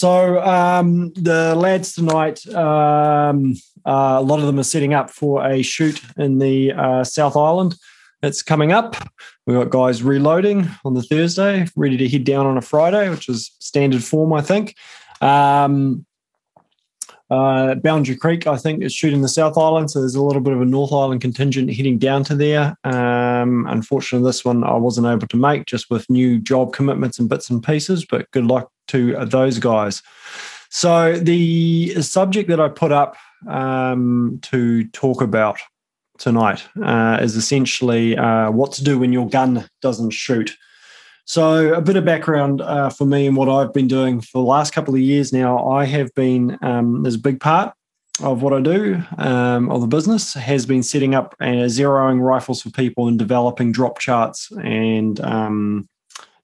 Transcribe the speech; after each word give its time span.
So 0.00 0.40
um, 0.40 1.12
the 1.12 1.54
lads 1.54 1.92
tonight, 1.92 2.46
um, 2.54 3.52
uh, 3.84 4.16
a 4.18 4.22
lot 4.22 4.40
of 4.40 4.46
them 4.46 4.58
are 4.58 4.62
setting 4.62 4.94
up 4.94 5.10
for 5.10 5.46
a 5.46 5.60
shoot 5.60 6.00
in 6.16 6.38
the 6.38 6.72
uh, 6.72 7.04
South 7.04 7.36
Island. 7.36 7.76
It's 8.22 8.42
coming 8.42 8.72
up. 8.72 8.96
We've 9.46 9.58
got 9.58 9.68
guys 9.68 10.02
reloading 10.02 10.70
on 10.86 10.94
the 10.94 11.02
Thursday, 11.02 11.66
ready 11.76 11.98
to 11.98 12.08
head 12.08 12.24
down 12.24 12.46
on 12.46 12.56
a 12.56 12.62
Friday, 12.62 13.10
which 13.10 13.28
is 13.28 13.54
standard 13.58 14.02
form, 14.02 14.32
I 14.32 14.40
think. 14.40 14.74
Um, 15.20 16.06
uh, 17.30 17.76
Boundary 17.76 18.16
Creek, 18.16 18.46
I 18.46 18.56
think, 18.56 18.82
is 18.82 18.92
shooting 18.92 19.22
the 19.22 19.28
South 19.28 19.56
Island, 19.56 19.90
so 19.90 20.00
there's 20.00 20.14
a 20.16 20.22
little 20.22 20.42
bit 20.42 20.52
of 20.52 20.60
a 20.60 20.64
North 20.64 20.92
Island 20.92 21.20
contingent 21.20 21.72
heading 21.72 21.96
down 21.98 22.24
to 22.24 22.34
there. 22.34 22.76
Um, 22.84 23.66
unfortunately, 23.68 24.28
this 24.28 24.44
one 24.44 24.64
I 24.64 24.76
wasn't 24.76 25.06
able 25.06 25.28
to 25.28 25.36
make 25.36 25.66
just 25.66 25.90
with 25.90 26.10
new 26.10 26.38
job 26.38 26.72
commitments 26.72 27.18
and 27.18 27.28
bits 27.28 27.48
and 27.48 27.62
pieces, 27.62 28.04
but 28.04 28.30
good 28.32 28.46
luck 28.46 28.70
to 28.88 29.24
those 29.26 29.58
guys. 29.58 30.02
So, 30.70 31.16
the 31.16 32.02
subject 32.02 32.48
that 32.48 32.60
I 32.60 32.68
put 32.68 32.92
up 32.92 33.16
um, 33.48 34.38
to 34.42 34.86
talk 34.88 35.22
about 35.22 35.58
tonight 36.18 36.64
uh, 36.82 37.18
is 37.20 37.36
essentially 37.36 38.16
uh, 38.16 38.50
what 38.50 38.72
to 38.72 38.84
do 38.84 38.98
when 38.98 39.12
your 39.12 39.28
gun 39.28 39.68
doesn't 39.82 40.10
shoot. 40.10 40.56
So, 41.24 41.74
a 41.74 41.80
bit 41.80 41.96
of 41.96 42.04
background 42.04 42.60
uh, 42.60 42.90
for 42.90 43.04
me 43.04 43.26
and 43.26 43.36
what 43.36 43.48
I've 43.48 43.72
been 43.72 43.88
doing 43.88 44.20
for 44.20 44.42
the 44.42 44.48
last 44.48 44.72
couple 44.72 44.94
of 44.94 45.00
years 45.00 45.32
now. 45.32 45.68
I 45.70 45.84
have 45.84 46.12
been, 46.14 46.58
um, 46.62 47.02
there's 47.02 47.14
a 47.14 47.20
big 47.20 47.40
part 47.40 47.74
of 48.22 48.42
what 48.42 48.52
I 48.52 48.60
do 48.60 49.02
um, 49.18 49.70
of 49.70 49.80
the 49.80 49.86
business 49.86 50.34
has 50.34 50.66
been 50.66 50.82
setting 50.82 51.14
up 51.14 51.34
uh, 51.40 51.66
zeroing 51.66 52.20
rifles 52.20 52.62
for 52.62 52.70
people 52.70 53.08
and 53.08 53.18
developing 53.18 53.72
drop 53.72 53.98
charts 53.98 54.50
and 54.62 55.20
um, 55.20 55.88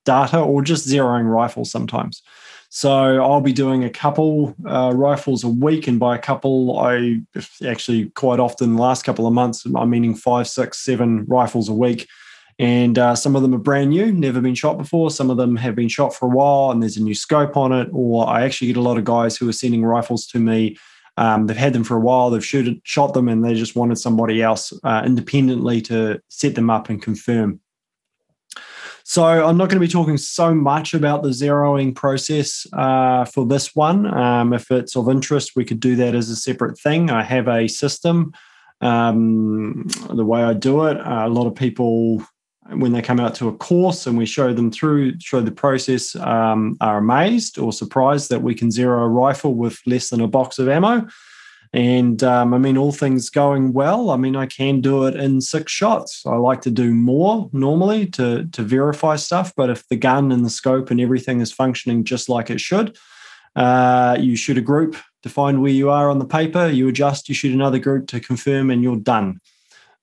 data 0.04 0.40
or 0.40 0.62
just 0.62 0.88
zeroing 0.88 1.30
rifles 1.30 1.70
sometimes. 1.70 2.22
So 2.68 3.22
I'll 3.22 3.40
be 3.40 3.52
doing 3.52 3.84
a 3.84 3.90
couple 3.90 4.54
uh, 4.66 4.92
rifles 4.94 5.44
a 5.44 5.48
week, 5.48 5.86
and 5.86 5.98
by 5.98 6.16
a 6.16 6.18
couple, 6.18 6.78
I 6.78 7.20
actually 7.64 8.10
quite 8.10 8.40
often 8.40 8.76
last 8.76 9.04
couple 9.04 9.26
of 9.26 9.32
months, 9.32 9.64
I'm 9.64 9.90
meaning 9.90 10.14
five, 10.14 10.48
six, 10.48 10.80
seven 10.80 11.24
rifles 11.26 11.68
a 11.68 11.74
week 11.74 12.06
and 12.58 12.98
uh, 12.98 13.14
some 13.14 13.36
of 13.36 13.42
them 13.42 13.54
are 13.54 13.58
brand 13.58 13.90
new, 13.90 14.10
never 14.12 14.40
been 14.40 14.54
shot 14.54 14.78
before. 14.78 15.10
Some 15.10 15.28
of 15.28 15.36
them 15.36 15.56
have 15.56 15.74
been 15.74 15.88
shot 15.88 16.14
for 16.14 16.26
a 16.26 16.30
while, 16.30 16.70
and 16.70 16.82
there's 16.82 16.96
a 16.96 17.02
new 17.02 17.14
scope 17.14 17.56
on 17.56 17.72
it. 17.72 17.88
Or 17.92 18.26
I 18.28 18.44
actually 18.44 18.68
get 18.68 18.78
a 18.78 18.82
lot 18.82 18.96
of 18.96 19.04
guys 19.04 19.36
who 19.36 19.48
are 19.48 19.52
sending 19.52 19.84
rifles 19.84 20.26
to 20.28 20.38
me. 20.38 20.76
Um, 21.18 21.46
they've 21.46 21.56
had 21.56 21.72
them 21.72 21.84
for 21.84 21.96
a 21.96 22.00
while, 22.00 22.30
they've 22.30 22.44
shoot, 22.44 22.80
shot 22.84 23.14
them, 23.14 23.28
and 23.28 23.44
they 23.44 23.54
just 23.54 23.76
wanted 23.76 23.96
somebody 23.96 24.42
else 24.42 24.72
uh, 24.84 25.02
independently 25.04 25.80
to 25.82 26.20
set 26.28 26.54
them 26.54 26.68
up 26.70 26.88
and 26.88 27.00
confirm. 27.00 27.60
So 29.04 29.24
I'm 29.24 29.56
not 29.56 29.68
going 29.68 29.80
to 29.80 29.86
be 29.86 29.88
talking 29.88 30.18
so 30.18 30.52
much 30.52 30.92
about 30.92 31.22
the 31.22 31.28
zeroing 31.28 31.94
process 31.94 32.66
uh, 32.72 33.24
for 33.24 33.46
this 33.46 33.74
one. 33.76 34.12
Um, 34.12 34.52
if 34.52 34.70
it's 34.70 34.96
of 34.96 35.08
interest, 35.08 35.52
we 35.54 35.64
could 35.64 35.78
do 35.78 35.94
that 35.96 36.14
as 36.14 36.28
a 36.28 36.36
separate 36.36 36.78
thing. 36.78 37.08
I 37.10 37.22
have 37.22 37.48
a 37.48 37.68
system. 37.68 38.32
Um, 38.80 39.86
the 40.12 40.24
way 40.24 40.42
I 40.42 40.54
do 40.54 40.86
it, 40.86 40.98
uh, 40.98 41.22
a 41.24 41.28
lot 41.28 41.46
of 41.46 41.54
people 41.54 42.26
when 42.70 42.92
they 42.92 43.02
come 43.02 43.20
out 43.20 43.34
to 43.36 43.48
a 43.48 43.56
course 43.56 44.06
and 44.06 44.18
we 44.18 44.26
show 44.26 44.52
them 44.52 44.70
through 44.70 45.18
show 45.20 45.40
the 45.40 45.50
process 45.50 46.16
um, 46.16 46.76
are 46.80 46.98
amazed 46.98 47.58
or 47.58 47.72
surprised 47.72 48.30
that 48.30 48.42
we 48.42 48.54
can 48.54 48.70
zero 48.70 49.04
a 49.04 49.08
rifle 49.08 49.54
with 49.54 49.80
less 49.86 50.10
than 50.10 50.20
a 50.20 50.28
box 50.28 50.58
of 50.58 50.68
ammo. 50.68 51.06
And 51.72 52.22
um, 52.22 52.54
i 52.54 52.58
mean 52.58 52.78
all 52.78 52.92
things 52.92 53.28
going 53.28 53.72
well 53.72 54.10
i 54.10 54.16
mean 54.16 54.36
i 54.36 54.46
can 54.46 54.80
do 54.80 55.04
it 55.06 55.16
in 55.16 55.40
six 55.40 55.72
shots. 55.72 56.24
I 56.24 56.36
like 56.36 56.60
to 56.62 56.70
do 56.70 56.94
more 56.94 57.50
normally 57.52 58.06
to 58.10 58.46
to 58.46 58.62
verify 58.62 59.16
stuff 59.16 59.52
but 59.56 59.68
if 59.70 59.86
the 59.88 59.96
gun 59.96 60.32
and 60.32 60.44
the 60.44 60.50
scope 60.50 60.90
and 60.90 61.00
everything 61.00 61.40
is 61.40 61.52
functioning 61.52 62.04
just 62.04 62.28
like 62.28 62.50
it 62.50 62.60
should 62.60 62.96
uh, 63.56 64.16
you 64.20 64.36
shoot 64.36 64.58
a 64.58 64.60
group 64.60 64.96
to 65.22 65.30
find 65.30 65.62
where 65.62 65.72
you 65.72 65.90
are 65.90 66.08
on 66.08 66.18
the 66.18 66.26
paper 66.26 66.68
you 66.68 66.88
adjust 66.88 67.28
you 67.28 67.34
shoot 67.34 67.52
another 67.52 67.78
group 67.78 68.06
to 68.08 68.20
confirm 68.20 68.70
and 68.70 68.82
you're 68.82 68.96
done 68.96 69.40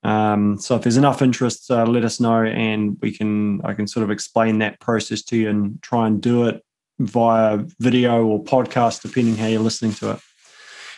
um, 0.04 0.58
so 0.58 0.76
if 0.76 0.84
there's 0.84 0.98
enough 0.98 1.22
interest, 1.22 1.72
uh, 1.72 1.86
let 1.86 2.04
us 2.04 2.20
know, 2.20 2.44
and 2.44 2.98
we 3.02 3.12
can 3.12 3.62
I 3.64 3.74
can 3.74 3.88
sort 3.88 4.04
of 4.04 4.12
explain 4.12 4.60
that 4.60 4.80
process 4.80 5.22
to 5.24 5.38
you 5.38 5.50
and 5.50 5.82
try 5.82 6.08
and 6.08 6.22
do 6.22 6.48
it 6.48 6.64
via 7.00 7.60
video 7.80 8.26
or 8.26 8.44
podcast, 8.44 9.02
depending 9.02 9.36
how 9.36 9.48
you're 9.48 9.62
listening 9.62 9.94
to 9.94 10.12
it. 10.12 10.20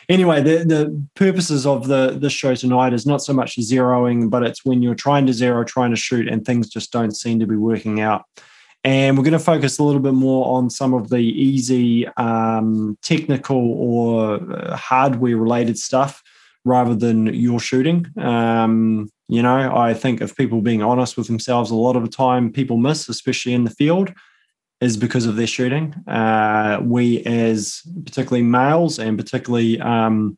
Anyway, 0.08 0.42
the, 0.42 0.64
the 0.64 1.08
purposes 1.16 1.66
of 1.66 1.88
the 1.88 2.16
this 2.20 2.34
show 2.34 2.56
tonight 2.56 2.94
is 2.94 3.06
not 3.06 3.22
so 3.22 3.34
much 3.34 3.58
zeroing, 3.58 4.30
but 4.30 4.44
it's 4.44 4.66
when 4.66 4.82
you're 4.82 4.96
trying 4.96 5.26
to 5.28 5.34
zero, 5.34 5.64
trying 5.64 5.92
to 5.92 5.96
shoot, 5.96 6.28
and 6.28 6.46
things 6.46 6.70
just 6.70 6.92
don't 6.92 7.16
seem 7.16 7.40
to 7.40 7.48
be 7.48 7.56
working 7.56 8.02
out. 8.02 8.26
And 8.84 9.18
we're 9.18 9.24
going 9.24 9.34
to 9.34 9.40
focus 9.40 9.80
a 9.80 9.84
little 9.84 10.02
bit 10.02 10.14
more 10.14 10.58
on 10.58 10.70
some 10.70 10.94
of 10.94 11.10
the 11.10 11.18
easy 11.18 12.08
um, 12.18 12.98
technical 13.02 13.58
or 13.58 14.36
uh, 14.36 14.76
hardware 14.76 15.38
related 15.38 15.80
stuff 15.80 16.22
rather 16.66 16.96
than 16.96 17.28
your 17.28 17.60
shooting. 17.60 18.08
Um, 18.18 19.10
you 19.28 19.42
know, 19.42 19.76
I 19.76 19.94
think 19.94 20.22
of 20.22 20.36
people 20.36 20.62
being 20.62 20.84
honest 20.84 21.16
with 21.16 21.28
themselves, 21.28 21.72
a 21.72 21.76
lot 21.76 21.96
of 21.96 22.04
the 22.04 22.10
time 22.10 22.52
people 22.52 22.78
miss, 22.78 23.08
especially 23.08 23.54
in 23.54 23.64
the 23.64 23.70
field, 23.70 24.14
is 24.82 24.98
because 24.98 25.26
of 25.26 25.36
their 25.36 25.48
shooting. 25.48 25.94
Uh, 26.08 26.80
we, 26.84 27.24
as 27.24 27.82
particularly 28.04 28.44
males 28.44 29.00
and 29.00 29.18
particularly 29.18 29.80
um, 29.80 30.38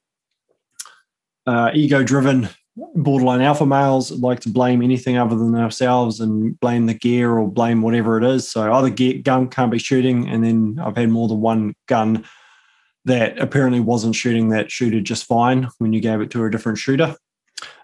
uh, 1.47 1.71
ego 1.73 2.03
driven 2.03 2.49
borderline 2.95 3.41
alpha 3.41 3.65
males 3.65 4.11
like 4.11 4.39
to 4.41 4.49
blame 4.49 4.83
anything 4.83 5.17
other 5.17 5.35
than 5.35 5.55
ourselves 5.55 6.19
and 6.19 6.59
blame 6.59 6.85
the 6.85 6.93
gear 6.93 7.35
or 7.37 7.49
blame 7.49 7.81
whatever 7.81 8.17
it 8.17 8.23
is. 8.23 8.49
So 8.49 8.71
either 8.71 8.89
gear, 8.89 9.19
gun 9.21 9.47
can't 9.47 9.71
be 9.71 9.79
shooting, 9.79 10.29
and 10.29 10.43
then 10.43 10.79
I've 10.81 10.95
had 10.95 11.09
more 11.09 11.27
than 11.27 11.41
one 11.41 11.73
gun 11.87 12.25
that 13.07 13.39
apparently 13.39 13.79
wasn't 13.79 14.15
shooting 14.15 14.49
that 14.49 14.69
shooter 14.69 14.99
just 14.99 15.25
fine 15.25 15.69
when 15.79 15.93
you 15.93 16.01
gave 16.01 16.19
it 16.19 16.29
to 16.31 16.43
a 16.43 16.51
different 16.51 16.77
shooter. 16.77 17.15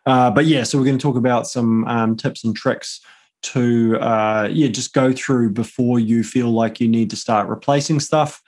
Uh, 0.05 0.29
but 0.29 0.45
yeah, 0.45 0.63
so 0.63 0.77
we're 0.77 0.83
going 0.83 0.97
to 0.97 1.01
talk 1.01 1.15
about 1.15 1.47
some 1.47 1.85
um, 1.87 2.15
tips 2.17 2.43
and 2.43 2.55
tricks 2.55 2.99
to 3.41 3.97
uh, 3.99 4.47
yeah 4.51 4.67
just 4.67 4.93
go 4.93 5.11
through 5.11 5.49
before 5.49 5.99
you 5.99 6.23
feel 6.23 6.49
like 6.49 6.79
you 6.79 6.87
need 6.87 7.09
to 7.09 7.15
start 7.15 7.47
replacing 7.47 7.99
stuff 7.99 8.41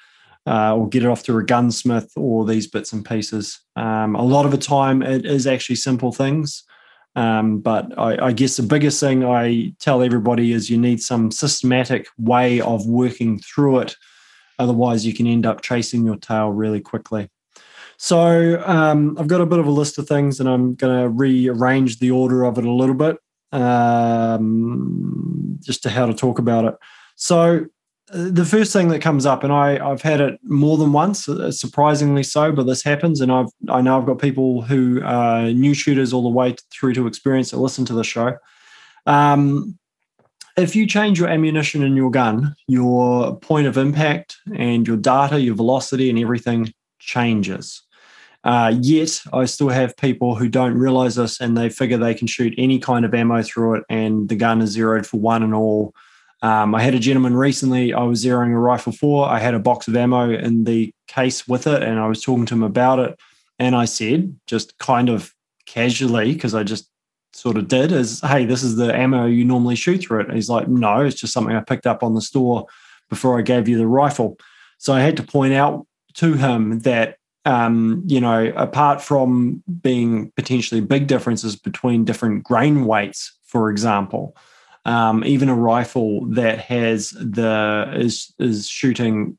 uh, 0.47 0.75
or 0.75 0.87
get 0.87 1.03
it 1.03 1.07
off 1.07 1.23
to 1.23 1.37
a 1.37 1.43
gunsmith 1.43 2.11
or 2.15 2.45
these 2.45 2.67
bits 2.67 2.91
and 2.93 3.05
pieces. 3.05 3.59
Um, 3.75 4.15
a 4.15 4.23
lot 4.23 4.45
of 4.45 4.51
the 4.51 4.57
time, 4.57 5.01
it 5.01 5.25
is 5.25 5.47
actually 5.47 5.77
simple 5.77 6.11
things. 6.11 6.63
Um, 7.15 7.59
but 7.59 7.97
I, 7.97 8.27
I, 8.27 8.31
guess 8.33 8.57
the 8.57 8.63
biggest 8.63 8.99
thing 8.99 9.23
I 9.23 9.73
tell 9.79 10.03
everybody 10.03 10.51
is 10.51 10.69
you 10.69 10.77
need 10.77 11.01
some 11.01 11.31
systematic 11.31 12.07
way 12.17 12.59
of 12.59 12.85
working 12.85 13.39
through 13.39 13.79
it 13.79 13.95
Otherwise, 14.59 15.05
you 15.05 15.13
can 15.13 15.27
end 15.27 15.45
up 15.45 15.61
chasing 15.61 16.05
your 16.05 16.17
tail 16.17 16.49
really 16.49 16.81
quickly. 16.81 17.29
So 17.97 18.61
um, 18.65 19.17
I've 19.17 19.27
got 19.27 19.41
a 19.41 19.45
bit 19.45 19.59
of 19.59 19.67
a 19.67 19.71
list 19.71 19.97
of 19.97 20.07
things, 20.07 20.39
and 20.39 20.49
I'm 20.49 20.75
going 20.75 21.01
to 21.01 21.09
rearrange 21.09 21.99
the 21.99 22.11
order 22.11 22.43
of 22.43 22.57
it 22.57 22.65
a 22.65 22.71
little 22.71 22.95
bit, 22.95 23.17
um, 23.51 25.57
just 25.61 25.83
to 25.83 25.89
how 25.89 26.05
to 26.05 26.13
talk 26.13 26.39
about 26.39 26.65
it. 26.65 26.75
So 27.15 27.65
uh, 28.11 28.29
the 28.29 28.45
first 28.45 28.73
thing 28.73 28.89
that 28.89 29.01
comes 29.01 29.25
up, 29.25 29.43
and 29.43 29.53
I, 29.53 29.85
I've 29.85 30.01
had 30.01 30.19
it 30.19 30.39
more 30.43 30.77
than 30.77 30.91
once, 30.91 31.29
uh, 31.29 31.51
surprisingly 31.51 32.23
so, 32.23 32.51
but 32.51 32.67
this 32.67 32.83
happens, 32.83 33.21
and 33.21 33.31
I've 33.31 33.49
I 33.69 33.81
know 33.81 33.97
I've 33.97 34.05
got 34.05 34.19
people 34.19 34.61
who 34.61 35.01
are 35.03 35.51
new 35.51 35.73
shooters 35.73 36.11
all 36.11 36.23
the 36.23 36.29
way 36.29 36.55
through 36.71 36.93
to 36.95 37.07
experience 37.07 37.51
that 37.51 37.57
listen 37.57 37.85
to 37.85 37.93
the 37.93 38.03
show. 38.03 38.35
Um, 39.05 39.77
if 40.57 40.75
you 40.75 40.87
change 40.87 41.19
your 41.19 41.27
ammunition 41.27 41.83
in 41.83 41.95
your 41.95 42.11
gun, 42.11 42.55
your 42.67 43.37
point 43.37 43.67
of 43.67 43.77
impact 43.77 44.37
and 44.55 44.87
your 44.87 44.97
data, 44.97 45.39
your 45.39 45.55
velocity, 45.55 46.09
and 46.09 46.17
everything 46.17 46.73
changes. 46.99 47.81
Uh, 48.43 48.73
yet, 48.79 49.21
I 49.33 49.45
still 49.45 49.69
have 49.69 49.97
people 49.97 50.35
who 50.35 50.47
don't 50.47 50.77
realize 50.77 51.15
this 51.15 51.41
and 51.41 51.57
they 51.57 51.69
figure 51.69 51.97
they 51.97 52.13
can 52.13 52.27
shoot 52.27 52.53
any 52.57 52.79
kind 52.79 53.03
of 53.03 53.13
ammo 53.13 53.41
through 53.41 53.75
it, 53.75 53.83
and 53.89 54.29
the 54.29 54.35
gun 54.35 54.61
is 54.61 54.71
zeroed 54.71 55.07
for 55.07 55.19
one 55.19 55.43
and 55.43 55.53
all. 55.53 55.93
Um, 56.41 56.75
I 56.75 56.83
had 56.83 56.93
a 56.93 56.99
gentleman 56.99 57.35
recently, 57.35 57.93
I 57.93 58.03
was 58.03 58.23
zeroing 58.23 58.53
a 58.53 58.59
rifle 58.59 58.93
for. 58.93 59.27
I 59.27 59.39
had 59.39 59.55
a 59.55 59.59
box 59.59 59.87
of 59.87 59.95
ammo 59.95 60.29
in 60.29 60.63
the 60.65 60.93
case 61.07 61.47
with 61.47 61.65
it, 61.65 61.81
and 61.81 61.99
I 61.99 62.07
was 62.07 62.21
talking 62.21 62.45
to 62.45 62.53
him 62.53 62.63
about 62.63 62.99
it. 62.99 63.19
And 63.57 63.75
I 63.75 63.85
said, 63.85 64.37
just 64.45 64.77
kind 64.77 65.09
of 65.09 65.33
casually, 65.65 66.33
because 66.33 66.53
I 66.53 66.63
just 66.63 66.89
sort 67.35 67.57
of 67.57 67.67
did 67.67 67.91
is, 67.91 68.21
hey, 68.21 68.45
this 68.45 68.63
is 68.63 68.77
the 68.77 68.95
ammo 68.95 69.25
you 69.25 69.43
normally 69.43 69.75
shoot 69.75 69.97
through 69.97 70.21
it. 70.21 70.27
And 70.27 70.35
he's 70.35 70.49
like, 70.49 70.69
no, 70.69 71.01
it's 71.01 71.19
just 71.19 71.33
something 71.33 71.53
I 71.53 71.59
picked 71.59 71.85
up 71.85 72.01
on 72.01 72.15
the 72.15 72.21
store 72.21 72.65
before 73.09 73.37
I 73.37 73.41
gave 73.41 73.67
you 73.67 73.77
the 73.77 73.87
rifle. 73.87 74.37
So 74.77 74.93
I 74.93 75.01
had 75.01 75.17
to 75.17 75.23
point 75.23 75.53
out 75.53 75.85
to 76.15 76.33
him 76.35 76.79
that, 76.79 77.17
um, 77.43 78.03
you 78.07 78.21
know, 78.21 78.53
apart 78.55 79.01
from 79.01 79.61
being 79.81 80.31
potentially 80.37 80.79
big 80.79 81.07
differences 81.07 81.57
between 81.57 82.05
different 82.05 82.43
grain 82.43 82.85
weights, 82.85 83.37
for 83.43 83.69
example, 83.69 84.35
um, 84.85 85.23
even 85.25 85.49
a 85.49 85.55
rifle 85.55 86.25
that 86.27 86.59
has 86.59 87.09
the 87.09 87.91
is 87.95 88.33
is 88.39 88.67
shooting 88.69 89.37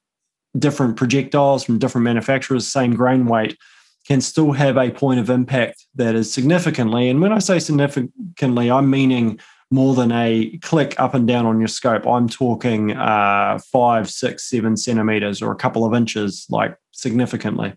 different 0.59 0.97
projectiles 0.97 1.65
from 1.65 1.79
different 1.79 2.05
manufacturers, 2.05 2.67
same 2.67 2.95
grain 2.95 3.27
weight, 3.27 3.57
can 4.07 4.21
still 4.21 4.53
have 4.53 4.77
a 4.77 4.91
point 4.91 5.21
of 5.21 5.31
impact 5.31 5.87
that 5.95 6.15
is 6.15 6.33
significantly, 6.33 7.09
and 7.09 7.21
when 7.21 7.33
I 7.33 7.39
say 7.39 7.59
significantly, 7.59 8.71
I'm 8.71 8.89
meaning 8.89 9.41
more 9.71 9.95
than 9.95 10.13
a 10.13 10.59
click 10.63 10.95
up 10.99 11.15
and 11.15 11.27
down 11.27 11.45
on 11.45 11.59
your 11.59 11.69
scope. 11.69 12.07
I'm 12.07 12.29
talking 12.29 12.93
uh, 12.93 13.59
five, 13.73 14.09
six, 14.09 14.45
seven 14.45 14.77
centimeters 14.77 15.43
or 15.43 15.51
a 15.51 15.57
couple 15.57 15.85
of 15.85 15.93
inches, 15.93 16.47
like 16.49 16.77
significantly. 16.93 17.75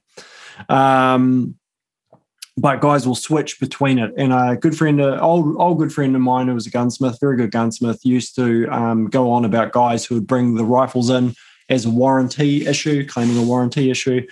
Um, 0.67 1.55
but 2.57 2.81
guys 2.81 3.07
will 3.07 3.15
switch 3.15 3.59
between 3.59 3.99
it. 3.99 4.11
And 4.17 4.33
a 4.33 4.57
good 4.59 4.77
friend, 4.77 4.99
an 4.99 5.19
old 5.19 5.55
old 5.57 5.79
good 5.79 5.93
friend 5.93 6.15
of 6.15 6.21
mine 6.21 6.47
who 6.47 6.53
was 6.53 6.67
a 6.67 6.69
gunsmith, 6.69 7.17
very 7.19 7.37
good 7.37 7.51
gunsmith, 7.51 8.05
used 8.05 8.35
to 8.35 8.67
um, 8.67 9.07
go 9.07 9.31
on 9.31 9.45
about 9.45 9.71
guys 9.71 10.05
who 10.05 10.15
would 10.15 10.27
bring 10.27 10.55
the 10.55 10.65
rifles 10.65 11.09
in 11.09 11.33
as 11.69 11.85
a 11.85 11.89
warranty 11.89 12.67
issue, 12.67 13.05
claiming 13.07 13.37
a 13.37 13.43
warranty 13.43 13.89
issue. 13.89 14.25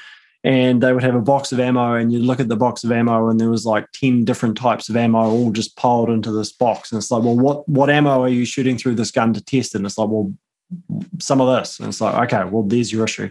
And 0.48 0.82
they 0.82 0.94
would 0.94 1.04
have 1.04 1.14
a 1.14 1.22
box 1.22 1.52
of 1.52 1.60
ammo, 1.60 1.96
and 1.96 2.10
you'd 2.14 2.24
look 2.24 2.40
at 2.40 2.48
the 2.48 2.56
box 2.56 2.86
of 2.86 2.92
ammo, 2.92 3.28
and 3.28 3.38
there 3.38 3.50
was 3.50 3.66
like 3.66 3.92
10 3.92 4.24
different 4.24 4.58
types 4.58 4.88
of 4.88 4.96
ammo 4.96 5.20
all 5.20 5.52
just 5.52 5.76
piled 5.76 6.10
into 6.10 6.32
this 6.32 6.54
box. 6.54 6.90
And 6.90 6.98
it's 6.98 7.12
like, 7.12 7.22
well, 7.22 7.36
what, 7.36 7.68
what 7.68 7.90
ammo 7.90 8.22
are 8.22 8.30
you 8.30 8.46
shooting 8.46 8.78
through 8.78 8.96
this 8.96 9.12
gun 9.12 9.34
to 9.34 9.44
test? 9.44 9.76
And 9.76 9.86
it's 9.86 9.98
like, 9.98 10.08
well, 10.08 10.32
some 11.20 11.42
of 11.42 11.54
this. 11.60 11.80
And 11.80 11.90
it's 11.90 12.00
like, 12.00 12.32
okay, 12.32 12.50
well, 12.50 12.64
there's 12.64 12.94
your 12.94 13.04
issue. 13.04 13.30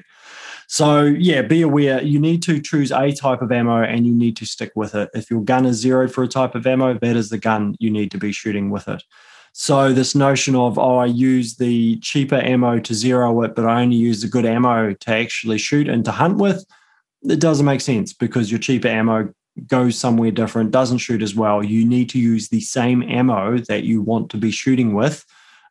So 0.69 1.05
yeah, 1.05 1.41
be 1.41 1.63
aware. 1.63 2.03
You 2.03 2.19
need 2.19 2.43
to 2.43 2.61
choose 2.61 2.91
a 2.91 3.13
type 3.13 3.41
of 3.41 3.51
ammo 3.51 3.83
and 3.83 4.07
you 4.07 4.13
need 4.13 4.37
to 4.37 4.45
stick 4.45 4.73
with 4.75 4.95
it. 4.95 5.09
If 5.15 5.31
your 5.31 5.43
gun 5.43 5.65
is 5.65 5.77
zeroed 5.77 6.13
for 6.13 6.23
a 6.23 6.29
type 6.29 6.55
of 6.55 6.67
ammo, 6.67 6.99
that 6.99 7.17
is 7.17 7.31
the 7.31 7.39
gun 7.39 7.77
you 7.79 7.91
need 7.91 8.11
to 8.11 8.19
be 8.19 8.33
shooting 8.33 8.71
with 8.71 8.89
it. 8.89 9.03
So 9.53 9.93
this 9.93 10.15
notion 10.15 10.55
of 10.55 10.79
oh, 10.79 10.99
I 10.99 11.07
use 11.07 11.57
the 11.57 11.99
cheaper 12.01 12.37
ammo 12.37 12.79
to 12.81 12.95
zero 12.95 13.41
it, 13.43 13.55
but 13.55 13.65
I 13.65 13.81
only 13.81 13.97
use 13.97 14.21
the 14.21 14.29
good 14.29 14.45
ammo 14.45 14.93
to 14.93 15.11
actually 15.11 15.57
shoot 15.57 15.89
and 15.89 16.05
to 16.05 16.11
hunt 16.11 16.37
with, 16.37 16.63
it 17.23 17.41
doesn't 17.41 17.67
make 17.67 17.81
sense 17.81 18.13
because 18.13 18.51
your 18.51 18.61
cheaper 18.61 18.89
ammo 18.89 19.33
goes 19.67 19.99
somewhere 19.99 20.31
different, 20.31 20.71
doesn't 20.71 20.99
shoot 20.99 21.23
as 21.23 21.35
well. 21.35 21.65
You 21.65 21.85
need 21.85 22.11
to 22.11 22.19
use 22.19 22.49
the 22.49 22.61
same 22.61 23.03
ammo 23.03 23.59
that 23.59 23.85
you 23.85 24.03
want 24.03 24.31
to 24.31 24.37
be 24.37 24.51
shooting 24.51 24.95
with 24.95 25.25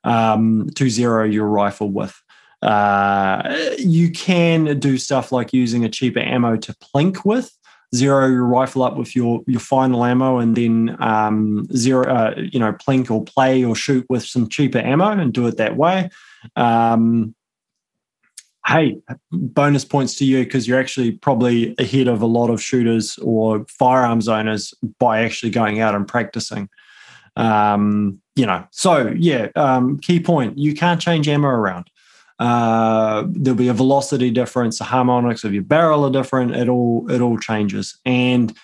um, 0.04 0.70
to 0.76 0.90
zero 0.90 1.24
your 1.24 1.48
rifle 1.48 1.90
with. 1.90 2.20
Uh, 2.62 3.76
you 3.78 4.10
can 4.12 4.80
do 4.80 4.98
stuff 4.98 5.32
like 5.32 5.54
using 5.54 5.86
a 5.86 5.90
cheaper 5.90 6.20
ammo 6.20 6.58
to 6.58 6.74
plink 6.74 7.26
with, 7.26 7.52
zero 7.94 8.28
your 8.28 8.46
rifle 8.46 8.82
up 8.82 8.98
with 8.98 9.16
your 9.16 9.42
your 9.46 9.60
final 9.60 10.04
ammo, 10.04 10.40
and 10.40 10.56
then 10.56 10.96
um, 11.00 11.68
zero, 11.76 12.08
uh, 12.08 12.34
you 12.38 12.60
know, 12.60 12.74
plink 12.74 13.12
or 13.12 13.24
play 13.24 13.64
or 13.64 13.76
shoot 13.76 14.06
with 14.10 14.26
some 14.26 14.50
cheaper 14.50 14.80
ammo 14.80 15.12
and 15.12 15.34
do 15.34 15.46
it 15.48 15.58
that 15.58 15.78
way. 15.78 16.10
Um, 16.56 17.36
hey, 18.68 18.98
bonus 19.32 19.86
points 19.86 20.16
to 20.16 20.26
you 20.26 20.44
because 20.44 20.68
you're 20.68 20.80
actually 20.80 21.12
probably 21.12 21.76
ahead 21.78 22.08
of 22.08 22.22
a 22.22 22.26
lot 22.26 22.50
of 22.50 22.62
shooters 22.62 23.18
or 23.20 23.66
firearms 23.70 24.28
owners 24.28 24.74
by 25.00 25.22
actually 25.22 25.52
going 25.52 25.80
out 25.80 25.94
and 25.94 26.08
practicing. 26.08 26.70
Um, 27.36 28.20
you 28.36 28.46
know, 28.46 28.66
so 28.72 29.14
yeah, 29.18 29.50
um, 29.56 30.00
key 30.00 30.20
point: 30.20 30.58
you 30.58 30.74
can't 30.74 31.02
change 31.02 31.28
ammo 31.28 31.48
around. 31.48 31.90
Uh, 32.40 33.24
there'll 33.30 33.58
be 33.58 33.68
a 33.68 33.74
velocity 33.74 34.32
difference. 34.32 34.80
The 34.80 34.86
harmonics 34.86 35.44
of 35.44 35.54
your 35.54 35.64
barrel 35.64 36.06
are 36.06 36.12
different. 36.12 36.56
It 36.56 36.68
all 36.68 37.10
it 37.10 37.22
all 37.22 37.38
changes, 37.38 37.98
and 38.06 38.56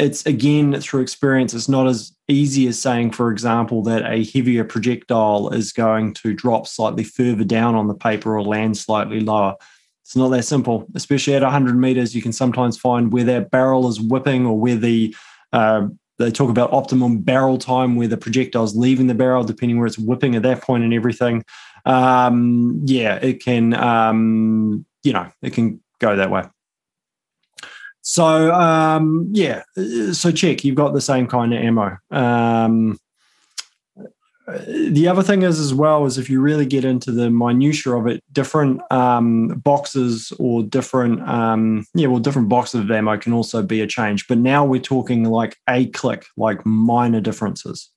it's 0.00 0.24
again 0.26 0.80
through 0.80 1.02
experience. 1.02 1.54
It's 1.54 1.68
not 1.68 1.86
as 1.86 2.12
easy 2.28 2.66
as 2.66 2.80
saying, 2.80 3.12
for 3.12 3.30
example, 3.30 3.82
that 3.84 4.10
a 4.10 4.24
heavier 4.24 4.64
projectile 4.64 5.50
is 5.50 5.72
going 5.72 6.14
to 6.14 6.34
drop 6.34 6.66
slightly 6.66 7.04
further 7.04 7.44
down 7.44 7.74
on 7.74 7.88
the 7.88 7.94
paper 7.94 8.36
or 8.36 8.42
land 8.42 8.76
slightly 8.76 9.20
lower. 9.20 9.56
It's 10.02 10.16
not 10.16 10.30
that 10.30 10.44
simple, 10.44 10.86
especially 10.94 11.34
at 11.34 11.42
100 11.42 11.76
meters. 11.76 12.14
You 12.14 12.22
can 12.22 12.32
sometimes 12.32 12.76
find 12.76 13.12
where 13.12 13.24
that 13.24 13.50
barrel 13.50 13.88
is 13.88 14.00
whipping 14.00 14.46
or 14.46 14.58
where 14.58 14.76
the 14.76 15.14
uh, 15.52 15.86
they 16.18 16.30
talk 16.30 16.50
about 16.50 16.72
optimum 16.72 17.20
barrel 17.20 17.56
time 17.56 17.96
where 17.96 18.08
the 18.08 18.16
projectile 18.16 18.64
is 18.64 18.76
leaving 18.76 19.06
the 19.06 19.14
barrel, 19.14 19.42
depending 19.42 19.78
where 19.78 19.86
it's 19.86 19.98
whipping 19.98 20.34
at 20.34 20.42
that 20.42 20.62
point 20.62 20.84
and 20.84 20.92
everything 20.92 21.44
um, 21.84 22.82
yeah, 22.84 23.16
it 23.16 23.42
can, 23.42 23.74
um, 23.74 24.84
you 25.02 25.12
know, 25.12 25.30
it 25.42 25.52
can 25.52 25.80
go 25.98 26.16
that 26.16 26.30
way. 26.30 26.44
So 28.10 28.52
um, 28.52 29.28
yeah, 29.30 29.62
so 30.10 30.32
check. 30.32 30.64
You've 30.64 30.74
got 30.74 30.94
the 30.94 31.00
same 31.00 31.28
kind 31.28 31.54
of 31.54 31.62
ammo. 31.62 31.96
Um, 32.10 32.98
the 34.66 35.06
other 35.06 35.22
thing 35.22 35.42
is 35.42 35.60
as 35.60 35.72
well 35.72 36.04
is 36.06 36.18
if 36.18 36.28
you 36.28 36.40
really 36.40 36.66
get 36.66 36.84
into 36.84 37.12
the 37.12 37.30
minutia 37.30 37.92
of 37.92 38.08
it, 38.08 38.24
different 38.32 38.80
um, 38.90 39.60
boxes 39.60 40.32
or 40.40 40.64
different 40.64 41.20
um, 41.28 41.86
yeah, 41.94 42.08
well, 42.08 42.18
different 42.18 42.48
boxes 42.48 42.80
of 42.80 42.90
ammo 42.90 43.16
can 43.16 43.32
also 43.32 43.62
be 43.62 43.80
a 43.80 43.86
change. 43.86 44.26
But 44.26 44.38
now 44.38 44.64
we're 44.64 44.80
talking 44.80 45.22
like 45.22 45.56
a 45.68 45.86
click, 45.90 46.26
like 46.36 46.66
minor 46.66 47.20
differences. 47.20 47.90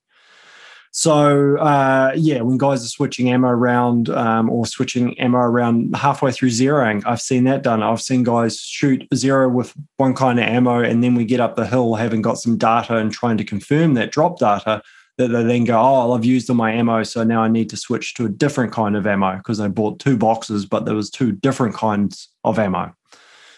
So 0.96 1.56
uh, 1.58 2.12
yeah, 2.14 2.40
when 2.42 2.56
guys 2.56 2.84
are 2.84 2.88
switching 2.88 3.28
ammo 3.28 3.48
around 3.48 4.10
um, 4.10 4.48
or 4.48 4.64
switching 4.64 5.18
ammo 5.18 5.38
around 5.38 5.96
halfway 5.96 6.30
through 6.30 6.50
zeroing, 6.50 7.02
I've 7.04 7.20
seen 7.20 7.42
that 7.44 7.62
done. 7.62 7.82
I've 7.82 8.00
seen 8.00 8.22
guys 8.22 8.60
shoot 8.60 9.04
zero 9.12 9.48
with 9.48 9.74
one 9.96 10.14
kind 10.14 10.38
of 10.38 10.46
ammo, 10.46 10.82
and 10.82 11.02
then 11.02 11.16
we 11.16 11.24
get 11.24 11.40
up 11.40 11.56
the 11.56 11.66
hill 11.66 11.96
having 11.96 12.22
got 12.22 12.38
some 12.38 12.56
data 12.56 12.96
and 12.96 13.10
trying 13.10 13.36
to 13.38 13.44
confirm 13.44 13.94
that 13.94 14.12
drop 14.12 14.38
data. 14.38 14.82
That 15.18 15.28
they 15.28 15.42
then 15.42 15.64
go, 15.64 15.80
oh, 15.80 16.12
I've 16.12 16.24
used 16.24 16.48
all 16.48 16.56
my 16.56 16.70
ammo, 16.70 17.02
so 17.02 17.24
now 17.24 17.42
I 17.42 17.48
need 17.48 17.70
to 17.70 17.76
switch 17.76 18.14
to 18.14 18.26
a 18.26 18.28
different 18.28 18.72
kind 18.72 18.94
of 18.96 19.04
ammo 19.04 19.36
because 19.38 19.58
I 19.58 19.66
bought 19.66 19.98
two 19.98 20.16
boxes, 20.16 20.64
but 20.64 20.84
there 20.84 20.94
was 20.94 21.10
two 21.10 21.32
different 21.32 21.74
kinds 21.74 22.28
of 22.44 22.56
ammo. 22.56 22.94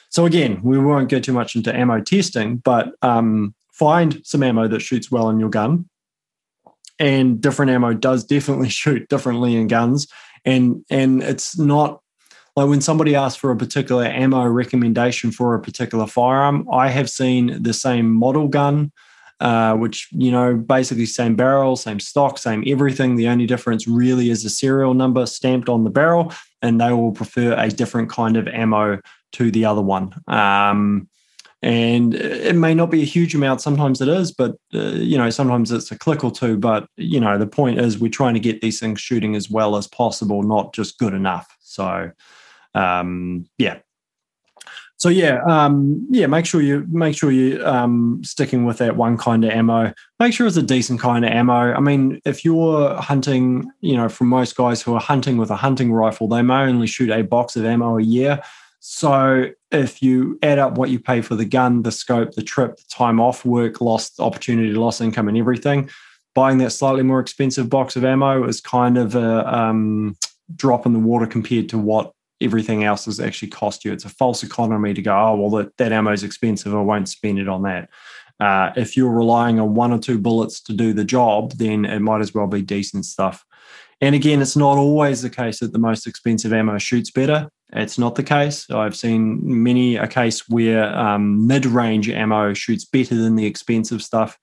So 0.08 0.24
again, 0.24 0.60
we 0.62 0.78
won't 0.78 1.10
go 1.10 1.20
too 1.20 1.34
much 1.34 1.54
into 1.54 1.74
ammo 1.74 2.00
testing, 2.00 2.56
but 2.56 2.94
um, 3.02 3.54
find 3.72 4.22
some 4.24 4.42
ammo 4.42 4.68
that 4.68 4.80
shoots 4.80 5.10
well 5.10 5.28
in 5.28 5.38
your 5.38 5.50
gun 5.50 5.86
and 6.98 7.40
different 7.40 7.70
ammo 7.70 7.92
does 7.94 8.24
definitely 8.24 8.68
shoot 8.80 9.08
differently 9.08 9.56
in 9.56 9.66
guns. 9.66 10.06
And 10.44 10.84
and 10.90 11.22
it's 11.22 11.58
not 11.58 12.00
like 12.56 12.68
when 12.68 12.80
somebody 12.80 13.14
asks 13.14 13.38
for 13.38 13.50
a 13.50 13.56
particular 13.56 14.04
ammo 14.04 14.44
recommendation 14.46 15.30
for 15.30 15.54
a 15.54 15.60
particular 15.60 16.06
firearm 16.06 16.66
i 16.72 16.88
have 16.88 17.10
seen 17.10 17.62
the 17.62 17.74
same 17.74 18.10
model 18.10 18.48
gun 18.48 18.90
uh, 19.40 19.74
which 19.74 20.08
you 20.12 20.30
know 20.30 20.56
basically 20.56 21.06
same 21.06 21.36
barrel 21.36 21.76
same 21.76 22.00
stock 22.00 22.38
same 22.38 22.64
everything. 22.66 23.16
The 23.16 23.28
only 23.28 23.46
difference 23.46 23.86
really 23.86 24.30
is 24.30 24.44
a 24.44 24.50
serial 24.50 24.94
number 24.94 25.26
stamped 25.26 25.68
on 25.68 25.84
the 25.84 25.90
barrel 25.90 26.32
and 26.62 26.80
they 26.80 26.92
will 26.92 27.12
prefer 27.12 27.52
a 27.52 27.68
different 27.68 28.08
kind 28.08 28.36
of 28.36 28.48
ammo 28.48 28.98
to 29.32 29.50
the 29.50 29.66
other 29.66 29.82
one. 29.82 30.14
Um, 30.26 31.08
and 31.66 32.14
it 32.14 32.54
may 32.54 32.72
not 32.72 32.92
be 32.92 33.02
a 33.02 33.04
huge 33.04 33.34
amount 33.34 33.60
sometimes 33.60 34.00
it 34.00 34.06
is 34.06 34.30
but 34.30 34.56
uh, 34.72 34.92
you 34.92 35.18
know 35.18 35.30
sometimes 35.30 35.72
it's 35.72 35.90
a 35.90 35.98
click 35.98 36.22
or 36.22 36.30
two 36.30 36.56
but 36.56 36.86
you 36.96 37.18
know 37.18 37.36
the 37.36 37.46
point 37.46 37.80
is 37.80 37.98
we're 37.98 38.08
trying 38.08 38.34
to 38.34 38.40
get 38.40 38.60
these 38.60 38.78
things 38.78 39.00
shooting 39.00 39.34
as 39.34 39.50
well 39.50 39.74
as 39.74 39.88
possible 39.88 40.42
not 40.42 40.72
just 40.72 40.98
good 40.98 41.12
enough. 41.12 41.56
So 41.60 42.10
um, 42.74 43.46
yeah. 43.58 43.78
So 44.98 45.10
yeah 45.10 45.42
um, 45.46 46.06
yeah 46.10 46.26
make 46.26 46.46
sure 46.46 46.62
you 46.62 46.86
make 46.88 47.16
sure 47.16 47.30
you 47.30 47.64
um, 47.66 48.22
sticking 48.24 48.64
with 48.64 48.78
that 48.78 48.96
one 48.96 49.18
kind 49.18 49.44
of 49.44 49.50
ammo. 49.50 49.92
Make 50.20 50.32
sure 50.32 50.46
it's 50.46 50.56
a 50.56 50.62
decent 50.62 51.00
kind 51.00 51.24
of 51.24 51.32
ammo. 51.32 51.74
I 51.74 51.80
mean 51.80 52.20
if 52.24 52.44
you're 52.44 52.94
hunting 52.94 53.70
you 53.80 53.96
know 53.96 54.08
from 54.08 54.28
most 54.28 54.56
guys 54.56 54.80
who 54.80 54.94
are 54.94 55.00
hunting 55.00 55.36
with 55.36 55.50
a 55.50 55.56
hunting 55.56 55.92
rifle 55.92 56.28
they 56.28 56.42
may 56.42 56.62
only 56.62 56.86
shoot 56.86 57.10
a 57.10 57.22
box 57.22 57.56
of 57.56 57.64
ammo 57.64 57.98
a 57.98 58.02
year 58.02 58.40
so 58.88 59.50
if 59.72 60.00
you 60.00 60.38
add 60.44 60.60
up 60.60 60.78
what 60.78 60.90
you 60.90 61.00
pay 61.00 61.20
for 61.20 61.34
the 61.34 61.44
gun, 61.44 61.82
the 61.82 61.90
scope, 61.90 62.36
the 62.36 62.42
trip, 62.42 62.76
the 62.76 62.84
time 62.88 63.20
off 63.20 63.44
work, 63.44 63.80
lost 63.80 64.20
opportunity, 64.20 64.70
lost 64.74 65.00
income, 65.00 65.26
and 65.26 65.36
everything, 65.36 65.90
buying 66.36 66.58
that 66.58 66.70
slightly 66.70 67.02
more 67.02 67.18
expensive 67.18 67.68
box 67.68 67.96
of 67.96 68.04
ammo 68.04 68.44
is 68.44 68.60
kind 68.60 68.96
of 68.96 69.16
a 69.16 69.52
um, 69.52 70.16
drop 70.54 70.86
in 70.86 70.92
the 70.92 71.00
water 71.00 71.26
compared 71.26 71.68
to 71.70 71.78
what 71.78 72.12
everything 72.40 72.84
else 72.84 73.06
has 73.06 73.18
actually 73.18 73.48
cost 73.48 73.84
you. 73.84 73.92
It's 73.92 74.04
a 74.04 74.08
false 74.08 74.44
economy 74.44 74.94
to 74.94 75.02
go, 75.02 75.18
oh, 75.18 75.34
well, 75.34 75.50
that, 75.50 75.76
that 75.78 75.90
ammo 75.90 76.12
is 76.12 76.22
expensive. 76.22 76.72
I 76.72 76.80
won't 76.80 77.08
spend 77.08 77.40
it 77.40 77.48
on 77.48 77.62
that. 77.62 77.90
Uh, 78.38 78.70
if 78.76 78.96
you're 78.96 79.10
relying 79.10 79.58
on 79.58 79.74
one 79.74 79.90
or 79.90 79.98
two 79.98 80.16
bullets 80.16 80.60
to 80.60 80.72
do 80.72 80.92
the 80.92 81.04
job, 81.04 81.54
then 81.54 81.84
it 81.86 81.98
might 81.98 82.20
as 82.20 82.32
well 82.32 82.46
be 82.46 82.62
decent 82.62 83.04
stuff. 83.04 83.44
And 84.00 84.14
again, 84.14 84.40
it's 84.40 84.56
not 84.56 84.78
always 84.78 85.22
the 85.22 85.30
case 85.30 85.58
that 85.58 85.72
the 85.72 85.80
most 85.80 86.06
expensive 86.06 86.52
ammo 86.52 86.78
shoots 86.78 87.10
better. 87.10 87.50
It's 87.72 87.98
not 87.98 88.14
the 88.14 88.22
case. 88.22 88.70
I've 88.70 88.96
seen 88.96 89.40
many 89.62 89.96
a 89.96 90.06
case 90.06 90.48
where 90.48 90.84
um, 90.96 91.46
mid-range 91.46 92.08
ammo 92.08 92.54
shoots 92.54 92.84
better 92.84 93.16
than 93.16 93.36
the 93.36 93.46
expensive 93.46 94.02
stuff. 94.02 94.38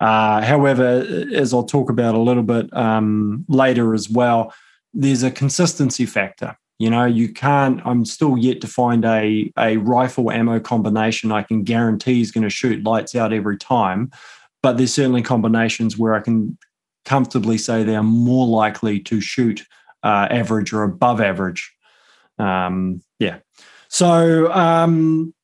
Uh, 0.00 0.42
however, 0.42 1.04
as 1.34 1.52
I'll 1.52 1.64
talk 1.64 1.90
about 1.90 2.14
a 2.14 2.20
little 2.20 2.44
bit 2.44 2.74
um, 2.76 3.44
later 3.48 3.94
as 3.94 4.08
well, 4.08 4.54
there's 4.94 5.24
a 5.24 5.30
consistency 5.30 6.06
factor. 6.06 6.56
You 6.78 6.90
know, 6.90 7.04
you 7.04 7.32
can't. 7.32 7.80
I'm 7.84 8.04
still 8.04 8.38
yet 8.38 8.60
to 8.60 8.68
find 8.68 9.04
a 9.04 9.52
a 9.58 9.78
rifle 9.78 10.30
ammo 10.30 10.60
combination 10.60 11.32
I 11.32 11.42
can 11.42 11.64
guarantee 11.64 12.20
is 12.20 12.30
going 12.30 12.44
to 12.44 12.50
shoot 12.50 12.84
lights 12.84 13.16
out 13.16 13.32
every 13.32 13.56
time. 13.56 14.12
But 14.62 14.76
there's 14.76 14.94
certainly 14.94 15.22
combinations 15.22 15.98
where 15.98 16.14
I 16.14 16.20
can 16.20 16.56
comfortably 17.04 17.58
say 17.58 17.82
they 17.82 17.96
are 17.96 18.02
more 18.04 18.46
likely 18.46 19.00
to 19.00 19.20
shoot 19.20 19.66
uh, 20.04 20.28
average 20.30 20.72
or 20.72 20.84
above 20.84 21.20
average 21.20 21.74
um, 22.38 23.02
yeah. 23.18 23.38
So 23.88 24.52
um, 24.52 25.34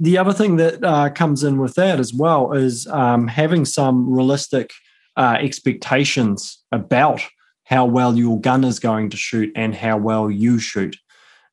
the 0.00 0.18
other 0.18 0.32
thing 0.32 0.56
that 0.56 0.82
uh, 0.82 1.10
comes 1.10 1.42
in 1.42 1.58
with 1.58 1.74
that 1.74 1.98
as 1.98 2.14
well 2.14 2.52
is 2.52 2.86
um, 2.86 3.26
having 3.26 3.64
some 3.64 4.10
realistic 4.12 4.70
uh, 5.16 5.36
expectations 5.40 6.62
about 6.70 7.20
how 7.64 7.84
well 7.84 8.16
your 8.16 8.40
gun 8.40 8.64
is 8.64 8.78
going 8.78 9.10
to 9.10 9.16
shoot 9.16 9.52
and 9.54 9.74
how 9.74 9.98
well 9.98 10.30
you 10.30 10.58
shoot. 10.58 10.96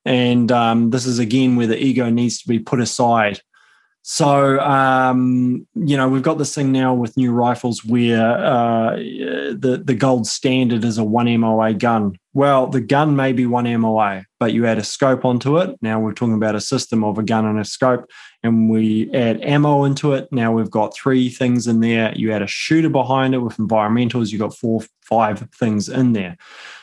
And 0.05 0.51
um, 0.51 0.91
this 0.91 1.05
is 1.05 1.19
again 1.19 1.55
where 1.55 1.67
the 1.67 1.83
ego 1.83 2.09
needs 2.09 2.41
to 2.41 2.47
be 2.47 2.59
put 2.59 2.79
aside 2.79 3.41
so, 4.07 4.59
um, 4.59 5.65
you 5.73 5.97
know, 5.97 6.07
we've 6.07 6.21
got 6.21 6.37
this 6.37 6.53
thing 6.53 6.71
now 6.71 6.93
with 6.93 7.17
new 7.17 7.31
rifles 7.31 7.83
where 7.83 8.37
uh, 8.37 8.97
the, 8.97 9.81
the 9.83 9.95
gold 9.95 10.27
standard 10.27 10.83
is 10.83 10.99
a 10.99 11.03
one 11.03 11.25
MOA 11.39 11.73
gun. 11.73 12.19
Well, 12.35 12.67
the 12.67 12.81
gun 12.81 13.15
may 13.15 13.33
be 13.33 13.47
one 13.47 13.65
MOA, 13.81 14.25
but 14.39 14.53
you 14.53 14.67
add 14.67 14.77
a 14.77 14.83
scope 14.83 15.25
onto 15.25 15.57
it. 15.57 15.75
Now 15.81 15.99
we're 15.99 16.13
talking 16.13 16.35
about 16.35 16.53
a 16.53 16.61
system 16.61 17.03
of 17.03 17.17
a 17.17 17.23
gun 17.23 17.47
and 17.47 17.59
a 17.59 17.65
scope, 17.65 18.07
and 18.43 18.69
we 18.69 19.11
add 19.11 19.41
ammo 19.41 19.85
into 19.85 20.13
it. 20.13 20.31
Now 20.31 20.51
we've 20.51 20.69
got 20.69 20.95
three 20.95 21.27
things 21.27 21.65
in 21.65 21.79
there. 21.79 22.13
You 22.15 22.31
add 22.31 22.43
a 22.43 22.47
shooter 22.47 22.89
behind 22.89 23.33
it 23.33 23.39
with 23.39 23.57
environmentals, 23.57 24.31
you've 24.31 24.41
got 24.41 24.55
four, 24.55 24.81
five 25.01 25.49
things 25.55 25.89
in 25.89 26.13
there. 26.13 26.37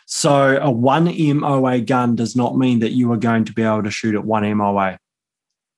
So, 0.06 0.58
a 0.60 0.72
one 0.72 1.04
MOA 1.04 1.82
gun 1.82 2.16
does 2.16 2.34
not 2.34 2.58
mean 2.58 2.80
that 2.80 2.90
you 2.90 3.12
are 3.12 3.16
going 3.16 3.44
to 3.44 3.52
be 3.52 3.62
able 3.62 3.84
to 3.84 3.92
shoot 3.92 4.16
at 4.16 4.24
one 4.24 4.42
MOA. 4.56 4.98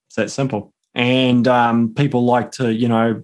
It's 0.08 0.16
that 0.16 0.30
simple 0.30 0.73
and 0.94 1.46
um, 1.48 1.94
people 1.94 2.24
like 2.24 2.52
to 2.52 2.72
you 2.72 2.88
know 2.88 3.22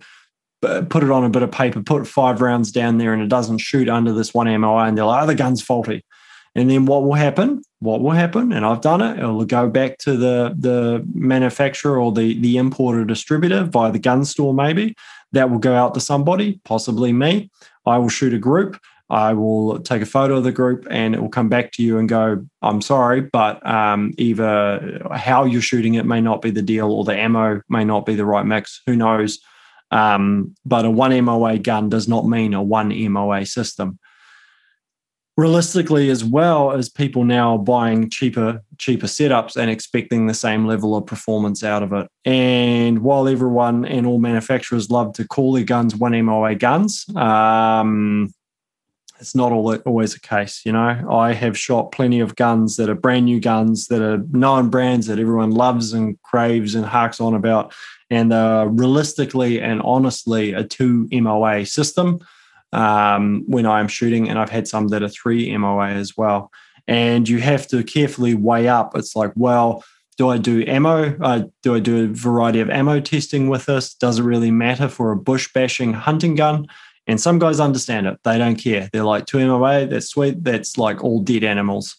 put 0.61 1.03
it 1.03 1.11
on 1.11 1.25
a 1.25 1.31
bit 1.31 1.43
of 1.43 1.51
paper 1.51 1.83
put 1.83 2.07
five 2.07 2.43
rounds 2.43 2.71
down 2.71 2.99
there 2.99 3.15
and 3.15 3.23
it 3.23 3.29
doesn't 3.29 3.59
shoot 3.59 3.89
under 3.89 4.13
this 4.13 4.35
one 4.35 4.61
MOA 4.61 4.85
and 4.85 4.97
they're 4.97 5.05
like 5.05 5.23
oh 5.23 5.27
the 5.27 5.35
gun's 5.35 5.63
faulty. 5.63 6.05
And 6.57 6.69
then 6.69 6.85
what 6.85 7.05
will 7.05 7.15
happen? 7.15 7.63
What 7.79 8.01
will 8.01 8.11
happen? 8.11 8.53
And 8.53 8.67
I've 8.67 8.81
done 8.81 9.01
it. 9.01 9.19
It'll 9.19 9.45
go 9.45 9.69
back 9.69 9.99
to 9.99 10.17
the 10.17 10.55
the 10.59 11.07
manufacturer 11.15 12.01
or 12.01 12.13
the 12.13 12.39
the 12.41 12.57
importer 12.57 13.05
distributor 13.05 13.65
via 13.65 13.93
the 13.93 13.99
gun 13.99 14.25
store 14.25 14.53
maybe. 14.53 14.95
That 15.33 15.49
will 15.49 15.61
go 15.61 15.77
out 15.77 15.95
to 15.95 16.01
somebody 16.01 16.61
possibly 16.65 17.13
me. 17.13 17.51
I 17.87 17.99
will 17.99 18.09
shoot 18.09 18.35
a 18.35 18.39
group 18.39 18.81
I 19.11 19.33
will 19.33 19.81
take 19.81 20.03
a 20.03 20.07
photo 20.07 20.37
of 20.37 20.45
the 20.45 20.53
group 20.53 20.87
and 20.89 21.15
it 21.15 21.21
will 21.21 21.29
come 21.29 21.49
back 21.49 21.73
to 21.73 21.83
you 21.83 21.99
and 21.99 22.09
go, 22.09 22.47
I'm 22.63 22.81
sorry, 22.81 23.21
but 23.21 23.65
um, 23.67 24.13
either 24.19 25.07
how 25.13 25.45
you're 25.45 25.61
shooting 25.61 25.95
it 25.95 26.07
may 26.07 26.21
not 26.21 26.43
be 26.43 26.51
the 26.51 26.63
deal 26.63 26.93
or 26.93 27.05
the 27.05 27.17
ammo 27.17 27.61
may 27.69 27.85
not 27.85 28.07
be 28.07 28.15
the 28.15 28.25
right 28.25 28.47
mix. 28.47 28.81
Who 28.87 28.95
knows? 28.95 29.41
Um, 29.91 30.55
but 30.65 30.85
a 30.85 30.91
one 30.91 31.19
MOA 31.25 31.59
gun 31.59 31.89
does 31.89 32.07
not 32.07 32.27
mean 32.27 32.55
a 32.55 32.63
one 32.63 32.91
MOA 33.13 33.45
system. 33.47 33.99
Realistically, 35.37 36.11
as 36.11 36.23
well 36.23 36.73
as 36.73 36.89
people 36.89 37.25
now 37.25 37.57
buying 37.57 38.11
cheaper, 38.11 38.63
cheaper 38.79 39.07
setups 39.07 39.57
and 39.57 39.71
expecting 39.71 40.27
the 40.27 40.35
same 40.35 40.67
level 40.67 40.95
of 40.95 41.07
performance 41.07 41.65
out 41.65 41.83
of 41.83 41.93
it. 41.93 42.09
And 42.25 43.01
while 43.01 43.27
everyone 43.27 43.87
and 43.87 44.07
all 44.07 44.19
manufacturers 44.19 44.91
love 44.91 45.15
to 45.15 45.27
call 45.27 45.55
their 45.55 45.65
guns 45.65 45.97
one 45.97 46.21
MOA 46.25 46.57
guns, 46.57 47.07
um, 47.17 48.29
it's 49.21 49.35
not 49.35 49.53
all, 49.53 49.75
always 49.87 50.15
the 50.15 50.21
case. 50.21 50.63
You 50.65 50.73
know, 50.73 51.07
I 51.11 51.33
have 51.33 51.59
shot 51.59 51.93
plenty 51.93 52.21
of 52.21 52.37
guns 52.37 52.77
that 52.77 52.89
are 52.89 52.95
brand 52.95 53.27
new 53.27 53.41
guns 53.41 53.89
that 53.89 54.03
are 54.03 54.19
known 54.31 54.71
brands 54.71 55.07
that 55.07 55.19
everyone 55.19 55.51
loves 55.51 55.93
and 55.93 56.21
craves 56.23 56.75
and 56.75 56.87
harks 56.87 57.21
on 57.21 57.35
about, 57.35 57.73
and 58.09 58.33
uh, 58.33 58.67
realistically 58.71 59.61
and 59.61 59.83
honestly 59.83 60.53
a 60.53 60.65
two 60.65 61.09
MOA 61.13 61.67
system 61.67 62.21
um, 62.73 63.45
when 63.47 63.67
I'm 63.67 63.89
shooting, 63.89 64.29
and 64.29 64.39
I've 64.39 64.51
had 64.51 64.67
some 64.67 64.89
that 64.89 65.03
are 65.03 65.09
three 65.09 65.57
MOA 65.57 65.89
as 65.89 66.17
well. 66.17 66.51
And 66.89 67.29
you 67.29 67.39
have 67.39 67.69
to 67.69 67.85
carefully 67.85 68.35
weigh 68.35 68.69
up. 68.69 68.97
It's 68.97 69.15
like, 69.15 69.33
well, 69.37 69.85
do 70.17 70.29
I 70.29 70.39
do 70.39 70.65
ammo? 70.67 71.17
Uh, 71.21 71.45
do 71.63 71.75
I 71.75 71.79
do 71.79 72.05
a 72.05 72.09
variety 72.09 72.61
of 72.61 72.69
ammo 72.69 73.01
testing 73.01 73.49
with 73.49 73.67
this? 73.67 73.95
Does 73.95 74.19
it 74.19 74.23
really 74.23 74.51
matter 74.51 74.89
for 74.89 75.13
a 75.13 75.17
bush 75.17 75.53
bashing 75.53 75.93
hunting 75.93 76.35
gun? 76.35 76.67
And 77.07 77.21
some 77.21 77.39
guys 77.39 77.61
understand 77.61 78.07
it. 78.07 78.19
They 78.23 78.39
don't 78.39 78.57
care. 78.57 78.89
They're 78.93 79.05
like, 79.05 79.27
2 79.27 79.47
MOA, 79.47 79.87
that's 79.87 80.09
sweet. 80.09 80.45
That's 80.45 80.79
like 80.79 81.03
all 81.03 81.21
dead 81.21 81.45
animals. 81.45 81.97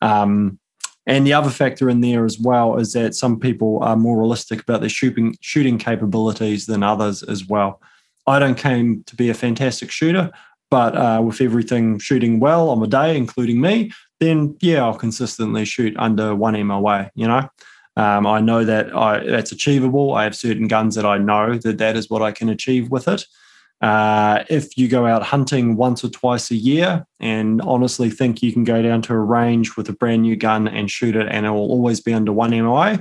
Um, 0.00 0.58
and 1.06 1.26
the 1.26 1.34
other 1.34 1.50
factor 1.50 1.90
in 1.90 2.00
there 2.00 2.24
as 2.24 2.38
well 2.38 2.78
is 2.78 2.92
that 2.94 3.14
some 3.14 3.38
people 3.38 3.78
are 3.82 3.96
more 3.96 4.18
realistic 4.18 4.62
about 4.62 4.80
their 4.80 4.88
shooting 4.88 5.36
shooting 5.40 5.76
capabilities 5.76 6.66
than 6.66 6.82
others 6.82 7.22
as 7.22 7.46
well. 7.46 7.82
I 8.26 8.38
don't 8.38 8.58
claim 8.58 9.04
to 9.04 9.16
be 9.16 9.28
a 9.28 9.34
fantastic 9.34 9.90
shooter, 9.90 10.30
but 10.70 10.96
uh, 10.96 11.20
with 11.22 11.42
everything 11.42 11.98
shooting 11.98 12.40
well 12.40 12.70
on 12.70 12.80
the 12.80 12.86
day, 12.86 13.18
including 13.18 13.60
me, 13.60 13.92
then 14.18 14.56
yeah, 14.60 14.82
I'll 14.82 14.96
consistently 14.96 15.66
shoot 15.66 15.94
under 15.98 16.34
one 16.34 16.60
MOA. 16.66 17.10
You 17.14 17.28
know, 17.28 17.48
um, 17.96 18.26
I 18.26 18.40
know 18.40 18.64
that 18.64 18.96
I, 18.96 19.24
that's 19.24 19.52
achievable. 19.52 20.14
I 20.14 20.24
have 20.24 20.34
certain 20.34 20.68
guns 20.68 20.94
that 20.94 21.04
I 21.04 21.18
know 21.18 21.58
that 21.58 21.78
that 21.78 21.96
is 21.96 22.08
what 22.08 22.22
I 22.22 22.32
can 22.32 22.48
achieve 22.48 22.90
with 22.90 23.08
it. 23.08 23.26
Uh, 23.84 24.42
if 24.48 24.78
you 24.78 24.88
go 24.88 25.06
out 25.06 25.22
hunting 25.22 25.76
once 25.76 26.02
or 26.02 26.08
twice 26.08 26.50
a 26.50 26.54
year 26.54 27.06
and 27.20 27.60
honestly 27.60 28.08
think 28.08 28.42
you 28.42 28.50
can 28.50 28.64
go 28.64 28.80
down 28.80 29.02
to 29.02 29.12
a 29.12 29.18
range 29.18 29.76
with 29.76 29.86
a 29.90 29.92
brand 29.92 30.22
new 30.22 30.34
gun 30.34 30.66
and 30.66 30.90
shoot 30.90 31.14
it 31.14 31.28
and 31.30 31.44
it 31.44 31.50
will 31.50 31.70
always 31.70 32.00
be 32.00 32.14
under 32.14 32.32
one 32.32 32.50
MOA, 32.52 32.98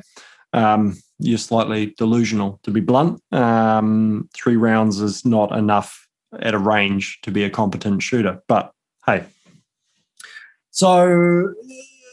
um, 0.52 0.98
you're 1.20 1.38
slightly 1.38 1.94
delusional, 1.98 2.60
to 2.64 2.72
be 2.72 2.82
blunt. 2.82 3.22
Um, 3.32 4.28
three 4.34 4.58
rounds 4.58 5.00
is 5.00 5.24
not 5.24 5.58
enough 5.58 6.06
at 6.42 6.54
a 6.54 6.60
range 6.60 7.20
to 7.22 7.32
be 7.32 7.46
a 7.46 7.50
competent 7.50 8.04
shooter. 8.04 8.42
But 8.50 8.74
hey, 9.06 9.24
so 10.72 11.54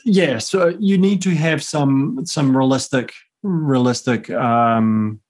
yeah, 0.05 0.39
so 0.39 0.77
you 0.79 0.97
need 0.97 1.23
to 1.23 1.31
have 1.31 1.61
some 1.61 2.25
some 2.25 2.57
realistic 2.57 3.15
realistic 3.43 4.31
um, 4.31 5.21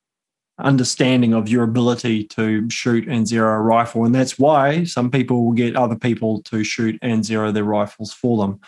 understanding 0.63 1.35
of 1.35 1.49
your 1.49 1.65
ability 1.65 2.25
to 2.25 2.69
shoot 2.71 3.09
and 3.09 3.27
zero 3.27 3.55
a 3.55 3.61
rifle. 3.61 4.05
And 4.05 4.15
that's 4.15 4.39
why 4.39 4.85
some 4.85 5.11
people 5.11 5.45
will 5.45 5.53
get 5.53 5.77
other 5.77 5.97
people 5.97 6.43
to 6.43 6.65
shoot 6.65 6.99
and 7.03 7.25
zero 7.25 7.53
their 7.53 7.65
rifles 7.65 8.13
for 8.13 8.39
them. 8.39 8.61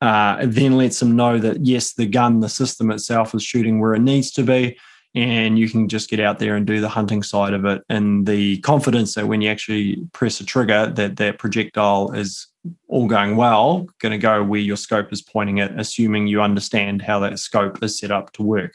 Uh, 0.00 0.38
it 0.42 0.46
then 0.48 0.76
lets 0.76 1.00
them 1.00 1.16
know 1.16 1.38
that, 1.38 1.64
yes, 1.64 1.92
the 1.94 2.06
gun, 2.06 2.40
the 2.40 2.48
system 2.48 2.90
itself 2.90 3.34
is 3.34 3.42
shooting 3.42 3.80
where 3.80 3.94
it 3.94 4.02
needs 4.02 4.30
to 4.32 4.42
be. 4.42 4.78
And 5.14 5.58
you 5.58 5.68
can 5.68 5.88
just 5.88 6.10
get 6.10 6.18
out 6.18 6.40
there 6.40 6.56
and 6.56 6.66
do 6.66 6.80
the 6.80 6.88
hunting 6.88 7.22
side 7.22 7.54
of 7.54 7.64
it. 7.64 7.82
And 7.88 8.26
the 8.26 8.58
confidence 8.58 9.14
that 9.14 9.28
when 9.28 9.40
you 9.40 9.50
actually 9.50 10.08
press 10.12 10.40
a 10.40 10.44
trigger, 10.44 10.86
that 10.86 11.16
that 11.16 11.38
projectile 11.38 12.10
is 12.12 12.48
all 12.88 13.06
going 13.06 13.36
well, 13.36 13.86
going 14.00 14.12
to 14.12 14.18
go 14.18 14.42
where 14.42 14.60
your 14.60 14.76
scope 14.76 15.12
is 15.12 15.22
pointing 15.22 15.58
it, 15.58 15.78
assuming 15.78 16.26
you 16.26 16.42
understand 16.42 17.02
how 17.02 17.20
that 17.20 17.38
scope 17.38 17.82
is 17.82 17.98
set 17.98 18.10
up 18.10 18.32
to 18.32 18.42
work. 18.42 18.74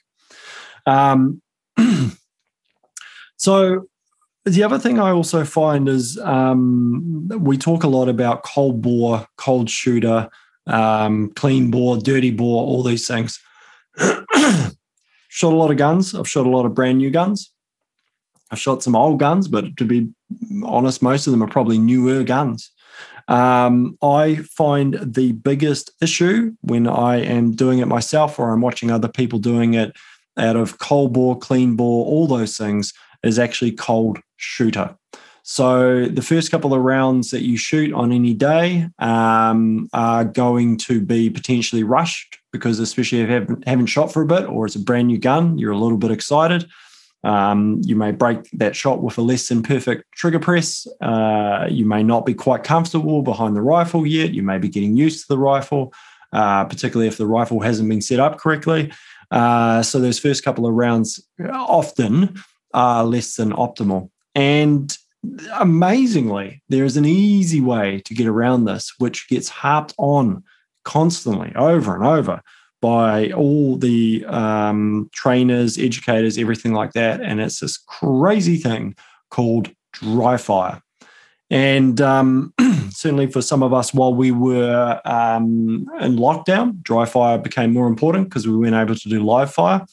Um, 0.85 1.41
So 3.39 3.87
the 4.45 4.63
other 4.63 4.77
thing 4.77 4.99
I 4.99 5.11
also 5.11 5.45
find 5.45 5.87
is 5.87 6.19
um, 6.19 7.29
we 7.39 7.57
talk 7.57 7.83
a 7.83 7.87
lot 7.87 8.09
about 8.09 8.43
cold 8.43 8.81
bore, 8.81 9.25
cold 9.37 9.69
shooter, 9.69 10.29
um, 10.67 11.31
clean 11.35 11.71
bore, 11.71 11.97
dirty 11.97 12.31
bore, 12.31 12.63
all 12.63 12.83
these 12.83 13.07
things. 13.07 13.39
shot 13.97 15.53
a 15.53 15.55
lot 15.55 15.71
of 15.71 15.77
guns. 15.77 16.13
I've 16.13 16.27
shot 16.27 16.45
a 16.45 16.49
lot 16.49 16.65
of 16.65 16.75
brand 16.75 16.97
new 16.97 17.09
guns. 17.09 17.51
I've 18.51 18.59
shot 18.59 18.83
some 18.83 18.95
old 18.95 19.19
guns, 19.19 19.47
but 19.47 19.77
to 19.77 19.85
be 19.85 20.09
honest, 20.63 21.01
most 21.01 21.25
of 21.25 21.31
them 21.31 21.43
are 21.43 21.47
probably 21.47 21.77
newer 21.77 22.23
guns. 22.23 22.71
Um, 23.29 23.97
I 24.01 24.37
find 24.37 24.99
the 25.01 25.31
biggest 25.31 25.91
issue 26.01 26.55
when 26.61 26.87
I 26.87 27.17
am 27.17 27.51
doing 27.51 27.79
it 27.79 27.85
myself 27.85 28.37
or 28.37 28.51
I'm 28.51 28.61
watching 28.61 28.91
other 28.91 29.07
people 29.07 29.39
doing 29.39 29.75
it 29.75 29.95
out 30.37 30.55
of 30.55 30.79
cold 30.79 31.13
bore, 31.13 31.37
clean 31.37 31.75
bore, 31.75 32.05
all 32.05 32.27
those 32.27 32.57
things 32.57 32.93
is 33.23 33.39
actually 33.39 33.71
cold 33.71 34.19
shooter. 34.37 34.95
So 35.43 36.05
the 36.05 36.21
first 36.21 36.51
couple 36.51 36.75
of 36.75 36.81
rounds 36.81 37.31
that 37.31 37.41
you 37.41 37.57
shoot 37.57 37.91
on 37.91 38.11
any 38.11 38.35
day 38.35 38.87
um, 38.99 39.89
are 39.93 40.23
going 40.23 40.77
to 40.77 41.01
be 41.01 41.29
potentially 41.29 41.83
rushed 41.83 42.37
because, 42.51 42.77
especially 42.77 43.21
if 43.21 43.29
you 43.29 43.33
haven't, 43.33 43.67
haven't, 43.67 43.87
shot 43.87 44.13
for 44.13 44.21
a 44.21 44.27
bit 44.27 44.45
or 44.45 44.67
it's 44.67 44.75
a 44.75 44.79
brand 44.79 45.07
new 45.07 45.17
gun, 45.17 45.57
you're 45.57 45.71
a 45.71 45.77
little 45.77 45.97
bit 45.97 46.11
excited. 46.11 46.67
Um, 47.23 47.81
you 47.83 47.95
may 47.95 48.11
break 48.11 48.49
that 48.51 48.75
shot 48.75 49.01
with 49.01 49.17
a 49.17 49.21
less 49.21 49.47
than 49.47 49.63
perfect 49.63 50.03
trigger 50.13 50.39
press. 50.39 50.87
Uh, 51.01 51.67
you 51.67 51.85
may 51.85 52.03
not 52.03 52.27
be 52.27 52.35
quite 52.35 52.63
comfortable 52.63 53.23
behind 53.23 53.55
the 53.55 53.61
rifle 53.61 54.05
yet. 54.05 54.35
You 54.35 54.43
may 54.43 54.59
be 54.59 54.69
getting 54.69 54.95
used 54.95 55.21
to 55.21 55.27
the 55.29 55.39
rifle, 55.39 55.93
uh, 56.31 56.65
particularly 56.65 57.07
if 57.07 57.17
the 57.17 57.27
rifle 57.27 57.59
hasn't 57.59 57.89
been 57.89 58.01
set 58.01 58.19
up 58.19 58.37
correctly. 58.37 58.91
Uh, 59.31 59.81
so 59.83 59.99
those 59.99 60.19
first 60.19 60.43
couple 60.43 60.65
of 60.65 60.73
rounds 60.73 61.19
often 61.51 62.35
are 62.73 63.03
less 63.03 63.35
than 63.35 63.51
optimal. 63.51 64.09
And 64.35 64.95
amazingly, 65.53 66.61
there 66.69 66.85
is 66.85 66.97
an 66.97 67.05
easy 67.05 67.61
way 67.61 68.01
to 68.05 68.13
get 68.13 68.27
around 68.27 68.65
this, 68.65 68.93
which 68.99 69.27
gets 69.27 69.49
harped 69.49 69.93
on 69.97 70.43
constantly 70.83 71.53
over 71.55 71.95
and 71.95 72.05
over 72.05 72.41
by 72.81 73.31
all 73.31 73.75
the 73.75 74.25
um, 74.27 75.09
trainers, 75.13 75.77
educators, 75.77 76.37
everything 76.37 76.73
like 76.73 76.93
that. 76.93 77.21
And 77.21 77.41
it's 77.41 77.59
this 77.59 77.77
crazy 77.77 78.57
thing 78.57 78.95
called 79.29 79.69
dry 79.91 80.37
fire. 80.37 80.81
And 81.49 81.99
um, 81.99 82.53
certainly 82.91 83.27
for 83.27 83.41
some 83.41 83.63
of 83.63 83.73
us, 83.73 83.93
while 83.93 84.13
we 84.13 84.31
were 84.31 85.01
um, 85.03 85.87
in 85.99 86.15
lockdown, 86.15 86.81
dry 86.81 87.05
fire 87.05 87.37
became 87.37 87.73
more 87.73 87.87
important 87.87 88.29
because 88.29 88.47
we 88.47 88.55
weren't 88.55 88.75
able 88.75 88.95
to 88.95 89.09
do 89.09 89.23
live 89.23 89.51
fire. 89.51 89.85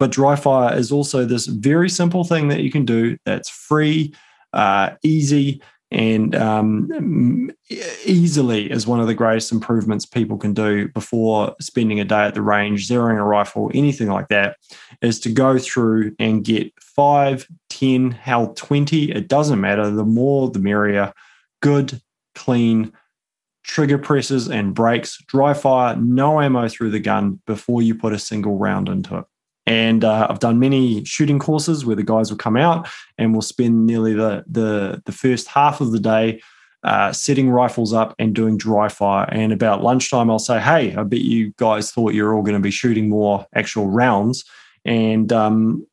But 0.00 0.10
dry 0.10 0.34
fire 0.34 0.76
is 0.76 0.90
also 0.90 1.24
this 1.24 1.46
very 1.46 1.90
simple 1.90 2.24
thing 2.24 2.48
that 2.48 2.62
you 2.62 2.72
can 2.72 2.84
do 2.84 3.18
that's 3.26 3.50
free, 3.50 4.14
uh, 4.54 4.92
easy, 5.02 5.62
and 5.92 6.34
um, 6.34 7.50
easily 7.68 8.70
is 8.70 8.86
one 8.86 9.00
of 9.00 9.08
the 9.08 9.14
greatest 9.14 9.52
improvements 9.52 10.06
people 10.06 10.38
can 10.38 10.54
do 10.54 10.88
before 10.88 11.54
spending 11.60 12.00
a 12.00 12.04
day 12.04 12.22
at 12.22 12.34
the 12.34 12.40
range, 12.40 12.88
zeroing 12.88 13.18
a 13.18 13.24
rifle, 13.24 13.70
anything 13.74 14.08
like 14.08 14.28
that, 14.28 14.56
is 15.02 15.20
to 15.20 15.30
go 15.30 15.58
through 15.58 16.14
and 16.18 16.44
get 16.44 16.72
five, 16.80 17.46
10, 17.68 18.10
hell, 18.10 18.54
20, 18.54 19.12
it 19.12 19.28
doesn't 19.28 19.60
matter. 19.60 19.90
The 19.90 20.04
more, 20.04 20.50
the 20.50 20.60
merrier. 20.60 21.12
Good, 21.60 22.00
clean 22.34 22.92
trigger 23.62 23.98
presses 23.98 24.48
and 24.48 24.74
brakes, 24.74 25.22
dry 25.26 25.52
fire, 25.52 25.94
no 25.96 26.40
ammo 26.40 26.68
through 26.68 26.90
the 26.90 27.00
gun 27.00 27.40
before 27.46 27.82
you 27.82 27.94
put 27.94 28.14
a 28.14 28.18
single 28.18 28.56
round 28.56 28.88
into 28.88 29.18
it. 29.18 29.24
And 29.66 30.04
uh, 30.04 30.26
I've 30.28 30.38
done 30.38 30.58
many 30.58 31.04
shooting 31.04 31.38
courses 31.38 31.84
where 31.84 31.96
the 31.96 32.02
guys 32.02 32.30
will 32.30 32.38
come 32.38 32.56
out 32.56 32.88
and 33.18 33.32
we'll 33.32 33.42
spend 33.42 33.86
nearly 33.86 34.14
the 34.14 34.44
the, 34.46 35.02
the 35.04 35.12
first 35.12 35.48
half 35.48 35.80
of 35.80 35.92
the 35.92 36.00
day 36.00 36.40
uh, 36.82 37.12
setting 37.12 37.50
rifles 37.50 37.92
up 37.92 38.14
and 38.18 38.34
doing 38.34 38.56
dry 38.56 38.88
fire. 38.88 39.28
And 39.30 39.52
about 39.52 39.82
lunchtime, 39.82 40.30
I'll 40.30 40.38
say, 40.38 40.60
"Hey, 40.60 40.94
I 40.94 41.02
bet 41.02 41.20
you 41.20 41.52
guys 41.56 41.92
thought 41.92 42.14
you're 42.14 42.34
all 42.34 42.42
going 42.42 42.54
to 42.54 42.60
be 42.60 42.70
shooting 42.70 43.08
more 43.08 43.46
actual 43.54 43.88
rounds." 43.88 44.44
And 44.84 45.30
um, 45.32 45.86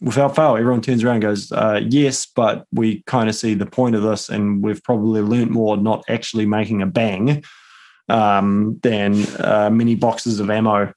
without 0.00 0.36
fail, 0.36 0.56
everyone 0.56 0.82
turns 0.82 1.02
around 1.02 1.16
and 1.16 1.22
goes, 1.22 1.50
uh, 1.50 1.80
"Yes, 1.88 2.26
but 2.26 2.66
we 2.72 3.02
kind 3.06 3.28
of 3.28 3.34
see 3.34 3.54
the 3.54 3.66
point 3.66 3.96
of 3.96 4.02
this, 4.02 4.28
and 4.28 4.62
we've 4.62 4.82
probably 4.82 5.20
learnt 5.20 5.50
more 5.50 5.76
not 5.76 6.04
actually 6.08 6.46
making 6.46 6.80
a 6.80 6.86
bang 6.86 7.42
um, 8.08 8.78
than 8.82 9.24
uh, 9.40 9.70
many 9.72 9.96
boxes 9.96 10.38
of 10.38 10.48
ammo 10.48 10.92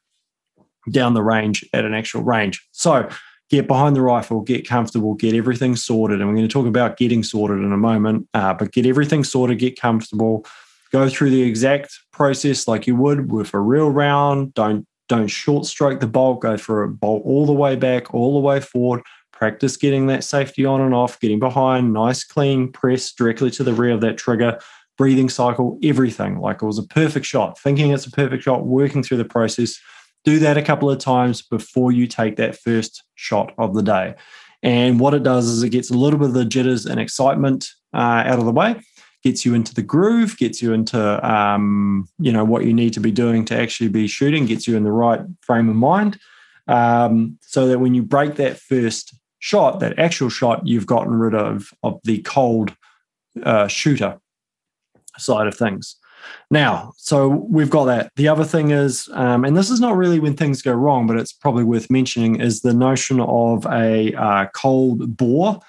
down 0.89 1.13
the 1.13 1.23
range 1.23 1.65
at 1.73 1.85
an 1.85 1.93
actual 1.93 2.23
range. 2.23 2.65
So 2.71 3.09
get 3.49 3.67
behind 3.67 3.95
the 3.95 4.01
rifle, 4.01 4.41
get 4.41 4.67
comfortable, 4.67 5.13
get 5.13 5.33
everything 5.33 5.75
sorted. 5.75 6.19
And 6.19 6.29
we're 6.29 6.35
going 6.35 6.47
to 6.47 6.53
talk 6.53 6.67
about 6.67 6.97
getting 6.97 7.23
sorted 7.23 7.59
in 7.59 7.71
a 7.71 7.77
moment, 7.77 8.27
uh, 8.33 8.53
but 8.53 8.71
get 8.71 8.85
everything 8.85 9.23
sorted, 9.23 9.59
get 9.59 9.79
comfortable, 9.79 10.45
go 10.91 11.09
through 11.09 11.29
the 11.29 11.43
exact 11.43 11.97
process 12.11 12.67
like 12.67 12.87
you 12.87 12.95
would 12.95 13.31
with 13.31 13.53
a 13.53 13.59
real 13.59 13.89
round. 13.89 14.53
Don't 14.53 14.85
don't 15.07 15.27
short 15.27 15.65
stroke 15.65 16.01
the 16.01 16.07
bolt, 16.07 16.41
go 16.41 16.57
for 16.57 16.83
a 16.83 16.89
bolt 16.89 17.23
all 17.25 17.45
the 17.45 17.53
way 17.53 17.77
back, 17.77 18.13
all 18.13 18.33
the 18.33 18.45
way 18.45 18.59
forward. 18.59 19.01
Practice 19.31 19.77
getting 19.77 20.07
that 20.07 20.23
safety 20.23 20.65
on 20.65 20.81
and 20.81 20.93
off, 20.93 21.19
getting 21.19 21.39
behind, 21.39 21.93
nice 21.93 22.25
clean 22.25 22.71
press 22.71 23.13
directly 23.13 23.49
to 23.51 23.63
the 23.63 23.73
rear 23.73 23.93
of 23.93 24.01
that 24.01 24.17
trigger, 24.17 24.59
breathing 24.97 25.29
cycle, 25.29 25.79
everything. 25.81 26.39
Like 26.39 26.61
it 26.61 26.65
was 26.65 26.79
a 26.79 26.83
perfect 26.83 27.25
shot, 27.25 27.57
thinking 27.57 27.91
it's 27.91 28.05
a 28.05 28.11
perfect 28.11 28.43
shot, 28.43 28.65
working 28.65 29.01
through 29.01 29.17
the 29.17 29.25
process 29.25 29.79
do 30.27 30.39
that 30.39 30.57
a 30.57 30.61
couple 30.61 30.91
of 30.91 30.99
times 30.99 31.41
before 31.41 31.93
you 31.93 32.05
take 32.05 32.35
that 32.35 32.59
first 32.59 33.01
shot 33.15 33.53
of 33.57 33.73
the 33.73 33.81
day. 33.81 34.13
And 34.61 34.99
what 34.99 35.13
it 35.13 35.23
does 35.23 35.47
is 35.47 35.63
it 35.63 35.69
gets 35.69 35.89
a 35.89 35.93
little 35.93 36.19
bit 36.19 36.27
of 36.27 36.33
the 36.33 36.43
jitters 36.43 36.85
and 36.85 36.99
excitement 36.99 37.69
uh, 37.93 38.23
out 38.25 38.37
of 38.37 38.43
the 38.43 38.51
way, 38.51 38.81
gets 39.23 39.45
you 39.45 39.53
into 39.53 39.73
the 39.73 39.81
groove, 39.81 40.35
gets 40.37 40.61
you 40.61 40.73
into 40.73 40.99
um, 41.25 42.09
you 42.19 42.33
know 42.33 42.43
what 42.43 42.65
you 42.65 42.73
need 42.73 42.91
to 42.93 42.99
be 42.99 43.09
doing 43.09 43.45
to 43.45 43.57
actually 43.57 43.87
be 43.87 44.05
shooting, 44.05 44.45
gets 44.45 44.67
you 44.67 44.75
in 44.75 44.83
the 44.83 44.91
right 44.91 45.21
frame 45.39 45.69
of 45.69 45.77
mind, 45.77 46.19
um, 46.67 47.37
so 47.41 47.69
that 47.69 47.79
when 47.79 47.93
you 47.93 48.03
break 48.03 48.35
that 48.35 48.59
first 48.59 49.15
shot, 49.39 49.79
that 49.79 49.97
actual 49.97 50.27
shot, 50.27 50.67
you've 50.67 50.87
gotten 50.87 51.13
rid 51.13 51.35
of 51.35 51.71
of 51.83 52.01
the 52.03 52.21
cold 52.23 52.75
uh, 53.43 53.69
shooter 53.69 54.19
side 55.17 55.47
of 55.47 55.55
things. 55.55 55.95
Now, 56.49 56.93
so 56.97 57.27
we've 57.27 57.69
got 57.69 57.85
that. 57.85 58.11
The 58.15 58.27
other 58.27 58.45
thing 58.45 58.71
is, 58.71 59.09
um, 59.13 59.43
and 59.43 59.57
this 59.57 59.69
is 59.69 59.81
not 59.81 59.97
really 59.97 60.19
when 60.19 60.35
things 60.35 60.61
go 60.61 60.73
wrong, 60.73 61.05
but 61.05 61.17
it's 61.17 61.33
probably 61.33 61.63
worth 61.63 61.89
mentioning, 61.89 62.39
is 62.39 62.61
the 62.61 62.73
notion 62.73 63.19
of 63.19 63.65
a 63.65 64.13
uh, 64.13 64.45
cold 64.53 65.17
bore 65.17 65.59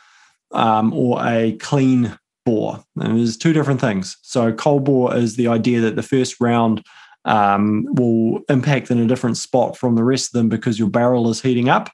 um, 0.52 0.92
or 0.92 1.24
a 1.26 1.52
clean 1.60 2.16
bore. 2.46 2.84
And 2.96 3.18
there's 3.18 3.36
two 3.36 3.52
different 3.52 3.80
things. 3.80 4.16
So, 4.22 4.52
cold 4.52 4.84
bore 4.84 5.16
is 5.16 5.36
the 5.36 5.48
idea 5.48 5.80
that 5.80 5.96
the 5.96 6.02
first 6.02 6.40
round 6.40 6.84
um, 7.24 7.86
will 7.90 8.40
impact 8.48 8.90
in 8.90 8.98
a 8.98 9.06
different 9.06 9.36
spot 9.36 9.76
from 9.76 9.96
the 9.96 10.04
rest 10.04 10.28
of 10.28 10.32
them 10.38 10.48
because 10.48 10.78
your 10.78 10.88
barrel 10.88 11.28
is 11.28 11.42
heating 11.42 11.68
up. 11.68 11.90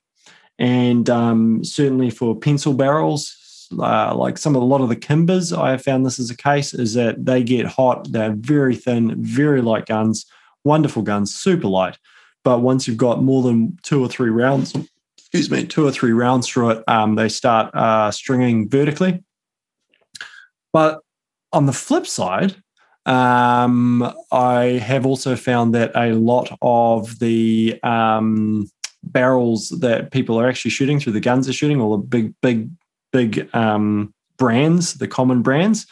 And 0.58 1.10
um, 1.10 1.64
certainly 1.64 2.10
for 2.10 2.38
pencil 2.38 2.74
barrels, 2.74 3.36
uh, 3.78 4.14
like 4.14 4.38
some 4.38 4.56
of 4.56 4.62
a 4.62 4.66
lot 4.66 4.80
of 4.80 4.88
the 4.88 4.96
Kimbers, 4.96 5.52
I 5.52 5.70
have 5.70 5.82
found 5.82 6.04
this 6.04 6.18
is 6.18 6.30
a 6.30 6.36
case, 6.36 6.74
is 6.74 6.94
that 6.94 7.24
they 7.24 7.42
get 7.42 7.66
hot. 7.66 8.10
They're 8.10 8.34
very 8.34 8.76
thin, 8.76 9.14
very 9.22 9.62
light 9.62 9.86
guns, 9.86 10.26
wonderful 10.64 11.02
guns, 11.02 11.34
super 11.34 11.68
light. 11.68 11.98
But 12.44 12.60
once 12.60 12.86
you've 12.86 12.96
got 12.96 13.22
more 13.22 13.42
than 13.42 13.78
two 13.82 14.02
or 14.04 14.08
three 14.08 14.30
rounds, 14.30 14.74
excuse 15.18 15.50
me, 15.50 15.66
two 15.66 15.86
or 15.86 15.90
three 15.92 16.12
rounds 16.12 16.48
through 16.48 16.70
it, 16.70 16.84
um, 16.88 17.14
they 17.14 17.28
start 17.28 17.74
uh, 17.74 18.10
stringing 18.10 18.68
vertically. 18.68 19.22
But 20.72 21.00
on 21.52 21.66
the 21.66 21.72
flip 21.72 22.06
side, 22.06 22.56
um, 23.06 24.12
I 24.32 24.80
have 24.82 25.06
also 25.06 25.36
found 25.36 25.74
that 25.74 25.92
a 25.94 26.12
lot 26.14 26.56
of 26.62 27.18
the 27.18 27.78
um, 27.82 28.68
barrels 29.02 29.68
that 29.80 30.10
people 30.10 30.38
are 30.38 30.48
actually 30.48 30.70
shooting 30.70 31.00
through 31.00 31.12
the 31.12 31.20
guns 31.20 31.48
are 31.48 31.52
shooting, 31.52 31.80
or 31.80 31.96
the 31.96 32.02
big, 32.02 32.34
big 32.40 32.70
big 33.14 33.48
um, 33.54 34.12
brands, 34.38 34.94
the 34.94 35.06
common 35.06 35.40
brands, 35.40 35.86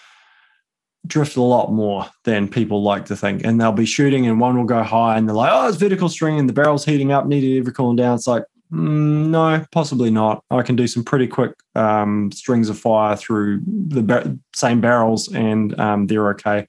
drift 1.07 1.37
a 1.37 1.43
lot 1.43 1.73
more 1.73 2.05
than 2.25 2.49
people 2.49 2.83
like 2.83 3.07
to 3.07 3.17
think. 3.17 3.45
And 3.45 3.61
they'll 3.61 3.71
be 3.71 3.87
shooting 3.87 4.27
and 4.27 4.41
one 4.41 4.57
will 4.59 4.65
go 4.65 4.83
high 4.83 5.17
and 5.17 5.29
they're 5.29 5.37
like, 5.37 5.53
oh, 5.53 5.69
it's 5.69 5.77
vertical 5.77 6.09
string 6.09 6.39
and 6.39 6.49
the 6.49 6.53
barrel's 6.53 6.85
heating 6.85 7.13
up, 7.13 7.27
needed 7.27 7.57
every 7.59 7.73
cooling 7.73 7.97
down. 7.97 8.17
It's 8.17 8.27
like, 8.27 8.43
mm, 8.73 9.29
no, 9.29 9.65
possibly 9.71 10.11
not. 10.11 10.43
I 10.51 10.63
can 10.63 10.75
do 10.75 10.89
some 10.89 11.05
pretty 11.05 11.29
quick 11.29 11.53
um, 11.77 12.33
strings 12.33 12.69
of 12.69 12.79
fire 12.79 13.15
through 13.17 13.61
the 13.61 14.39
same 14.53 14.81
barrels 14.81 15.33
and 15.33 15.79
um, 15.79 16.09
they're 16.09 16.31
okay. 16.31 16.67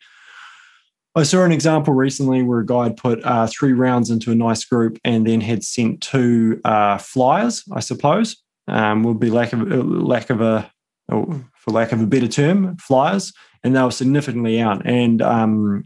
I 1.16 1.24
saw 1.24 1.44
an 1.44 1.52
example 1.52 1.96
recently 1.96 2.44
where 2.44 2.60
a 2.60 2.66
guy 2.66 2.84
had 2.84 2.98
put 2.98 3.24
uh, 3.24 3.48
three 3.48 3.74
rounds 3.74 4.12
into 4.12 4.32
a 4.32 4.36
nice 4.36 4.66
group 4.66 5.00
and 5.04 5.26
then 5.26 5.42
had 5.42 5.63
sent 5.63 6.02
two 6.02 6.62
uh, 6.63 7.00
flyers, 7.00 7.63
I 7.72 7.80
suppose, 7.80 8.42
um, 8.67 9.04
would 9.04 9.19
be 9.19 9.30
lack 9.30 9.54
of 9.54 9.62
lack 9.62 10.30
of 10.30 10.41
a 10.41 10.71
for 11.10 11.71
lack 11.71 11.91
of 11.91 12.02
a 12.02 12.08
better 12.08 12.28
term 12.28 12.78
flyers 12.78 13.34
and 13.63 13.76
they 13.76 13.82
were 13.82 13.91
significantly 13.91 14.60
out. 14.60 14.86
And 14.86 15.21
um, 15.21 15.86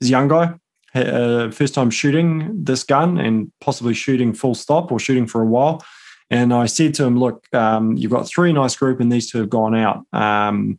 this 0.00 0.10
young 0.10 0.28
guy 0.28 0.54
uh, 0.94 1.50
first 1.50 1.74
time 1.74 1.90
shooting 1.90 2.64
this 2.64 2.82
gun 2.82 3.18
and 3.18 3.50
possibly 3.60 3.94
shooting 3.94 4.32
full 4.32 4.54
stop 4.54 4.90
or 4.90 4.98
shooting 4.98 5.26
for 5.26 5.42
a 5.42 5.46
while. 5.46 5.84
And 6.32 6.54
i 6.54 6.66
said 6.66 6.94
to 6.94 7.04
him 7.04 7.18
look 7.18 7.52
um, 7.54 7.96
you've 7.96 8.12
got 8.12 8.28
three 8.28 8.52
nice 8.52 8.76
group 8.76 9.00
and 9.00 9.10
these 9.10 9.30
two 9.30 9.38
have 9.38 9.50
gone 9.50 9.74
out. 9.74 10.04
Um, 10.12 10.78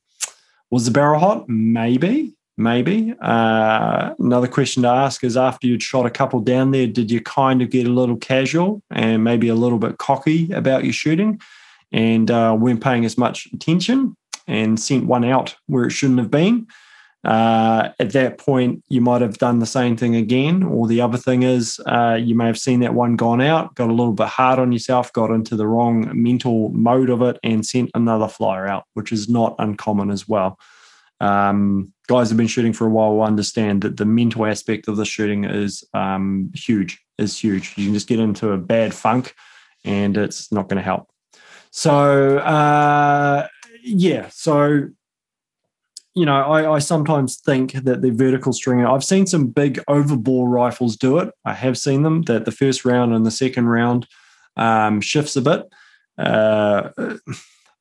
was 0.69 0.85
the 0.85 0.91
barrel 0.91 1.19
hot? 1.19 1.49
Maybe 1.49 2.33
maybe. 2.57 3.13
Uh, 3.21 4.13
another 4.19 4.47
question 4.47 4.83
to 4.83 4.89
ask 4.89 5.23
is 5.23 5.37
after 5.37 5.67
you'd 5.67 5.83
shot 5.83 6.05
a 6.05 6.11
couple 6.11 6.39
down 6.39 6.71
there, 6.71 6.87
did 6.87 7.11
you 7.11 7.21
kind 7.21 7.61
of 7.61 7.69
get 7.69 7.87
a 7.87 7.91
little 7.91 8.17
casual 8.17 8.81
and 8.91 9.23
maybe 9.23 9.47
a 9.47 9.55
little 9.55 9.79
bit 9.79 9.97
cocky 9.97 10.51
about 10.51 10.83
your 10.83 10.93
shooting 10.93 11.39
and 11.91 12.31
uh, 12.31 12.55
weren't 12.57 12.83
paying 12.83 13.05
as 13.05 13.17
much 13.17 13.47
attention 13.53 14.15
and 14.47 14.79
sent 14.79 15.05
one 15.05 15.25
out 15.25 15.55
where 15.67 15.85
it 15.85 15.91
shouldn't 15.91 16.19
have 16.19 16.31
been? 16.31 16.67
Uh, 17.23 17.89
at 17.99 18.13
that 18.13 18.39
point, 18.39 18.83
you 18.89 18.99
might 18.99 19.21
have 19.21 19.37
done 19.37 19.59
the 19.59 19.65
same 19.65 19.95
thing 19.95 20.15
again. 20.15 20.63
Or 20.63 20.87
the 20.87 21.01
other 21.01 21.19
thing 21.19 21.43
is, 21.43 21.79
uh, 21.85 22.17
you 22.19 22.33
may 22.33 22.47
have 22.47 22.57
seen 22.57 22.79
that 22.79 22.95
one 22.95 23.15
gone 23.15 23.41
out, 23.41 23.75
got 23.75 23.91
a 23.91 23.93
little 23.93 24.13
bit 24.13 24.27
hard 24.27 24.57
on 24.57 24.71
yourself, 24.71 25.13
got 25.13 25.29
into 25.29 25.55
the 25.55 25.67
wrong 25.67 26.09
mental 26.13 26.69
mode 26.69 27.11
of 27.11 27.21
it, 27.21 27.37
and 27.43 27.63
sent 27.63 27.91
another 27.93 28.27
flyer 28.27 28.67
out, 28.67 28.85
which 28.95 29.11
is 29.11 29.29
not 29.29 29.55
uncommon 29.59 30.09
as 30.09 30.27
well 30.27 30.57
um, 31.21 31.93
guys 32.07 32.29
have 32.29 32.37
been 32.37 32.47
shooting 32.47 32.73
for 32.73 32.87
a 32.87 32.89
while 32.89 33.13
will 33.15 33.23
understand 33.23 33.83
that 33.83 33.97
the 33.97 34.05
mental 34.05 34.45
aspect 34.45 34.87
of 34.87 34.97
the 34.97 35.05
shooting 35.05 35.45
is 35.45 35.83
um, 35.93 36.51
huge. 36.55 36.99
Is 37.17 37.37
huge. 37.37 37.73
You 37.77 37.85
can 37.85 37.93
just 37.93 38.07
get 38.07 38.19
into 38.19 38.51
a 38.51 38.57
bad 38.57 38.93
funk, 38.95 39.35
and 39.85 40.17
it's 40.17 40.51
not 40.51 40.67
going 40.67 40.77
to 40.77 40.83
help. 40.83 41.11
So 41.69 42.39
uh, 42.39 43.47
yeah, 43.83 44.29
so 44.29 44.89
you 46.15 46.25
know, 46.25 46.35
I, 46.35 46.73
I, 46.73 46.79
sometimes 46.79 47.37
think 47.37 47.73
that 47.73 48.01
the 48.01 48.09
vertical 48.09 48.51
stringer. 48.51 48.87
I've 48.87 49.03
seen 49.03 49.27
some 49.27 49.47
big 49.47 49.79
overbore 49.87 50.51
rifles 50.51 50.97
do 50.97 51.19
it. 51.19 51.31
I 51.45 51.53
have 51.53 51.77
seen 51.77 52.01
them 52.01 52.23
that 52.23 52.45
the 52.45 52.51
first 52.51 52.83
round 52.83 53.13
and 53.13 53.25
the 53.25 53.31
second 53.31 53.67
round 53.67 54.07
um, 54.57 54.99
shifts 54.99 55.35
a 55.35 55.41
bit. 55.41 55.69
Uh, 56.17 56.89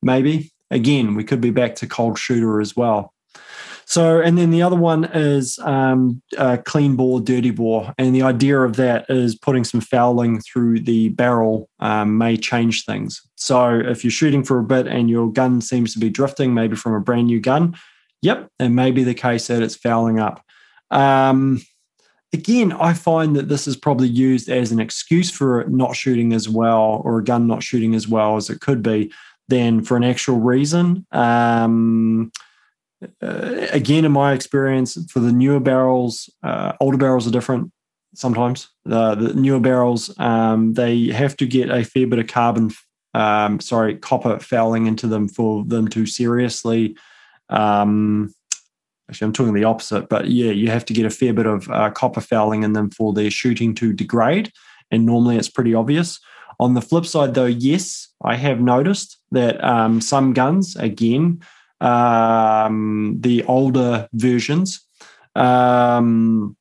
maybe 0.01 0.51
again, 0.69 1.15
we 1.15 1.23
could 1.23 1.41
be 1.41 1.49
back 1.49 1.75
to 1.75 1.87
cold 1.87 2.19
shooter 2.19 2.61
as 2.61 2.75
well. 2.75 3.13
So, 3.85 4.21
and 4.21 4.37
then 4.37 4.51
the 4.51 4.61
other 4.61 4.75
one 4.75 5.05
is 5.05 5.59
um, 5.59 6.21
clean 6.65 6.95
bore, 6.95 7.19
dirty 7.21 7.51
bore. 7.51 7.93
And 7.97 8.15
the 8.15 8.21
idea 8.21 8.59
of 8.61 8.75
that 8.77 9.05
is 9.09 9.35
putting 9.35 9.63
some 9.63 9.81
fouling 9.81 10.39
through 10.39 10.81
the 10.81 11.09
barrel 11.09 11.69
um, 11.79 12.17
may 12.17 12.37
change 12.37 12.85
things. 12.85 13.21
So, 13.35 13.79
if 13.79 14.03
you're 14.03 14.11
shooting 14.11 14.43
for 14.43 14.59
a 14.59 14.63
bit 14.63 14.87
and 14.87 15.09
your 15.09 15.31
gun 15.31 15.61
seems 15.61 15.93
to 15.93 15.99
be 15.99 16.09
drifting, 16.09 16.53
maybe 16.53 16.75
from 16.75 16.93
a 16.93 17.01
brand 17.01 17.27
new 17.27 17.39
gun, 17.39 17.75
yep, 18.21 18.49
it 18.59 18.69
may 18.69 18.91
be 18.91 19.03
the 19.03 19.13
case 19.13 19.47
that 19.47 19.61
it's 19.61 19.75
fouling 19.75 20.19
up. 20.19 20.43
Um, 20.89 21.61
again, 22.33 22.71
I 22.73 22.93
find 22.93 23.35
that 23.35 23.49
this 23.49 23.67
is 23.67 23.75
probably 23.75 24.07
used 24.07 24.49
as 24.49 24.71
an 24.71 24.79
excuse 24.79 25.31
for 25.31 25.65
not 25.67 25.95
shooting 25.95 26.33
as 26.33 26.47
well 26.47 27.01
or 27.03 27.19
a 27.19 27.23
gun 27.23 27.47
not 27.47 27.63
shooting 27.63 27.95
as 27.95 28.07
well 28.07 28.37
as 28.37 28.49
it 28.49 28.61
could 28.61 28.83
be 28.83 29.11
than 29.47 29.83
for 29.83 29.97
an 29.97 30.03
actual 30.03 30.39
reason. 30.39 31.05
Um, 31.11 32.31
uh, 33.21 33.67
again, 33.71 34.05
in 34.05 34.11
my 34.11 34.33
experience, 34.33 34.97
for 35.11 35.19
the 35.19 35.31
newer 35.31 35.59
barrels, 35.59 36.29
uh, 36.43 36.73
older 36.79 36.97
barrels 36.97 37.27
are 37.27 37.31
different 37.31 37.71
sometimes. 38.13 38.69
the 38.85 39.33
newer 39.35 39.59
barrels, 39.59 40.13
um, 40.19 40.73
they 40.73 41.07
have 41.07 41.35
to 41.37 41.47
get 41.47 41.69
a 41.69 41.83
fair 41.83 42.07
bit 42.07 42.19
of 42.19 42.27
carbon, 42.27 42.71
um, 43.13 43.59
sorry, 43.59 43.95
copper 43.97 44.39
fouling 44.39 44.85
into 44.85 45.07
them 45.07 45.27
for 45.27 45.63
them 45.65 45.87
to 45.89 46.05
seriously. 46.05 46.95
Um, 47.49 48.33
actually, 49.09 49.25
I'm 49.25 49.33
talking 49.33 49.53
the 49.53 49.63
opposite, 49.63 50.09
but 50.09 50.27
yeah, 50.27 50.51
you 50.51 50.69
have 50.69 50.85
to 50.85 50.93
get 50.93 51.05
a 51.05 51.09
fair 51.09 51.33
bit 51.33 51.45
of 51.45 51.69
uh, 51.69 51.89
copper 51.91 52.21
fouling 52.21 52.63
in 52.63 52.73
them 52.73 52.89
for 52.89 53.13
their 53.13 53.31
shooting 53.31 53.73
to 53.75 53.93
degrade. 53.93 54.51
And 54.91 55.05
normally 55.05 55.37
it's 55.37 55.49
pretty 55.49 55.73
obvious. 55.73 56.19
On 56.59 56.73
the 56.73 56.81
flip 56.81 57.05
side, 57.05 57.33
though, 57.33 57.45
yes, 57.45 58.09
I 58.23 58.35
have 58.35 58.59
noticed 58.59 59.17
that 59.31 59.63
um, 59.63 60.01
some 60.01 60.33
guns, 60.33 60.75
again, 60.75 61.41
um, 61.81 63.17
the 63.19 63.43
older 63.43 64.07
versions, 64.13 64.81
um, 65.35 66.55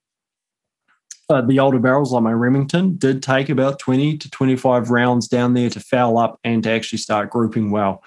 uh, 1.28 1.42
the 1.42 1.61
older 1.61 1.78
barrels 1.78 2.12
like 2.12 2.24
my 2.24 2.33
Remington 2.33 2.96
did 2.96 3.22
take 3.22 3.48
about 3.48 3.78
20 3.78 4.18
to 4.18 4.30
25 4.30 4.90
rounds 4.90 5.28
down 5.28 5.54
there 5.54 5.70
to 5.70 5.78
foul 5.78 6.18
up 6.18 6.40
and 6.42 6.62
to 6.64 6.70
actually 6.70 6.98
start 6.98 7.30
grouping 7.30 7.70
well. 7.70 8.02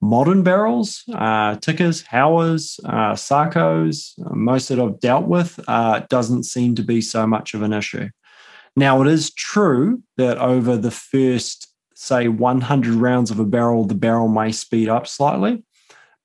Modern 0.00 0.44
barrels, 0.44 1.02
uh, 1.12 1.56
Tikkas, 1.56 2.04
Howas, 2.06 2.78
uh, 2.84 3.14
Sakos, 3.14 4.12
most 4.32 4.68
that 4.68 4.78
I've 4.78 5.00
dealt 5.00 5.26
with, 5.26 5.58
uh, 5.66 6.02
doesn't 6.08 6.44
seem 6.44 6.76
to 6.76 6.84
be 6.84 7.00
so 7.00 7.26
much 7.26 7.52
of 7.52 7.62
an 7.62 7.72
issue. 7.72 8.08
Now, 8.76 9.02
it 9.02 9.08
is 9.08 9.34
true 9.34 10.04
that 10.16 10.38
over 10.38 10.76
the 10.76 10.92
first, 10.92 11.66
say, 11.96 12.28
100 12.28 12.94
rounds 12.94 13.32
of 13.32 13.40
a 13.40 13.44
barrel, 13.44 13.84
the 13.86 13.96
barrel 13.96 14.28
may 14.28 14.52
speed 14.52 14.88
up 14.88 15.08
slightly. 15.08 15.64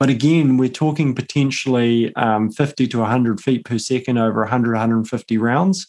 But 0.04 0.10
again, 0.10 0.58
we're 0.58 0.68
talking 0.68 1.16
potentially 1.16 2.13
um, 2.18 2.52
50 2.52 2.88
to 2.88 3.00
100 3.00 3.39
feet 3.39 3.63
per 3.63 3.78
second 3.78 4.18
over 4.18 4.42
100, 4.42 4.74
150 4.74 5.38
rounds. 5.38 5.88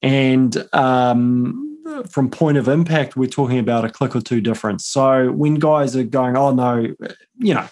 And 0.00 0.56
um, 0.72 2.04
from 2.08 2.30
point 2.30 2.56
of 2.56 2.68
impact, 2.68 3.16
we're 3.16 3.26
talking 3.26 3.58
about 3.58 3.84
a 3.84 3.90
click 3.90 4.14
or 4.14 4.20
two 4.20 4.40
difference. 4.40 4.86
So 4.86 5.32
when 5.32 5.56
guys 5.56 5.96
are 5.96 6.04
going, 6.04 6.36
oh 6.36 6.54
no, 6.54 6.94
you 7.38 7.54
know, 7.54 7.66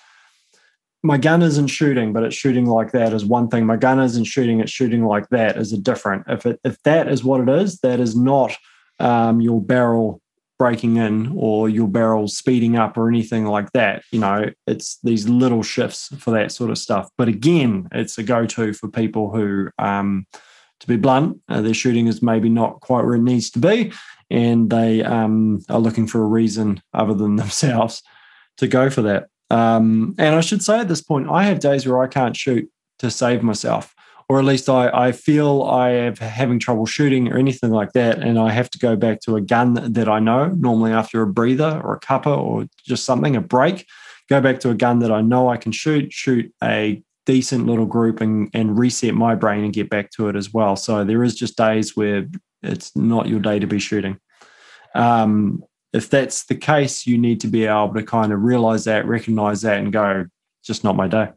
my 1.05 1.19
gun 1.19 1.41
isn't 1.41 1.69
shooting, 1.69 2.13
but 2.13 2.25
it's 2.25 2.35
shooting 2.35 2.67
like 2.67 2.91
that 2.91 3.13
is 3.13 3.25
one 3.25 3.47
thing. 3.47 3.65
My 3.65 3.77
gun 3.77 4.01
isn't 4.01 4.25
shooting, 4.25 4.59
it's 4.59 4.73
shooting 4.73 5.05
like 5.05 5.29
that 5.29 5.57
is 5.57 5.73
a 5.73 5.79
different. 5.79 6.25
If 6.27 6.47
it 6.47 6.59
if 6.65 6.83
that 6.83 7.07
is 7.07 7.23
what 7.23 7.43
it 7.43 7.49
is, 7.49 7.79
that 7.83 8.01
is 8.01 8.17
not 8.17 8.57
um, 8.99 9.41
your 9.41 9.63
barrel 9.63 10.21
breaking 10.59 10.97
in 10.97 11.33
or 11.37 11.69
your 11.69 11.89
barrel 11.89 12.29
speeding 12.29 12.77
up 12.77 12.97
or 12.97 13.09
anything 13.09 13.45
like 13.45 13.73
that. 13.73 14.03
You 14.11 14.21
know, 14.21 14.51
it's 14.67 14.99
these 15.03 15.29
little 15.29 15.63
shifts 15.63 16.09
for 16.19 16.31
that 16.33 16.53
sort 16.53 16.71
of 16.71 16.79
stuff. 16.79 17.11
But 17.19 17.29
again, 17.29 17.89
it's 17.93 18.19
a 18.19 18.23
go-to 18.23 18.73
for 18.73 18.89
people 18.89 19.31
who 19.31 19.69
um, 19.79 20.27
to 20.81 20.87
be 20.87 20.97
blunt, 20.97 21.41
uh, 21.49 21.63
their 21.63 21.75
shooting 21.75 22.07
is 22.07 22.23
maybe 22.23 22.49
not 22.49 22.81
quite 22.81 23.05
where 23.05 23.15
it 23.15 23.23
needs 23.23 23.51
to 23.51 23.59
be, 23.59 23.93
and 24.31 24.69
they 24.71 25.03
um, 25.03 25.63
are 25.69 25.81
looking 25.81 26.07
for 26.07 26.23
a 26.23 26.27
reason 26.27 26.83
other 26.93 27.15
than 27.15 27.37
themselves 27.37 28.03
to 28.59 28.67
go 28.67 28.91
for 28.91 29.03
that. 29.03 29.29
Um, 29.51 30.15
and 30.19 30.35
I 30.35 30.41
should 30.41 30.63
say 30.63 30.81
at 30.81 30.89
this 30.89 31.03
point, 31.03 31.29
I 31.31 31.45
have 31.45 31.61
days 31.61 31.87
where 31.87 32.03
I 32.03 32.09
can't 32.09 32.37
shoot 32.37 32.69
to 32.99 33.11
save 33.11 33.43
myself, 33.43 33.95
or 34.29 34.39
at 34.39 34.45
least 34.45 34.69
I, 34.69 34.91
I 34.93 35.13
feel 35.13 35.63
I 35.63 35.91
am 35.91 36.17
having 36.17 36.59
trouble 36.59 36.87
shooting 36.87 37.33
or 37.33 37.39
anything 37.39 37.71
like 37.71 37.93
that, 37.93 38.19
and 38.19 38.39
I 38.39 38.51
have 38.51 38.71
to 38.71 38.79
go 38.79 38.97
back 38.97 39.21
to 39.21 39.37
a 39.37 39.41
gun 39.41 39.93
that 39.93 40.09
I 40.09 40.19
know, 40.19 40.49
normally 40.49 40.93
after 40.93 41.23
a 41.23 41.27
breather 41.27 41.81
or 41.85 41.95
a 41.95 42.01
cuppa 42.01 42.37
or 42.37 42.67
just 42.85 43.05
something, 43.05 43.37
a 43.37 43.41
break. 43.41 43.87
Go 44.29 44.41
back 44.41 44.59
to 44.61 44.71
a 44.71 44.75
gun 44.75 44.99
that 45.01 45.13
I 45.13 45.21
know 45.21 45.49
I 45.49 45.57
can 45.57 45.71
shoot, 45.71 46.13
shoot 46.13 46.53
a 46.63 47.01
decent 47.27 47.67
little 47.67 47.87
group 47.87 48.21
and, 48.21 48.51
and 48.53 48.79
reset 48.79 49.15
my 49.15 49.37
brain 49.37 49.63
and 49.63 49.73
get 49.73 49.91
back 49.91 50.11
to 50.13 50.29
it 50.29 50.35
as 50.35 50.53
well. 50.53 50.75
So 50.75 51.05
there 51.05 51.23
is 51.23 51.37
just 51.37 51.57
days 51.57 51.97
where 51.97 52.27
it's 52.63 52.97
not 52.97 53.29
your 53.29 53.41
day 53.41 53.61
to 53.61 53.67
be 53.67 53.79
shooting. 53.79 54.19
Um, 54.95 55.63
if 55.93 56.11
that's 56.11 56.47
the 56.47 56.57
case, 56.57 57.07
you 57.07 57.17
need 57.19 57.41
to 57.41 57.47
be 57.47 57.67
able 57.67 57.95
to 57.95 58.03
kind 58.03 58.33
of 58.33 58.43
realize 58.43 58.85
that, 58.85 59.07
recognize 59.07 59.63
that, 59.63 59.79
and 59.79 59.93
go, 59.93 60.27
just 60.65 60.83
not 60.83 60.97
my 60.97 61.07
day. 61.07 61.31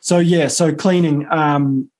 So 0.00 0.18
yeah, 0.18 0.48
so 0.48 0.74
cleaning. 0.74 1.26
Um, 1.30 1.90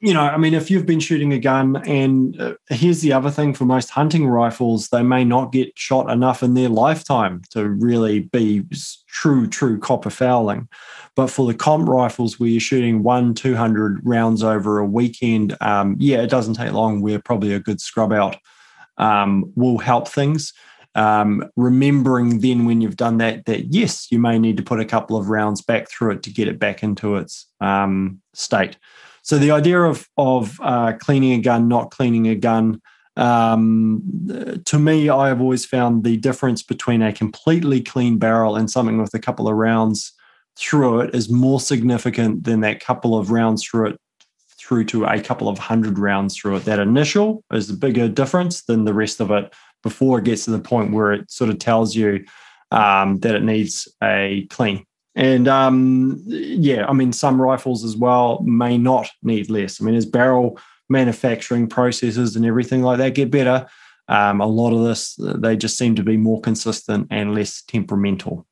you 0.00 0.14
know, 0.14 0.22
I 0.22 0.38
mean, 0.38 0.54
if 0.54 0.70
you've 0.70 0.86
been 0.86 1.00
shooting 1.00 1.32
a 1.32 1.38
gun, 1.38 1.76
and 1.86 2.40
uh, 2.40 2.54
here's 2.70 3.02
the 3.02 3.12
other 3.12 3.30
thing 3.30 3.52
for 3.52 3.66
most 3.66 3.90
hunting 3.90 4.26
rifles, 4.26 4.88
they 4.88 5.02
may 5.02 5.24
not 5.24 5.52
get 5.52 5.78
shot 5.78 6.10
enough 6.10 6.42
in 6.42 6.54
their 6.54 6.70
lifetime 6.70 7.42
to 7.50 7.68
really 7.68 8.20
be 8.20 8.64
true, 9.08 9.46
true 9.46 9.78
copper 9.78 10.08
fouling. 10.08 10.68
But 11.16 11.26
for 11.26 11.46
the 11.46 11.54
comp 11.54 11.86
rifles, 11.86 12.40
where 12.40 12.48
you're 12.48 12.60
shooting 12.60 13.02
one, 13.02 13.34
200 13.34 14.00
rounds 14.02 14.42
over 14.42 14.78
a 14.78 14.86
weekend, 14.86 15.54
um, 15.60 15.96
yeah, 15.98 16.22
it 16.22 16.30
doesn't 16.30 16.54
take 16.54 16.72
long 16.72 17.02
We're 17.02 17.20
probably 17.20 17.52
a 17.52 17.60
good 17.60 17.80
scrub 17.80 18.12
out 18.12 18.36
um, 18.96 19.52
will 19.54 19.78
help 19.78 20.08
things. 20.08 20.54
Um, 20.94 21.44
remembering 21.56 22.40
then 22.40 22.64
when 22.64 22.80
you've 22.80 22.96
done 22.96 23.18
that, 23.18 23.44
that 23.44 23.66
yes, 23.66 24.10
you 24.10 24.18
may 24.18 24.38
need 24.38 24.56
to 24.56 24.62
put 24.62 24.80
a 24.80 24.84
couple 24.84 25.16
of 25.16 25.28
rounds 25.28 25.60
back 25.60 25.90
through 25.90 26.12
it 26.12 26.22
to 26.22 26.32
get 26.32 26.48
it 26.48 26.58
back 26.58 26.82
into 26.82 27.16
its 27.16 27.46
um, 27.60 28.20
state. 28.32 28.78
So 29.30 29.38
the 29.38 29.52
idea 29.52 29.80
of 29.82 30.08
of 30.16 30.58
uh, 30.60 30.94
cleaning 30.98 31.34
a 31.34 31.40
gun, 31.40 31.68
not 31.68 31.92
cleaning 31.92 32.26
a 32.26 32.34
gun, 32.34 32.82
um, 33.16 34.02
to 34.64 34.76
me, 34.76 35.08
I 35.08 35.28
have 35.28 35.40
always 35.40 35.64
found 35.64 36.02
the 36.02 36.16
difference 36.16 36.64
between 36.64 37.00
a 37.00 37.12
completely 37.12 37.80
clean 37.80 38.18
barrel 38.18 38.56
and 38.56 38.68
something 38.68 39.00
with 39.00 39.14
a 39.14 39.20
couple 39.20 39.46
of 39.46 39.54
rounds 39.54 40.12
through 40.58 41.02
it 41.02 41.14
is 41.14 41.30
more 41.30 41.60
significant 41.60 42.42
than 42.42 42.58
that 42.62 42.80
couple 42.80 43.16
of 43.16 43.30
rounds 43.30 43.62
through 43.62 43.90
it 43.90 44.00
through 44.58 44.86
to 44.86 45.04
a 45.04 45.20
couple 45.20 45.48
of 45.48 45.60
hundred 45.60 45.96
rounds 45.96 46.36
through 46.36 46.56
it. 46.56 46.64
That 46.64 46.80
initial 46.80 47.44
is 47.52 47.70
a 47.70 47.76
bigger 47.76 48.08
difference 48.08 48.64
than 48.64 48.84
the 48.84 48.94
rest 48.94 49.20
of 49.20 49.30
it 49.30 49.54
before 49.84 50.18
it 50.18 50.24
gets 50.24 50.46
to 50.46 50.50
the 50.50 50.58
point 50.58 50.92
where 50.92 51.12
it 51.12 51.30
sort 51.30 51.50
of 51.50 51.60
tells 51.60 51.94
you 51.94 52.24
um, 52.72 53.20
that 53.20 53.36
it 53.36 53.44
needs 53.44 53.86
a 54.02 54.48
clean. 54.50 54.84
And 55.14 55.48
um, 55.48 56.22
yeah, 56.26 56.86
I 56.86 56.92
mean, 56.92 57.12
some 57.12 57.40
rifles 57.40 57.84
as 57.84 57.96
well 57.96 58.40
may 58.42 58.78
not 58.78 59.08
need 59.22 59.50
less. 59.50 59.80
I 59.80 59.84
mean, 59.84 59.94
as 59.94 60.06
barrel 60.06 60.58
manufacturing 60.88 61.68
processes 61.68 62.36
and 62.36 62.46
everything 62.46 62.82
like 62.82 62.98
that 62.98 63.14
get 63.14 63.30
better, 63.30 63.66
um, 64.08 64.40
a 64.40 64.46
lot 64.46 64.72
of 64.72 64.84
this, 64.84 65.16
they 65.18 65.56
just 65.56 65.78
seem 65.78 65.94
to 65.94 66.02
be 66.02 66.16
more 66.16 66.40
consistent 66.40 67.06
and 67.10 67.34
less 67.34 67.62
temperamental. 67.62 68.46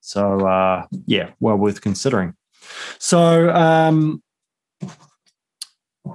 So, 0.00 0.46
uh, 0.46 0.86
yeah, 1.06 1.30
well 1.40 1.56
worth 1.56 1.80
considering. 1.80 2.34
So, 2.98 3.50
um, 3.50 4.22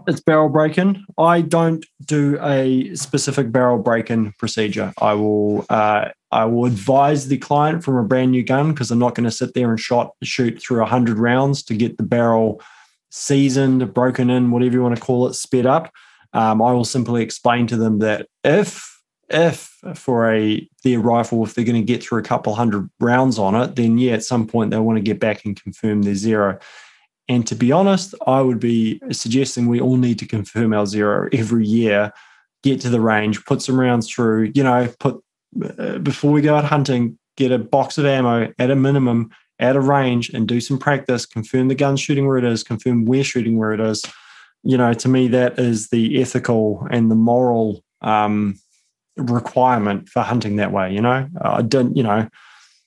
it's 0.07 0.21
barrel 0.21 0.49
break-in. 0.49 1.03
I 1.17 1.41
don't 1.41 1.85
do 2.05 2.37
a 2.41 2.93
specific 2.95 3.51
barrel 3.51 3.79
break-in 3.79 4.33
procedure. 4.33 4.93
I 4.99 5.13
will 5.13 5.65
uh, 5.69 6.09
I 6.31 6.45
will 6.45 6.65
advise 6.65 7.27
the 7.27 7.37
client 7.37 7.83
from 7.83 7.97
a 7.97 8.03
brand 8.03 8.31
new 8.31 8.43
gun 8.43 8.71
because 8.71 8.91
I'm 8.91 8.99
not 8.99 9.15
going 9.15 9.25
to 9.25 9.31
sit 9.31 9.53
there 9.53 9.69
and 9.69 9.79
shot 9.79 10.11
shoot 10.23 10.61
through 10.61 10.83
hundred 10.85 11.19
rounds 11.19 11.63
to 11.63 11.75
get 11.75 11.97
the 11.97 12.03
barrel 12.03 12.61
seasoned, 13.11 13.93
broken 13.93 14.29
in, 14.29 14.51
whatever 14.51 14.73
you 14.73 14.81
want 14.81 14.95
to 14.95 15.01
call 15.01 15.27
it, 15.27 15.33
sped 15.35 15.65
up. 15.65 15.91
Um, 16.33 16.61
I 16.61 16.71
will 16.71 16.85
simply 16.85 17.21
explain 17.21 17.67
to 17.67 17.77
them 17.77 17.99
that 17.99 18.27
if 18.43 18.89
if 19.29 19.79
for 19.95 20.31
a 20.31 20.67
their 20.83 20.99
rifle, 20.99 21.43
if 21.43 21.53
they're 21.53 21.65
going 21.65 21.81
to 21.81 21.85
get 21.85 22.03
through 22.03 22.19
a 22.19 22.23
couple 22.23 22.55
hundred 22.55 22.89
rounds 22.99 23.39
on 23.39 23.55
it, 23.55 23.75
then 23.75 23.97
yeah, 23.97 24.13
at 24.13 24.23
some 24.23 24.47
point 24.47 24.71
they 24.71 24.77
want 24.77 24.97
to 24.97 25.03
get 25.03 25.19
back 25.19 25.45
and 25.45 25.61
confirm 25.61 26.01
their 26.01 26.15
zero. 26.15 26.59
And 27.29 27.47
to 27.47 27.55
be 27.55 27.71
honest, 27.71 28.15
I 28.27 28.41
would 28.41 28.59
be 28.59 28.99
suggesting 29.11 29.67
we 29.67 29.79
all 29.79 29.97
need 29.97 30.19
to 30.19 30.27
confirm 30.27 30.73
our 30.73 30.85
zero 30.85 31.29
every 31.31 31.65
year, 31.65 32.11
get 32.63 32.81
to 32.81 32.89
the 32.89 32.99
range, 32.99 33.45
put 33.45 33.61
some 33.61 33.79
rounds 33.79 34.09
through, 34.09 34.51
you 34.55 34.63
know, 34.63 34.91
put 34.99 35.23
uh, 35.79 35.99
before 35.99 36.31
we 36.31 36.41
go 36.41 36.55
out 36.55 36.65
hunting, 36.65 37.17
get 37.37 37.51
a 37.51 37.57
box 37.57 37.97
of 37.97 38.05
ammo 38.05 38.51
at 38.59 38.71
a 38.71 38.75
minimum 38.75 39.29
at 39.59 39.75
a 39.75 39.81
range 39.81 40.29
and 40.29 40.47
do 40.47 40.59
some 40.59 40.77
practice, 40.77 41.25
confirm 41.25 41.67
the 41.67 41.75
gun 41.75 41.95
shooting 41.95 42.27
where 42.27 42.37
it 42.37 42.43
is, 42.43 42.63
confirm 42.63 43.05
we're 43.05 43.23
shooting 43.23 43.57
where 43.57 43.71
it 43.71 43.79
is. 43.79 44.03
You 44.63 44.77
know, 44.77 44.93
to 44.93 45.07
me, 45.07 45.27
that 45.29 45.59
is 45.59 45.89
the 45.89 46.21
ethical 46.21 46.87
and 46.89 47.11
the 47.11 47.15
moral 47.15 47.83
um, 48.01 48.55
requirement 49.17 50.09
for 50.09 50.21
hunting 50.21 50.55
that 50.57 50.71
way. 50.71 50.91
You 50.93 51.01
know, 51.01 51.27
I 51.41 51.61
don't, 51.61 51.95
you 51.95 52.03
know, 52.03 52.27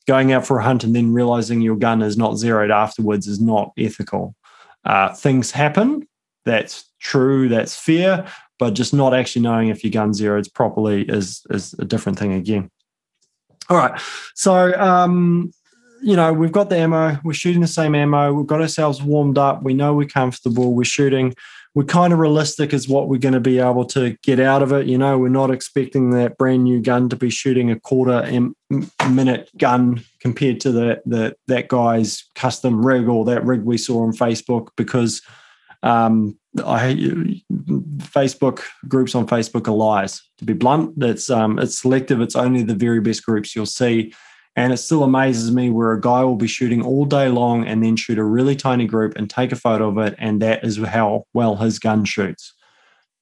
going 0.07 0.33
out 0.33 0.47
for 0.47 0.59
a 0.59 0.63
hunt 0.63 0.85
and 0.85 0.95
then 0.95 1.13
realizing 1.13 1.61
your 1.61 1.77
gun 1.77 2.03
is 2.03 2.17
not 2.17 2.37
zeroed 2.37 2.71
afterwards 2.71 3.27
is 3.27 3.41
not 3.41 3.73
ethical. 3.79 4.35
Uh, 4.85 5.13
things 5.13 5.51
happen. 5.51 6.07
That's 6.45 6.91
true. 7.01 7.49
That's 7.49 7.77
fair. 7.77 8.27
But 8.59 8.75
just 8.75 8.95
not 8.95 9.13
actually 9.13 9.43
knowing 9.43 9.69
if 9.69 9.85
your 9.85 9.91
gun 9.91 10.15
zeroed 10.15 10.49
properly 10.55 11.03
is 11.03 11.43
is 11.51 11.75
a 11.79 11.85
different 11.85 12.19
thing 12.19 12.33
again. 12.33 12.71
All 13.69 13.77
right. 13.77 14.01
So 14.35 14.73
um, 14.81 15.53
you 16.03 16.17
know, 16.17 16.33
we've 16.33 16.53
got 16.53 16.71
the 16.71 16.77
ammo. 16.77 17.19
We're 17.25 17.35
shooting 17.35 17.61
the 17.61 17.67
same 17.67 17.95
ammo. 17.95 18.33
We've 18.33 18.47
got 18.47 18.61
ourselves 18.61 19.03
warmed 19.03 19.39
up. 19.39 19.63
We 19.63 19.75
know 19.75 19.95
we're 19.95 20.09
comfortable. 20.09 20.75
We're 20.75 20.85
shooting. 20.85 21.35
We're 21.77 21.85
kind 21.85 22.15
of 22.15 22.19
realistic 22.19 22.73
as 22.73 22.89
what 22.89 23.07
we're 23.07 23.19
going 23.19 23.35
to 23.35 23.39
be 23.39 23.59
able 23.59 23.85
to 23.85 24.17
get 24.23 24.41
out 24.41 24.63
of 24.63 24.73
it. 24.73 24.87
You 24.87 24.97
know, 24.97 25.19
we're 25.19 25.29
not 25.29 25.51
expecting 25.51 26.09
that 26.13 26.39
brand 26.39 26.65
new 26.65 26.81
gun 26.81 27.11
to 27.11 27.17
be 27.17 27.29
shooting 27.29 27.71
a 27.71 27.79
quarter 27.79 28.27
minute 29.11 29.51
gun 29.59 30.03
compared 30.19 30.59
to 30.61 30.73
the, 30.73 31.03
the 31.05 31.37
that 31.49 31.69
guy's 31.69 32.31
custom 32.35 32.85
rig 32.85 33.09
or 33.09 33.27
that 33.27 33.45
rig 33.45 33.63
we 33.63 33.77
saw 33.77 34.05
on 34.05 34.13
Facebook 34.13 34.69
because 34.79 35.21
um, 35.83 36.39
I 36.65 37.43
Facebook 37.99 38.63
groups 38.89 39.15
on 39.15 39.27
Facebook 39.27 39.69
are 39.69 39.73
lies. 39.73 40.23
To 40.39 40.47
be 40.47 40.55
blunt, 40.55 40.95
it's 41.03 41.29
um, 41.29 41.59
it's 41.59 41.83
selective. 41.83 42.23
It's 42.23 42.37
only 42.37 42.63
the 42.63 42.75
very 42.75 43.01
best 43.01 43.23
groups 43.23 43.55
you'll 43.55 43.67
see. 43.67 44.15
And 44.57 44.73
it 44.73 44.79
still 44.79 45.03
amazes 45.03 45.53
me 45.53 45.71
where 45.71 45.93
a 45.93 46.01
guy 46.01 46.25
will 46.25 46.37
be 46.37 46.47
shooting 46.47 46.83
all 46.83 47.05
day 47.05 47.29
long 47.29 47.67
and 47.67 47.85
then 47.85 47.95
shoot 47.95 48.19
a 48.19 48.25
really 48.25 48.57
tiny 48.57 48.87
group 48.87 49.15
and 49.15 49.29
take 49.29 49.53
a 49.53 49.57
photo 49.57 49.89
of 49.89 49.99
it. 49.99 50.15
And 50.19 50.41
that 50.41 50.65
is 50.65 50.79
how 50.79 51.25
well 51.35 51.57
his 51.57 51.79
gun 51.79 52.07
shoots. 52.07 52.55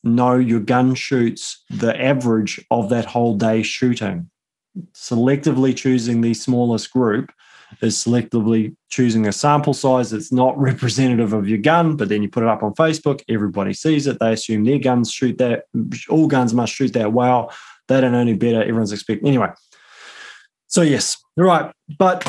No, 0.05 0.37
your 0.37 0.61
gun 0.61 0.95
shoots 0.95 1.65
the 1.71 2.01
average 2.01 2.65
of 2.71 2.89
that 2.91 3.07
whole 3.07 3.37
day 3.37 3.63
shooting. 3.63 4.31
Selectively 4.93 5.77
choosing 5.77 6.21
the 6.21 6.35
smallest 6.35 6.93
group 6.93 7.33
is 7.81 7.97
selectively 7.97 8.77
choosing 8.91 9.27
a 9.27 9.33
sample 9.33 9.75
size 9.75 10.11
that's 10.11 10.31
not 10.31 10.59
representative 10.71 11.33
of 11.33 11.49
your 11.49 11.59
gun, 11.59 11.97
but 11.97 12.09
then 12.09 12.23
you 12.23 12.29
put 12.29 12.43
it 12.43 12.49
up 12.49 12.63
on 12.63 12.75
Facebook, 12.75 13.23
everybody 13.29 13.73
sees 13.73 14.07
it, 14.07 14.19
they 14.21 14.33
assume 14.33 14.65
their 14.65 14.79
guns 14.79 15.11
shoot 15.11 15.39
that, 15.39 15.65
all 16.09 16.27
guns 16.27 16.55
must 16.55 16.73
shoot 16.73 16.93
that 16.93 17.13
well. 17.13 17.53
They 17.89 18.01
don't 18.01 18.13
know 18.13 18.19
any 18.19 18.35
better, 18.35 18.63
everyone's 18.63 18.93
expecting. 18.93 19.29
Anyway, 19.29 19.49
so 20.67 20.83
yes, 20.83 21.17
right. 21.37 21.73
But 21.99 22.27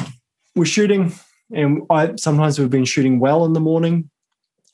we're 0.55 0.65
shooting, 0.65 1.13
and 1.53 1.83
I 1.89 2.15
sometimes 2.15 2.57
we've 2.57 2.69
been 2.69 2.85
shooting 2.85 3.19
well 3.19 3.45
in 3.45 3.53
the 3.53 3.59
morning, 3.59 4.09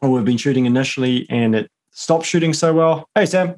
or 0.02 0.10
we've 0.10 0.26
been 0.26 0.38
shooting 0.38 0.66
initially 0.66 1.28
and 1.30 1.56
it 1.56 1.72
stopped 1.92 2.26
shooting 2.26 2.54
so 2.54 2.74
well. 2.74 3.10
Hey 3.16 3.26
Sam. 3.26 3.56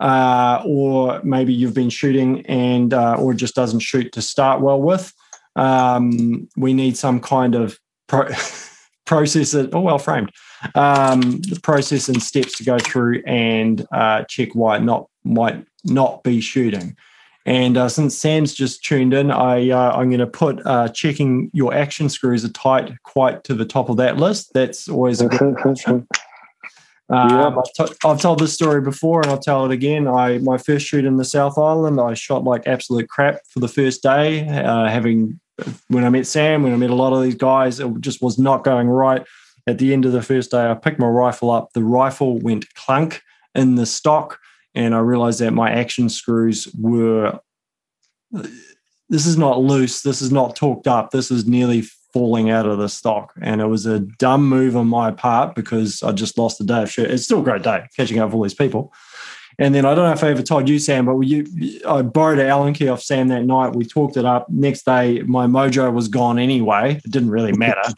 Uh, 0.00 0.60
or 0.66 1.20
maybe 1.22 1.52
you've 1.52 1.74
been 1.74 1.90
shooting 1.90 2.44
and 2.46 2.92
uh, 2.92 3.14
or 3.14 3.32
just 3.32 3.54
doesn't 3.54 3.80
shoot 3.80 4.12
to 4.12 4.20
start 4.20 4.60
well 4.60 4.80
with. 4.80 5.12
Um, 5.56 6.48
we 6.56 6.74
need 6.74 6.96
some 6.96 7.20
kind 7.20 7.54
of 7.54 7.78
pro- 8.08 8.30
process 9.06 9.54
it. 9.54 9.70
Oh, 9.72 9.80
well 9.80 9.98
framed. 9.98 10.32
Um, 10.74 11.20
the 11.42 11.60
process 11.62 12.08
and 12.08 12.22
steps 12.22 12.56
to 12.58 12.64
go 12.64 12.78
through 12.78 13.22
and 13.26 13.86
uh, 13.92 14.24
check 14.24 14.54
why 14.54 14.78
it 14.78 14.82
not 14.82 15.08
might 15.22 15.64
not 15.84 16.22
be 16.24 16.40
shooting. 16.40 16.96
And 17.46 17.76
uh, 17.76 17.88
since 17.88 18.16
Sam's 18.16 18.54
just 18.54 18.82
tuned 18.82 19.12
in, 19.12 19.30
I 19.30 19.70
uh, 19.70 19.92
I'm 19.96 20.08
going 20.08 20.20
to 20.20 20.26
put 20.26 20.64
uh, 20.64 20.88
checking 20.88 21.50
your 21.52 21.74
action 21.74 22.08
screws 22.08 22.44
are 22.44 22.50
tight 22.50 22.92
quite 23.02 23.44
to 23.44 23.54
the 23.54 23.66
top 23.66 23.90
of 23.90 23.98
that 23.98 24.16
list. 24.16 24.52
That's 24.54 24.88
always 24.88 25.20
a 25.20 25.28
good. 25.28 25.56
um, 25.86 26.06
yeah. 27.10 27.48
I've, 27.48 27.88
t- 27.88 27.94
I've 28.04 28.20
told 28.20 28.38
this 28.38 28.54
story 28.54 28.80
before, 28.80 29.20
and 29.20 29.30
I'll 29.30 29.38
tell 29.38 29.66
it 29.66 29.72
again. 29.72 30.08
I 30.08 30.38
my 30.38 30.56
first 30.56 30.86
shoot 30.86 31.04
in 31.04 31.16
the 31.16 31.24
South 31.24 31.58
Island, 31.58 32.00
I 32.00 32.14
shot 32.14 32.44
like 32.44 32.66
absolute 32.66 33.10
crap 33.10 33.40
for 33.50 33.60
the 33.60 33.68
first 33.68 34.02
day. 34.02 34.48
Uh, 34.48 34.88
having 34.88 35.38
when 35.88 36.04
I 36.04 36.08
met 36.08 36.26
Sam, 36.26 36.62
when 36.62 36.72
I 36.72 36.76
met 36.76 36.90
a 36.90 36.94
lot 36.94 37.12
of 37.12 37.22
these 37.22 37.34
guys, 37.34 37.78
it 37.78 38.00
just 38.00 38.22
was 38.22 38.38
not 38.38 38.64
going 38.64 38.88
right. 38.88 39.24
At 39.66 39.78
the 39.78 39.92
end 39.92 40.06
of 40.06 40.12
the 40.12 40.22
first 40.22 40.50
day, 40.50 40.70
I 40.70 40.74
picked 40.74 40.98
my 40.98 41.06
rifle 41.06 41.50
up. 41.50 41.72
The 41.74 41.82
rifle 41.82 42.38
went 42.38 42.72
clunk 42.74 43.22
in 43.54 43.74
the 43.74 43.86
stock 43.86 44.38
and 44.74 44.94
I 44.94 44.98
realized 44.98 45.40
that 45.40 45.52
my 45.52 45.70
action 45.70 46.08
screws 46.08 46.68
were. 46.78 47.38
This 49.10 49.26
is 49.26 49.36
not 49.36 49.60
loose. 49.60 50.02
This 50.02 50.22
is 50.22 50.32
not 50.32 50.56
torqued 50.56 50.86
up. 50.86 51.10
This 51.10 51.30
is 51.30 51.46
nearly 51.46 51.82
falling 52.12 52.50
out 52.50 52.66
of 52.66 52.78
the 52.78 52.88
stock, 52.88 53.32
and 53.40 53.60
it 53.60 53.66
was 53.66 53.86
a 53.86 54.00
dumb 54.00 54.48
move 54.48 54.76
on 54.76 54.86
my 54.86 55.10
part 55.10 55.54
because 55.54 56.02
I 56.02 56.12
just 56.12 56.38
lost 56.38 56.60
a 56.60 56.64
day 56.64 56.82
of 56.82 56.90
shoot. 56.90 57.10
It's 57.10 57.24
still 57.24 57.40
a 57.40 57.44
great 57.44 57.62
day 57.62 57.86
catching 57.96 58.18
up 58.18 58.28
with 58.28 58.34
all 58.34 58.42
these 58.42 58.54
people. 58.54 58.92
And 59.58 59.74
then 59.74 59.84
I 59.84 59.94
don't 59.94 60.06
know 60.06 60.12
if 60.12 60.24
I 60.24 60.30
ever 60.30 60.42
told 60.42 60.68
you, 60.68 60.78
Sam, 60.78 61.06
but 61.06 61.18
you, 61.20 61.46
I 61.86 62.02
borrowed 62.02 62.40
an 62.40 62.46
Allen 62.46 62.74
key 62.74 62.88
off 62.88 63.02
Sam 63.02 63.28
that 63.28 63.44
night. 63.44 63.74
We 63.74 63.84
talked 63.84 64.16
it 64.16 64.24
up. 64.24 64.48
Next 64.48 64.84
day, 64.84 65.22
my 65.22 65.46
mojo 65.46 65.92
was 65.92 66.08
gone 66.08 66.38
anyway. 66.38 67.00
It 67.04 67.10
didn't 67.10 67.30
really 67.30 67.52
matter. 67.52 67.82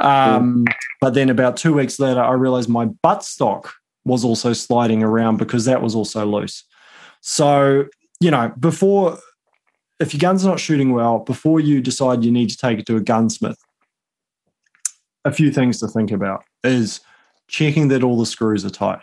Um, 0.00 0.64
but 1.00 1.14
then 1.14 1.28
about 1.28 1.56
two 1.56 1.74
weeks 1.74 1.98
later, 1.98 2.22
I 2.22 2.34
realized 2.34 2.68
my 2.68 2.84
butt 2.84 3.24
stock 3.24 3.74
was 4.08 4.24
also 4.24 4.52
sliding 4.52 5.02
around 5.02 5.36
because 5.36 5.64
that 5.66 5.82
was 5.82 5.94
also 5.94 6.26
loose. 6.26 6.64
So, 7.20 7.86
you 8.20 8.30
know, 8.30 8.52
before, 8.58 9.18
if 10.00 10.12
your 10.12 10.20
gun's 10.20 10.44
not 10.44 10.60
shooting 10.60 10.92
well, 10.92 11.20
before 11.20 11.60
you 11.60 11.80
decide 11.80 12.24
you 12.24 12.32
need 12.32 12.50
to 12.50 12.56
take 12.56 12.78
it 12.78 12.86
to 12.86 12.96
a 12.96 13.00
gunsmith, 13.00 13.58
a 15.24 15.32
few 15.32 15.52
things 15.52 15.80
to 15.80 15.88
think 15.88 16.10
about 16.10 16.44
is 16.64 17.00
checking 17.48 17.88
that 17.88 18.02
all 18.02 18.18
the 18.18 18.26
screws 18.26 18.64
are 18.64 18.70
tight. 18.70 19.00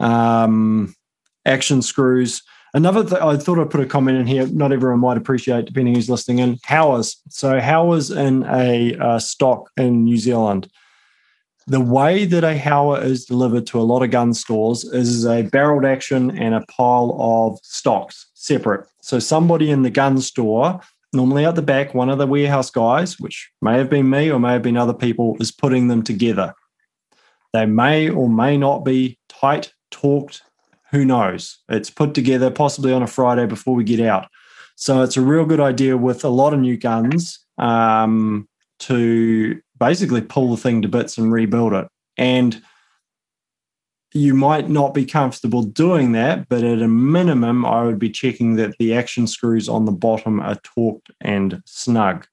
Um, 0.00 0.94
action 1.44 1.82
screws. 1.82 2.42
Another 2.74 3.02
thing, 3.02 3.18
I 3.18 3.36
thought 3.36 3.58
I'd 3.58 3.70
put 3.70 3.80
a 3.80 3.86
comment 3.86 4.18
in 4.18 4.26
here. 4.26 4.46
Not 4.46 4.72
everyone 4.72 5.00
might 5.00 5.16
appreciate, 5.16 5.64
depending 5.64 5.94
who's 5.94 6.10
listening 6.10 6.38
in. 6.38 6.56
Howas. 6.58 7.16
So 7.30 7.58
Howas 7.58 8.14
in 8.14 8.44
a 8.44 8.94
uh, 9.02 9.18
stock 9.18 9.70
in 9.76 10.04
New 10.04 10.18
Zealand 10.18 10.70
the 11.68 11.80
way 11.80 12.24
that 12.24 12.44
a 12.44 12.58
Howa 12.58 13.00
is 13.00 13.26
delivered 13.26 13.66
to 13.68 13.78
a 13.78 13.82
lot 13.82 14.02
of 14.02 14.10
gun 14.10 14.32
stores 14.32 14.84
is 14.84 15.26
a 15.26 15.42
barreled 15.42 15.84
action 15.84 16.30
and 16.36 16.54
a 16.54 16.64
pile 16.66 17.14
of 17.20 17.58
stocks 17.62 18.26
separate. 18.32 18.86
So 19.02 19.18
somebody 19.18 19.70
in 19.70 19.82
the 19.82 19.90
gun 19.90 20.18
store, 20.22 20.80
normally 21.12 21.44
at 21.44 21.56
the 21.56 21.62
back, 21.62 21.92
one 21.92 22.08
of 22.08 22.16
the 22.16 22.26
warehouse 22.26 22.70
guys, 22.70 23.20
which 23.20 23.50
may 23.60 23.76
have 23.76 23.90
been 23.90 24.08
me 24.08 24.30
or 24.30 24.40
may 24.40 24.52
have 24.52 24.62
been 24.62 24.78
other 24.78 24.94
people, 24.94 25.36
is 25.40 25.52
putting 25.52 25.88
them 25.88 26.02
together. 26.02 26.54
They 27.52 27.66
may 27.66 28.08
or 28.08 28.30
may 28.30 28.56
not 28.56 28.82
be 28.82 29.18
tight, 29.28 29.74
talked, 29.90 30.40
who 30.90 31.04
knows? 31.04 31.58
It's 31.68 31.90
put 31.90 32.14
together 32.14 32.50
possibly 32.50 32.94
on 32.94 33.02
a 33.02 33.06
Friday 33.06 33.44
before 33.44 33.74
we 33.74 33.84
get 33.84 34.00
out. 34.00 34.28
So 34.76 35.02
it's 35.02 35.18
a 35.18 35.22
real 35.22 35.44
good 35.44 35.60
idea 35.60 35.98
with 35.98 36.24
a 36.24 36.28
lot 36.30 36.54
of 36.54 36.60
new 36.60 36.78
guns 36.78 37.40
um, 37.58 38.48
to 38.78 39.60
basically 39.78 40.20
pull 40.20 40.50
the 40.50 40.60
thing 40.60 40.82
to 40.82 40.88
bits 40.88 41.18
and 41.18 41.32
rebuild 41.32 41.72
it. 41.72 41.88
And 42.16 42.60
you 44.14 44.34
might 44.34 44.68
not 44.68 44.94
be 44.94 45.04
comfortable 45.04 45.62
doing 45.62 46.12
that, 46.12 46.48
but 46.48 46.64
at 46.64 46.80
a 46.80 46.88
minimum, 46.88 47.66
I 47.66 47.84
would 47.84 47.98
be 47.98 48.10
checking 48.10 48.56
that 48.56 48.76
the 48.78 48.94
action 48.94 49.26
screws 49.26 49.68
on 49.68 49.84
the 49.84 49.92
bottom 49.92 50.40
are 50.40 50.56
torqued 50.56 51.10
and 51.20 51.62
snug. 51.66 52.26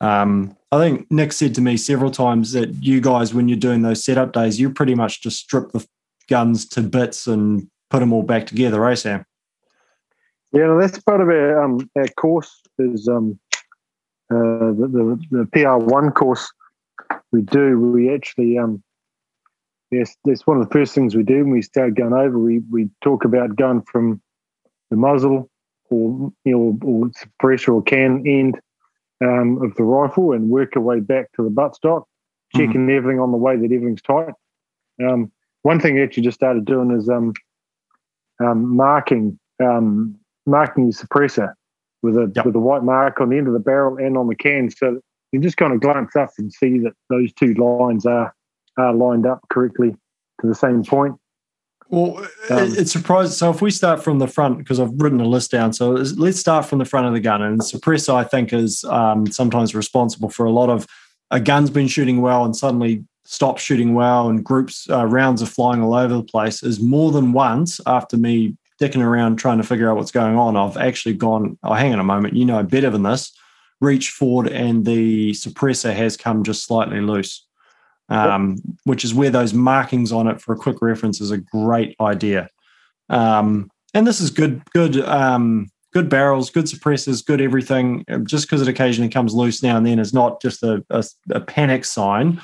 Um, 0.00 0.56
I 0.72 0.78
think 0.78 1.10
Nick 1.10 1.32
said 1.32 1.54
to 1.56 1.60
me 1.60 1.76
several 1.76 2.10
times 2.10 2.52
that 2.52 2.82
you 2.82 3.00
guys, 3.00 3.34
when 3.34 3.48
you're 3.48 3.58
doing 3.58 3.82
those 3.82 4.02
setup 4.02 4.32
days, 4.32 4.58
you 4.58 4.70
pretty 4.70 4.94
much 4.94 5.20
just 5.20 5.38
strip 5.40 5.72
the 5.72 5.86
guns 6.28 6.66
to 6.70 6.80
bits 6.80 7.26
and 7.26 7.68
put 7.90 8.00
them 8.00 8.12
all 8.12 8.22
back 8.22 8.46
together, 8.46 8.86
eh, 8.86 8.94
Sam? 8.94 9.24
Yeah, 10.52 10.76
that's 10.80 10.98
part 11.00 11.20
of 11.20 11.28
our, 11.28 11.62
um, 11.62 11.90
our 11.96 12.08
course 12.08 12.62
is 12.78 13.08
um, 13.08 13.38
uh, 14.32 14.72
the, 14.72 15.18
the, 15.30 15.36
the 15.38 15.44
PR1 15.54 16.14
course 16.14 16.50
we 17.32 17.42
do. 17.42 17.78
We 17.78 18.12
actually, 18.12 18.58
um, 18.58 18.82
yes, 19.90 20.16
that's 20.24 20.46
one 20.46 20.58
of 20.60 20.68
the 20.68 20.72
first 20.72 20.94
things 20.94 21.14
we 21.14 21.22
do 21.22 21.38
when 21.38 21.50
we 21.50 21.62
start 21.62 21.94
going 21.94 22.12
over. 22.12 22.38
We 22.38 22.60
we 22.70 22.90
talk 23.02 23.24
about 23.24 23.56
going 23.56 23.82
from 23.82 24.20
the 24.90 24.96
muzzle 24.96 25.50
or 25.90 26.32
you 26.44 26.52
know 26.52 26.78
or 26.82 27.10
suppressor 27.10 27.74
or 27.74 27.82
can 27.82 28.24
end 28.26 28.60
um, 29.22 29.62
of 29.62 29.74
the 29.76 29.84
rifle 29.84 30.32
and 30.32 30.48
work 30.48 30.76
our 30.76 30.82
way 30.82 31.00
back 31.00 31.32
to 31.32 31.42
the 31.42 31.50
buttstock, 31.50 32.04
checking 32.54 32.72
mm-hmm. 32.72 32.96
everything 32.96 33.20
on 33.20 33.32
the 33.32 33.38
way 33.38 33.56
that 33.56 33.64
everything's 33.64 34.02
tight. 34.02 34.34
Um, 35.02 35.30
one 35.62 35.80
thing 35.80 35.98
I 35.98 36.02
actually 36.02 36.22
just 36.22 36.36
started 36.36 36.64
doing 36.64 36.90
is 36.90 37.08
um, 37.08 37.34
um, 38.42 38.76
marking 38.76 39.38
um, 39.62 40.16
marking 40.46 40.84
your 40.84 40.92
suppressor 40.92 41.52
with 42.02 42.16
a 42.16 42.30
yep. 42.34 42.46
with 42.46 42.56
a 42.56 42.60
white 42.60 42.82
mark 42.82 43.20
on 43.20 43.28
the 43.28 43.36
end 43.36 43.46
of 43.46 43.52
the 43.52 43.60
barrel 43.60 43.96
and 43.98 44.16
on 44.16 44.26
the 44.26 44.34
can, 44.34 44.70
so 44.70 45.00
you 45.32 45.40
just 45.40 45.56
kind 45.56 45.72
of 45.72 45.80
glance 45.80 46.16
up 46.16 46.30
and 46.38 46.52
see 46.52 46.78
that 46.78 46.92
those 47.08 47.32
two 47.32 47.54
lines 47.54 48.06
are 48.06 48.34
are 48.78 48.94
lined 48.94 49.26
up 49.26 49.40
correctly 49.50 49.94
to 50.40 50.46
the 50.46 50.54
same 50.54 50.84
point. 50.84 51.16
Well, 51.88 52.18
um, 52.50 52.72
it's 52.76 52.92
surprising. 52.92 53.32
So 53.32 53.50
if 53.50 53.60
we 53.60 53.72
start 53.72 54.02
from 54.02 54.20
the 54.20 54.28
front, 54.28 54.58
because 54.58 54.78
I've 54.78 54.92
written 54.94 55.20
a 55.20 55.26
list 55.26 55.50
down, 55.50 55.72
so 55.72 55.90
let's 55.90 56.38
start 56.38 56.64
from 56.66 56.78
the 56.78 56.84
front 56.84 57.08
of 57.08 57.12
the 57.12 57.20
gun. 57.20 57.42
And 57.42 57.60
suppressor, 57.60 58.14
I 58.14 58.22
think, 58.22 58.52
is 58.52 58.84
um, 58.84 59.26
sometimes 59.26 59.74
responsible 59.74 60.30
for 60.30 60.46
a 60.46 60.52
lot 60.52 60.70
of 60.70 60.86
a 61.32 61.40
gun's 61.40 61.70
been 61.70 61.88
shooting 61.88 62.20
well 62.20 62.44
and 62.44 62.54
suddenly 62.54 63.04
stops 63.24 63.62
shooting 63.62 63.94
well, 63.94 64.28
and 64.28 64.44
groups 64.44 64.88
uh, 64.88 65.04
rounds 65.04 65.42
are 65.42 65.46
flying 65.46 65.82
all 65.82 65.94
over 65.94 66.14
the 66.14 66.22
place. 66.22 66.62
Is 66.62 66.80
more 66.80 67.10
than 67.10 67.32
once 67.32 67.80
after 67.86 68.16
me 68.16 68.56
dicking 68.80 69.04
around 69.04 69.36
trying 69.36 69.58
to 69.58 69.64
figure 69.64 69.90
out 69.90 69.96
what's 69.96 70.12
going 70.12 70.36
on, 70.36 70.56
I've 70.56 70.76
actually 70.76 71.14
gone. 71.14 71.58
Oh, 71.64 71.74
hang 71.74 71.92
on 71.92 72.00
a 72.00 72.04
moment, 72.04 72.34
you 72.34 72.44
know 72.44 72.62
better 72.62 72.90
than 72.90 73.02
this 73.02 73.32
reach 73.80 74.10
forward 74.10 74.48
and 74.48 74.84
the 74.84 75.32
suppressor 75.32 75.94
has 75.94 76.16
come 76.16 76.44
just 76.44 76.64
slightly 76.64 77.00
loose, 77.00 77.46
um, 78.08 78.50
yep. 78.50 78.76
which 78.84 79.04
is 79.04 79.14
where 79.14 79.30
those 79.30 79.54
markings 79.54 80.12
on 80.12 80.26
it 80.26 80.40
for 80.40 80.52
a 80.52 80.58
quick 80.58 80.82
reference 80.82 81.20
is 81.20 81.30
a 81.30 81.38
great 81.38 81.96
idea. 82.00 82.48
Um, 83.08 83.70
and 83.94 84.06
this 84.06 84.20
is 84.20 84.30
good, 84.30 84.62
good, 84.72 85.00
um, 85.00 85.68
good 85.92 86.08
barrels, 86.08 86.50
good 86.50 86.66
suppressors, 86.66 87.24
good 87.24 87.40
everything. 87.40 88.04
Just 88.24 88.46
because 88.46 88.62
it 88.62 88.68
occasionally 88.68 89.10
comes 89.10 89.34
loose 89.34 89.62
now 89.62 89.76
and 89.76 89.86
then 89.86 89.98
is 89.98 90.14
not 90.14 90.40
just 90.40 90.62
a, 90.62 90.84
a, 90.90 91.04
a 91.30 91.40
panic 91.40 91.84
sign, 91.84 92.40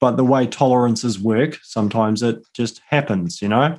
but 0.00 0.16
the 0.16 0.24
way 0.24 0.46
tolerances 0.46 1.18
work, 1.18 1.58
sometimes 1.62 2.22
it 2.22 2.42
just 2.52 2.80
happens, 2.88 3.40
you 3.40 3.48
know. 3.48 3.78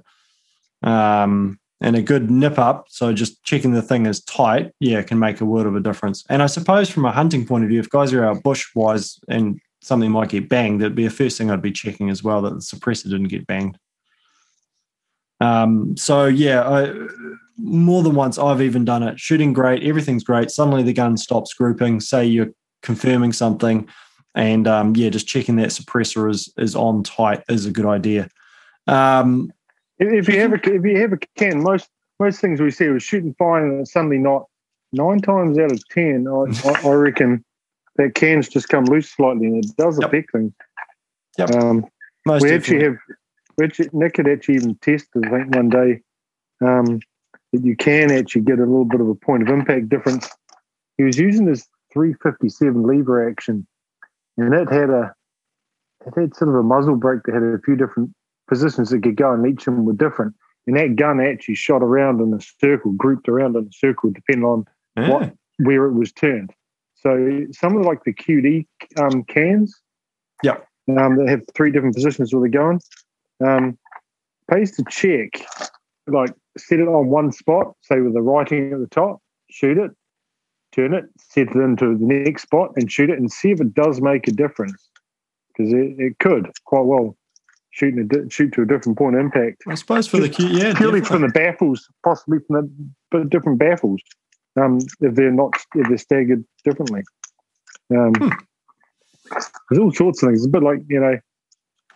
Um, 0.81 1.59
and 1.83 1.97
a 1.97 2.01
good 2.01 2.31
nip 2.31 2.57
up, 2.57 2.85
so 2.87 3.11
just 3.11 3.43
checking 3.43 3.73
the 3.73 3.81
thing 3.81 4.05
is 4.05 4.23
tight, 4.23 4.71
yeah, 4.79 5.01
can 5.01 5.19
make 5.19 5.41
a 5.41 5.45
world 5.45 5.67
of 5.67 5.75
a 5.75 5.81
difference. 5.81 6.23
And 6.29 6.41
I 6.41 6.45
suppose 6.45 6.89
from 6.89 7.03
a 7.03 7.11
hunting 7.11 7.45
point 7.45 7.65
of 7.65 7.69
view, 7.69 7.81
if 7.81 7.89
guys 7.89 8.13
are 8.13 8.25
out 8.25 8.41
bush 8.41 8.67
wise 8.73 9.19
and 9.27 9.59
something 9.81 10.09
might 10.09 10.29
get 10.29 10.47
banged, 10.47 10.79
that'd 10.79 10.95
be 10.95 11.03
the 11.03 11.09
first 11.09 11.37
thing 11.37 11.51
I'd 11.51 11.61
be 11.61 11.73
checking 11.73 12.09
as 12.09 12.23
well 12.23 12.41
that 12.43 12.51
the 12.51 12.61
suppressor 12.61 13.03
didn't 13.03 13.27
get 13.27 13.45
banged. 13.45 13.77
Um, 15.41 15.97
so 15.97 16.25
yeah, 16.25 16.63
I, 16.63 16.93
more 17.57 18.01
than 18.01 18.15
once 18.15 18.37
I've 18.37 18.61
even 18.61 18.85
done 18.85 19.03
it. 19.03 19.19
Shooting 19.19 19.51
great, 19.51 19.83
everything's 19.83 20.23
great. 20.23 20.51
Suddenly 20.51 20.83
the 20.83 20.93
gun 20.93 21.17
stops 21.17 21.53
grouping. 21.53 21.99
Say 21.99 22.25
you're 22.25 22.51
confirming 22.81 23.33
something, 23.33 23.89
and 24.35 24.69
um, 24.69 24.95
yeah, 24.95 25.09
just 25.09 25.27
checking 25.27 25.57
that 25.57 25.69
suppressor 25.69 26.31
is 26.31 26.51
is 26.57 26.77
on 26.77 27.03
tight 27.03 27.43
is 27.49 27.65
a 27.65 27.71
good 27.71 27.85
idea. 27.85 28.29
Um, 28.87 29.51
if 30.11 30.27
you 30.27 30.39
ever 30.39 30.55
if 30.55 30.83
you 30.83 30.97
ever 30.97 31.19
can, 31.37 31.61
most 31.61 31.89
most 32.19 32.39
things 32.39 32.61
we 32.61 32.71
see 32.71 32.87
was 32.87 33.03
shooting 33.03 33.35
fine 33.37 33.63
and 33.63 33.87
suddenly 33.87 34.17
not. 34.17 34.47
Nine 34.91 35.19
times 35.19 35.57
out 35.57 35.71
of 35.71 35.87
ten, 35.89 36.27
I, 36.27 36.69
I, 36.69 36.89
I 36.89 36.93
reckon 36.93 37.43
that 37.95 38.15
cans 38.15 38.47
just 38.49 38.69
come 38.69 38.85
loose 38.85 39.09
slightly, 39.09 39.47
and 39.47 39.65
it 39.65 39.75
does 39.77 39.97
affect 39.97 40.29
yep. 40.33 40.41
things. 40.41 40.53
Yep. 41.37 41.51
Um, 41.51 41.85
Most 42.25 42.43
we 42.43 42.51
actually 42.51 42.83
have, 42.83 42.97
actually, 43.61 43.89
Nick 43.93 44.17
had 44.17 44.27
actually 44.27 44.55
even 44.55 44.75
tested, 44.75 45.25
I 45.25 45.29
think, 45.29 45.55
one 45.55 45.69
day 45.69 46.01
um, 46.61 46.99
that 47.51 47.63
you 47.63 47.75
can 47.75 48.11
actually 48.11 48.41
get 48.41 48.59
a 48.59 48.65
little 48.65 48.85
bit 48.85 49.01
of 49.01 49.09
a 49.09 49.15
point 49.15 49.43
of 49.43 49.49
impact 49.49 49.89
difference. 49.89 50.29
He 50.97 51.03
was 51.03 51.17
using 51.17 51.45
this 51.45 51.67
357 51.91 52.83
lever 52.83 53.27
action, 53.27 53.65
and 54.37 54.53
it 54.53 54.71
had 54.71 54.89
a 54.89 55.13
it 56.05 56.13
had 56.15 56.35
sort 56.35 56.49
of 56.49 56.55
a 56.55 56.63
muzzle 56.63 56.95
brake 56.95 57.21
that 57.25 57.33
had 57.33 57.43
a 57.43 57.59
few 57.63 57.75
different 57.75 58.13
positions 58.47 58.89
that 58.89 59.03
could 59.03 59.15
go, 59.15 59.33
and 59.33 59.45
each 59.47 59.67
of 59.67 59.75
them 59.75 59.85
were 59.85 59.93
different. 59.93 60.35
And 60.67 60.77
that 60.77 60.95
gun 60.95 61.19
actually 61.19 61.55
shot 61.55 61.83
around 61.83 62.21
in 62.21 62.33
a 62.33 62.39
circle, 62.41 62.91
grouped 62.93 63.27
around 63.27 63.55
in 63.55 63.67
a 63.67 63.71
circle, 63.71 64.11
depending 64.11 64.45
on 64.45 64.65
yeah. 64.97 65.09
what 65.09 65.33
where 65.59 65.85
it 65.85 65.93
was 65.93 66.11
turned. 66.11 66.51
So 66.95 67.45
some 67.51 67.75
of 67.75 67.85
like 67.85 68.03
the 68.05 68.13
QD 68.13 68.65
um, 68.97 69.23
cans, 69.25 69.81
yeah, 70.41 70.57
um, 70.97 71.17
that 71.17 71.27
have 71.27 71.41
three 71.53 71.71
different 71.71 71.95
positions 71.95 72.33
where 72.33 72.41
they're 72.41 72.61
going. 72.61 72.79
Um, 73.45 73.77
pays 74.49 74.75
to 74.77 74.83
check, 74.89 75.45
like 76.07 76.33
set 76.57 76.79
it 76.79 76.87
on 76.87 77.07
one 77.07 77.31
spot, 77.31 77.75
say 77.81 77.99
with 77.99 78.13
the 78.13 78.21
writing 78.21 78.71
at 78.73 78.79
the 78.79 78.87
top, 78.87 79.21
shoot 79.49 79.77
it, 79.77 79.91
turn 80.71 80.93
it, 80.93 81.05
set 81.19 81.47
it 81.49 81.55
into 81.55 81.97
the 81.97 82.05
next 82.05 82.43
spot, 82.43 82.71
and 82.75 82.91
shoot 82.91 83.09
it, 83.09 83.19
and 83.19 83.31
see 83.31 83.51
if 83.51 83.59
it 83.59 83.73
does 83.73 84.01
make 84.01 84.27
a 84.27 84.31
difference 84.31 84.89
because 85.49 85.73
it, 85.73 85.95
it 85.97 86.19
could 86.19 86.49
quite 86.65 86.85
well 86.85 87.15
shoot 87.73 87.95
a, 87.97 88.29
shoot 88.29 88.53
to 88.53 88.61
a 88.61 88.65
different 88.65 88.97
point 88.97 89.15
of 89.15 89.21
impact. 89.21 89.63
I 89.67 89.75
suppose 89.75 90.07
for 90.07 90.19
the 90.19 90.29
Q, 90.29 90.47
yeah, 90.47 90.73
purely 90.73 91.01
definitely. 91.01 91.01
from 91.01 91.21
the 91.21 91.27
baffles, 91.29 91.89
possibly 92.03 92.39
from 92.47 92.93
the 93.11 93.25
different 93.25 93.59
baffles 93.59 94.01
um, 94.59 94.79
if 95.01 95.15
they're 95.15 95.31
not 95.31 95.53
if 95.75 95.87
they're 95.87 95.97
staggered 95.97 96.45
differently. 96.63 97.01
Um, 97.91 98.13
hmm. 98.15 98.29
There's 99.69 99.79
all 99.79 99.91
sorts 99.91 100.21
of 100.21 100.29
things. 100.29 100.39
It's 100.39 100.47
a 100.47 100.49
bit 100.49 100.63
like 100.63 100.79
you 100.87 100.99
know, 100.99 101.17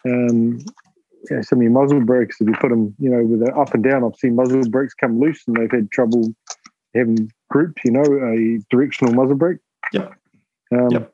um, 0.06 0.60
you 1.30 1.36
know, 1.36 1.42
some 1.42 1.60
of 1.60 1.64
your 1.64 1.72
muzzle 1.72 2.02
brakes. 2.02 2.42
If 2.42 2.48
you 2.48 2.56
put 2.60 2.70
them, 2.70 2.96
you 3.00 3.10
know, 3.10 3.24
with 3.24 3.46
the 3.46 3.54
up 3.54 3.74
and 3.74 3.84
down, 3.84 4.04
I've 4.04 4.16
seen 4.16 4.36
muzzle 4.36 4.68
brakes 4.70 4.94
come 4.96 5.20
loose 5.20 5.44
and 5.48 5.56
they've 5.56 5.72
had 5.72 5.92
trouble 5.92 6.34
having 6.96 7.32
groups. 7.50 7.84
You 7.86 7.92
know, 7.92 8.02
a 8.04 8.60
directional 8.72 9.14
muzzle 9.14 9.36
brake. 9.36 9.60
Yep. 9.94 10.14
Um, 10.74 10.90
yep. 10.90 11.14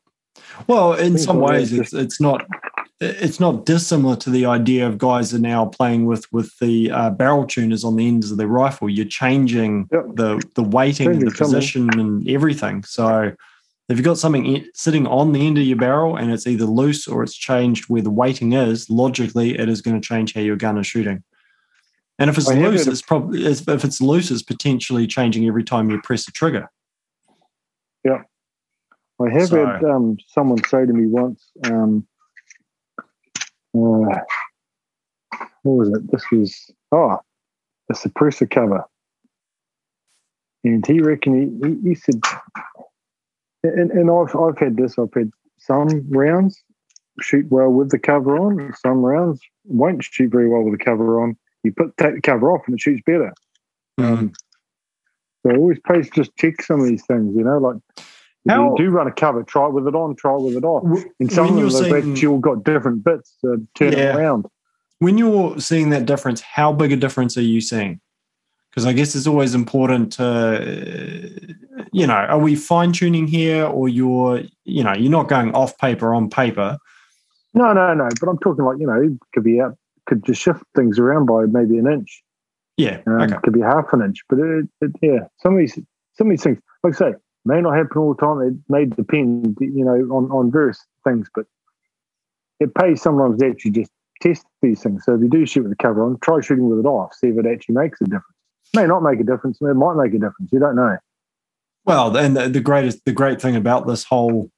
Well, 0.68 0.94
in 0.94 1.18
some 1.18 1.40
ways, 1.40 1.74
it's 1.74 1.94
it's 1.94 2.22
not 2.22 2.46
it's 3.04 3.40
not 3.40 3.66
dissimilar 3.66 4.16
to 4.18 4.30
the 4.30 4.46
idea 4.46 4.88
of 4.88 4.98
guys 4.98 5.34
are 5.34 5.40
now 5.40 5.66
playing 5.66 6.06
with 6.06 6.32
with 6.32 6.58
the 6.60 6.92
uh, 6.92 7.10
barrel 7.10 7.46
tuners 7.46 7.84
on 7.84 7.96
the 7.96 8.08
ends 8.08 8.32
of 8.32 8.38
their 8.38 8.48
rifle. 8.48 8.90
You're 8.90 9.06
changing 9.06 9.90
yep. 9.92 10.06
the 10.16 10.42
the 10.56 10.64
weighting, 10.64 11.10
and 11.10 11.22
the 11.22 11.32
position, 11.32 11.90
and 12.00 12.28
everything. 12.28 12.84
So 12.84 13.34
if 13.90 13.98
you've 13.98 14.06
got 14.06 14.18
something 14.18 14.66
sitting 14.74 15.06
on 15.08 15.34
the 15.34 15.46
end 15.46 15.58
of 15.58 15.66
your 15.66 15.78
barrel 15.78 16.16
and 16.16 16.32
it's 16.32 16.48
either 16.48 16.66
loose 16.66 17.08
or 17.08 17.22
it's 17.22 17.36
changed 17.36 17.90
where 17.90 18.02
the 18.02 18.10
weighting 18.10 18.54
is, 18.54 18.90
logically 18.90 19.60
it 19.60 19.68
is 19.68 19.82
going 19.82 20.00
to 20.00 20.08
change 20.08 20.34
how 20.34 20.42
your 20.42 20.56
gun 20.56 20.78
is 20.78 20.88
shooting. 20.88 21.24
And 22.18 22.30
if 22.30 22.38
it's 22.38 22.50
I 22.50 22.56
loose, 22.56 22.88
it's 22.88 23.02
probably 23.02 23.46
if 23.46 23.84
it's 23.84 24.00
loose, 24.00 24.32
it's 24.32 24.44
potentially 24.44 25.08
changing 25.08 25.48
every 25.48 25.64
time 25.64 25.90
you 25.90 26.02
press 26.02 26.26
the 26.26 26.32
trigger. 26.32 26.70
Yeah, 28.06 28.22
I 29.22 29.30
have 29.32 29.48
so, 29.48 29.66
had 29.66 29.84
um, 29.84 30.18
someone 30.28 30.64
say 30.66 30.86
to 30.86 30.94
me 30.94 31.08
once. 31.08 31.44
Um, 31.66 32.08
uh, 33.76 34.20
what 35.64 35.74
was 35.74 35.90
it? 35.90 36.12
This 36.12 36.24
was 36.32 36.72
oh, 36.92 37.18
the 37.88 37.96
suppressor 37.96 38.50
cover, 38.50 38.84
and 40.64 40.86
he 40.86 41.02
reckoned 41.02 41.64
he, 41.66 41.90
he, 41.90 41.96
said, 41.96 42.22
and, 43.64 43.92
and 43.92 44.12
I've 44.12 44.36
I've 44.36 44.58
had 44.58 44.78
this. 44.78 44.98
I've 44.98 45.14
had 45.14 45.32
some 45.58 46.06
rounds 46.10 46.64
shoot 47.22 47.46
well 47.50 47.70
with 47.70 47.90
the 47.92 48.00
cover 48.00 48.38
on. 48.38 48.74
Some 48.82 49.00
rounds 49.00 49.40
won't 49.66 50.04
shoot 50.04 50.32
very 50.32 50.50
well 50.50 50.64
with 50.64 50.78
the 50.78 50.84
cover 50.84 51.22
on. 51.22 51.38
You 51.64 51.72
put 51.72 51.96
take 51.98 52.16
the 52.16 52.22
cover 52.22 52.52
off 52.52 52.62
and 52.68 52.76
it 52.76 52.82
shoots 52.82 53.02
better. 53.06 53.34
Mm-hmm. 54.00 54.14
Um, 54.14 54.34
so 55.46 55.56
always 55.56 55.80
pays 55.88 56.10
just 56.10 56.36
check 56.38 56.62
some 56.62 56.80
of 56.80 56.88
these 56.88 57.06
things. 57.06 57.36
You 57.36 57.44
know, 57.44 57.58
like 57.58 57.78
how, 58.48 58.72
you 58.72 58.86
do 58.86 58.90
run 58.90 59.08
a 59.08 59.12
cover, 59.12 59.44
try 59.44 59.68
it 59.68 59.74
with 59.74 59.88
it 59.88 59.96
on, 59.96 60.16
try 60.16 60.36
it 60.36 60.42
with 60.42 60.58
it 60.58 60.64
off. 60.66 60.84
And 61.20 61.32
some 61.32 61.48
of 61.48 61.56
them 61.56 61.92
have 61.92 62.08
actually 62.08 62.28
all 62.28 62.40
got 62.40 62.64
different 62.64 63.04
bits 63.04 63.38
to 63.42 63.66
turn 63.76 63.94
yeah. 63.94 64.16
around. 64.16 64.46
When 65.00 65.18
you're 65.18 65.60
seeing 65.60 65.90
that 65.92 66.06
difference, 66.06 66.42
how 66.42 66.72
big 66.74 66.92
a 66.92 66.96
difference 66.96 67.38
are 67.38 67.42
you 67.42 67.62
seeing? 67.62 68.00
Because 68.70 68.86
I 68.86 68.94
guess 68.94 69.16
it's 69.16 69.28
always 69.28 69.54
important 69.54 70.14
to, 70.14 71.56
you 71.92 72.08
know, 72.08 72.14
are 72.14 72.40
we 72.40 72.56
fine 72.56 72.92
tuning 72.92 73.28
here 73.28 73.66
or 73.66 73.88
you're, 73.88 74.42
you 74.64 74.84
know, 74.84 74.94
you're 74.94 75.12
not 75.12 75.28
going 75.28 75.54
off 75.54 75.78
paper 75.78 76.14
on 76.14 76.30
paper? 76.30 76.78
No, 77.54 77.72
no, 77.72 77.94
no. 77.94 78.10
But 78.20 78.30
I'm 78.30 78.40
talking 78.40 78.66
like, 78.66 78.80
you 78.80 78.88
know, 78.88 79.00
it 79.00 79.12
could 79.34 79.44
be 79.44 79.62
out, 79.62 79.78
could 80.08 80.26
just 80.26 80.42
shift 80.42 80.64
things 80.76 80.98
around 80.98 81.28
by 81.28 81.46
maybe 81.46 81.78
an 81.78 81.86
inch. 81.86 82.24
Yeah. 82.78 83.02
Um, 83.06 83.22
okay. 83.22 83.36
Could 83.44 83.54
be 83.54 83.62
half 83.62 83.94
an 83.94 84.02
inch. 84.02 84.22
But 84.28 84.40
it, 84.40 84.68
it, 84.82 84.92
yeah, 85.02 85.20
some 85.38 85.54
of 85.54 85.60
these, 85.60 85.78
some 86.14 86.28
of 86.28 86.32
these 86.32 86.44
things, 86.44 86.58
like 86.84 86.96
I 86.96 86.98
say, 86.98 87.14
may 87.46 87.62
not 87.62 87.76
happen 87.76 87.98
all 87.98 88.14
the 88.14 88.22
time. 88.22 88.42
It 88.42 88.54
may 88.70 88.86
depend, 88.86 89.58
you 89.60 89.86
know, 89.86 90.16
on, 90.16 90.32
on 90.32 90.52
various 90.52 90.80
things, 91.04 91.30
but 91.34 91.46
it 92.60 92.74
pays 92.76 93.02
sometimes 93.02 93.40
to 93.40 93.48
actually 93.48 93.72
just 93.72 93.92
test 94.22 94.46
these 94.62 94.82
things. 94.82 95.04
So 95.06 95.16
if 95.16 95.22
you 95.22 95.30
do 95.30 95.46
shoot 95.46 95.64
with 95.64 95.72
the 95.72 95.84
cover 95.84 96.04
on, 96.04 96.18
try 96.22 96.40
shooting 96.42 96.70
with 96.70 96.80
it 96.80 96.88
off, 96.88 97.14
see 97.14 97.28
if 97.28 97.38
it 97.38 97.46
actually 97.46 97.76
makes 97.76 98.00
a 98.02 98.06
difference. 98.06 98.26
It 98.74 98.80
may 98.80 98.88
not 98.88 99.04
make 99.04 99.20
a 99.20 99.24
difference, 99.24 99.60
it 99.62 99.74
might 99.74 99.96
make 99.96 100.14
a 100.14 100.20
difference. 100.20 100.52
You 100.52 100.60
don't 100.60 100.76
know. 100.76 100.98
Well, 101.86 102.16
and 102.16 102.38
the, 102.38 102.48
the 102.48 102.62
greatest, 102.62 103.04
the 103.06 103.12
great 103.12 103.42
thing 103.42 103.56
about 103.56 103.88
this 103.88 104.06
whole 104.06 104.50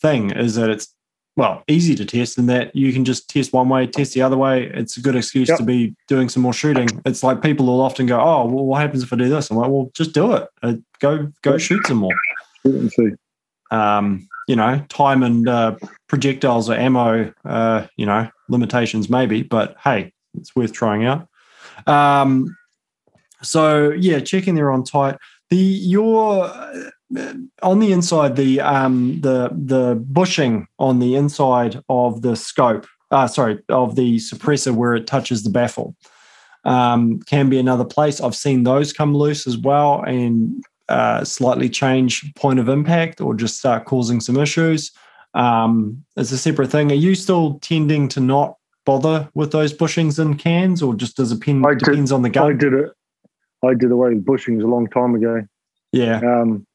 thing 0.00 0.32
is 0.32 0.56
that 0.56 0.70
it's 0.70 0.92
well, 1.36 1.62
easy 1.66 1.94
to 1.94 2.04
test 2.04 2.36
in 2.36 2.46
that 2.46 2.74
you 2.76 2.92
can 2.92 3.04
just 3.04 3.28
test 3.30 3.52
one 3.52 3.68
way, 3.68 3.86
test 3.86 4.12
the 4.12 4.22
other 4.22 4.36
way. 4.36 4.70
It's 4.74 4.96
a 4.96 5.00
good 5.00 5.16
excuse 5.16 5.48
yep. 5.48 5.58
to 5.58 5.64
be 5.64 5.94
doing 6.06 6.28
some 6.28 6.42
more 6.42 6.52
shooting. 6.52 6.88
It's 7.06 7.22
like 7.22 7.40
people 7.40 7.66
will 7.66 7.80
often 7.80 8.06
go, 8.06 8.20
"Oh, 8.20 8.44
well, 8.46 8.64
what 8.64 8.80
happens 8.82 9.02
if 9.02 9.12
I 9.12 9.16
do 9.16 9.28
this?" 9.28 9.50
I'm 9.50 9.56
like, 9.56 9.70
"Well, 9.70 9.90
just 9.94 10.12
do 10.12 10.32
it. 10.32 10.48
Uh, 10.62 10.74
go, 11.00 11.32
go 11.42 11.56
shoot 11.56 11.86
some 11.86 11.98
more." 11.98 12.12
Um, 13.70 14.28
you 14.46 14.56
know, 14.56 14.84
time 14.88 15.22
and 15.22 15.48
uh, 15.48 15.76
projectiles 16.08 16.68
or 16.68 16.74
ammo, 16.74 17.32
uh, 17.44 17.86
you 17.96 18.04
know, 18.04 18.28
limitations 18.48 19.08
maybe, 19.08 19.42
but 19.42 19.76
hey, 19.82 20.12
it's 20.38 20.54
worth 20.54 20.72
trying 20.72 21.06
out. 21.06 21.28
Um, 21.86 22.54
so 23.42 23.90
yeah, 23.90 24.20
checking 24.20 24.54
there 24.54 24.70
on 24.70 24.84
tight. 24.84 25.16
The 25.50 25.56
your 25.56 26.52
on 27.62 27.78
the 27.78 27.92
inside, 27.92 28.36
the 28.36 28.60
um, 28.60 29.20
the 29.20 29.50
the 29.52 29.94
bushing 29.94 30.66
on 30.78 30.98
the 30.98 31.14
inside 31.14 31.82
of 31.88 32.22
the 32.22 32.36
scope, 32.36 32.86
uh, 33.10 33.26
sorry, 33.26 33.58
of 33.68 33.96
the 33.96 34.16
suppressor 34.16 34.72
where 34.72 34.94
it 34.94 35.06
touches 35.06 35.42
the 35.42 35.50
baffle, 35.50 35.94
um, 36.64 37.20
can 37.20 37.48
be 37.48 37.58
another 37.58 37.84
place. 37.84 38.20
I've 38.20 38.36
seen 38.36 38.64
those 38.64 38.92
come 38.92 39.14
loose 39.14 39.46
as 39.46 39.56
well 39.56 40.02
and 40.02 40.62
uh, 40.88 41.24
slightly 41.24 41.68
change 41.68 42.32
point 42.34 42.58
of 42.58 42.68
impact 42.68 43.20
or 43.20 43.34
just 43.34 43.58
start 43.58 43.84
causing 43.84 44.20
some 44.20 44.36
issues. 44.36 44.90
Um, 45.34 46.04
it's 46.16 46.32
a 46.32 46.38
separate 46.38 46.70
thing. 46.70 46.90
Are 46.92 46.96
you 46.96 47.14
still 47.14 47.58
tending 47.60 48.08
to 48.08 48.20
not 48.20 48.56
bother 48.84 49.28
with 49.34 49.52
those 49.52 49.72
bushings 49.72 50.18
in 50.18 50.36
cans, 50.36 50.82
or 50.82 50.94
just 50.94 51.16
does 51.16 51.32
it 51.32 51.40
depend, 51.40 51.64
depends 51.78 52.12
on 52.12 52.22
the 52.22 52.30
gun? 52.30 52.50
I 52.50 52.52
did 52.54 52.74
it. 52.74 52.90
I 53.64 53.74
did 53.74 53.90
away 53.90 54.10
with 54.10 54.24
bushings 54.24 54.62
a 54.62 54.66
long 54.66 54.88
time 54.88 55.14
ago. 55.14 55.46
Yeah. 55.92 56.18
Um, 56.18 56.66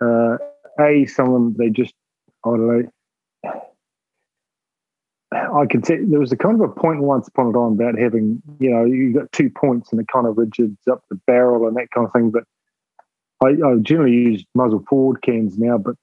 uh, 0.00 0.36
a 0.80 1.06
some 1.06 1.28
of 1.28 1.32
them 1.34 1.54
they 1.58 1.70
just 1.70 1.94
I 2.44 2.50
don't 2.50 2.68
know. 2.68 2.90
I 5.32 5.66
can 5.66 5.82
say 5.82 5.98
there 6.00 6.20
was 6.20 6.32
a 6.32 6.36
kind 6.36 6.54
of 6.54 6.60
a 6.60 6.72
point 6.72 7.00
once 7.02 7.26
upon 7.28 7.48
a 7.48 7.52
time 7.52 7.72
about 7.72 7.98
having, 7.98 8.40
you 8.60 8.70
know, 8.70 8.84
you 8.84 9.12
got 9.12 9.32
two 9.32 9.50
points 9.50 9.90
and 9.90 10.00
it 10.00 10.06
kind 10.08 10.26
of 10.26 10.36
rigids 10.36 10.76
up 10.90 11.02
the 11.10 11.16
barrel 11.26 11.66
and 11.66 11.76
that 11.76 11.90
kind 11.90 12.06
of 12.06 12.12
thing. 12.12 12.30
But 12.30 12.44
I, 13.44 13.48
I 13.48 13.76
generally 13.82 14.12
use 14.12 14.44
muzzle 14.54 14.84
forward 14.88 15.22
cans 15.22 15.58
now. 15.58 15.78
But 15.78 15.96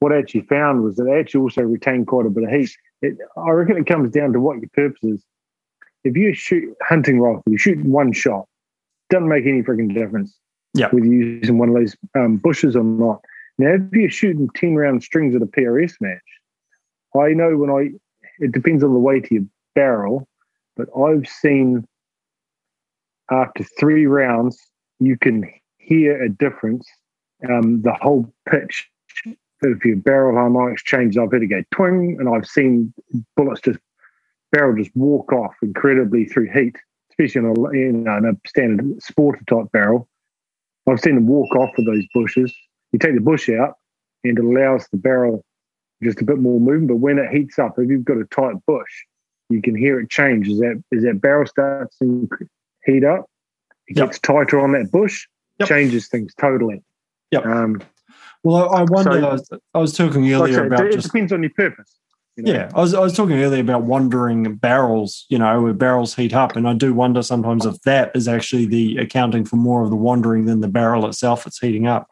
what 0.00 0.12
I 0.12 0.18
actually 0.18 0.42
found 0.42 0.82
was 0.82 0.96
that 0.96 1.04
they 1.04 1.18
actually 1.18 1.40
also 1.40 1.62
retain 1.62 2.04
quite 2.04 2.26
a 2.26 2.30
bit 2.30 2.44
of 2.44 2.50
heat. 2.50 2.76
it, 3.00 3.16
I 3.36 3.50
reckon 3.50 3.78
it 3.78 3.86
comes 3.86 4.10
down 4.10 4.32
to 4.34 4.40
what 4.40 4.60
your 4.60 4.70
purpose 4.74 5.02
is. 5.02 5.24
If 6.04 6.16
you 6.16 6.34
shoot 6.34 6.74
hunting 6.82 7.20
rifle, 7.20 7.42
you 7.46 7.56
shoot 7.56 7.82
one 7.84 8.12
shot, 8.12 8.46
doesn't 9.08 9.28
make 9.28 9.46
any 9.46 9.62
freaking 9.62 9.94
difference. 9.94 10.36
Yeah. 10.74 10.88
Whether 10.90 11.06
you're 11.06 11.38
using 11.38 11.56
one 11.56 11.70
of 11.70 11.74
those 11.74 11.96
um, 12.14 12.36
bushes 12.36 12.76
or 12.76 12.84
not. 12.84 13.24
Now, 13.58 13.74
if 13.74 13.92
you're 13.92 14.10
shooting 14.10 14.48
10 14.54 14.74
round 14.74 15.02
strings 15.02 15.34
at 15.34 15.42
a 15.42 15.46
PRS 15.46 15.94
match, 16.00 16.20
I 17.16 17.28
know 17.28 17.56
when 17.56 17.70
I, 17.70 17.90
it 18.38 18.52
depends 18.52 18.82
on 18.82 18.92
the 18.92 18.98
weight 18.98 19.26
of 19.26 19.30
your 19.30 19.44
barrel, 19.74 20.28
but 20.76 20.88
I've 20.96 21.28
seen 21.28 21.86
after 23.30 23.64
three 23.78 24.06
rounds, 24.06 24.58
you 24.98 25.16
can 25.16 25.48
hear 25.78 26.22
a 26.22 26.28
difference. 26.28 26.86
Um, 27.48 27.82
the 27.82 27.94
whole 27.94 28.32
pitch, 28.48 28.88
if 29.62 29.84
your 29.84 29.96
barrel 29.96 30.36
harmonics 30.36 30.82
changes, 30.82 31.18
I've 31.18 31.30
heard 31.30 31.42
it 31.42 31.48
go 31.48 31.62
twing, 31.74 32.18
and 32.18 32.28
I've 32.28 32.46
seen 32.46 32.92
bullets 33.36 33.60
just 33.60 33.78
barrel 34.52 34.76
just 34.76 34.94
walk 34.94 35.32
off 35.32 35.54
incredibly 35.62 36.26
through 36.26 36.50
heat, 36.52 36.76
especially 37.10 37.40
in 37.40 37.46
a, 37.46 37.70
in 37.70 38.24
a 38.24 38.48
standard 38.48 38.86
sporter 39.00 39.44
type 39.48 39.70
barrel. 39.72 40.08
I've 40.88 41.00
seen 41.00 41.14
them 41.14 41.26
walk 41.26 41.54
off 41.56 41.70
with 41.76 41.86
those 41.86 42.04
bushes. 42.14 42.54
You 42.94 42.98
take 43.00 43.16
the 43.16 43.20
bush 43.20 43.50
out, 43.50 43.74
and 44.22 44.38
it 44.38 44.44
allows 44.44 44.86
the 44.92 44.96
barrel 44.96 45.44
just 46.00 46.20
a 46.20 46.24
bit 46.24 46.38
more 46.38 46.60
movement. 46.60 46.86
But 46.86 46.96
when 46.98 47.18
it 47.18 47.28
heats 47.28 47.58
up, 47.58 47.76
if 47.76 47.88
you've 47.90 48.04
got 48.04 48.18
a 48.18 48.24
tight 48.26 48.54
bush, 48.68 48.88
you 49.50 49.60
can 49.60 49.74
hear 49.74 49.98
it 49.98 50.10
change 50.10 50.48
as 50.48 50.58
that 50.58 50.80
as 50.96 51.02
that 51.02 51.20
barrel 51.20 51.44
starts 51.44 51.98
to 51.98 52.28
heat 52.84 53.02
up. 53.02 53.28
It 53.88 53.96
Yep. 53.96 54.06
gets 54.06 54.18
tighter 54.20 54.60
on 54.60 54.70
that 54.72 54.92
bush, 54.92 55.26
Yep. 55.58 55.68
changes 55.68 56.06
things 56.06 56.34
totally. 56.40 56.84
Yep. 57.32 57.44
Um, 57.44 57.82
Well, 58.44 58.72
I, 58.72 58.82
I 58.82 58.84
wonder. 58.84 59.10
So- 59.20 59.26
I, 59.28 59.32
was, 59.32 59.48
I 59.74 59.78
was 59.80 59.96
talking 59.96 60.22
like 60.22 60.32
earlier 60.34 60.54
say, 60.54 60.66
about 60.68 60.86
it, 60.86 60.90
it 60.90 60.92
just 60.94 61.06
depends 61.12 61.32
on 61.32 61.42
your 61.42 61.50
purpose. 61.50 61.98
you 62.36 62.44
know. 62.44 62.52
Yeah, 62.52 62.70
I 62.76 62.80
was 62.80 62.94
I 62.94 63.00
was 63.00 63.16
talking 63.16 63.42
earlier 63.42 63.60
about 63.60 63.82
wandering 63.82 64.54
barrels, 64.54 65.26
you 65.30 65.38
know, 65.38 65.60
where 65.62 65.72
barrels 65.72 66.14
heat 66.14 66.32
up, 66.32 66.54
and 66.54 66.68
I 66.68 66.74
do 66.74 66.94
wonder 66.94 67.22
sometimes 67.24 67.66
if 67.66 67.80
that 67.80 68.12
is 68.14 68.28
actually 68.28 68.66
the 68.66 68.98
accounting 68.98 69.44
for 69.44 69.56
more 69.56 69.82
of 69.82 69.90
the 69.90 69.96
wandering 69.96 70.44
than 70.44 70.60
the 70.60 70.68
barrel 70.68 71.08
itself 71.08 71.42
that's 71.42 71.58
heating 71.58 71.88
up. 71.88 72.08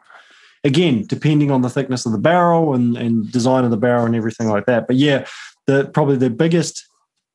Again, 0.63 1.05
depending 1.07 1.51
on 1.51 1.61
the 1.61 1.69
thickness 1.69 2.05
of 2.05 2.13
the 2.13 2.17
barrel 2.17 2.73
and, 2.73 2.95
and 2.95 3.29
design 3.31 3.65
of 3.65 3.71
the 3.71 3.77
barrel 3.77 4.05
and 4.05 4.15
everything 4.15 4.47
like 4.47 4.65
that. 4.65 4.87
But 4.87 4.95
yeah, 4.95 5.25
the 5.67 5.85
probably 5.93 6.17
the 6.17 6.29
biggest 6.29 6.85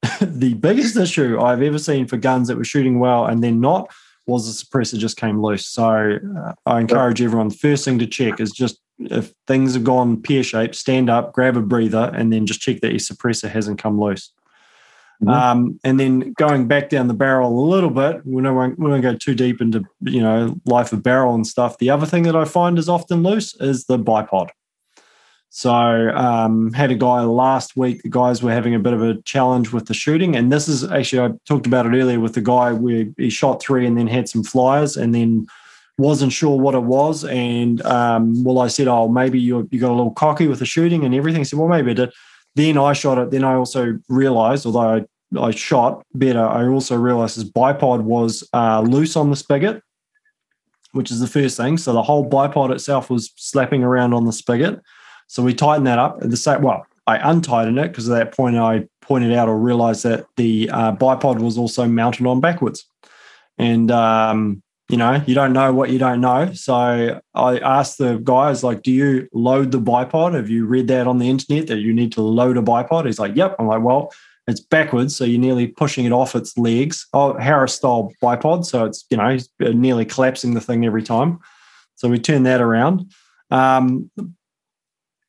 the 0.20 0.54
biggest 0.54 0.96
issue 0.96 1.40
I've 1.40 1.62
ever 1.62 1.78
seen 1.78 2.06
for 2.06 2.16
guns 2.16 2.48
that 2.48 2.56
were 2.56 2.64
shooting 2.64 3.00
well 3.00 3.26
and 3.26 3.42
then 3.42 3.60
not 3.60 3.90
was 4.26 4.46
the 4.46 4.64
suppressor 4.64 4.98
just 4.98 5.16
came 5.16 5.42
loose. 5.42 5.66
So 5.66 6.18
uh, 6.38 6.52
I 6.66 6.80
encourage 6.80 7.20
everyone. 7.22 7.48
The 7.48 7.56
first 7.56 7.84
thing 7.84 7.98
to 7.98 8.06
check 8.06 8.40
is 8.40 8.52
just 8.52 8.78
if 8.98 9.32
things 9.46 9.74
have 9.74 9.84
gone 9.84 10.20
pear 10.22 10.42
shaped, 10.42 10.74
stand 10.74 11.08
up, 11.08 11.32
grab 11.32 11.56
a 11.56 11.62
breather, 11.62 12.12
and 12.14 12.32
then 12.32 12.46
just 12.46 12.60
check 12.60 12.80
that 12.80 12.90
your 12.90 12.98
suppressor 12.98 13.48
hasn't 13.48 13.80
come 13.80 14.00
loose. 14.00 14.32
Mhm. 15.22 15.32
Um, 15.32 15.80
and 15.82 15.98
then 15.98 16.32
going 16.38 16.68
back 16.68 16.90
down 16.90 17.08
the 17.08 17.14
barrel 17.14 17.50
a 17.50 17.66
little 17.68 17.90
bit, 17.90 18.20
we 18.24 18.40
don't, 18.42 18.78
we 18.78 18.88
won't 18.90 19.02
go 19.02 19.14
too 19.14 19.34
deep 19.34 19.60
into 19.60 19.84
you 20.02 20.20
know 20.22 20.56
life 20.64 20.92
of 20.92 21.02
barrel 21.02 21.34
and 21.34 21.46
stuff. 21.46 21.78
The 21.78 21.90
other 21.90 22.06
thing 22.06 22.22
that 22.24 22.36
I 22.36 22.44
find 22.44 22.78
is 22.78 22.88
often 22.88 23.22
loose 23.22 23.54
is 23.60 23.86
the 23.86 23.98
bipod. 23.98 24.50
So 25.50 25.72
um, 25.72 26.72
had 26.72 26.90
a 26.90 26.94
guy 26.94 27.22
last 27.22 27.76
week. 27.76 28.02
The 28.02 28.10
guys 28.10 28.42
were 28.42 28.52
having 28.52 28.74
a 28.74 28.78
bit 28.78 28.92
of 28.92 29.02
a 29.02 29.20
challenge 29.22 29.72
with 29.72 29.86
the 29.86 29.94
shooting, 29.94 30.36
and 30.36 30.52
this 30.52 30.68
is 30.68 30.84
actually 30.84 31.22
I 31.22 31.30
talked 31.46 31.66
about 31.66 31.86
it 31.86 31.96
earlier 31.98 32.20
with 32.20 32.34
the 32.34 32.42
guy 32.42 32.72
where 32.72 33.06
he 33.16 33.30
shot 33.30 33.60
three 33.62 33.86
and 33.86 33.96
then 33.98 34.06
had 34.06 34.28
some 34.28 34.44
flyers, 34.44 34.96
and 34.96 35.14
then 35.14 35.46
wasn't 35.96 36.32
sure 36.32 36.56
what 36.60 36.74
it 36.76 36.82
was. 36.84 37.24
And 37.24 37.80
um, 37.86 38.44
well, 38.44 38.58
I 38.60 38.68
said, 38.68 38.88
"Oh, 38.88 39.08
maybe 39.08 39.40
you 39.40 39.66
you 39.72 39.80
got 39.80 39.90
a 39.90 39.96
little 39.96 40.12
cocky 40.12 40.46
with 40.46 40.58
the 40.60 40.66
shooting 40.66 41.02
and 41.04 41.14
everything." 41.14 41.40
He 41.40 41.44
said, 41.44 41.58
"Well, 41.58 41.68
maybe 41.68 41.90
I 41.90 41.94
did." 41.94 42.12
Then 42.58 42.76
I 42.76 42.92
shot 42.92 43.18
it. 43.18 43.30
Then 43.30 43.44
I 43.44 43.54
also 43.54 44.00
realized, 44.08 44.66
although 44.66 45.06
I, 45.36 45.40
I 45.40 45.52
shot 45.52 46.04
better, 46.12 46.44
I 46.44 46.66
also 46.66 46.96
realized 46.96 47.36
his 47.36 47.48
bipod 47.48 48.00
was 48.02 48.42
uh, 48.52 48.80
loose 48.80 49.14
on 49.14 49.30
the 49.30 49.36
spigot, 49.36 49.80
which 50.90 51.12
is 51.12 51.20
the 51.20 51.28
first 51.28 51.56
thing. 51.56 51.78
So 51.78 51.92
the 51.92 52.02
whole 52.02 52.28
bipod 52.28 52.72
itself 52.72 53.10
was 53.10 53.30
slapping 53.36 53.84
around 53.84 54.12
on 54.12 54.24
the 54.24 54.32
spigot. 54.32 54.82
So 55.28 55.44
we 55.44 55.54
tightened 55.54 55.86
that 55.86 56.00
up. 56.00 56.20
At 56.20 56.30
the 56.30 56.36
same, 56.36 56.62
well, 56.62 56.84
I 57.06 57.30
untightened 57.30 57.78
it 57.78 57.92
because 57.92 58.10
at 58.10 58.18
that 58.18 58.36
point 58.36 58.56
I 58.56 58.88
pointed 59.02 59.32
out 59.32 59.48
or 59.48 59.56
realized 59.56 60.02
that 60.02 60.26
the 60.36 60.68
uh, 60.72 60.96
bipod 60.96 61.38
was 61.38 61.56
also 61.58 61.86
mounted 61.86 62.26
on 62.26 62.40
backwards, 62.40 62.86
and 63.56 63.88
um, 63.92 64.64
you 64.88 64.96
know 64.96 65.22
you 65.26 65.34
don't 65.34 65.52
know 65.52 65.72
what 65.72 65.90
you 65.90 65.98
don't 65.98 66.20
know. 66.20 66.52
So 66.52 67.20
I 67.34 67.58
asked 67.58 67.98
the 67.98 68.18
guys 68.22 68.64
like, 68.64 68.82
"Do 68.82 68.90
you 68.90 69.28
load 69.32 69.72
the 69.72 69.80
bipod? 69.80 70.34
Have 70.34 70.50
you 70.50 70.66
read 70.66 70.88
that 70.88 71.06
on 71.06 71.18
the 71.18 71.28
internet 71.28 71.66
that 71.68 71.78
you 71.78 71.92
need 71.92 72.12
to 72.12 72.22
load 72.22 72.56
a 72.56 72.62
bipod?" 72.62 73.06
He's 73.06 73.18
like, 73.18 73.36
"Yep." 73.36 73.56
I'm 73.58 73.66
like, 73.66 73.82
"Well." 73.82 74.12
It's 74.46 74.60
backwards, 74.60 75.14
so 75.14 75.24
you're 75.24 75.38
nearly 75.38 75.66
pushing 75.66 76.06
it 76.06 76.12
off 76.12 76.34
its 76.34 76.56
legs. 76.56 77.06
Oh, 77.12 77.36
Harris 77.36 77.74
style 77.74 78.10
bipod, 78.22 78.64
so 78.64 78.86
it's 78.86 79.04
you 79.10 79.18
know 79.18 79.36
nearly 79.60 80.06
collapsing 80.06 80.54
the 80.54 80.60
thing 80.62 80.86
every 80.86 81.02
time. 81.02 81.38
So 81.96 82.08
we 82.08 82.18
turn 82.18 82.44
that 82.44 82.62
around. 82.62 83.12
Um, 83.50 84.10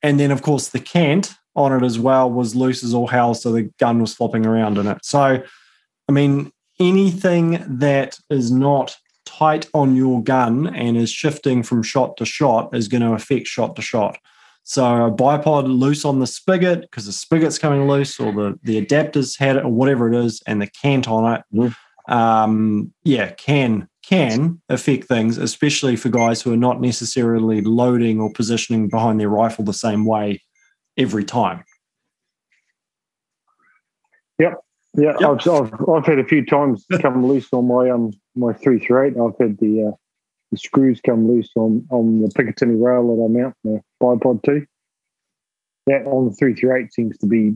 and 0.02 0.18
then, 0.18 0.30
of 0.30 0.42
course, 0.42 0.68
the 0.68 0.80
cant 0.80 1.34
on 1.56 1.72
it 1.72 1.84
as 1.84 1.98
well 1.98 2.30
was 2.30 2.54
loose 2.54 2.82
as 2.82 2.94
all 2.94 3.08
hell. 3.08 3.34
So 3.34 3.52
the 3.52 3.64
gun 3.78 4.00
was 4.00 4.14
flopping 4.14 4.46
around 4.46 4.78
in 4.78 4.86
it. 4.86 5.04
So, 5.04 5.42
I 6.08 6.12
mean, 6.12 6.52
anything 6.78 7.62
that 7.78 8.18
is 8.30 8.50
not 8.50 8.96
tight 9.40 9.68
on 9.72 9.96
your 9.96 10.22
gun 10.22 10.66
and 10.74 10.96
is 10.98 11.10
shifting 11.10 11.62
from 11.62 11.82
shot 11.82 12.16
to 12.18 12.26
shot 12.26 12.74
is 12.74 12.88
going 12.88 13.00
to 13.02 13.14
affect 13.14 13.46
shot 13.46 13.74
to 13.74 13.82
shot. 13.82 14.18
So 14.64 14.84
a 15.06 15.10
bipod 15.10 15.66
loose 15.66 16.04
on 16.04 16.20
the 16.20 16.26
spigot 16.26 16.82
because 16.82 17.06
the 17.06 17.12
spigot's 17.12 17.58
coming 17.58 17.88
loose 17.88 18.20
or 18.20 18.32
the, 18.32 18.58
the 18.62 18.84
adapters 18.84 19.38
had 19.38 19.56
it 19.56 19.64
or 19.64 19.72
whatever 19.72 20.12
it 20.12 20.24
is 20.24 20.42
and 20.46 20.60
the 20.60 20.66
cant 20.66 21.08
on 21.08 21.34
it, 21.34 21.42
Mhm. 21.54 21.74
um, 22.08 22.92
yeah, 23.02 23.30
can 23.32 23.88
can 24.02 24.60
affect 24.68 25.04
things, 25.04 25.38
especially 25.38 25.94
for 25.94 26.08
guys 26.08 26.42
who 26.42 26.52
are 26.52 26.56
not 26.56 26.80
necessarily 26.80 27.60
loading 27.60 28.20
or 28.20 28.32
positioning 28.32 28.88
behind 28.88 29.20
their 29.20 29.28
rifle 29.28 29.64
the 29.64 29.72
same 29.72 30.04
way 30.04 30.42
every 30.96 31.24
time. 31.24 31.62
Yep. 34.40 34.54
Yeah, 34.94 35.12
Yep. 35.20 35.46
I've, 35.46 35.48
I've 35.48 35.88
I've 35.88 36.06
had 36.06 36.18
a 36.18 36.24
few 36.24 36.44
times 36.44 36.84
come 37.00 37.24
loose 37.24 37.48
on 37.52 37.68
my 37.68 37.88
um 37.88 38.10
my 38.34 38.52
three 38.52 38.78
three 38.78 39.08
eight. 39.08 39.14
I've 39.18 39.38
had 39.38 39.58
the 39.58 39.88
uh, 39.88 39.96
the 40.50 40.58
screws 40.58 41.00
come 41.04 41.28
loose 41.28 41.50
on 41.56 41.86
on 41.90 42.22
the 42.22 42.28
Picatinny 42.28 42.82
rail 42.82 43.14
that 43.14 43.24
I 43.24 43.42
mount 43.42 43.56
the 43.64 43.80
bipod 44.02 44.42
to. 44.44 44.66
That 45.86 46.06
on 46.06 46.28
the 46.28 46.34
three 46.34 46.54
three 46.54 46.80
eight 46.80 46.92
seems 46.92 47.18
to 47.18 47.26
be 47.26 47.54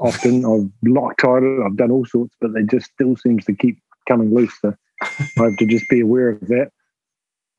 often. 0.00 0.44
I've 0.44 0.88
Loctite 0.88 1.42
it. 1.42 1.66
I've 1.66 1.76
done 1.76 1.90
all 1.90 2.06
sorts, 2.06 2.34
but 2.40 2.54
they 2.54 2.62
just 2.62 2.90
still 2.92 3.16
seems 3.16 3.44
to 3.46 3.54
keep 3.54 3.80
coming 4.08 4.34
loose. 4.34 4.56
So 4.60 4.74
I 5.02 5.44
have 5.44 5.56
to 5.58 5.66
just 5.66 5.88
be 5.88 6.00
aware 6.00 6.30
of 6.30 6.40
that. 6.48 6.70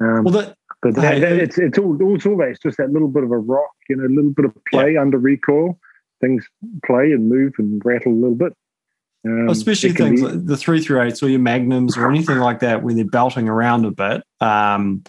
Um, 0.02 0.24
Well, 0.24 0.34
that, 0.34 0.56
but 0.82 0.96
that, 0.96 1.20
that, 1.20 1.34
it's 1.34 1.58
it's 1.58 1.78
all, 1.78 1.98
it's 2.16 2.26
all 2.26 2.38
that. 2.38 2.50
It's 2.50 2.60
just 2.60 2.78
that 2.78 2.92
little 2.92 3.10
bit 3.10 3.24
of 3.24 3.32
a 3.32 3.38
rock, 3.38 3.72
you 3.90 3.98
know, 3.98 4.06
a 4.06 4.14
little 4.14 4.32
bit 4.32 4.46
of 4.46 4.54
play 4.72 4.96
under 4.98 5.18
recoil. 5.18 5.78
Things 6.22 6.46
play 6.86 7.12
and 7.12 7.30
move 7.30 7.54
and 7.58 7.82
rattle 7.84 8.14
a 8.14 8.16
little 8.16 8.36
bit. 8.36 8.54
Um, 9.26 9.50
especially 9.50 9.92
things 9.92 10.22
be- 10.22 10.28
like 10.28 10.46
the 10.46 10.58
three 10.58 10.82
three 10.82 11.00
eights 11.02 11.22
or 11.22 11.30
your 11.30 11.40
magnums 11.40 11.98
or 11.98 12.10
anything 12.10 12.38
like 12.38 12.60
that 12.60 12.84
where 12.84 12.94
they're 12.94 13.06
belting 13.06 13.50
around 13.50 13.86
a 13.86 13.92
bit. 13.92 14.24
Um, 14.40 15.04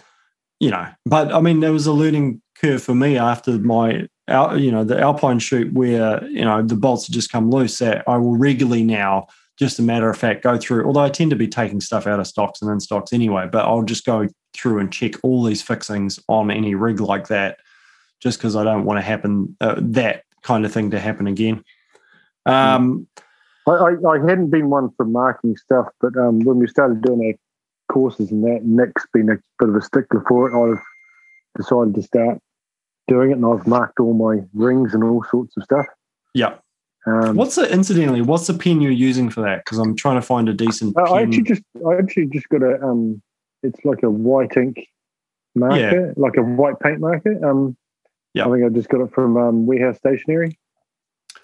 you 0.59 0.69
know, 0.69 0.87
but 1.05 1.33
I 1.33 1.39
mean, 1.39 1.61
there 1.61 1.71
was 1.71 1.87
a 1.87 1.93
learning 1.93 2.41
curve 2.61 2.83
for 2.83 2.93
me 2.93 3.17
after 3.17 3.57
my, 3.57 4.07
you 4.27 4.71
know, 4.71 4.83
the 4.83 4.99
Alpine 4.99 5.39
shoot 5.39 5.73
where 5.73 6.23
you 6.25 6.43
know 6.43 6.61
the 6.61 6.75
bolts 6.75 7.07
had 7.07 7.13
just 7.13 7.31
come 7.31 7.49
loose. 7.49 7.79
That 7.79 8.03
I 8.07 8.17
will 8.17 8.35
regularly 8.37 8.83
now, 8.83 9.27
just 9.57 9.79
a 9.79 9.81
matter 9.81 10.09
of 10.09 10.17
fact, 10.17 10.43
go 10.43 10.57
through. 10.57 10.85
Although 10.85 11.01
I 11.01 11.09
tend 11.09 11.31
to 11.31 11.37
be 11.37 11.47
taking 11.47 11.79
stuff 11.81 12.05
out 12.05 12.19
of 12.19 12.27
stocks 12.27 12.61
and 12.61 12.69
in 12.69 12.79
stocks 12.79 13.13
anyway, 13.13 13.47
but 13.51 13.65
I'll 13.65 13.83
just 13.83 14.05
go 14.05 14.27
through 14.53 14.79
and 14.79 14.91
check 14.91 15.13
all 15.23 15.43
these 15.43 15.61
fixings 15.61 16.19
on 16.27 16.51
any 16.51 16.75
rig 16.75 16.99
like 16.99 17.27
that, 17.29 17.57
just 18.19 18.37
because 18.37 18.57
I 18.57 18.65
don't 18.65 18.83
want 18.83 18.97
to 18.97 19.01
happen 19.01 19.55
uh, 19.61 19.75
that 19.77 20.23
kind 20.43 20.65
of 20.65 20.73
thing 20.73 20.91
to 20.91 20.99
happen 20.99 21.27
again. 21.27 21.63
Um, 22.45 23.07
I, 23.67 23.71
I, 23.71 23.89
I 24.13 24.19
hadn't 24.27 24.49
been 24.49 24.69
one 24.69 24.89
for 24.97 25.05
marking 25.05 25.55
stuff, 25.55 25.87
but 25.99 26.15
um, 26.17 26.39
when 26.39 26.57
we 26.57 26.67
started 26.67 27.01
doing 27.01 27.25
our 27.27 27.93
courses 27.93 28.31
and 28.31 28.43
that, 28.43 28.61
Nick's 28.63 29.05
been 29.13 29.29
a 29.29 29.37
bit 29.59 29.69
of 29.69 29.75
a 29.75 29.81
stickler 29.81 30.23
for 30.27 30.49
it. 30.49 30.55
I've 30.71 30.81
decided 31.57 31.93
to 31.95 32.01
start 32.01 32.39
doing 33.07 33.31
it, 33.31 33.37
and 33.37 33.45
I've 33.45 33.67
marked 33.67 33.99
all 33.99 34.13
my 34.13 34.43
rings 34.53 34.93
and 34.93 35.03
all 35.03 35.23
sorts 35.29 35.55
of 35.57 35.63
stuff. 35.63 35.85
yeah. 36.33 36.55
Um, 37.07 37.35
What's 37.35 37.55
the 37.55 37.71
incidentally? 37.73 38.21
What's 38.21 38.45
the 38.45 38.53
pen 38.53 38.79
you're 38.79 38.91
using 38.91 39.31
for 39.31 39.41
that? 39.41 39.65
Because 39.65 39.79
I'm 39.79 39.95
trying 39.95 40.17
to 40.17 40.21
find 40.21 40.47
a 40.47 40.53
decent 40.53 40.95
I- 40.95 41.03
pen. 41.05 41.13
I 41.13 41.21
actually 41.23 41.43
just 41.43 41.63
I 41.87 41.95
actually 41.97 42.27
just 42.27 42.47
got 42.49 42.61
a 42.61 42.79
um, 42.83 43.19
it's 43.63 43.83
like 43.83 44.03
a 44.03 44.09
white 44.11 44.55
ink 44.55 44.87
marker, 45.55 46.13
like 46.15 46.37
a 46.37 46.43
white 46.43 46.79
paint 46.79 46.99
marker. 46.99 47.43
Um, 47.43 47.75
Yeah. 48.35 48.45
I 48.47 48.51
think 48.51 48.65
I 48.65 48.69
just 48.69 48.87
got 48.87 49.01
it 49.01 49.11
from 49.15 49.35
um, 49.35 49.65
Warehouse 49.65 49.97
Stationery. 49.97 50.59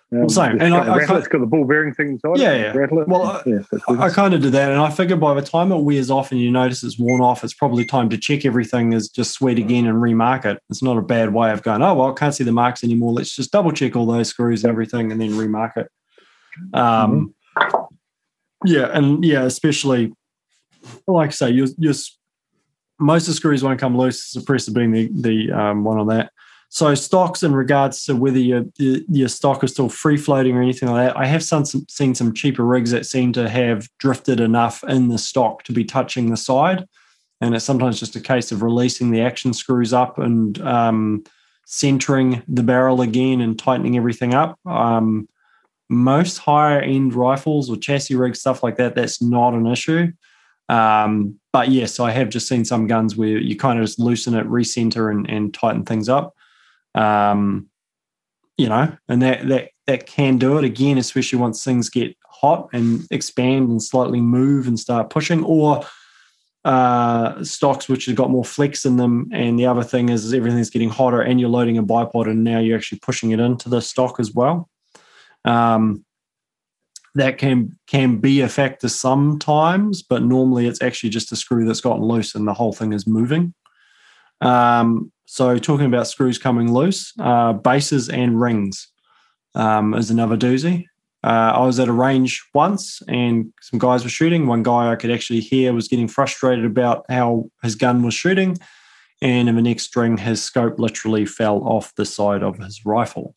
Um, 0.10 0.30
Same. 0.30 0.62
And 0.62 0.74
I- 0.74 0.78
kind 0.86 0.89
of 0.89 0.97
it. 0.97 1.05
can't- 1.08 1.20
it's 1.20 1.28
got 1.28 1.39
the 1.41 1.45
ball 1.47 1.66
bearing 1.66 1.93
thing 1.93 2.08
inside. 2.12 2.38
Yeah, 2.38 2.51
it, 2.53 2.76
yeah. 2.76 3.03
Well, 3.08 3.24
I- 3.24 3.41
yeah. 3.45 3.60
I 3.89 4.10
kind 4.10 4.34
of 4.34 4.41
did 4.41 4.53
that, 4.53 4.72
and 4.72 4.80
I 4.80 4.89
figured 4.89 5.20
by 5.20 5.34
the 5.34 5.41
time 5.41 5.70
it 5.74 5.82
wears 5.84 6.10
off 6.10 6.32
and 6.32 6.39
you 6.39 6.49
notice 6.49 6.82
it's 6.84 6.97
worn 6.97 7.20
off, 7.20 7.43
it's 7.43 7.53
probably 7.53 7.84
time 7.84 8.08
to 8.12 8.18
check 8.18 8.45
everything 8.45 8.93
is 8.93 9.10
just 9.10 9.32
sweet 9.34 9.60
again 9.60 9.86
and 9.86 10.01
remark 10.01 10.45
it. 10.45 10.62
It's 10.70 10.82
not 10.82 10.97
a 10.97 11.01
bad 11.01 11.34
way 11.34 11.51
of 11.51 11.62
going. 11.62 11.82
Oh 11.82 11.93
well, 11.93 12.12
I 12.12 12.14
can't 12.14 12.34
see 12.34 12.45
the 12.45 12.53
marks 12.53 12.86
anymore. 12.86 13.12
Let's 13.12 13.36
just 13.36 13.51
double 13.51 13.72
check 13.74 13.97
all 13.97 14.05
those 14.05 14.30
screws 14.30 14.64
and 14.64 14.72
everything, 14.72 15.12
and 15.12 15.20
then 15.20 15.36
remark 15.38 15.74
it. 15.76 15.88
Um, 16.74 17.34
yeah, 18.66 18.89
and 18.93 19.24
yeah, 19.26 19.43
especially 19.43 20.14
like 21.05 21.28
I 21.30 21.32
say, 21.32 21.49
your 21.51 21.68
your 21.78 21.91
s- 21.91 22.18
most 22.99 23.24
of 23.24 23.28
the 23.28 23.34
screws 23.34 23.62
won't 23.62 23.80
come 23.80 23.97
loose. 23.97 24.32
The 24.32 24.39
Suppressor 24.39 24.74
being 24.74 24.91
the 24.91 25.10
the 25.14 25.51
um, 25.51 25.84
one 25.84 25.99
on 25.99 26.08
that. 26.08 26.32
So 26.70 26.93
stocks 26.95 27.43
in 27.43 27.53
regards 27.53 28.03
to 28.05 28.15
whether 28.15 28.39
your 28.39 28.65
your, 28.78 29.30
stock 29.30 29.63
is 29.63 29.72
still 29.72 29.89
free 29.89 30.18
floating 30.18 30.55
or 30.55 30.61
anything 30.61 30.89
like 30.89 31.07
that, 31.07 31.18
I 31.18 31.26
have 31.26 31.43
some, 31.43 31.65
seen 31.65 32.13
some 32.13 32.34
cheaper 32.34 32.65
rigs 32.65 32.91
that 32.91 33.05
seem 33.05 33.32
to 33.34 33.47
have 33.47 33.88
drifted 33.99 34.39
enough 34.39 34.84
in 34.84 35.07
the 35.07 35.18
stock 35.18 35.63
to 35.63 35.72
be 35.72 35.86
touching 35.86 36.30
the 36.30 36.38
side, 36.38 36.86
and 37.39 37.55
it's 37.55 37.65
sometimes 37.65 37.99
just 37.99 38.15
a 38.15 38.22
case 38.22 38.51
of 38.51 38.63
releasing 38.63 39.11
the 39.11 39.22
action 39.22 39.53
screws 39.53 39.93
up 39.93 40.20
and 40.20 40.59
um, 40.61 41.24
centering 41.65 42.43
the 42.47 42.63
barrel 42.63 43.01
again 43.01 43.41
and 43.41 43.57
tightening 43.57 43.95
everything 43.97 44.34
up. 44.34 44.59
Um, 44.65 45.30
most 45.89 46.38
higher 46.38 46.80
end 46.80 47.13
rifles 47.13 47.70
or 47.70 47.78
chassis 47.78 48.15
rigs, 48.15 48.39
stuff 48.39 48.61
like 48.61 48.76
that, 48.76 48.93
that's 48.93 49.22
not 49.22 49.53
an 49.53 49.68
issue. 49.68 50.11
Um, 50.70 51.39
but 51.53 51.70
yes, 51.70 51.99
I 51.99 52.11
have 52.11 52.30
just 52.30 52.47
seen 52.47 52.65
some 52.65 52.88
guns 52.88 53.15
where 53.15 53.38
you 53.38 53.55
kind 53.55 53.80
of 53.80 53.86
just 53.86 53.99
loosen 53.99 54.34
it, 54.36 54.45
recenter, 54.47 55.09
and, 55.09 55.30
and 55.30 55.53
tighten 55.53 55.86
things 55.86 56.09
up. 56.09 56.36
Um, 56.97 57.69
you 58.57 58.67
know, 58.67 58.91
and 59.07 59.21
that 59.21 59.47
that 59.47 59.69
that 59.85 60.07
can 60.07 60.37
do 60.37 60.57
it 60.57 60.65
again, 60.65 60.97
especially 60.97 61.39
once 61.39 61.63
things 61.63 61.89
get 61.89 62.17
hot 62.27 62.69
and 62.73 63.05
expand 63.11 63.69
and 63.69 63.81
slightly 63.81 64.19
move 64.19 64.67
and 64.67 64.79
start 64.79 65.09
pushing, 65.11 65.43
or 65.43 65.85
uh, 66.65 67.43
stocks 67.43 67.87
which 67.87 68.07
have 68.07 68.15
got 68.15 68.31
more 68.31 68.43
flex 68.43 68.85
in 68.85 68.97
them. 68.97 69.29
And 69.31 69.59
the 69.59 69.67
other 69.67 69.83
thing 69.83 70.09
is, 70.09 70.25
is 70.25 70.33
everything's 70.33 70.71
getting 70.71 70.89
hotter, 70.89 71.21
and 71.21 71.39
you're 71.39 71.49
loading 71.49 71.77
a 71.77 71.83
bipod, 71.83 72.29
and 72.29 72.43
now 72.43 72.59
you're 72.59 72.77
actually 72.77 72.99
pushing 72.99 73.31
it 73.31 73.39
into 73.39 73.69
the 73.69 73.81
stock 73.81 74.19
as 74.19 74.33
well. 74.33 74.67
Um, 75.45 76.03
that 77.15 77.37
can 77.37 77.77
can 77.87 78.17
be 78.17 78.41
a 78.41 78.49
factor 78.49 78.89
sometimes, 78.89 80.01
but 80.01 80.23
normally 80.23 80.67
it's 80.67 80.81
actually 80.81 81.09
just 81.09 81.31
a 81.31 81.35
screw 81.35 81.65
that's 81.65 81.81
gotten 81.81 82.03
loose 82.03 82.35
and 82.35 82.47
the 82.47 82.53
whole 82.53 82.73
thing 82.73 82.93
is 82.93 83.07
moving. 83.07 83.53
Um, 84.41 85.11
so 85.30 85.57
talking 85.57 85.86
about 85.86 86.07
screws 86.07 86.38
coming 86.38 86.73
loose, 86.73 87.11
uh, 87.19 87.51
bases 87.51 88.07
and 88.07 88.39
rings 88.39 88.88
um, 89.55 89.93
is 89.93 90.09
another 90.09 90.38
doozy. 90.38 90.86
Uh, 91.21 91.51
I 91.53 91.65
was 91.65 91.80
at 91.80 91.89
a 91.89 91.93
range 91.93 92.45
once 92.53 93.01
and 93.09 93.51
some 93.59 93.78
guys 93.78 94.05
were 94.05 94.09
shooting. 94.09 94.47
One 94.47 94.63
guy 94.63 94.89
I 94.89 94.95
could 94.95 95.11
actually 95.11 95.41
hear 95.41 95.73
was 95.73 95.89
getting 95.89 96.07
frustrated 96.07 96.63
about 96.63 97.05
how 97.09 97.49
his 97.61 97.75
gun 97.75 98.03
was 98.03 98.13
shooting. 98.13 98.57
And 99.21 99.49
in 99.49 99.57
the 99.57 99.61
next 99.61 99.84
string, 99.84 100.15
his 100.15 100.41
scope 100.41 100.80
literally 100.80 101.25
fell 101.25 101.57
off 101.57 101.93
the 101.95 102.05
side 102.05 102.41
of 102.41 102.57
his 102.59 102.86
rifle. 102.86 103.36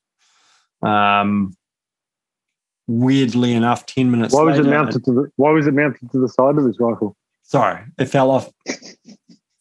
Um, 0.83 1.57
weirdly 2.87 3.53
enough, 3.53 3.85
10 3.87 4.13
minutes 4.13 4.33
Why 4.33 4.45
was 4.45 4.61
it 4.61 4.67
mounted 4.67 5.03
to 5.07 5.13
the 5.13 5.31
Why 5.35 5.51
was 5.51 5.67
it 5.67 5.75
mounted 5.75 6.09
to 6.13 6.21
the 6.21 6.29
side 6.29 6.57
of 6.57 6.65
his 6.65 6.79
rifle? 6.79 7.17
Sorry, 7.43 7.81
it 7.99 8.05
fell 8.05 8.31
off, 8.31 8.49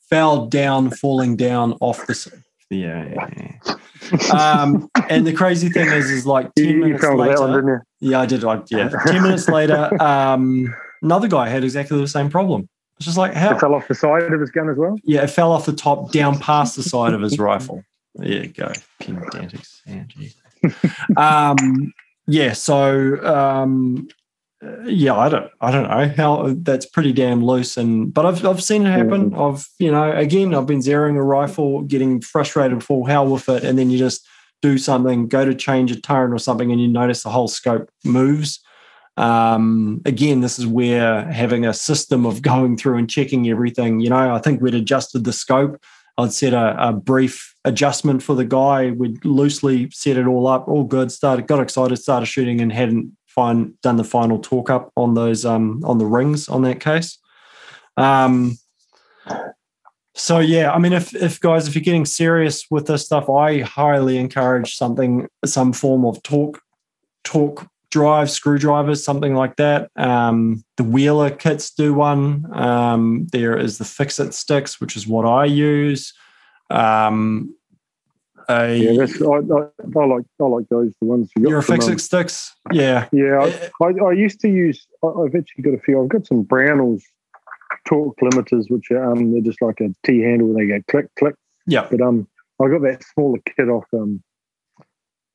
fell 0.10 0.48
down, 0.48 0.92
falling 0.92 1.36
down 1.36 1.74
off 1.82 2.06
the. 2.08 2.44
Yeah, 2.70 3.08
yeah, 3.08 3.30
yeah. 3.38 4.32
um, 4.32 4.90
and 5.10 5.26
the 5.26 5.34
crazy 5.34 5.70
thing 5.70 5.88
is, 5.88 6.10
is 6.10 6.26
like 6.26 6.54
ten 6.56 6.68
you 6.68 6.78
minutes 6.78 7.02
fell 7.02 7.18
with 7.18 7.30
that 7.30 7.40
one, 7.40 7.50
later. 7.52 7.62
didn't 7.62 7.82
you? 8.02 8.12
Yeah, 8.12 8.20
I 8.22 8.26
did. 8.26 8.44
I, 8.44 8.62
yeah, 8.70 8.90
ten 9.08 9.24
minutes 9.24 9.50
later, 9.50 9.90
um, 10.02 10.74
another 11.02 11.28
guy 11.28 11.50
had 11.50 11.64
exactly 11.64 12.00
the 12.00 12.08
same 12.08 12.30
problem. 12.30 12.70
It's 12.98 13.06
just 13.06 13.18
like 13.18 13.34
how? 13.34 13.56
It 13.56 13.60
fell 13.60 13.74
off 13.74 13.88
the 13.88 13.96
side 13.96 14.24
of 14.24 14.40
his 14.40 14.52
gun 14.52 14.70
as 14.70 14.78
well. 14.78 14.98
Yeah, 15.04 15.24
it 15.24 15.30
fell 15.30 15.52
off 15.52 15.66
the 15.66 15.74
top, 15.74 16.12
down 16.12 16.38
past 16.38 16.76
the 16.76 16.84
side 16.84 17.14
of 17.14 17.22
his 17.22 17.40
rifle. 17.40 17.84
There 18.16 18.28
you 18.28 18.48
go, 18.50 18.72
pedantics. 19.02 19.82
Yeah, 19.88 20.04
um, 21.18 21.94
yeah, 22.28 22.54
so 22.54 23.26
um, 23.26 24.10
yeah, 24.86 25.16
I 25.16 25.30
don't, 25.30 25.50
I 25.62 25.72
don't 25.72 25.90
know 25.90 26.14
how 26.18 26.54
that's 26.58 26.86
pretty 26.86 27.14
damn 27.14 27.44
loose, 27.44 27.78
and 27.78 28.14
but 28.14 28.26
I've 28.26 28.46
I've 28.46 28.62
seen 28.62 28.86
it 28.86 28.92
happen. 28.92 29.34
I've 29.34 29.66
you 29.80 29.92
know 29.92 30.12
again 30.12 30.54
I've 30.54 30.66
been 30.66 30.80
zeroing 30.80 31.16
a 31.16 31.24
rifle, 31.24 31.84
getting 31.84 32.20
frustrated, 32.20 32.84
full 32.84 33.06
hell 33.06 33.28
with 33.28 33.48
it, 33.48 33.64
and 33.64 33.80
then 33.80 33.90
you 33.90 33.98
just 33.98 34.28
do 34.62 34.78
something, 34.78 35.28
go 35.28 35.46
to 35.46 35.56
change 35.56 35.92
a 35.92 36.02
turret 36.02 36.34
or 36.34 36.40
something, 36.40 36.72
and 36.72 36.82
you 36.82 36.90
notice 36.90 37.24
the 37.24 37.30
whole 37.30 37.48
scope 37.48 37.90
moves. 38.04 38.60
Um, 39.16 40.02
again, 40.06 40.42
this 40.42 40.60
is 40.60 40.68
where 40.68 41.30
having 41.32 41.66
a 41.66 41.74
system 41.74 42.26
of 42.26 42.42
going 42.52 42.76
through 42.76 42.98
and 42.98 43.10
checking 43.10 43.50
everything. 43.50 44.02
You 44.02 44.10
know, 44.10 44.36
I 44.36 44.40
think 44.40 44.62
we'd 44.62 44.76
adjusted 44.76 45.24
the 45.24 45.34
scope. 45.34 45.82
I'd 46.18 46.34
set 46.34 46.54
a, 46.54 46.90
a 46.90 46.92
brief 46.92 47.56
adjustment 47.64 48.22
for 48.22 48.36
the 48.36 48.44
guy. 48.44 48.92
We'd 48.92 49.24
loosely 49.24 49.90
set 49.92 50.18
it 50.18 50.28
all 50.28 50.48
up, 50.48 50.68
all 50.68 50.84
good. 50.84 51.14
Started, 51.14 51.48
got 51.48 51.62
excited, 51.62 51.96
started 51.96 52.26
shooting, 52.26 52.60
and 52.60 52.74
hadn't 52.74 53.14
fine 53.40 53.74
done 53.82 53.96
the 53.96 54.04
final 54.04 54.40
torque 54.40 54.70
up 54.70 54.92
on 54.96 55.14
those 55.14 55.46
um 55.46 55.82
on 55.86 55.98
the 55.98 56.06
rings 56.06 56.50
on 56.50 56.62
that 56.64 56.80
case. 56.80 57.18
Um, 57.96 58.58
so 60.16 60.40
yeah, 60.40 60.74
I 60.74 60.80
mean, 60.80 60.94
if 60.94 61.16
if 61.16 61.40
guys, 61.40 61.68
if 61.68 61.76
you're 61.76 61.90
getting 61.90 62.06
serious 62.06 62.66
with 62.70 62.88
this 62.88 63.06
stuff, 63.06 63.30
I 63.30 63.62
highly 63.62 64.18
encourage 64.18 64.76
something, 64.76 65.28
some 65.46 65.72
form 65.72 66.06
of 66.06 66.22
torque, 66.24 66.62
torque 67.24 67.66
drive, 67.90 68.30
screwdrivers, 68.30 69.04
something 69.04 69.34
like 69.34 69.56
that. 69.56 69.90
Um, 69.96 70.64
the 70.78 70.84
Wheeler 70.84 71.30
kits 71.30 71.72
do 71.72 71.94
one. 71.94 72.46
Um, 72.54 73.28
there 73.32 73.58
is 73.58 73.78
the 73.78 73.86
Fix 73.86 74.20
It 74.20 74.34
sticks, 74.34 74.82
which 74.82 74.98
is 74.98 75.08
what 75.08 75.26
I 75.26 75.46
use. 75.46 76.14
Um, 76.70 77.56
Yeah, 78.50 78.94
that's 78.98 79.22
I, 79.22 79.26
I, 79.26 80.00
I 80.02 80.06
like 80.06 80.26
I 80.42 80.44
like 80.46 80.68
those 80.70 80.94
the 81.00 81.06
ones 81.08 81.30
you 81.36 81.44
got. 81.44 81.50
your 81.50 81.62
Fix 81.62 81.88
It 81.88 82.00
sticks, 82.02 82.56
yeah. 82.72 83.08
Yeah, 83.12 83.40
Uh, 83.42 83.70
I, 83.84 83.86
I, 83.86 84.06
I 84.10 84.12
used 84.14 84.40
to 84.42 84.50
use. 84.50 84.88
I, 85.04 85.08
I've 85.08 85.36
actually 85.36 85.64
got 85.64 85.74
a 85.76 85.80
few. 85.80 86.02
I've 86.02 86.10
got 86.10 86.26
some 86.26 86.44
Brownells 86.46 87.04
torque 87.86 88.18
limiters, 88.24 88.70
which 88.70 88.90
are 88.92 89.12
um, 89.12 89.32
they're 89.32 89.42
just 89.42 89.62
like 89.62 89.80
a 89.82 89.90
T 90.06 90.22
handle. 90.22 90.54
They 90.54 90.66
go 90.66 90.80
click 90.90 91.08
click. 91.20 91.36
Yeah. 91.68 91.88
But 91.90 92.02
um, 92.02 92.28
I 92.62 92.68
got 92.68 92.82
that 92.82 93.04
smaller 93.14 93.38
kit 93.56 93.70
off 93.70 93.86
um, 93.94 94.24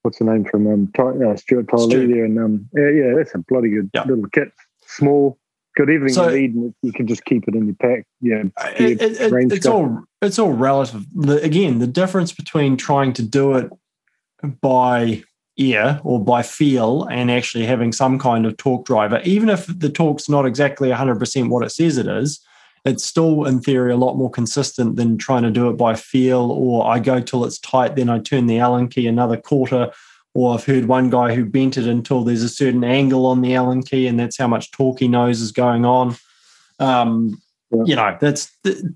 what's 0.03 0.19
the 0.19 0.25
name 0.25 0.45
from 0.45 0.67
um, 0.67 0.91
Ty, 0.97 1.25
uh, 1.25 1.37
Stuart 1.37 1.69
Tyler 1.71 2.07
there, 2.07 2.25
and 2.25 2.39
um, 2.39 2.69
yeah, 2.75 2.91
yeah, 2.91 3.13
that's 3.17 3.35
a 3.35 3.39
bloody 3.39 3.71
good 3.71 3.91
Yeah. 3.95 4.05
little 4.05 4.29
kit. 4.31 4.53
Small, 4.87 5.39
got 5.77 5.91
everything 5.91 6.15
So- 6.15 6.29
and 6.29 6.75
you 6.83 6.93
can 6.93 7.07
just 7.07 7.25
keep 7.25 7.47
it 7.49 7.55
in 7.55 7.67
your 7.67 7.75
pack. 7.81 8.05
Yeah, 8.21 8.45
uh, 8.57 8.71
It- 8.79 9.01
it- 9.03 9.21
it- 9.21 9.33
it's 9.53 9.57
stuff. 9.63 9.75
all 9.75 9.99
it's 10.23 10.39
all 10.39 10.53
relative. 10.53 11.05
The, 11.15 11.43
again, 11.43 11.79
the 11.81 11.87
difference 11.87 12.33
between 12.33 12.77
trying 12.77 13.13
to 13.15 13.23
do 13.23 13.55
it 13.55 13.71
by 14.61 15.23
ear 15.57 16.01
or 16.03 16.23
by 16.23 16.43
feel 16.43 17.05
and 17.05 17.31
actually 17.31 17.65
having 17.67 17.93
some 17.93 18.19
kind 18.19 18.47
of 18.47 18.57
torque 18.57 18.87
driver, 18.87 19.21
even 19.25 19.49
if 19.49 19.67
the 19.67 19.89
torque's 19.89 20.29
not 20.29 20.47
exactly 20.47 20.91
100% 20.91 21.49
what 21.51 21.65
it 21.65 21.71
says 21.71 21.97
it 21.99 22.07
is, 22.09 22.41
it's 22.85 23.05
still 23.05 23.45
in 23.45 23.61
theory 23.61 23.93
a 23.93 23.97
lot 23.97 24.17
more 24.17 24.31
consistent 24.31 24.97
than 24.97 25.17
trying 25.17 25.43
to 25.43 25.51
do 25.51 25.69
it 25.71 25.75
by 25.77 25.95
feel 25.95 26.51
or 26.51 26.87
I 26.87 26.99
go 26.99 27.21
till 27.21 27.45
it's 27.45 27.59
tight, 27.59 27.97
then 27.97 28.11
I 28.11 28.19
turn 28.19 28.47
the 28.47 28.59
Allen 28.59 28.89
key 28.89 29.07
another 29.07 29.37
quarter. 29.37 29.91
Or 30.35 30.55
I've 30.55 30.65
heard 30.65 30.87
one 30.87 31.11
guy 31.11 31.35
who 31.35 31.45
bent 31.45 31.79
it 31.79 31.87
until 31.87 32.25
there's 32.25 32.43
a 32.43 32.49
certain 32.49 32.83
angle 32.83 33.25
on 33.27 33.41
the 33.41 33.55
Allen 33.55 33.83
key, 33.83 34.09
and 34.09 34.19
that's 34.19 34.37
how 34.37 34.49
much 34.49 34.73
torque 34.73 34.99
he 34.99 35.09
knows 35.09 35.41
is 35.41 35.53
going 35.53 35.85
on. 35.85 36.17
Um, 36.81 37.41
Yeah. 37.71 37.83
You 37.85 37.97
know, 37.97 38.17
that's 38.21 38.51
the, 38.63 38.95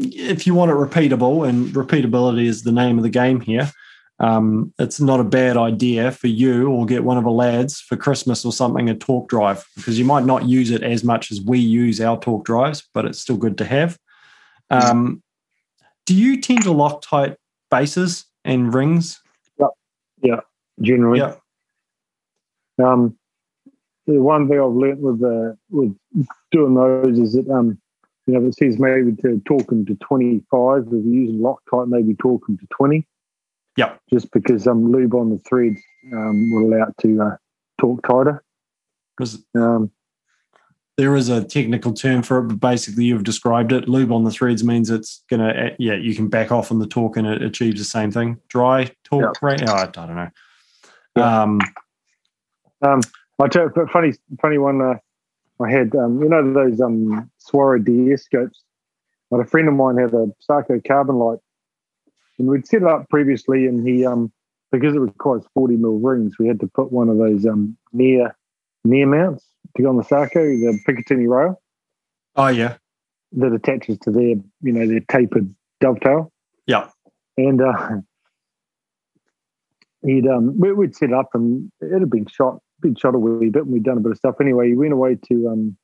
if 0.00 0.46
you 0.46 0.54
want 0.54 0.70
it 0.70 0.74
repeatable, 0.74 1.48
and 1.48 1.68
repeatability 1.68 2.46
is 2.46 2.62
the 2.62 2.72
name 2.72 2.98
of 2.98 3.02
the 3.02 3.10
game 3.10 3.40
here. 3.40 3.70
Um, 4.20 4.72
it's 4.78 5.00
not 5.00 5.20
a 5.20 5.24
bad 5.24 5.56
idea 5.56 6.12
for 6.12 6.28
you 6.28 6.70
or 6.70 6.86
get 6.86 7.02
one 7.02 7.18
of 7.18 7.24
the 7.24 7.30
lads 7.30 7.80
for 7.80 7.96
Christmas 7.96 8.44
or 8.44 8.52
something 8.52 8.88
a 8.88 8.94
torque 8.94 9.28
drive 9.28 9.66
because 9.74 9.98
you 9.98 10.04
might 10.04 10.24
not 10.24 10.44
use 10.44 10.70
it 10.70 10.84
as 10.84 11.02
much 11.02 11.32
as 11.32 11.40
we 11.40 11.58
use 11.58 12.00
our 12.00 12.18
torque 12.20 12.44
drives, 12.44 12.88
but 12.94 13.04
it's 13.04 13.18
still 13.18 13.36
good 13.36 13.58
to 13.58 13.64
have. 13.64 13.98
Um, 14.70 15.22
do 16.06 16.14
you 16.14 16.40
tend 16.40 16.62
to 16.62 16.70
Loctite 16.70 17.36
bases 17.70 18.24
and 18.44 18.72
rings? 18.72 19.20
Generally. 20.80 21.20
Yeah. 21.20 21.34
Um, 22.84 23.16
the 24.06 24.20
one 24.20 24.48
thing 24.48 24.60
I've 24.60 24.72
learnt 24.72 25.00
with 25.00 25.22
uh, 25.22 25.54
with 25.70 25.96
doing 26.50 26.74
those 26.74 27.18
is 27.18 27.32
that 27.34 27.48
um, 27.48 27.78
you 28.26 28.34
know, 28.34 28.46
it 28.46 28.54
says 28.54 28.78
maybe 28.78 29.14
to 29.22 29.40
torque 29.46 29.68
them 29.68 29.86
to 29.86 29.94
twenty 29.96 30.42
five. 30.50 30.82
If 30.86 30.92
you're 30.92 31.00
using 31.02 31.38
Loctite, 31.38 31.88
maybe 31.88 32.14
torque 32.14 32.46
them 32.46 32.58
to 32.58 32.66
twenty. 32.66 33.06
Yeah. 33.76 33.94
Just 34.12 34.30
because 34.30 34.66
um, 34.66 34.92
lube 34.92 35.14
on 35.14 35.30
the 35.30 35.38
threads 35.38 35.80
um, 36.12 36.50
will 36.52 36.74
allow 36.74 36.88
it 36.88 36.94
to 37.02 37.22
uh, 37.22 37.36
torque 37.80 38.02
tighter. 38.06 38.42
Because 39.16 39.44
Um, 39.54 39.90
there 40.96 41.16
is 41.16 41.28
a 41.28 41.42
technical 41.42 41.92
term 41.92 42.22
for 42.22 42.38
it, 42.38 42.42
but 42.44 42.60
basically 42.60 43.04
you've 43.04 43.24
described 43.24 43.72
it. 43.72 43.88
Lube 43.88 44.12
on 44.12 44.22
the 44.22 44.30
threads 44.30 44.62
means 44.62 44.90
it's 44.90 45.24
gonna, 45.28 45.72
yeah, 45.78 45.94
you 45.94 46.14
can 46.14 46.28
back 46.28 46.52
off 46.52 46.70
on 46.70 46.78
the 46.78 46.86
torque 46.86 47.16
and 47.16 47.26
it 47.26 47.42
achieves 47.42 47.80
the 47.80 47.84
same 47.84 48.12
thing. 48.12 48.38
Dry 48.48 48.90
torque 49.02 49.42
rate, 49.42 49.62
oh, 49.66 49.74
I 49.74 49.86
don't 49.86 50.14
know. 50.14 50.30
Yeah. 51.16 51.42
Um, 51.42 51.60
Um, 52.82 53.00
I 53.40 53.48
tell 53.48 53.64
you, 53.64 53.86
funny, 53.92 54.12
funny 54.40 54.58
one. 54.58 54.80
Uh, 54.80 54.94
I 55.62 55.70
had, 55.70 55.94
um, 55.94 56.22
you 56.22 56.28
know, 56.28 56.52
those 56.52 56.80
um, 56.80 57.30
Swaro 57.40 57.82
DS 57.82 58.24
scopes. 58.24 58.62
But 59.30 59.40
a 59.40 59.44
friend 59.44 59.68
of 59.68 59.74
mine 59.74 59.96
had 59.96 60.12
a 60.14 60.28
Sako 60.40 60.80
carbon 60.86 61.16
light, 61.16 61.38
and 62.38 62.46
we'd 62.46 62.66
set 62.66 62.82
it 62.82 62.88
up 62.88 63.08
previously, 63.08 63.66
and 63.66 63.86
he, 63.86 64.04
um, 64.04 64.32
because 64.70 64.94
it 64.94 65.00
requires 65.00 65.44
40 65.54 65.76
mil 65.76 65.98
rings, 65.98 66.38
we 66.38 66.46
had 66.46 66.60
to 66.60 66.66
put 66.66 66.92
one 66.92 67.08
of 67.08 67.18
those 67.18 67.46
um, 67.46 67.76
near 67.92 68.36
near 68.84 69.06
mounts 69.06 69.44
to 69.76 69.82
go 69.82 69.88
on 69.88 69.96
the 69.96 70.04
Sako, 70.04 70.40
the 70.40 70.78
Picatinny 70.86 71.28
rail. 71.28 71.60
Oh 72.36 72.48
yeah, 72.48 72.76
that 73.32 73.52
attaches 73.52 73.98
to 74.00 74.10
their, 74.10 74.22
you 74.22 74.72
know, 74.72 74.86
their 74.86 75.00
tapered 75.00 75.52
dovetail. 75.80 76.30
Yeah, 76.66 76.88
and 77.36 77.60
uh, 77.60 77.88
he'd 80.04 80.26
um, 80.26 80.58
we, 80.58 80.72
would 80.72 80.94
set 80.94 81.12
up, 81.12 81.30
and 81.34 81.70
it 81.80 81.92
had 81.92 82.10
been 82.10 82.26
shot, 82.26 82.60
been 82.80 82.94
shot 82.94 83.14
a 83.14 83.18
wee 83.18 83.50
bit, 83.50 83.64
and 83.64 83.72
we'd 83.72 83.84
done 83.84 83.98
a 83.98 84.00
bit 84.00 84.12
of 84.12 84.18
stuff. 84.18 84.36
Anyway, 84.40 84.68
he 84.68 84.74
went 84.74 84.92
away 84.92 85.16
to 85.28 85.48
um, 85.48 85.76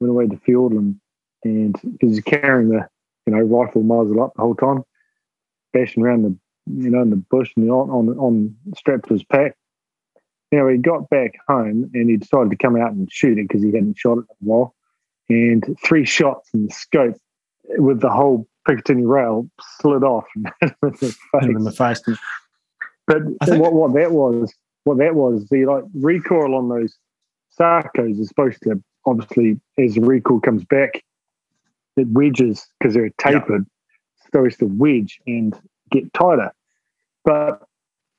went 0.00 0.10
away 0.10 0.26
to 0.26 0.36
Fiordland, 0.36 0.96
and 1.44 1.74
because 1.82 2.14
he's 2.14 2.20
carrying 2.20 2.68
the, 2.68 2.86
you 3.26 3.34
know, 3.34 3.40
rifle 3.40 3.82
muzzle 3.82 4.22
up 4.22 4.32
the 4.36 4.42
whole 4.42 4.54
time, 4.54 4.82
bashing 5.72 6.02
around 6.02 6.22
the, 6.22 6.36
you 6.66 6.90
know, 6.90 7.02
in 7.02 7.10
the 7.10 7.16
bush 7.16 7.50
and 7.56 7.70
on 7.70 7.90
on, 7.90 8.18
on 8.18 8.56
strapped 8.76 9.08
to 9.08 9.14
his 9.14 9.24
pack. 9.24 9.56
Anyway, 10.52 10.76
he 10.76 10.78
got 10.78 11.10
back 11.10 11.32
home 11.48 11.90
and 11.92 12.08
he 12.08 12.16
decided 12.16 12.50
to 12.50 12.56
come 12.56 12.76
out 12.76 12.92
and 12.92 13.10
shoot 13.10 13.36
it 13.38 13.48
because 13.48 13.62
he 13.62 13.72
hadn't 13.72 13.98
shot 13.98 14.18
it 14.18 14.26
in 14.40 14.48
a 14.48 14.50
while. 14.50 14.74
And 15.28 15.76
three 15.84 16.04
shots 16.04 16.50
in 16.54 16.66
the 16.66 16.72
scope 16.72 17.16
with 17.78 18.00
the 18.00 18.10
whole 18.10 18.46
Picatinny 18.68 19.06
rail 19.06 19.48
slid 19.80 20.04
off 20.04 20.24
in 20.36 20.72
the 20.82 20.92
face. 20.92 21.16
In 21.42 21.64
the 21.64 21.72
face. 21.72 22.02
But 23.06 23.22
think, 23.44 23.62
what, 23.62 23.72
what 23.72 23.94
that 23.94 24.12
was, 24.12 24.52
what 24.84 24.98
that 24.98 25.14
was, 25.14 25.48
the 25.48 25.64
like 25.66 25.84
recoil 25.94 26.54
on 26.54 26.68
those 26.68 26.96
Sakos 27.58 28.20
is 28.20 28.28
supposed 28.28 28.62
to 28.64 28.82
obviously 29.06 29.60
as 29.78 29.94
the 29.94 30.00
recoil 30.00 30.40
comes 30.40 30.64
back, 30.64 31.02
it 31.96 32.08
wedges 32.08 32.66
because 32.78 32.94
they're 32.94 33.10
tapered, 33.18 33.64
yeah. 33.66 34.24
supposed 34.24 34.58
to 34.58 34.66
wedge 34.66 35.20
and 35.26 35.58
get 35.90 36.12
tighter. 36.12 36.52
But 37.24 37.62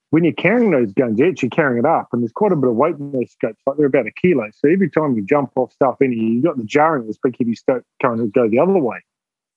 when 0.10 0.24
you're 0.24 0.34
carrying 0.34 0.72
those 0.72 0.94
guns, 0.94 1.20
you're 1.20 1.30
actually 1.30 1.50
carrying 1.50 1.80
it 1.80 1.86
up, 1.86 2.08
and 2.12 2.22
there's 2.22 2.32
quite 2.32 2.54
a 2.54 2.56
bit 2.56 2.70
of 2.70 2.76
weight 2.76 2.96
in 2.96 3.12
those 3.12 3.32
scopes, 3.32 3.62
like 3.66 3.78
they're 3.78 3.88
about 3.88 4.08
a 4.08 4.12
kilo. 4.12 4.46
So 4.54 4.70
every 4.70 4.90
time 4.90 5.16
you 5.16 5.24
jump 5.24 5.52
off 5.56 5.74
stuff 5.74 5.98
in 6.02 6.12
here, 6.12 6.24
you've 6.24 6.44
got 6.44 6.58
the 6.58 6.64
jarring 6.64 7.02
of 7.02 7.08
this 7.08 7.18
big 7.22 7.36
heavy 7.38 7.56
scope 7.56 7.84
going 8.02 8.20
to 8.20 8.28
go 8.28 8.50
the 8.50 8.60
other 8.60 8.78
way, 8.78 9.04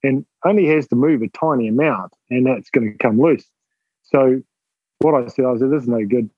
and 0.03 0.25
only 0.45 0.67
has 0.67 0.89
to 0.89 0.97
move 0.97 1.23
a 1.23 1.29
tiny 1.29 1.69
amount, 1.69 2.13
and 2.31 2.47
that's 2.47 2.71
going 2.71 2.91
to 2.91 2.99
come 2.99 3.21
loose. 3.21 3.47
So 4.03 4.43
what 5.01 5.15
I 5.15 5.27
said, 5.29 5.45
I 5.45 5.57
said, 5.57 5.71
this 5.71 5.83
is 5.83 5.89
no 5.89 6.05
good. 6.05 6.31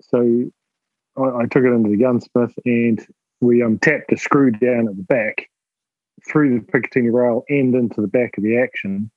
So 0.00 0.50
I, 1.16 1.42
I 1.42 1.46
took 1.46 1.64
it 1.64 1.72
into 1.72 1.90
the 1.90 1.96
gunsmith, 1.96 2.54
and 2.64 3.04
we 3.40 3.62
um, 3.62 3.78
tapped 3.78 4.12
a 4.12 4.16
screw 4.16 4.50
down 4.50 4.88
at 4.88 4.96
the 4.96 5.02
back 5.02 5.48
through 6.28 6.58
the 6.58 6.64
Picatinny 6.64 7.12
rail 7.12 7.44
and 7.48 7.74
into 7.74 8.00
the 8.00 8.08
back 8.08 8.36
of 8.36 8.44
the 8.44 8.58
action 8.58 9.10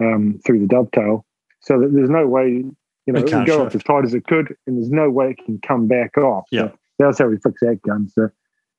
um, 0.00 0.40
through 0.44 0.60
the 0.60 0.66
dovetail, 0.66 1.24
so 1.60 1.80
that 1.80 1.92
there's 1.92 2.10
no 2.10 2.26
way 2.26 2.64
you 3.08 3.14
know, 3.14 3.20
it, 3.20 3.32
it 3.32 3.36
would 3.36 3.46
go 3.46 3.58
shift. 3.58 3.66
off 3.66 3.74
as 3.74 3.82
tight 3.84 4.04
as 4.04 4.14
it 4.14 4.26
could, 4.26 4.54
and 4.66 4.76
there's 4.76 4.90
no 4.90 5.08
way 5.08 5.30
it 5.30 5.44
can 5.44 5.58
come 5.66 5.88
back 5.88 6.18
off. 6.18 6.44
Yeah. 6.52 6.68
So 6.68 6.76
that's 6.98 7.18
how 7.18 7.26
we 7.26 7.38
fix 7.38 7.60
that 7.62 7.80
gun. 7.82 8.08
So 8.08 8.24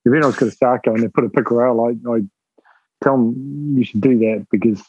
if 0.06 0.14
anyone's 0.14 0.36
got 0.36 0.50
a 0.50 0.52
Sako 0.52 0.94
and 0.94 1.04
they 1.04 1.08
put 1.08 1.24
a 1.24 1.30
pick 1.30 1.50
rail, 1.50 1.82
I, 1.82 2.10
I 2.10 2.20
tell 3.04 3.18
them 3.18 3.74
you 3.76 3.84
should 3.84 4.02
do 4.02 4.20
that 4.20 4.46
because 4.52 4.82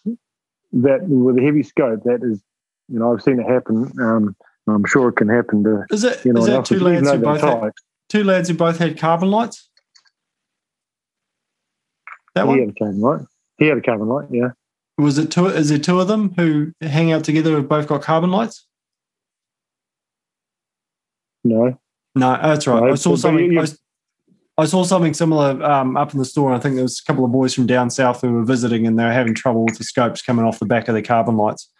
that 0.72 1.08
with 1.08 1.38
a 1.38 1.42
heavy 1.42 1.62
scope, 1.62 2.02
that 2.04 2.20
is, 2.22 2.42
you 2.90 2.98
know, 2.98 3.14
I've 3.14 3.22
seen 3.22 3.40
it 3.40 3.46
happen. 3.46 3.92
Um, 4.00 4.36
I'm 4.68 4.84
sure 4.84 5.08
it 5.08 5.16
can 5.16 5.28
happen 5.28 5.64
to. 5.64 5.84
Is 5.90 6.04
it? 6.04 6.24
You 6.24 6.32
know, 6.32 6.40
is 6.40 6.46
that 6.46 6.64
two 6.64 6.80
lads 6.80 7.10
who 7.10 7.18
both 7.18 7.40
had, 7.40 7.72
two 8.08 8.24
lads 8.24 8.48
who 8.48 8.54
both 8.54 8.78
had 8.78 8.98
carbon 8.98 9.30
lights? 9.30 9.68
That 12.34 12.42
he 12.42 12.48
one. 12.48 12.56
He 12.56 12.60
had 12.60 12.68
a 12.68 12.78
carbon 12.78 13.00
light. 13.00 13.20
He 13.58 13.66
had 13.66 13.78
a 13.78 13.82
carbon 13.82 14.08
light. 14.08 14.28
Yeah. 14.30 14.50
Was 14.98 15.18
it 15.18 15.30
two? 15.30 15.46
Is 15.46 15.70
there 15.70 15.78
two 15.78 16.00
of 16.00 16.08
them 16.08 16.34
who 16.36 16.72
hang 16.80 17.12
out 17.12 17.24
together 17.24 17.52
who 17.52 17.62
both 17.62 17.86
got 17.86 18.02
carbon 18.02 18.30
lights? 18.30 18.66
No. 21.44 21.78
No, 22.14 22.38
that's 22.42 22.66
right. 22.66 22.82
No, 22.82 22.92
I 22.92 22.94
saw 22.96 23.16
something. 23.16 23.52
You, 23.52 23.60
I, 23.60 23.66
I, 24.58 24.64
saw 24.66 24.84
something 24.84 25.14
similar 25.14 25.62
um, 25.64 25.96
up 25.96 26.12
in 26.12 26.18
the 26.18 26.24
store. 26.24 26.52
I 26.52 26.58
think 26.58 26.74
there 26.74 26.82
was 26.82 27.00
a 27.00 27.04
couple 27.04 27.24
of 27.24 27.32
boys 27.32 27.54
from 27.54 27.66
down 27.66 27.88
south 27.88 28.20
who 28.20 28.32
were 28.32 28.44
visiting, 28.44 28.86
and 28.86 28.98
they 28.98 29.04
were 29.04 29.12
having 29.12 29.34
trouble 29.34 29.64
with 29.64 29.78
the 29.78 29.84
scopes 29.84 30.20
coming 30.20 30.44
off 30.44 30.58
the 30.58 30.66
back 30.66 30.88
of 30.88 30.94
their 30.94 31.02
carbon 31.02 31.36
lights. 31.36 31.70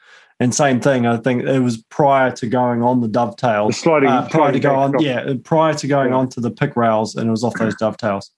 And 0.41 0.55
same 0.55 0.81
thing. 0.81 1.05
I 1.07 1.19
think 1.19 1.45
it 1.45 1.61
was 1.61 1.77
prior 1.91 2.31
to 2.33 2.47
going 2.47 2.83
on 2.83 3.03
the 3.03 3.09
dovetails. 3.09 3.75
The 3.75 3.81
sliding, 3.81 4.09
uh, 4.09 4.27
prior 4.31 4.53
to 4.53 4.59
go 4.59 4.75
on, 4.75 4.99
yeah, 4.99 5.35
prior 5.45 5.75
to 5.75 5.87
going 5.87 6.11
yeah. 6.11 6.17
onto 6.17 6.41
the 6.41 6.51
pick 6.51 6.77
rails, 6.77 7.15
and 7.15 7.29
it 7.29 7.31
was 7.31 7.45
off 7.45 7.55
those 7.55 7.75
dovetails. 7.77 8.31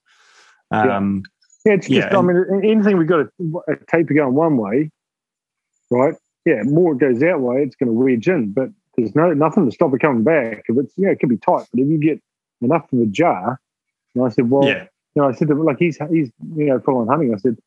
Um, 0.69 1.23
yeah. 1.65 1.71
yeah, 1.71 1.77
it's 1.77 1.87
just, 1.87 2.11
yeah, 2.11 2.17
I 2.17 2.21
mean, 2.21 2.43
anything 2.61 2.97
we've 2.97 3.07
got 3.07 3.21
a, 3.21 3.29
a 3.69 3.75
taper 3.87 4.13
going 4.13 4.33
one 4.33 4.57
way, 4.57 4.91
right? 5.89 6.15
Yeah, 6.45 6.63
more 6.63 6.91
it 6.91 6.99
goes 6.99 7.19
that 7.19 7.39
way, 7.39 7.63
it's 7.63 7.77
going 7.77 7.87
to 7.87 7.93
wedge 7.93 8.27
in. 8.27 8.51
But 8.51 8.69
there's 8.97 9.15
no 9.15 9.33
nothing 9.33 9.65
to 9.65 9.71
stop 9.71 9.93
it 9.93 9.99
coming 9.99 10.23
back. 10.23 10.63
If 10.67 10.77
it's 10.77 10.93
yeah, 10.97 11.11
it 11.11 11.21
can 11.21 11.29
be 11.29 11.37
tight, 11.37 11.67
but 11.71 11.79
if 11.79 11.87
you 11.87 11.99
get 11.99 12.21
enough 12.61 12.91
of 12.91 12.99
a 12.99 13.05
jar, 13.05 13.61
and 14.13 14.25
I 14.25 14.29
said, 14.29 14.49
well, 14.49 14.67
yeah. 14.67 14.87
you 15.15 15.21
know, 15.21 15.29
I 15.29 15.31
said 15.31 15.47
to, 15.47 15.55
like 15.55 15.77
he's 15.79 15.97
he's 16.11 16.31
you 16.57 16.65
know 16.65 16.79
full 16.81 16.97
on 16.97 17.07
hunting. 17.07 17.33
I 17.33 17.37
said, 17.37 17.57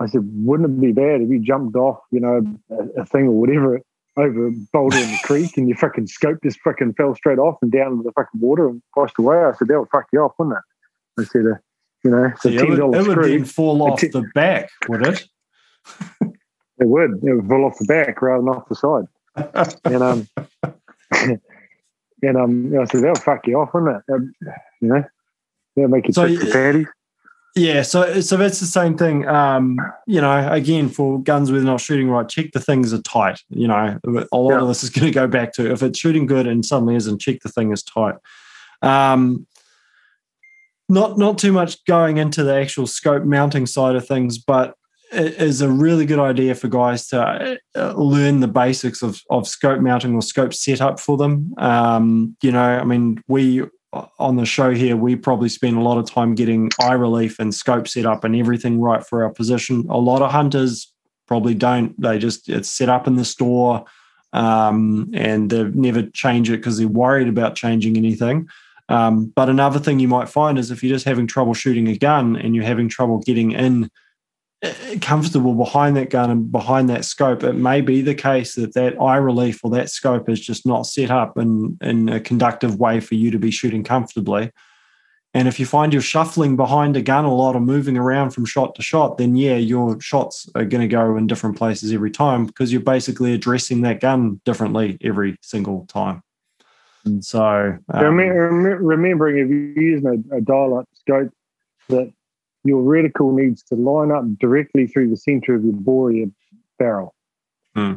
I 0.00 0.06
said, 0.06 0.22
wouldn't 0.44 0.70
it 0.70 0.80
be 0.80 0.92
bad 0.92 1.20
if 1.20 1.28
you 1.28 1.38
jumped 1.38 1.76
off, 1.76 1.98
you 2.10 2.20
know, 2.20 2.42
a, 2.70 3.02
a 3.02 3.06
thing 3.06 3.26
or 3.26 3.32
whatever 3.32 3.80
over 4.16 4.48
a 4.48 4.50
boulder 4.72 4.96
in 4.96 5.10
the 5.10 5.20
creek 5.24 5.56
and 5.56 5.68
your 5.68 5.76
fucking 5.76 6.06
scope 6.06 6.38
just 6.42 6.58
fucking 6.60 6.94
fell 6.94 7.14
straight 7.14 7.38
off 7.38 7.58
and 7.62 7.70
down 7.70 7.92
into 7.92 8.02
the 8.04 8.12
fucking 8.12 8.40
water 8.40 8.68
and 8.68 8.82
washed 8.96 9.18
away? 9.18 9.36
I 9.36 9.52
said, 9.52 9.68
that 9.68 9.78
would 9.78 9.90
fuck 9.90 10.06
you 10.12 10.20
off, 10.20 10.32
wouldn't 10.38 10.56
it? 10.56 11.20
I 11.20 11.24
said, 11.24 11.46
uh, 11.46 11.58
you 12.02 12.10
know, 12.10 12.32
it's 12.34 12.44
a 12.46 12.48
it 12.48 12.68
would, 12.68 12.78
it 12.78 13.06
would 13.06 13.24
then 13.24 13.44
fall 13.44 13.82
off 13.82 14.00
the 14.00 14.24
back, 14.34 14.70
would 14.88 15.06
it? 15.06 15.26
it 16.22 16.86
would. 16.86 17.10
It 17.22 17.34
would 17.34 17.46
fall 17.46 17.66
off 17.66 17.78
the 17.78 17.84
back 17.84 18.22
rather 18.22 18.42
than 18.42 18.48
off 18.48 18.68
the 18.68 18.74
side 18.74 19.06
and 19.36 20.02
um, 20.02 20.28
and 21.12 22.36
um, 22.36 22.64
you 22.64 22.70
know, 22.70 22.82
I 22.82 22.84
said 22.86 23.02
that'll 23.02 23.16
fuck 23.16 23.46
you 23.46 23.58
off, 23.58 23.72
wouldn't 23.74 23.96
it? 23.96 24.12
Um, 24.12 24.34
you 24.80 24.88
know, 24.88 25.04
that'll 25.76 25.90
make 25.90 26.06
you 26.06 26.12
so, 26.12 26.28
sick 26.28 26.52
patties. 26.52 26.86
Yeah, 27.56 27.82
so 27.82 28.20
so 28.20 28.36
that's 28.36 28.60
the 28.60 28.66
same 28.66 28.96
thing. 28.96 29.26
Um, 29.26 29.78
you 30.06 30.20
know, 30.20 30.52
again, 30.52 30.88
for 30.88 31.20
guns 31.20 31.50
with 31.50 31.64
not 31.64 31.80
shooting 31.80 32.08
right, 32.08 32.28
check 32.28 32.52
the 32.52 32.60
things 32.60 32.92
are 32.92 33.02
tight. 33.02 33.40
You 33.48 33.66
know, 33.66 33.98
a 34.32 34.36
lot 34.36 34.50
yeah. 34.50 34.60
of 34.60 34.68
this 34.68 34.84
is 34.84 34.90
going 34.90 35.06
to 35.06 35.14
go 35.14 35.26
back 35.26 35.52
to 35.54 35.70
if 35.70 35.82
it's 35.82 35.98
shooting 35.98 36.26
good 36.26 36.46
and 36.46 36.64
suddenly 36.64 36.94
isn't, 36.94 37.20
check 37.20 37.40
the 37.42 37.48
thing 37.48 37.72
is 37.72 37.82
tight. 37.82 38.14
Um, 38.82 39.46
not 40.88 41.18
not 41.18 41.38
too 41.38 41.52
much 41.52 41.84
going 41.86 42.18
into 42.18 42.44
the 42.44 42.54
actual 42.54 42.86
scope 42.86 43.24
mounting 43.24 43.66
side 43.66 43.96
of 43.96 44.06
things, 44.06 44.38
but 44.38 44.74
is 45.12 45.60
a 45.60 45.68
really 45.68 46.06
good 46.06 46.20
idea 46.20 46.54
for 46.54 46.68
guys 46.68 47.08
to 47.08 47.58
uh, 47.74 47.92
learn 47.94 48.38
the 48.38 48.48
basics 48.48 49.02
of, 49.02 49.20
of 49.28 49.48
scope 49.48 49.80
mounting 49.80 50.14
or 50.14 50.22
scope 50.22 50.54
setup 50.54 51.00
for 51.00 51.16
them. 51.16 51.52
Um, 51.58 52.36
you 52.42 52.52
know, 52.52 52.62
I 52.62 52.84
mean, 52.84 53.20
we 53.26 53.64
on 53.92 54.36
the 54.36 54.46
show 54.46 54.70
here, 54.70 54.96
we 54.96 55.16
probably 55.16 55.48
spend 55.48 55.76
a 55.76 55.82
lot 55.82 55.98
of 55.98 56.08
time 56.08 56.34
getting 56.34 56.70
eye 56.80 56.92
relief 56.92 57.38
and 57.38 57.54
scope 57.54 57.88
set 57.88 58.06
up 58.06 58.24
and 58.24 58.36
everything 58.36 58.80
right 58.80 59.04
for 59.04 59.24
our 59.24 59.30
position. 59.30 59.86
A 59.90 59.98
lot 59.98 60.22
of 60.22 60.30
hunters 60.30 60.92
probably 61.26 61.54
don't. 61.54 62.00
They 62.00 62.18
just 62.18 62.48
it's 62.48 62.68
set 62.68 62.88
up 62.88 63.06
in 63.06 63.16
the 63.16 63.24
store 63.24 63.84
um, 64.32 65.10
and 65.12 65.50
they 65.50 65.64
never 65.64 66.02
change 66.02 66.50
it 66.50 66.58
because 66.58 66.78
they're 66.78 66.88
worried 66.88 67.28
about 67.28 67.56
changing 67.56 67.96
anything. 67.96 68.48
Um, 68.88 69.26
but 69.36 69.48
another 69.48 69.78
thing 69.78 70.00
you 70.00 70.08
might 70.08 70.28
find 70.28 70.58
is 70.58 70.70
if 70.70 70.82
you're 70.82 70.94
just 70.94 71.06
having 71.06 71.26
trouble 71.26 71.54
shooting 71.54 71.88
a 71.88 71.96
gun 71.96 72.36
and 72.36 72.54
you're 72.54 72.64
having 72.64 72.88
trouble 72.88 73.18
getting 73.20 73.52
in 73.52 73.90
comfortable 75.00 75.54
behind 75.54 75.96
that 75.96 76.10
gun 76.10 76.30
and 76.30 76.52
behind 76.52 76.90
that 76.90 77.04
scope, 77.04 77.42
it 77.42 77.54
may 77.54 77.80
be 77.80 78.02
the 78.02 78.14
case 78.14 78.54
that 78.56 78.74
that 78.74 79.00
eye 79.00 79.16
relief 79.16 79.64
or 79.64 79.70
that 79.70 79.90
scope 79.90 80.28
is 80.28 80.40
just 80.40 80.66
not 80.66 80.82
set 80.86 81.10
up 81.10 81.38
in, 81.38 81.78
in 81.80 82.08
a 82.08 82.20
conductive 82.20 82.78
way 82.78 83.00
for 83.00 83.14
you 83.14 83.30
to 83.30 83.38
be 83.38 83.50
shooting 83.50 83.82
comfortably. 83.82 84.50
And 85.32 85.46
if 85.46 85.60
you 85.60 85.66
find 85.66 85.92
you're 85.92 86.02
shuffling 86.02 86.56
behind 86.56 86.96
a 86.96 87.02
gun 87.02 87.24
a 87.24 87.32
lot 87.32 87.54
or 87.54 87.60
moving 87.60 87.96
around 87.96 88.30
from 88.30 88.44
shot 88.44 88.74
to 88.74 88.82
shot, 88.82 89.16
then 89.16 89.36
yeah, 89.36 89.56
your 89.56 90.00
shots 90.00 90.48
are 90.54 90.64
going 90.64 90.80
to 90.80 90.88
go 90.88 91.16
in 91.16 91.28
different 91.28 91.56
places 91.56 91.92
every 91.92 92.10
time 92.10 92.46
because 92.46 92.72
you're 92.72 92.82
basically 92.82 93.32
addressing 93.32 93.82
that 93.82 94.00
gun 94.00 94.40
differently 94.44 94.98
every 95.02 95.36
single 95.40 95.86
time. 95.86 96.22
And 97.04 97.24
so, 97.24 97.78
um, 97.94 98.14
remembering 98.14 99.38
if 99.38 99.48
you're 99.48 99.84
using 99.84 100.26
a, 100.32 100.36
a 100.36 100.40
dial-up 100.40 100.86
scope, 100.94 101.30
that 101.88 102.12
your 102.64 102.82
reticle 102.82 103.34
needs 103.34 103.62
to 103.64 103.74
line 103.74 104.10
up 104.10 104.24
directly 104.38 104.86
through 104.86 105.10
the 105.10 105.16
center 105.16 105.54
of 105.54 105.64
your 105.64 105.74
bore 105.74 106.12
your 106.12 106.28
barrel. 106.78 107.14
Hmm. 107.74 107.94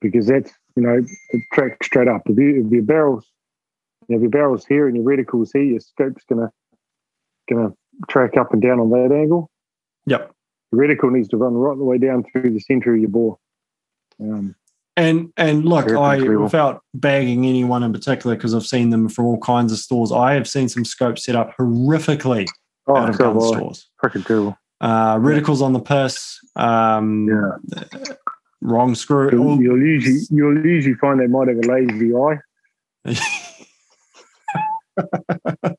Because 0.00 0.26
that's, 0.26 0.52
you 0.76 0.82
know, 0.82 1.02
it 1.30 1.42
tracks 1.52 1.86
straight 1.86 2.08
up. 2.08 2.22
If, 2.26 2.36
you, 2.36 2.64
if 2.66 2.72
your 2.72 2.82
barrel's 2.82 3.26
if 4.08 4.20
your 4.20 4.30
barrel's 4.30 4.66
here 4.66 4.86
and 4.86 4.96
your 4.96 5.04
reticle's 5.04 5.50
here, 5.52 5.62
your 5.62 5.80
scope's 5.80 6.24
gonna 6.28 6.50
gonna 7.48 7.72
track 8.08 8.36
up 8.36 8.52
and 8.52 8.60
down 8.60 8.80
on 8.80 8.90
that 8.90 9.14
angle. 9.14 9.50
Yep. 10.06 10.32
The 10.72 10.78
reticle 10.78 11.12
needs 11.12 11.28
to 11.28 11.36
run 11.36 11.54
right 11.54 11.78
the 11.78 11.84
way 11.84 11.98
down 11.98 12.24
through 12.24 12.50
the 12.50 12.60
center 12.60 12.94
of 12.94 13.00
your 13.00 13.08
bore. 13.08 13.38
Um, 14.20 14.54
And 14.96 15.32
and 15.36 15.64
look, 15.64 15.90
I 15.90 16.20
without 16.20 16.82
bagging 16.92 17.46
anyone 17.46 17.82
in 17.82 17.92
particular 17.92 18.36
because 18.36 18.54
I've 18.54 18.66
seen 18.66 18.90
them 18.90 19.08
from 19.08 19.24
all 19.24 19.38
kinds 19.38 19.72
of 19.72 19.78
stores. 19.78 20.12
I 20.12 20.34
have 20.34 20.46
seen 20.46 20.68
some 20.68 20.84
scopes 20.84 21.24
set 21.24 21.34
up 21.34 21.56
horrifically 21.56 22.46
oh, 22.86 22.96
out 22.96 23.10
of 23.10 23.18
gun 23.18 23.40
stores. 23.40 23.90
Freaking 24.02 24.26
terrible. 24.26 24.56
Uh, 24.80 25.16
reticles 25.16 25.62
on 25.62 25.72
the 25.72 25.80
purse. 25.80 26.38
Um, 26.56 27.28
yeah. 27.28 27.52
Wrong 28.60 28.94
screw. 28.94 29.30
You'll, 29.30 29.60
you'll, 29.60 29.78
usually 29.78 30.20
you'll 30.30 30.64
usually 30.64 30.94
find 30.94 31.20
they 31.20 31.26
might 31.26 31.48
have 31.48 31.58
a 31.58 31.68
lazy 31.68 32.14
eye. 32.14 32.38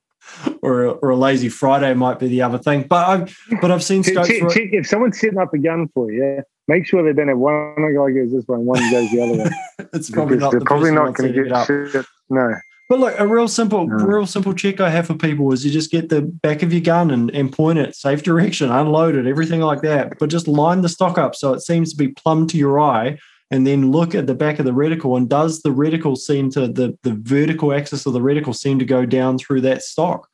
or, 0.62 0.86
or 0.86 1.10
a 1.10 1.16
lazy 1.16 1.50
Friday 1.50 1.94
might 1.94 2.20
be 2.20 2.28
the 2.28 2.42
other 2.42 2.58
thing. 2.58 2.84
But 2.84 3.08
I've 3.08 3.38
but 3.62 3.72
I've 3.72 3.84
seen. 3.84 4.04
Check, 4.04 4.26
check, 4.26 4.70
if 4.72 4.88
someone's 4.88 5.20
setting 5.20 5.40
up 5.40 5.54
a 5.54 5.58
gun 5.58 5.88
for 5.94 6.12
you, 6.12 6.24
Yeah, 6.24 6.42
make 6.68 6.86
sure 6.86 7.04
they 7.04 7.14
don't 7.14 7.30
have 7.30 7.38
one 7.38 7.76
guy 7.78 8.12
goes 8.12 8.32
this 8.32 8.48
way 8.48 8.58
and 8.58 8.66
one 8.66 8.80
goes 8.92 9.10
the 9.12 9.22
other 9.22 9.44
way. 9.44 9.50
it's 9.94 10.10
probably 10.10 10.38
not. 10.38 10.52
They're 10.52 10.60
the 10.60 10.66
probably 10.66 10.92
not 10.92 11.14
going 11.14 11.34
to 11.34 11.44
get 11.44 11.66
shit. 11.66 12.06
No. 12.30 12.56
But 12.88 13.00
look, 13.00 13.16
a 13.18 13.28
real 13.28 13.48
simple, 13.48 13.88
no. 13.88 13.96
real 13.96 14.28
simple 14.28 14.54
check 14.54 14.80
I 14.80 14.92
have 14.92 15.08
for 15.08 15.16
people 15.16 15.52
is 15.52 15.66
you 15.66 15.72
just 15.72 15.92
get 15.92 16.10
the 16.10 16.22
back 16.22 16.62
of 16.62 16.72
your 16.72 16.82
gun 16.82 17.10
and, 17.10 17.32
and 17.32 17.52
point 17.52 17.80
it, 17.80 17.96
safe 17.96 18.22
direction, 18.22 18.72
unload 18.72 19.16
it, 19.16 19.26
everything 19.26 19.62
like 19.62 19.82
that. 19.82 20.20
But 20.20 20.30
just 20.30 20.48
line 20.48 20.82
the 20.82 20.90
stock 20.90 21.18
up 21.18 21.34
so 21.34 21.54
it 21.54 21.62
seems 21.62 21.92
to 21.92 21.98
be 21.98 22.10
plumb 22.10 22.46
to 22.48 22.58
your 22.58 22.80
eye, 22.80 23.18
and 23.50 23.66
then 23.66 23.92
look 23.92 24.14
at 24.14 24.28
the 24.28 24.36
back 24.36 24.60
of 24.60 24.66
the 24.66 24.72
reticle. 24.72 25.18
And 25.18 25.28
does 25.28 25.62
the 25.62 25.70
reticle 25.70 26.16
seem 26.16 26.52
to 26.52 26.68
the 26.68 26.96
the 27.02 27.14
vertical 27.14 27.74
axis 27.74 28.06
of 28.06 28.14
the 28.14 28.20
reticle 28.20 28.56
seem 28.56 28.78
to 28.80 28.86
go 28.86 29.06
down 29.06 29.40
through 29.40 29.62
that 29.62 29.82
stock? 29.82 30.30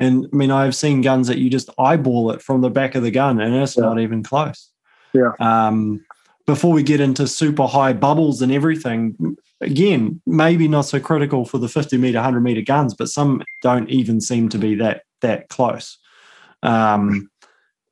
And 0.00 0.26
I 0.32 0.36
mean, 0.36 0.50
I've 0.50 0.74
seen 0.74 1.02
guns 1.02 1.28
that 1.28 1.38
you 1.38 1.50
just 1.50 1.70
eyeball 1.78 2.32
it 2.32 2.42
from 2.42 2.62
the 2.62 2.70
back 2.70 2.96
of 2.96 3.04
the 3.04 3.12
gun, 3.12 3.40
and 3.40 3.54
it's 3.54 3.76
yeah. 3.76 3.84
not 3.84 4.00
even 4.00 4.24
close. 4.24 4.70
Yeah. 5.14 5.32
Um, 5.38 6.04
before 6.46 6.72
we 6.72 6.82
get 6.82 7.00
into 7.00 7.28
super 7.28 7.66
high 7.66 7.92
bubbles 7.92 8.42
and 8.42 8.50
everything, 8.50 9.36
again, 9.62 10.20
maybe 10.26 10.68
not 10.68 10.82
so 10.82 11.00
critical 11.00 11.44
for 11.44 11.58
the 11.58 11.68
50 11.68 11.96
meter, 11.96 12.18
100 12.18 12.40
meter 12.40 12.62
guns, 12.62 12.94
but 12.94 13.08
some 13.08 13.42
don't 13.62 13.88
even 13.88 14.20
seem 14.20 14.48
to 14.50 14.58
be 14.58 14.74
that 14.76 15.02
that 15.20 15.48
close. 15.48 15.98
Um, 16.62 17.30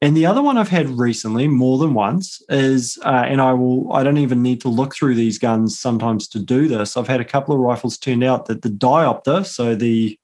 and 0.02 0.16
the 0.16 0.26
other 0.26 0.42
one 0.42 0.56
I've 0.56 0.68
had 0.68 0.88
recently, 0.88 1.46
more 1.46 1.76
than 1.78 1.92
once, 1.92 2.42
is 2.48 2.98
uh, 3.04 3.24
and 3.26 3.40
I 3.40 3.52
will 3.52 3.92
I 3.92 4.02
don't 4.02 4.18
even 4.18 4.42
need 4.42 4.60
to 4.62 4.68
look 4.68 4.94
through 4.94 5.14
these 5.14 5.38
guns 5.38 5.78
sometimes 5.78 6.26
to 6.28 6.38
do 6.38 6.68
this. 6.68 6.96
I've 6.96 7.08
had 7.08 7.20
a 7.20 7.24
couple 7.24 7.54
of 7.54 7.60
rifles 7.60 7.98
turned 7.98 8.24
out 8.24 8.46
that 8.46 8.62
the 8.62 8.70
diopter, 8.70 9.44
so 9.44 9.74
the 9.74 10.18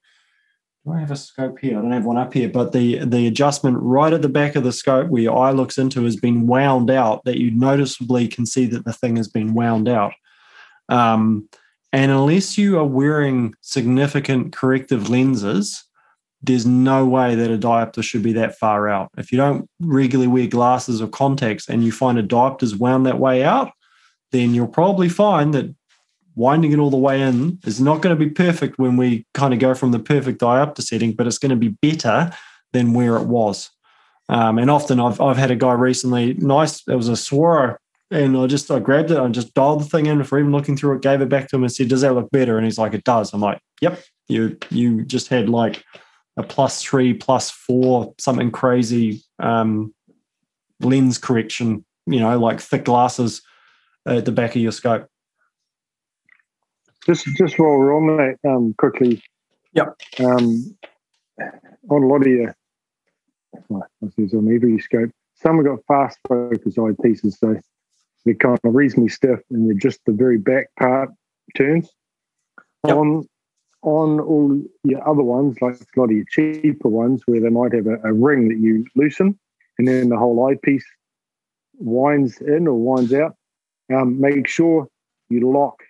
do 0.86 0.92
I 0.92 1.00
have 1.00 1.10
a 1.10 1.16
scope 1.16 1.58
here? 1.58 1.78
I 1.78 1.82
don't 1.82 1.90
have 1.90 2.04
one 2.04 2.16
up 2.16 2.32
here, 2.32 2.48
but 2.48 2.72
the 2.72 3.04
the 3.04 3.26
adjustment 3.26 3.76
right 3.80 4.12
at 4.12 4.22
the 4.22 4.28
back 4.28 4.56
of 4.56 4.64
the 4.64 4.72
scope 4.72 5.08
where 5.08 5.22
your 5.22 5.36
eye 5.36 5.50
looks 5.50 5.78
into 5.78 6.04
has 6.04 6.16
been 6.16 6.46
wound 6.46 6.90
out. 6.90 7.24
That 7.24 7.38
you 7.38 7.50
noticeably 7.50 8.28
can 8.28 8.46
see 8.46 8.66
that 8.66 8.84
the 8.84 8.94
thing 8.94 9.16
has 9.16 9.28
been 9.28 9.52
wound 9.52 9.88
out. 9.88 10.14
Um, 10.88 11.48
and 11.92 12.10
unless 12.10 12.58
you 12.58 12.78
are 12.78 12.84
wearing 12.84 13.54
significant 13.60 14.52
corrective 14.52 15.08
lenses, 15.08 15.84
there's 16.42 16.66
no 16.66 17.06
way 17.06 17.34
that 17.34 17.50
a 17.50 17.58
diopter 17.58 18.02
should 18.02 18.22
be 18.22 18.32
that 18.34 18.58
far 18.58 18.88
out. 18.88 19.10
If 19.16 19.32
you 19.32 19.38
don't 19.38 19.68
regularly 19.80 20.28
wear 20.28 20.46
glasses 20.46 21.00
or 21.00 21.08
contacts 21.08 21.68
and 21.68 21.82
you 21.84 21.92
find 21.92 22.18
a 22.18 22.22
diopter's 22.22 22.76
wound 22.76 23.06
that 23.06 23.18
way 23.18 23.42
out, 23.42 23.72
then 24.32 24.54
you'll 24.54 24.68
probably 24.68 25.08
find 25.08 25.54
that 25.54 25.74
winding 26.34 26.72
it 26.72 26.78
all 26.78 26.90
the 26.90 26.96
way 26.96 27.22
in 27.22 27.58
is 27.64 27.80
not 27.80 28.02
going 28.02 28.16
to 28.16 28.24
be 28.24 28.30
perfect 28.30 28.78
when 28.78 28.96
we 28.96 29.26
kind 29.32 29.54
of 29.54 29.60
go 29.60 29.74
from 29.74 29.92
the 29.92 29.98
perfect 29.98 30.40
diopter 30.40 30.82
setting, 30.82 31.12
but 31.12 31.26
it's 31.26 31.38
going 31.38 31.50
to 31.50 31.56
be 31.56 31.76
better 31.80 32.30
than 32.72 32.92
where 32.92 33.16
it 33.16 33.26
was. 33.26 33.70
Um, 34.28 34.58
and 34.58 34.70
often 34.70 35.00
I've, 35.00 35.20
I've 35.20 35.38
had 35.38 35.50
a 35.50 35.56
guy 35.56 35.72
recently, 35.72 36.34
nice, 36.34 36.86
it 36.86 36.94
was 36.94 37.08
a 37.08 37.12
Swaro, 37.12 37.76
and 38.10 38.36
I 38.36 38.46
just 38.46 38.70
I 38.70 38.78
grabbed 38.78 39.10
it, 39.10 39.18
I 39.18 39.28
just 39.28 39.54
dialed 39.54 39.80
the 39.80 39.84
thing 39.84 40.06
in 40.06 40.22
for 40.24 40.38
even 40.38 40.52
looking 40.52 40.76
through 40.76 40.96
it, 40.96 41.02
gave 41.02 41.20
it 41.20 41.28
back 41.28 41.48
to 41.48 41.56
him 41.56 41.64
and 41.64 41.72
said, 41.72 41.88
Does 41.88 42.02
that 42.02 42.14
look 42.14 42.30
better? 42.30 42.56
And 42.56 42.64
he's 42.64 42.78
like, 42.78 42.94
It 42.94 43.04
does. 43.04 43.32
I'm 43.32 43.40
like, 43.40 43.60
Yep, 43.80 44.00
you 44.28 44.56
you 44.70 45.04
just 45.04 45.28
had 45.28 45.48
like 45.48 45.84
a 46.36 46.42
plus 46.42 46.82
three, 46.82 47.14
plus 47.14 47.50
four, 47.50 48.14
something 48.18 48.50
crazy 48.50 49.22
um, 49.38 49.94
lens 50.80 51.18
correction, 51.18 51.84
you 52.06 52.20
know, 52.20 52.38
like 52.38 52.60
thick 52.60 52.84
glasses 52.84 53.42
at 54.06 54.24
the 54.24 54.32
back 54.32 54.54
of 54.54 54.62
your 54.62 54.72
scope. 54.72 55.08
Just 57.04 57.26
just 57.36 57.58
while 57.58 57.76
we're 57.76 57.96
on 57.96 58.16
that, 58.16 58.48
um, 58.48 58.74
quickly. 58.78 59.22
Yep. 59.72 59.94
Um, 60.20 60.76
on 61.90 62.02
a 62.02 62.06
lot 62.06 62.22
of 62.22 62.26
your, 62.26 62.56
well, 63.68 63.86
on 64.02 64.54
every 64.54 64.78
scope, 64.80 65.10
some 65.34 65.56
have 65.56 65.66
got 65.66 65.84
fast 65.86 66.18
focus 66.26 66.76
eyepieces, 66.76 67.38
so 67.38 67.60
they're 68.26 68.34
kind 68.34 68.58
of 68.62 68.74
reasonably 68.74 69.08
stiff, 69.08 69.40
and 69.50 69.66
they're 69.66 69.78
just 69.78 70.00
the 70.04 70.12
very 70.12 70.36
back 70.36 70.66
part 70.78 71.10
turns. 71.56 71.88
Yep. 72.86 72.96
On 72.96 73.28
on 73.82 74.20
all 74.20 74.60
your 74.82 75.08
other 75.08 75.22
ones, 75.22 75.56
like 75.62 75.76
a 75.76 76.00
lot 76.00 76.10
of 76.10 76.16
your 76.16 76.24
cheaper 76.28 76.88
ones, 76.88 77.22
where 77.26 77.40
they 77.40 77.48
might 77.48 77.72
have 77.72 77.86
a, 77.86 77.96
a 78.02 78.12
ring 78.12 78.48
that 78.48 78.58
you 78.58 78.84
loosen, 78.96 79.38
and 79.78 79.88
then 79.88 80.08
the 80.08 80.18
whole 80.18 80.46
eyepiece 80.46 80.84
winds 81.78 82.40
in 82.40 82.66
or 82.66 82.74
winds 82.74 83.14
out. 83.14 83.36
Um, 83.94 84.20
make 84.20 84.48
sure 84.48 84.88
you 85.28 85.50
lock 85.52 85.80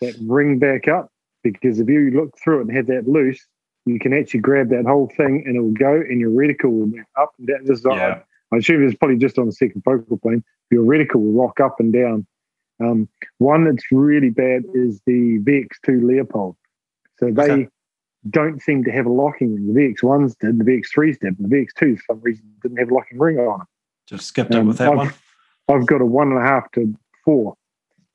that 0.00 0.16
ring 0.26 0.58
back 0.58 0.88
up 0.88 1.10
because 1.44 1.78
if 1.78 1.88
you 1.88 2.10
look 2.10 2.34
through 2.42 2.58
it 2.58 2.66
and 2.66 2.76
have 2.76 2.88
that 2.88 3.06
loose, 3.06 3.46
you 3.86 4.00
can 4.00 4.12
actually 4.12 4.40
grab 4.40 4.70
that 4.70 4.86
whole 4.86 5.08
thing 5.16 5.44
and 5.46 5.56
it 5.56 5.60
will 5.60 5.70
go 5.70 5.92
and 5.92 6.20
your 6.20 6.30
reticle 6.30 6.70
will 6.70 6.86
move 6.86 7.04
up 7.16 7.34
and 7.38 7.46
down. 7.46 7.64
This 7.64 7.78
is 7.78 7.86
yeah. 7.88 8.22
I, 8.52 8.54
I 8.54 8.58
assume 8.58 8.84
it's 8.84 8.96
probably 8.96 9.18
just 9.18 9.38
on 9.38 9.46
the 9.46 9.52
second 9.52 9.82
focal 9.84 10.18
plane. 10.18 10.42
Your 10.70 10.84
reticle 10.84 11.16
will 11.16 11.32
rock 11.32 11.60
up 11.60 11.80
and 11.80 11.92
down. 11.92 12.26
Um, 12.80 13.08
one 13.38 13.64
that's 13.64 13.84
really 13.92 14.30
bad 14.30 14.64
is 14.74 15.00
the 15.06 15.38
VX2 15.40 16.00
Leupold. 16.02 16.56
So 17.18 17.30
they 17.30 17.50
okay. 17.50 17.68
don't 18.30 18.60
seem 18.60 18.84
to 18.84 18.90
have 18.90 19.06
a 19.06 19.12
locking 19.12 19.54
ring. 19.54 19.72
The 19.72 19.80
VX1s 19.80 20.36
did, 20.40 20.58
the 20.58 20.64
VX3s 20.64 21.20
did, 21.20 21.36
the 21.38 21.48
VX2 21.48 21.98
for 21.98 22.02
some 22.08 22.20
reason 22.20 22.44
didn't 22.62 22.78
have 22.78 22.90
a 22.90 22.94
locking 22.94 23.18
ring 23.18 23.38
on 23.38 23.60
them. 23.60 23.68
Just 24.06 24.26
skipped 24.26 24.52
um, 24.54 24.62
it 24.62 24.64
with 24.64 24.78
that 24.78 24.90
I've, 24.90 24.96
one. 24.96 25.14
I've 25.68 25.86
got 25.86 26.00
a 26.00 26.06
one 26.06 26.32
and 26.32 26.38
a 26.38 26.42
half 26.42 26.70
to 26.72 26.94
four. 27.24 27.56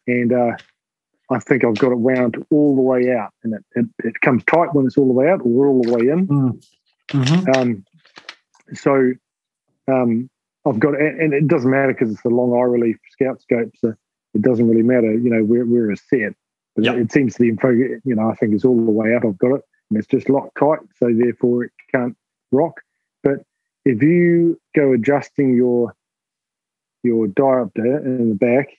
And 0.07 0.33
uh, 0.33 0.57
I 1.29 1.39
think 1.39 1.63
I've 1.63 1.77
got 1.77 1.91
it 1.91 1.99
wound 1.99 2.43
all 2.51 2.75
the 2.75 2.81
way 2.81 3.11
out, 3.11 3.31
and 3.43 3.53
it, 3.53 3.63
it, 3.75 3.85
it 4.03 4.21
comes 4.21 4.43
tight 4.45 4.73
when 4.73 4.87
it's 4.87 4.97
all 4.97 5.07
the 5.07 5.13
way 5.13 5.29
out 5.29 5.41
or 5.45 5.67
all 5.67 5.81
the 5.83 5.93
way 5.93 6.07
in. 6.07 6.27
Mm. 6.27 6.65
Mm-hmm. 7.09 7.59
Um, 7.59 7.85
so 8.73 9.11
um, 9.87 10.29
I've 10.65 10.79
got, 10.79 10.99
and 10.99 11.33
it 11.33 11.47
doesn't 11.47 11.69
matter 11.69 11.93
because 11.93 12.13
it's 12.13 12.25
a 12.25 12.29
long 12.29 12.53
eye 12.53 12.63
relief 12.63 12.97
scout 13.11 13.41
scope, 13.41 13.71
so 13.77 13.93
it 14.33 14.41
doesn't 14.41 14.67
really 14.67 14.83
matter, 14.83 15.11
you 15.11 15.29
know, 15.29 15.43
we're 15.43 15.91
it's 15.91 16.07
set. 16.09 16.33
But 16.75 16.85
yep. 16.85 16.95
it, 16.97 17.11
seems 17.11 17.35
the 17.35 17.49
info, 17.49 17.69
you 17.69 18.01
know, 18.05 18.29
I 18.29 18.35
think 18.35 18.53
it's 18.53 18.65
all 18.65 18.75
the 18.75 18.91
way 18.91 19.15
out. 19.15 19.25
I've 19.25 19.37
got 19.37 19.55
it, 19.55 19.61
and 19.89 19.97
it's 19.97 20.07
just 20.07 20.29
locked 20.29 20.57
tight, 20.57 20.79
so 20.97 21.11
therefore 21.13 21.65
it 21.65 21.71
can't 21.93 22.15
rock. 22.51 22.81
But 23.23 23.43
if 23.85 24.03
you 24.03 24.59
go 24.75 24.93
adjusting 24.93 25.55
your 25.55 25.95
your 27.03 27.27
diopter 27.27 28.05
in 28.05 28.29
the 28.29 28.35
back, 28.35 28.69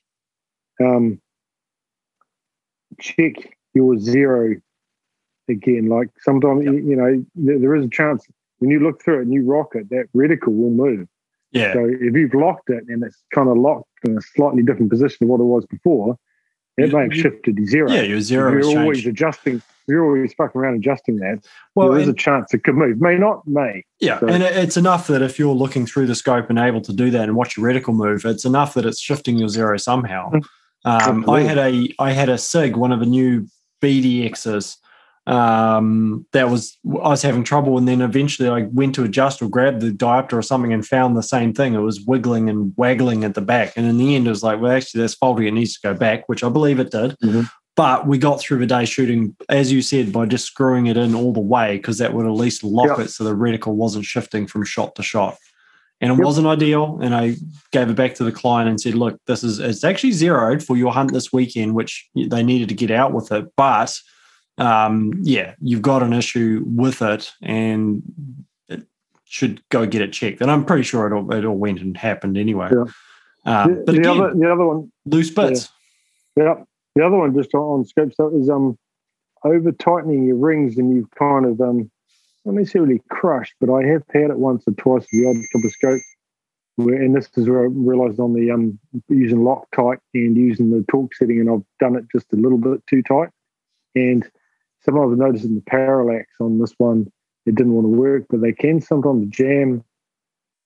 um, 0.85 1.21
check 3.01 3.35
your 3.75 3.99
zero 3.99 4.57
again. 5.49 5.89
Like 5.89 6.09
sometimes, 6.21 6.65
yep. 6.65 6.75
you, 6.75 6.97
know, 6.97 7.25
there, 7.35 7.59
there 7.59 7.75
is 7.75 7.87
a 7.87 7.89
chance 7.89 8.27
when 8.59 8.71
you 8.71 8.81
look 8.81 9.03
through 9.03 9.21
it 9.21 9.23
and 9.23 9.33
you 9.33 9.45
rock 9.45 9.75
it, 9.75 9.89
that 9.91 10.09
reticle 10.15 10.57
will 10.57 10.71
move. 10.71 11.09
Yeah. 11.53 11.73
So 11.73 11.85
if 11.85 12.15
you've 12.15 12.35
locked 12.35 12.71
it 12.71 12.85
and 12.89 13.03
it's 13.03 13.23
kind 13.35 13.49
of 13.49 13.57
locked 13.57 13.89
in 14.05 14.17
a 14.17 14.21
slightly 14.21 14.63
different 14.63 14.91
position 14.91 15.19
to 15.21 15.27
what 15.27 15.41
it 15.41 15.45
was 15.45 15.67
before, 15.67 16.17
it 16.77 16.93
may 16.93 17.03
have 17.03 17.15
shifted 17.15 17.57
to 17.57 17.67
zero. 17.67 17.91
Yeah, 17.91 18.03
your 18.03 18.21
zero. 18.21 18.53
You're 18.53 18.81
always 18.81 19.07
adjusting. 19.07 19.61
You're 19.87 20.05
always 20.05 20.33
fucking 20.35 20.61
around 20.61 20.77
adjusting 20.77 21.17
that. 21.17 21.45
Well, 21.75 21.91
there 21.91 22.01
is 22.01 22.09
a 22.09 22.15
chance 22.15 22.55
it 22.55 22.65
could 22.65 22.77
move. 22.77 23.01
May 23.01 23.19
not, 23.19 23.47
may. 23.47 23.85
Yeah, 23.99 24.21
so. 24.21 24.29
and 24.29 24.43
it's 24.43 24.77
enough 24.77 25.09
that 25.09 25.21
if 25.21 25.39
you're 25.39 25.55
looking 25.55 25.85
through 25.85 26.07
the 26.07 26.15
scope 26.15 26.49
and 26.49 26.59
able 26.59 26.81
to 26.83 26.93
do 26.93 27.11
that 27.11 27.25
and 27.25 27.37
watch 27.37 27.57
your 27.57 27.67
reticle 27.67 27.95
move, 27.95 28.25
it's 28.25 28.45
enough 28.45 28.75
that 28.75 28.87
it's 28.87 29.01
shifting 29.01 29.37
your 29.37 29.49
zero 29.49 29.77
somehow. 29.77 30.31
Mm. 30.31 30.45
Um, 30.85 31.29
I 31.29 31.43
had 31.43 31.59
a 31.59 31.89
I 31.99 32.13
had 32.13 32.29
a 32.29 32.39
Sig, 32.39 32.77
one 32.77 32.93
of 32.93 33.01
the 33.01 33.07
new 33.07 33.47
BDXs. 33.83 34.77
Um, 35.27 36.27
that 36.33 36.49
was 36.51 36.79
I 36.87 37.09
was 37.09 37.23
having 37.23 37.45
trouble, 37.45 37.79
and 37.79 37.87
then 37.87 38.01
eventually 38.01 38.49
I 38.49 38.63
went 38.73 38.95
to 38.97 39.05
adjust 39.05 39.43
or 39.43 39.49
grab 39.49 39.81
the 39.81 39.91
diopter 39.91 40.35
or 40.35 40.43
something 40.43 40.73
and 40.73 40.87
found 40.87 41.17
the 41.17 41.23
same 41.23 41.53
thing. 41.53 41.75
It 41.75 41.79
was 41.79 42.01
wiggling 42.01 42.49
and 42.49 42.73
waggling 42.77 43.25
at 43.25 43.35
the 43.35 43.41
back, 43.41 43.75
and 43.77 43.87
in 43.87 43.99
the 43.99 44.17
end, 44.17 44.27
it 44.27 44.31
was 44.31 44.43
like, 44.43 44.61
well, 44.61 44.73
actually, 44.73 45.03
that's 45.03 45.15
faulty. 45.15 45.47
It 45.47 45.53
needs 45.53 45.75
to 45.75 45.89
go 45.89 45.95
back, 45.95 46.29
which 46.29 46.43
I 46.43 46.49
believe 46.49 46.81
it 46.81 46.91
did. 46.91 47.17
Mm-hmm. 47.23 47.43
But 47.77 48.07
we 48.07 48.19
got 48.19 48.41
through 48.41 48.59
the 48.59 48.67
day 48.67 48.85
shooting, 48.85 49.37
as 49.49 49.73
you 49.73 49.81
said, 49.81 50.13
by 50.13 50.27
just 50.27 50.45
screwing 50.45 50.87
it 50.87 50.97
in 50.97 51.15
all 51.15 51.33
the 51.33 51.41
way 51.41 51.77
because 51.77 51.99
that 51.99 52.13
would 52.13 52.27
at 52.27 52.33
least 52.33 52.65
lock 52.65 52.99
yep. 52.99 53.07
it 53.07 53.11
so 53.11 53.25
the 53.25 53.35
reticle 53.35 53.75
wasn't 53.75 54.05
shifting 54.05 54.47
from 54.47 54.65
shot 54.65 54.97
to 54.97 55.03
shot 55.03 55.39
and 56.01 56.13
it 56.13 56.17
yep. 56.17 56.25
wasn't 56.25 56.47
ideal. 56.47 56.99
And 57.03 57.15
I 57.15 57.37
gave 57.73 57.91
it 57.91 57.97
back 57.97 58.15
to 58.17 58.25
the 58.25 58.33
client 58.33 58.69
and 58.69 58.81
said, 58.81 58.95
"Look, 58.95 59.21
this 59.27 59.45
is 59.45 59.59
it's 59.59 59.85
actually 59.85 60.13
zeroed 60.13 60.63
for 60.63 60.77
your 60.77 60.93
hunt 60.93 61.13
this 61.13 61.33
weekend, 61.33 61.75
which 61.75 62.09
they 62.15 62.43
needed 62.43 62.69
to 62.71 62.75
get 62.75 62.91
out 62.91 63.13
with 63.13 63.31
it, 63.33 63.47
but 63.57 63.99
um, 64.61 65.13
yeah, 65.23 65.55
you've 65.61 65.83
got 65.83 66.03
an 66.03 66.13
issue 66.13 66.63
with 66.67 67.01
it, 67.01 67.33
and 67.43 68.03
it 68.69 68.83
should 69.25 69.67
go 69.71 69.87
get 69.87 70.03
it 70.03 70.13
checked." 70.13 70.43
And 70.43 70.51
I'm 70.51 70.65
pretty 70.65 70.83
sure 70.83 71.07
it 71.07 71.15
all 71.15 71.33
it 71.33 71.45
all 71.45 71.57
went 71.57 71.81
and 71.81 71.97
happened 71.97 72.37
anyway. 72.37 72.71
Yeah. 72.71 72.85
Um, 73.47 73.85
but 73.87 73.95
the, 73.95 74.01
again, 74.01 74.21
other 74.21 74.35
the 74.35 74.53
other 74.53 74.67
one 74.67 74.93
loose 75.07 75.31
bits. 75.31 75.71
Yeah. 76.37 76.45
Yep. 76.45 76.67
the 76.95 77.07
other 77.07 77.17
one 77.17 77.35
just 77.35 77.55
on, 77.55 77.85
scope 77.87 78.13
stuff 78.13 78.33
is 78.35 78.51
um 78.51 78.79
over 79.45 79.73
tightening 79.73 80.27
your 80.27 80.37
rings 80.37 80.77
and 80.77 80.95
you've 80.95 81.11
kind 81.13 81.47
of 81.47 81.61
um 81.61 81.91
not 82.45 82.55
necessarily 82.55 83.01
crushed, 83.09 83.55
but 83.61 83.71
I 83.71 83.87
have 83.87 84.03
had 84.13 84.31
it 84.31 84.39
once 84.39 84.65
or 84.67 84.73
twice 84.73 85.07
with 85.13 85.23
the 85.23 85.29
odd 85.29 85.37
couple 85.53 85.67
of 85.67 85.73
scopes. 85.73 86.05
Where, 86.77 87.03
and 87.03 87.15
this 87.15 87.29
is 87.37 87.49
where 87.49 87.61
I 87.61 87.69
realised 87.71 88.21
on 88.21 88.35
the 88.35 88.51
um 88.51 88.79
using 89.09 89.39
Loctite 89.39 90.01
and 90.13 90.37
using 90.37 90.71
the 90.71 90.85
torque 90.91 91.15
setting, 91.15 91.41
and 91.41 91.51
I've 91.51 91.65
done 91.79 91.97
it 91.97 92.05
just 92.13 92.31
a 92.35 92.37
little 92.37 92.59
bit 92.59 92.87
too 92.87 93.03
tight. 93.03 93.31
And 93.95 94.31
sometimes 94.85 95.13
I've 95.13 95.19
noticed 95.19 95.45
in 95.45 95.55
the 95.55 95.63
parallax 95.63 96.27
on 96.41 96.59
this 96.59 96.75
one, 96.79 97.11
it 97.47 97.55
didn't 97.55 97.73
want 97.73 97.87
to 97.87 98.01
work, 98.01 98.25
but 98.31 98.41
they 98.41 98.53
can 98.53 98.81
sometimes 98.81 99.29
jam 99.29 99.85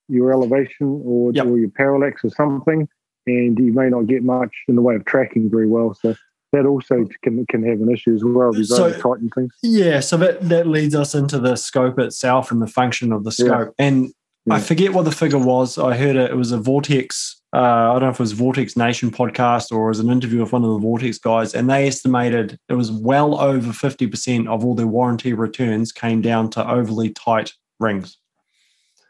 your 0.07 0.31
elevation 0.31 1.01
or, 1.03 1.31
yep. 1.31 1.45
or 1.45 1.57
your 1.57 1.69
parallax 1.69 2.23
or 2.23 2.29
something, 2.29 2.87
and 3.25 3.57
you 3.57 3.73
may 3.73 3.89
not 3.89 4.07
get 4.07 4.23
much 4.23 4.53
in 4.67 4.75
the 4.75 4.81
way 4.81 4.95
of 4.95 5.05
tracking 5.05 5.49
very 5.49 5.67
well. 5.67 5.93
So 5.93 6.15
that 6.51 6.65
also 6.65 7.05
can 7.23 7.45
can 7.47 7.63
have 7.63 7.81
an 7.81 7.91
issue 7.91 8.13
as 8.13 8.23
well. 8.23 8.55
You 8.55 8.63
so, 8.63 8.91
tighten 8.91 9.29
things. 9.29 9.53
Yeah, 9.61 9.99
so 9.99 10.17
that 10.17 10.47
that 10.49 10.67
leads 10.67 10.95
us 10.95 11.15
into 11.15 11.39
the 11.39 11.55
scope 11.55 11.99
itself 11.99 12.51
and 12.51 12.61
the 12.61 12.67
function 12.67 13.11
of 13.11 13.23
the 13.23 13.31
scope. 13.31 13.73
Yeah. 13.77 13.85
And 13.85 14.13
yeah. 14.45 14.55
I 14.55 14.59
forget 14.59 14.93
what 14.93 15.05
the 15.05 15.11
figure 15.11 15.39
was. 15.39 15.77
I 15.77 15.97
heard 15.97 16.15
it. 16.15 16.31
It 16.31 16.37
was 16.37 16.51
a 16.51 16.57
Vortex. 16.57 17.41
Uh, 17.55 17.89
I 17.89 17.93
don't 17.93 18.01
know 18.01 18.09
if 18.09 18.15
it 18.15 18.19
was 18.19 18.33
Vortex 18.33 18.75
Nation 18.75 19.11
podcast 19.11 19.71
or 19.71 19.89
as 19.89 20.01
an 20.01 20.09
interview 20.09 20.41
with 20.41 20.51
one 20.51 20.65
of 20.65 20.71
the 20.71 20.79
Vortex 20.79 21.17
guys, 21.17 21.55
and 21.55 21.69
they 21.69 21.87
estimated 21.87 22.59
it 22.67 22.73
was 22.73 22.91
well 22.91 23.39
over 23.39 23.71
fifty 23.71 24.07
percent 24.07 24.49
of 24.49 24.65
all 24.65 24.75
their 24.75 24.87
warranty 24.87 25.31
returns 25.31 25.93
came 25.93 26.21
down 26.21 26.49
to 26.49 26.69
overly 26.69 27.11
tight 27.11 27.53
rings. 27.79 28.17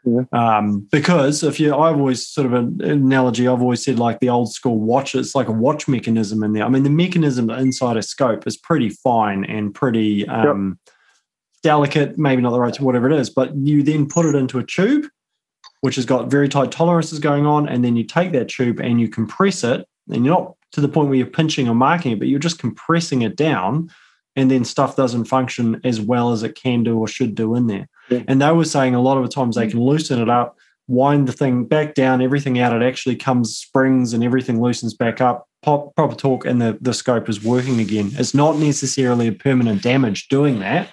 Yeah. 0.04 0.22
Um, 0.32 0.86
because 0.92 1.42
if 1.42 1.58
you, 1.58 1.74
I've 1.74 1.96
always 1.96 2.24
sort 2.24 2.46
of 2.46 2.52
an 2.52 2.80
analogy, 2.80 3.48
I've 3.48 3.60
always 3.60 3.82
said 3.82 3.98
like 3.98 4.20
the 4.20 4.28
old 4.28 4.52
school 4.52 4.78
watch, 4.78 5.16
it's 5.16 5.34
like 5.34 5.48
a 5.48 5.52
watch 5.52 5.88
mechanism 5.88 6.44
in 6.44 6.52
there. 6.52 6.62
I 6.62 6.68
mean, 6.68 6.84
the 6.84 6.90
mechanism 6.90 7.50
inside 7.50 7.96
a 7.96 8.02
scope 8.02 8.46
is 8.46 8.56
pretty 8.56 8.90
fine 8.90 9.44
and 9.46 9.74
pretty 9.74 10.24
um, 10.28 10.78
yep. 10.86 10.94
delicate, 11.64 12.18
maybe 12.18 12.42
not 12.42 12.50
the 12.50 12.60
right, 12.60 12.80
whatever 12.80 13.10
it 13.10 13.18
is, 13.18 13.28
but 13.28 13.56
you 13.56 13.82
then 13.82 14.06
put 14.06 14.26
it 14.26 14.36
into 14.36 14.60
a 14.60 14.64
tube, 14.64 15.06
which 15.80 15.96
has 15.96 16.06
got 16.06 16.30
very 16.30 16.48
tight 16.48 16.72
tolerances 16.72 17.18
going 17.18 17.46
on. 17.46 17.68
And 17.68 17.84
then 17.84 17.96
you 17.96 18.04
take 18.04 18.32
that 18.32 18.48
tube 18.48 18.80
and 18.80 19.00
you 19.00 19.08
compress 19.08 19.64
it. 19.64 19.86
And 20.10 20.24
you're 20.24 20.34
not 20.34 20.54
to 20.72 20.80
the 20.80 20.88
point 20.88 21.08
where 21.08 21.18
you're 21.18 21.26
pinching 21.26 21.68
or 21.68 21.74
marking 21.74 22.12
it, 22.12 22.18
but 22.18 22.28
you're 22.28 22.38
just 22.38 22.58
compressing 22.58 23.22
it 23.22 23.36
down 23.36 23.90
and 24.36 24.50
then 24.50 24.64
stuff 24.64 24.94
doesn't 24.94 25.24
function 25.24 25.80
as 25.82 26.00
well 26.00 26.30
as 26.30 26.42
it 26.42 26.54
can 26.54 26.84
do 26.84 26.98
or 26.98 27.08
should 27.08 27.34
do 27.34 27.54
in 27.54 27.66
there. 27.66 27.88
Yeah. 28.10 28.22
And 28.28 28.40
they 28.40 28.52
were 28.52 28.66
saying 28.66 28.94
a 28.94 29.00
lot 29.00 29.16
of 29.16 29.24
the 29.24 29.30
times 29.30 29.56
they 29.56 29.66
can 29.66 29.80
mm. 29.80 29.86
loosen 29.86 30.20
it 30.20 30.28
up, 30.28 30.58
wind 30.86 31.26
the 31.26 31.32
thing 31.32 31.64
back 31.64 31.94
down, 31.94 32.20
everything 32.20 32.58
out. 32.58 32.76
It 32.76 32.84
actually 32.84 33.16
comes 33.16 33.56
springs 33.56 34.12
and 34.12 34.22
everything 34.22 34.60
loosens 34.60 34.94
back 34.94 35.20
up, 35.20 35.48
pop, 35.62 35.96
proper 35.96 36.14
torque, 36.14 36.44
and 36.44 36.60
the, 36.60 36.78
the 36.80 36.92
scope 36.94 37.28
is 37.28 37.42
working 37.42 37.80
again. 37.80 38.10
It's 38.12 38.34
not 38.34 38.58
necessarily 38.58 39.26
a 39.26 39.32
permanent 39.32 39.82
damage 39.82 40.28
doing 40.28 40.60
that, 40.60 40.90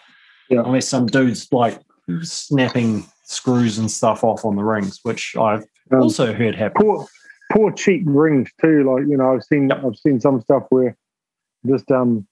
yeah. 0.50 0.64
unless 0.66 0.88
some 0.88 1.06
dude's 1.06 1.52
like 1.52 1.80
snapping 2.22 3.06
screws 3.34 3.78
and 3.78 3.90
stuff 3.90 4.24
off 4.24 4.46
on 4.46 4.56
the 4.56 4.64
rings, 4.64 5.00
which 5.04 5.36
I've 5.36 5.66
um, 5.92 6.02
also 6.02 6.34
heard 6.34 6.56
happen. 6.56 6.82
Poor, 6.82 7.08
poor 7.52 7.72
cheap 7.72 8.04
rings 8.06 8.50
too. 8.62 8.84
Like 8.84 9.08
you 9.08 9.18
know, 9.18 9.34
I've 9.34 9.44
seen 9.44 9.70
yep. 9.70 9.84
I've 9.86 9.98
seen 9.98 10.20
some 10.20 10.42
stuff 10.42 10.64
where 10.70 10.98
just 11.66 11.90
um 11.92 12.28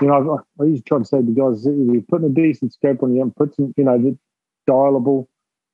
you 0.00 0.08
know, 0.08 0.44
I, 0.58 0.62
I 0.62 0.66
used 0.66 0.84
to 0.84 0.88
try 0.88 0.98
to 0.98 1.04
say 1.04 1.18
to 1.18 1.22
guys, 1.22 1.66
if 1.66 1.74
you're 1.74 2.02
putting 2.02 2.28
a 2.28 2.30
decent 2.30 2.72
scope 2.72 3.02
on, 3.02 3.14
you 3.14 3.32
put 3.36 3.54
some, 3.54 3.74
you 3.76 3.84
know, 3.84 3.98
the 3.98 4.16
dialable, 4.68 5.26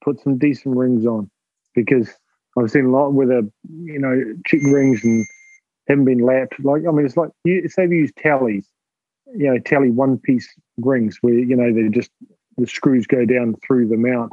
put 0.02 0.20
some 0.20 0.38
decent 0.38 0.76
rings 0.76 1.06
on, 1.06 1.30
because 1.74 2.10
I've 2.58 2.70
seen 2.70 2.86
a 2.86 2.90
lot 2.90 3.10
with 3.10 3.30
a, 3.30 3.48
you 3.70 3.98
know, 3.98 4.34
cheap 4.46 4.62
rings 4.64 5.04
and 5.04 5.24
haven't 5.88 6.04
been 6.04 6.20
lapped. 6.20 6.62
Like, 6.62 6.82
I 6.86 6.90
mean, 6.90 7.06
it's 7.06 7.16
like 7.16 7.30
you 7.44 7.68
say 7.68 7.86
we 7.86 7.98
use 7.98 8.12
Talleys, 8.18 8.68
you 9.34 9.50
know, 9.50 9.58
Talley 9.58 9.90
one 9.90 10.18
piece 10.18 10.48
rings 10.78 11.18
where 11.20 11.34
you 11.34 11.56
know 11.56 11.72
they 11.72 11.88
just 11.88 12.10
the 12.56 12.66
screws 12.66 13.06
go 13.06 13.24
down 13.24 13.54
through 13.66 13.88
the 13.88 13.96
mount. 13.96 14.32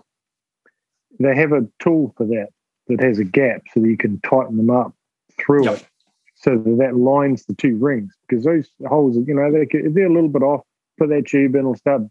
They 1.20 1.36
have 1.36 1.52
a 1.52 1.68
tool 1.80 2.14
for 2.18 2.26
that 2.28 2.50
that 2.88 3.02
has 3.02 3.20
a 3.20 3.24
gap 3.24 3.64
so 3.74 3.80
that 3.80 3.88
you 3.88 3.98
can 3.98 4.20
tighten 4.22 4.58
them 4.58 4.70
up 4.70 4.94
through 5.38 5.66
yep. 5.66 5.78
it 5.78 5.88
so 6.36 6.58
that, 6.58 6.78
that 6.80 6.96
lines 6.96 7.46
the 7.46 7.56
two 7.56 7.76
rings 7.78 8.14
because 8.28 8.44
those 8.44 8.70
holes, 8.88 9.18
you 9.28 9.34
know, 9.34 9.52
they 9.52 9.68
if 9.70 9.94
they're 9.94 10.06
a 10.06 10.14
little 10.14 10.30
bit 10.30 10.44
off, 10.44 10.62
put 10.98 11.10
that 11.10 11.26
tube 11.28 11.56
in, 11.56 11.62
it'll 11.62 11.76
start, 11.76 12.02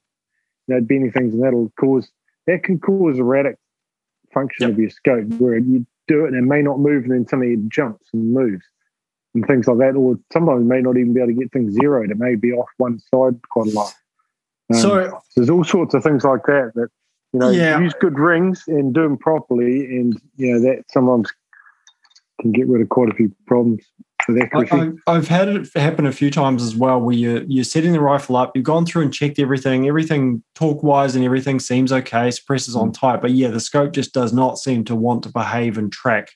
you 0.67 0.75
know, 0.75 0.81
bending 0.81 1.13
things, 1.13 1.35
and 1.35 1.43
that'll 1.43 1.73
cause 1.79 2.11
that 2.47 2.65
can 2.65 2.79
cause 2.79 3.19
erratic 3.19 3.57
function 4.33 4.65
yep. 4.65 4.73
of 4.73 4.79
your 4.79 4.91
scope 4.91 5.29
where 5.39 5.59
you 5.59 5.87
do 6.09 6.25
it 6.25 6.29
and 6.29 6.37
it 6.37 6.49
may 6.49 6.63
not 6.63 6.81
move, 6.81 7.05
and 7.05 7.13
then 7.13 7.27
suddenly 7.29 7.53
it 7.55 7.69
jumps 7.69 8.07
and 8.13 8.33
moves 8.33 8.65
and 9.35 9.47
things 9.47 9.69
like 9.69 9.79
that. 9.79 9.95
Or 9.95 10.19
sometimes 10.33 10.67
may 10.67 10.81
not 10.81 10.97
even 10.97 11.15
be 11.15 11.21
able 11.21 11.33
to 11.33 11.39
get 11.39 11.53
things 11.53 11.75
zeroed; 11.75 12.11
it 12.11 12.19
may 12.19 12.35
be 12.35 12.53
off 12.53 12.69
one 12.79 12.99
side 12.99 13.41
quite 13.51 13.69
a 13.69 13.71
lot. 13.71 13.95
Um, 14.73 14.81
so, 14.81 15.11
so 15.11 15.21
there's 15.37 15.51
all 15.51 15.65
sorts 15.65 15.95
of 15.95 16.03
things 16.03 16.25
like 16.25 16.43
that 16.47 16.73
that 16.75 16.89
you 17.35 17.41
know 17.41 17.51
yeah. 17.51 17.79
use 17.81 17.93
good 18.01 18.19
rings 18.19 18.65
and 18.69 18.95
do 18.95 19.03
them 19.03 19.19
properly, 19.19 19.85
and 19.85 20.19
you 20.37 20.53
know 20.53 20.61
that 20.61 20.85
sometimes 20.91 21.31
can 22.41 22.53
get 22.53 22.69
rid 22.69 22.81
of 22.81 22.89
quite 22.89 23.11
a 23.11 23.15
few 23.15 23.35
problems. 23.47 23.85
With 24.27 24.43
accuracy. 24.43 24.97
I, 25.07 25.15
have 25.15 25.29
had 25.29 25.49
it 25.49 25.69
happen 25.75 26.07
a 26.07 26.13
few 26.13 26.31
times 26.31 26.63
as 26.63 26.75
well, 26.75 26.99
where 26.99 27.15
you're 27.15 27.43
you're 27.43 27.65
setting 27.65 27.93
the 27.93 28.01
rifle 28.01 28.37
up, 28.37 28.53
you've 28.55 28.65
gone 28.65 28.87
through 28.87 29.03
and 29.03 29.13
checked 29.13 29.39
everything, 29.39 29.87
everything 29.87 30.43
torque 30.55 30.83
wise 30.83 31.15
and 31.15 31.25
everything 31.25 31.59
seems 31.59 31.93
okay, 31.93 32.29
suppressors 32.29 32.75
on 32.75 32.91
mm. 32.91 32.95
tight, 32.95 33.21
but 33.21 33.33
yeah, 33.33 33.49
the 33.49 33.61
scope 33.61 33.93
just 33.93 34.15
does 34.15 34.33
not 34.33 34.59
seem 34.59 34.85
to 34.85 34.95
want 34.95 35.25
to 35.25 35.29
behave 35.29 35.77
and 35.77 35.93
track 35.93 36.31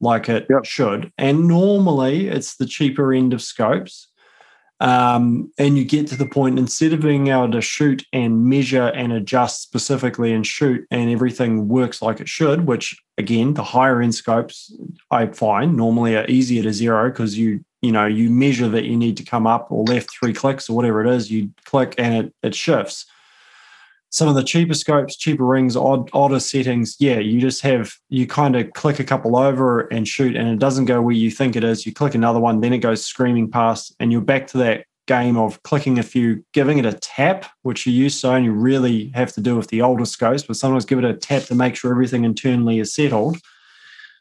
like 0.00 0.28
it 0.28 0.46
yep. 0.48 0.64
should. 0.64 1.10
And 1.18 1.48
normally, 1.48 2.28
it's 2.28 2.56
the 2.56 2.66
cheaper 2.66 3.12
end 3.12 3.32
of 3.32 3.42
scopes 3.42 4.08
um, 4.80 5.52
and 5.58 5.78
you 5.78 5.84
get 5.84 6.06
to 6.08 6.16
the 6.16 6.26
point 6.26 6.58
instead 6.58 6.92
of 6.92 7.00
being 7.00 7.28
able 7.28 7.50
to 7.50 7.60
shoot 7.60 8.04
and 8.12 8.44
measure 8.44 8.88
and 8.88 9.12
adjust 9.12 9.62
specifically 9.62 10.32
and 10.32 10.46
shoot 10.46 10.86
and 10.90 11.10
everything 11.10 11.68
works 11.68 12.02
like 12.02 12.20
it 12.20 12.28
should 12.28 12.66
which 12.66 13.00
again 13.16 13.54
the 13.54 13.62
higher 13.62 14.02
end 14.02 14.14
scopes 14.14 14.74
i 15.10 15.26
find 15.26 15.76
normally 15.76 16.16
are 16.16 16.26
easier 16.28 16.62
to 16.62 16.72
zero 16.72 17.08
because 17.08 17.38
you 17.38 17.64
you 17.82 17.92
know 17.92 18.06
you 18.06 18.30
measure 18.30 18.68
that 18.68 18.84
you 18.84 18.96
need 18.96 19.16
to 19.16 19.24
come 19.24 19.46
up 19.46 19.70
or 19.70 19.84
left 19.84 20.10
three 20.10 20.32
clicks 20.32 20.68
or 20.68 20.76
whatever 20.76 21.04
it 21.04 21.14
is 21.14 21.30
you 21.30 21.50
click 21.64 21.94
and 21.98 22.26
it, 22.26 22.34
it 22.42 22.54
shifts 22.54 23.06
some 24.14 24.28
of 24.28 24.36
the 24.36 24.44
cheaper 24.44 24.74
scopes, 24.74 25.16
cheaper 25.16 25.44
rings, 25.44 25.74
odd, 25.74 26.08
odder 26.12 26.38
settings, 26.38 26.94
yeah, 27.00 27.18
you 27.18 27.40
just 27.40 27.62
have 27.62 27.92
you 28.10 28.28
kind 28.28 28.54
of 28.54 28.72
click 28.72 29.00
a 29.00 29.04
couple 29.04 29.36
over 29.36 29.88
and 29.88 30.06
shoot, 30.06 30.36
and 30.36 30.48
it 30.48 30.60
doesn't 30.60 30.84
go 30.84 31.02
where 31.02 31.16
you 31.16 31.32
think 31.32 31.56
it 31.56 31.64
is. 31.64 31.84
You 31.84 31.92
click 31.92 32.14
another 32.14 32.38
one, 32.38 32.60
then 32.60 32.72
it 32.72 32.78
goes 32.78 33.04
screaming 33.04 33.50
past, 33.50 33.92
and 33.98 34.12
you're 34.12 34.20
back 34.20 34.46
to 34.48 34.58
that 34.58 34.86
game 35.08 35.36
of 35.36 35.60
clicking 35.64 35.98
a 35.98 36.04
few, 36.04 36.44
giving 36.52 36.78
it 36.78 36.86
a 36.86 36.92
tap, 36.92 37.46
which 37.62 37.86
you 37.86 37.92
used 37.92 38.20
to 38.20 38.28
only 38.28 38.50
really 38.50 39.08
have 39.16 39.32
to 39.32 39.40
do 39.40 39.56
with 39.56 39.66
the 39.66 39.82
older 39.82 40.04
scopes, 40.04 40.44
but 40.44 40.54
sometimes 40.54 40.84
give 40.84 41.00
it 41.00 41.04
a 41.04 41.14
tap 41.14 41.42
to 41.46 41.56
make 41.56 41.74
sure 41.74 41.90
everything 41.90 42.22
internally 42.22 42.78
is 42.78 42.94
settled. 42.94 43.38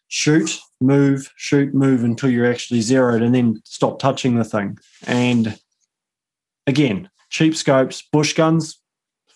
Shoot, 0.07 0.57
move, 0.81 1.31
shoot, 1.35 1.71
move 1.71 2.03
until 2.03 2.31
you're 2.31 2.51
actually 2.51 2.81
zeroed, 2.81 3.21
and 3.21 3.35
then 3.35 3.61
stop 3.63 3.99
touching 3.99 4.37
the 4.37 4.43
thing. 4.43 4.79
And 5.05 5.59
again, 6.65 7.11
cheap 7.29 7.55
scopes, 7.55 8.01
bush 8.11 8.33
guns, 8.33 8.79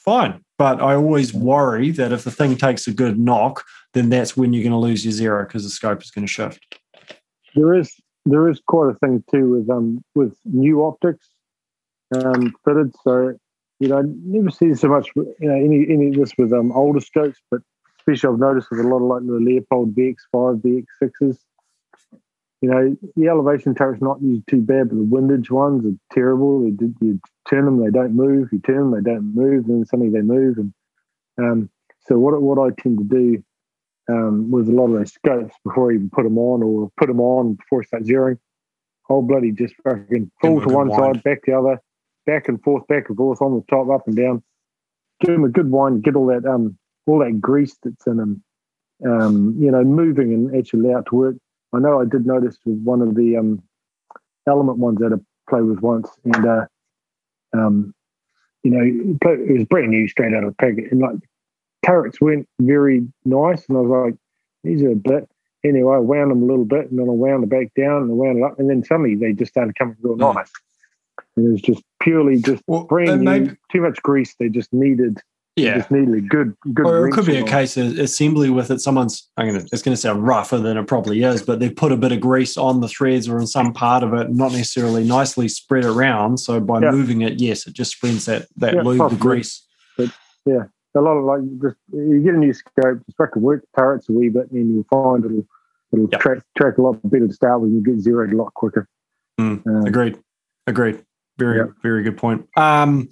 fine. 0.07 0.41
But 0.57 0.81
I 0.81 0.95
always 0.95 1.33
worry 1.33 1.91
that 1.91 2.11
if 2.11 2.23
the 2.23 2.31
thing 2.31 2.55
takes 2.55 2.87
a 2.87 2.93
good 2.93 3.19
knock, 3.19 3.63
then 3.93 4.09
that's 4.09 4.35
when 4.35 4.53
you're 4.53 4.63
going 4.63 4.71
to 4.71 4.79
lose 4.79 5.05
your 5.05 5.11
zero 5.11 5.45
because 5.45 5.63
the 5.63 5.69
scope 5.69 6.01
is 6.01 6.09
going 6.09 6.25
to 6.25 6.31
shift. 6.31 6.79
There 7.55 7.75
is 7.75 7.93
there 8.25 8.49
is 8.49 8.61
quite 8.67 8.89
a 8.89 8.95
thing 8.95 9.23
too 9.31 9.51
with 9.51 9.69
um 9.69 10.03
with 10.15 10.35
new 10.45 10.83
optics 10.83 11.27
um 12.15 12.53
fitted. 12.65 12.93
So 13.03 13.35
you 13.79 13.89
know, 13.89 13.99
I 13.99 14.03
never 14.25 14.49
see 14.49 14.73
so 14.73 14.87
much 14.87 15.09
you 15.15 15.35
know 15.41 15.55
any 15.55 15.85
any 15.89 16.07
of 16.09 16.15
this 16.15 16.31
with 16.37 16.53
um 16.53 16.71
older 16.71 17.01
scopes, 17.01 17.39
but 17.51 17.61
especially 17.99 18.33
I've 18.33 18.39
noticed 18.39 18.69
with 18.71 18.79
a 18.79 18.87
lot 18.87 18.97
of 18.97 19.03
like 19.03 19.25
the 19.25 19.63
Leupold 19.73 19.93
VX5, 19.93 20.85
VX6s 21.01 21.37
you 22.61 22.69
know, 22.69 22.97
the 23.15 23.27
elevation 23.27 23.75
turret's 23.75 24.01
not 24.01 24.21
usually 24.21 24.43
too 24.49 24.61
bad, 24.61 24.89
but 24.89 24.95
the 24.95 25.03
windage 25.03 25.51
ones 25.51 25.85
are 25.85 26.15
terrible. 26.15 26.63
You, 26.65 26.95
you 27.01 27.19
turn 27.47 27.65
them, 27.65 27.83
they 27.83 27.91
don't 27.91 28.15
move. 28.15 28.49
You 28.51 28.59
turn 28.59 28.91
them, 28.91 29.03
they 29.03 29.11
don't 29.11 29.35
move. 29.35 29.67
Then 29.67 29.85
suddenly 29.85 30.11
they 30.11 30.23
move. 30.23 30.57
And 30.57 30.73
um, 31.37 31.69
so 32.07 32.17
what 32.17 32.41
what 32.41 32.57
I 32.57 32.73
tend 32.81 32.97
to 32.97 33.03
do 33.03 33.43
um, 34.09 34.49
with 34.49 34.69
a 34.69 34.71
lot 34.71 34.85
of 34.85 34.93
those 34.93 35.13
scopes 35.13 35.53
before 35.63 35.91
I 35.91 35.95
even 35.95 36.09
put 36.09 36.23
them 36.23 36.37
on 36.39 36.63
or 36.63 36.89
put 36.97 37.07
them 37.07 37.19
on 37.19 37.55
before 37.55 37.81
I 37.81 37.85
start 37.85 38.03
zeroing, 38.03 38.39
I'll 39.09 39.21
bloody 39.21 39.51
just 39.51 39.75
fucking 39.83 40.31
full 40.41 40.61
to 40.61 40.67
one 40.67 40.89
wind. 40.89 41.15
side, 41.15 41.23
back 41.23 41.39
the 41.45 41.53
other, 41.53 41.79
back 42.25 42.47
and 42.47 42.61
forth, 42.63 42.87
back 42.87 43.09
and 43.09 43.17
forth 43.17 43.41
on 43.41 43.53
the 43.53 43.63
top, 43.69 43.89
up 43.89 44.07
and 44.07 44.15
down. 44.15 44.41
Give 45.19 45.35
them 45.35 45.43
a 45.43 45.49
good 45.49 45.69
wind, 45.69 46.03
get 46.03 46.15
all 46.15 46.27
that 46.27 46.45
um 46.45 46.77
all 47.05 47.19
that 47.19 47.39
grease 47.39 47.77
that's 47.83 48.07
in 48.07 48.17
them, 48.17 48.43
um, 49.05 49.55
you 49.59 49.69
know, 49.69 49.83
moving 49.83 50.33
and 50.33 50.55
actually 50.57 50.89
allowed 50.89 51.05
to 51.07 51.15
work 51.15 51.35
I 51.73 51.79
know 51.79 52.01
I 52.01 52.05
did 52.05 52.25
notice 52.25 52.57
with 52.65 52.81
one 52.83 53.01
of 53.01 53.15
the 53.15 53.37
um, 53.37 53.61
element 54.47 54.77
ones 54.77 54.99
that 54.99 55.13
I 55.13 55.49
played 55.49 55.65
with 55.65 55.79
once, 55.79 56.09
and 56.23 56.45
uh, 56.45 56.65
um, 57.53 57.93
you 58.63 58.71
know, 58.71 58.81
it 58.81 59.53
was 59.53 59.65
brand 59.65 59.89
new, 59.89 60.07
straight 60.07 60.33
out 60.33 60.43
of 60.43 60.51
the 60.51 60.55
packet, 60.55 60.91
and 60.91 61.01
like 61.01 61.17
turrets 61.85 62.19
went 62.21 62.47
very 62.59 63.07
nice, 63.25 63.65
and 63.67 63.77
I 63.77 63.81
was 63.81 64.11
like, 64.11 64.19
these 64.63 64.83
are 64.83 64.91
a 64.91 64.95
bit. 64.95 65.29
Anyway, 65.63 65.95
I 65.95 65.99
wound 65.99 66.31
them 66.31 66.43
a 66.43 66.45
little 66.45 66.65
bit, 66.65 66.89
and 66.89 66.99
then 66.99 67.07
I 67.07 67.13
wound 67.13 67.43
it 67.43 67.49
back 67.49 67.73
down, 67.75 68.03
and 68.03 68.11
I 68.11 68.13
wound 68.13 68.37
it 68.37 68.43
up, 68.43 68.59
and 68.59 68.69
then 68.69 68.83
suddenly 68.83 69.15
they 69.15 69.33
just 69.33 69.51
started 69.51 69.77
coming 69.77 69.95
real 70.01 70.17
mm. 70.17 70.35
nice. 70.35 70.51
And 71.35 71.47
it 71.47 71.51
was 71.51 71.61
just 71.61 71.83
purely 72.01 72.41
just 72.41 72.63
well, 72.67 72.83
brand 72.83 73.21
new, 73.21 73.29
maybe, 73.29 73.57
too 73.71 73.81
much 73.81 74.01
grease. 74.01 74.35
They 74.39 74.49
just 74.49 74.71
needed 74.71 75.19
yeah, 75.57 75.77
just 75.77 75.91
needed 75.91 76.13
a 76.13 76.21
good, 76.21 76.55
good. 76.73 76.85
Or 76.85 77.07
it 77.07 77.11
could 77.11 77.25
be 77.25 77.37
a 77.37 77.43
case 77.43 77.77
of 77.77 77.97
assembly 77.97 78.49
with 78.49 78.69
it. 78.69 78.79
Someone's, 78.79 79.27
I'm 79.37 79.47
gonna, 79.47 79.65
it's 79.71 79.81
going 79.81 79.93
to 79.93 80.01
sound 80.01 80.25
rougher 80.25 80.59
than 80.59 80.77
it 80.77 80.87
probably 80.87 81.23
is, 81.23 81.41
but 81.41 81.59
they've 81.59 81.75
put 81.75 81.91
a 81.91 81.97
bit 81.97 82.11
of 82.11 82.19
grease 82.19 82.57
on 82.57 82.81
the 82.81 82.87
threads 82.87 83.27
or 83.27 83.39
in 83.39 83.47
some 83.47 83.73
part 83.73 84.03
of 84.03 84.13
it, 84.13 84.29
not 84.29 84.51
necessarily 84.51 85.03
nicely 85.03 85.47
spread 85.47 85.83
around. 85.83 86.37
So 86.37 86.59
by 86.59 86.81
yeah. 86.81 86.91
moving 86.91 87.21
it, 87.21 87.41
yes, 87.41 87.65
it 87.65 87.73
just 87.73 87.91
spreads 87.91 88.25
that 88.25 88.47
that 88.57 88.75
yeah, 88.75 88.81
lube 88.81 89.19
grease. 89.19 89.65
But 89.97 90.09
yeah, 90.45 90.65
a 90.95 91.01
lot 91.01 91.17
of 91.17 91.25
like 91.25 91.41
just 91.61 91.75
you 91.91 92.21
get 92.23 92.35
a 92.35 92.37
new 92.37 92.53
scope, 92.53 93.05
just 93.05 93.17
fucking 93.17 93.41
work 93.41 93.61
the 93.61 93.81
turrets 93.81 94.09
a 94.09 94.11
wee 94.11 94.29
bit, 94.29 94.51
and 94.51 94.59
then 94.59 94.73
you'll 94.73 94.83
find 94.83 95.25
it'll 95.25 95.47
it'll 95.91 96.09
yep. 96.11 96.21
track 96.21 96.39
track 96.57 96.77
a 96.77 96.81
lot 96.81 96.99
better 97.09 97.27
to 97.27 97.33
start 97.33 97.61
with. 97.61 97.71
You 97.71 97.81
get 97.81 97.99
zeroed 97.99 98.33
a 98.33 98.37
lot 98.37 98.53
quicker. 98.53 98.87
Mm, 99.39 99.65
um, 99.65 99.85
agreed. 99.85 100.17
Agreed. 100.65 101.03
Very 101.37 101.57
yep. 101.57 101.69
very 101.81 102.03
good 102.03 102.17
point. 102.17 102.47
Um, 102.57 103.09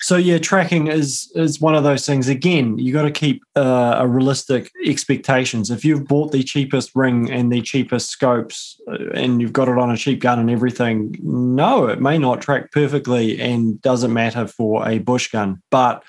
so 0.00 0.16
yeah, 0.16 0.38
tracking 0.38 0.88
is 0.88 1.30
is 1.34 1.60
one 1.60 1.74
of 1.74 1.84
those 1.84 2.06
things. 2.06 2.28
Again, 2.28 2.78
you 2.78 2.92
got 2.92 3.02
to 3.02 3.10
keep 3.10 3.42
uh, 3.54 3.96
a 3.98 4.06
realistic 4.06 4.70
expectations. 4.84 5.70
If 5.70 5.84
you've 5.84 6.06
bought 6.06 6.32
the 6.32 6.42
cheapest 6.42 6.90
ring 6.94 7.30
and 7.30 7.50
the 7.50 7.62
cheapest 7.62 8.10
scopes, 8.10 8.80
uh, 8.88 9.10
and 9.14 9.40
you've 9.40 9.52
got 9.52 9.68
it 9.68 9.78
on 9.78 9.90
a 9.90 9.96
cheap 9.96 10.20
gun 10.20 10.38
and 10.38 10.50
everything, 10.50 11.16
no, 11.22 11.86
it 11.86 12.00
may 12.00 12.18
not 12.18 12.40
track 12.40 12.72
perfectly, 12.72 13.40
and 13.40 13.80
doesn't 13.82 14.12
matter 14.12 14.46
for 14.46 14.86
a 14.88 14.98
bush 14.98 15.30
gun. 15.30 15.62
But 15.70 16.02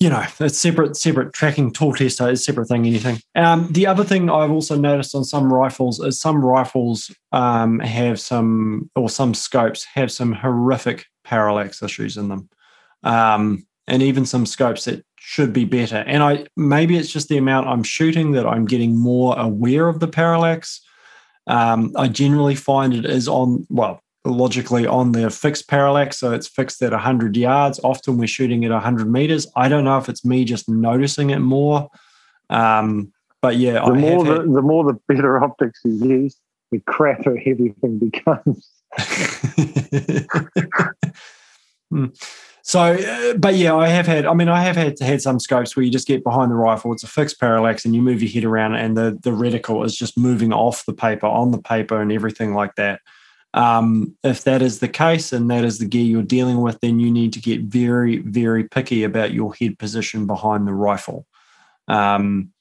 you 0.00 0.08
know, 0.08 0.24
it's 0.38 0.58
separate, 0.58 0.96
separate 0.96 1.32
tracking 1.32 1.72
tool 1.72 1.92
tester 1.92 2.28
is 2.28 2.40
a 2.40 2.44
separate 2.44 2.68
thing, 2.68 2.86
anything. 2.86 3.18
Um, 3.34 3.66
the 3.72 3.86
other 3.88 4.04
thing 4.04 4.30
I've 4.30 4.50
also 4.50 4.76
noticed 4.76 5.14
on 5.14 5.24
some 5.24 5.52
rifles 5.52 5.98
is 5.98 6.20
some 6.20 6.44
rifles 6.44 7.10
um, 7.32 7.80
have 7.80 8.20
some, 8.20 8.90
or 8.94 9.10
some 9.10 9.34
scopes 9.34 9.84
have 9.94 10.12
some 10.12 10.32
horrific 10.32 11.06
parallax 11.28 11.82
issues 11.82 12.16
in 12.16 12.28
them. 12.28 12.48
Um, 13.02 13.66
and 13.86 14.02
even 14.02 14.24
some 14.24 14.46
scopes 14.46 14.86
that 14.86 15.04
should 15.18 15.52
be 15.52 15.64
better. 15.64 16.04
And 16.06 16.22
I 16.22 16.46
maybe 16.56 16.96
it's 16.96 17.12
just 17.12 17.28
the 17.28 17.36
amount 17.36 17.68
I'm 17.68 17.82
shooting 17.82 18.32
that 18.32 18.46
I'm 18.46 18.64
getting 18.64 18.96
more 18.96 19.38
aware 19.38 19.88
of 19.88 20.00
the 20.00 20.08
parallax. 20.08 20.80
Um, 21.46 21.92
I 21.96 22.08
generally 22.08 22.54
find 22.54 22.94
it 22.94 23.04
is 23.04 23.28
on, 23.28 23.66
well, 23.70 24.02
logically 24.24 24.86
on 24.86 25.12
the 25.12 25.30
fixed 25.30 25.68
parallax. 25.68 26.18
So 26.18 26.32
it's 26.32 26.48
fixed 26.48 26.82
at 26.82 26.92
100 26.92 27.36
yards. 27.36 27.80
Often 27.82 28.18
we're 28.18 28.26
shooting 28.26 28.64
at 28.64 28.70
100 28.70 29.10
meters. 29.10 29.46
I 29.54 29.68
don't 29.68 29.84
know 29.84 29.98
if 29.98 30.08
it's 30.08 30.24
me 30.24 30.44
just 30.44 30.68
noticing 30.68 31.30
it 31.30 31.40
more. 31.40 31.88
Um, 32.50 33.12
but 33.42 33.56
yeah, 33.56 33.74
the 33.74 33.92
I 33.92 33.98
more 33.98 34.24
the, 34.24 34.30
had... 34.32 34.52
the 34.54 34.62
more 34.62 34.84
the 34.84 34.98
better 35.08 35.42
optics 35.44 35.80
you 35.84 35.92
use, 35.92 36.36
the 36.70 36.80
crappier 36.80 37.40
everything 37.46 37.98
becomes. 37.98 38.68
Hmm. 41.90 42.06
So, 42.62 42.80
uh, 42.80 43.34
but 43.38 43.54
yeah, 43.54 43.74
I 43.74 43.88
have 43.88 44.06
had. 44.06 44.26
I 44.26 44.34
mean, 44.34 44.50
I 44.50 44.60
have 44.60 44.76
had 44.76 44.98
had 45.00 45.22
some 45.22 45.40
scopes 45.40 45.74
where 45.74 45.84
you 45.84 45.90
just 45.90 46.06
get 46.06 46.22
behind 46.22 46.50
the 46.50 46.56
rifle. 46.56 46.92
It's 46.92 47.02
a 47.02 47.06
fixed 47.06 47.40
parallax, 47.40 47.84
and 47.86 47.94
you 47.94 48.02
move 48.02 48.22
your 48.22 48.30
head 48.30 48.44
around, 48.44 48.74
and 48.74 48.94
the 48.94 49.18
the 49.22 49.30
reticle 49.30 49.86
is 49.86 49.96
just 49.96 50.18
moving 50.18 50.52
off 50.52 50.84
the 50.84 50.92
paper, 50.92 51.26
on 51.26 51.50
the 51.50 51.62
paper, 51.62 52.00
and 52.00 52.12
everything 52.12 52.52
like 52.52 52.74
that. 52.74 53.00
Um, 53.54 54.14
if 54.22 54.44
that 54.44 54.60
is 54.60 54.80
the 54.80 54.88
case 54.88 55.32
and 55.32 55.50
that 55.50 55.64
is 55.64 55.78
the 55.78 55.86
gear 55.86 56.04
you're 56.04 56.22
dealing 56.22 56.60
with, 56.60 56.78
then 56.80 57.00
you 57.00 57.10
need 57.10 57.32
to 57.32 57.40
get 57.40 57.62
very, 57.62 58.18
very 58.18 58.64
picky 58.64 59.04
about 59.04 59.32
your 59.32 59.54
head 59.54 59.78
position 59.78 60.26
behind 60.26 60.66
the 60.68 60.74
rifle. 60.74 61.26
Um, 61.88 62.52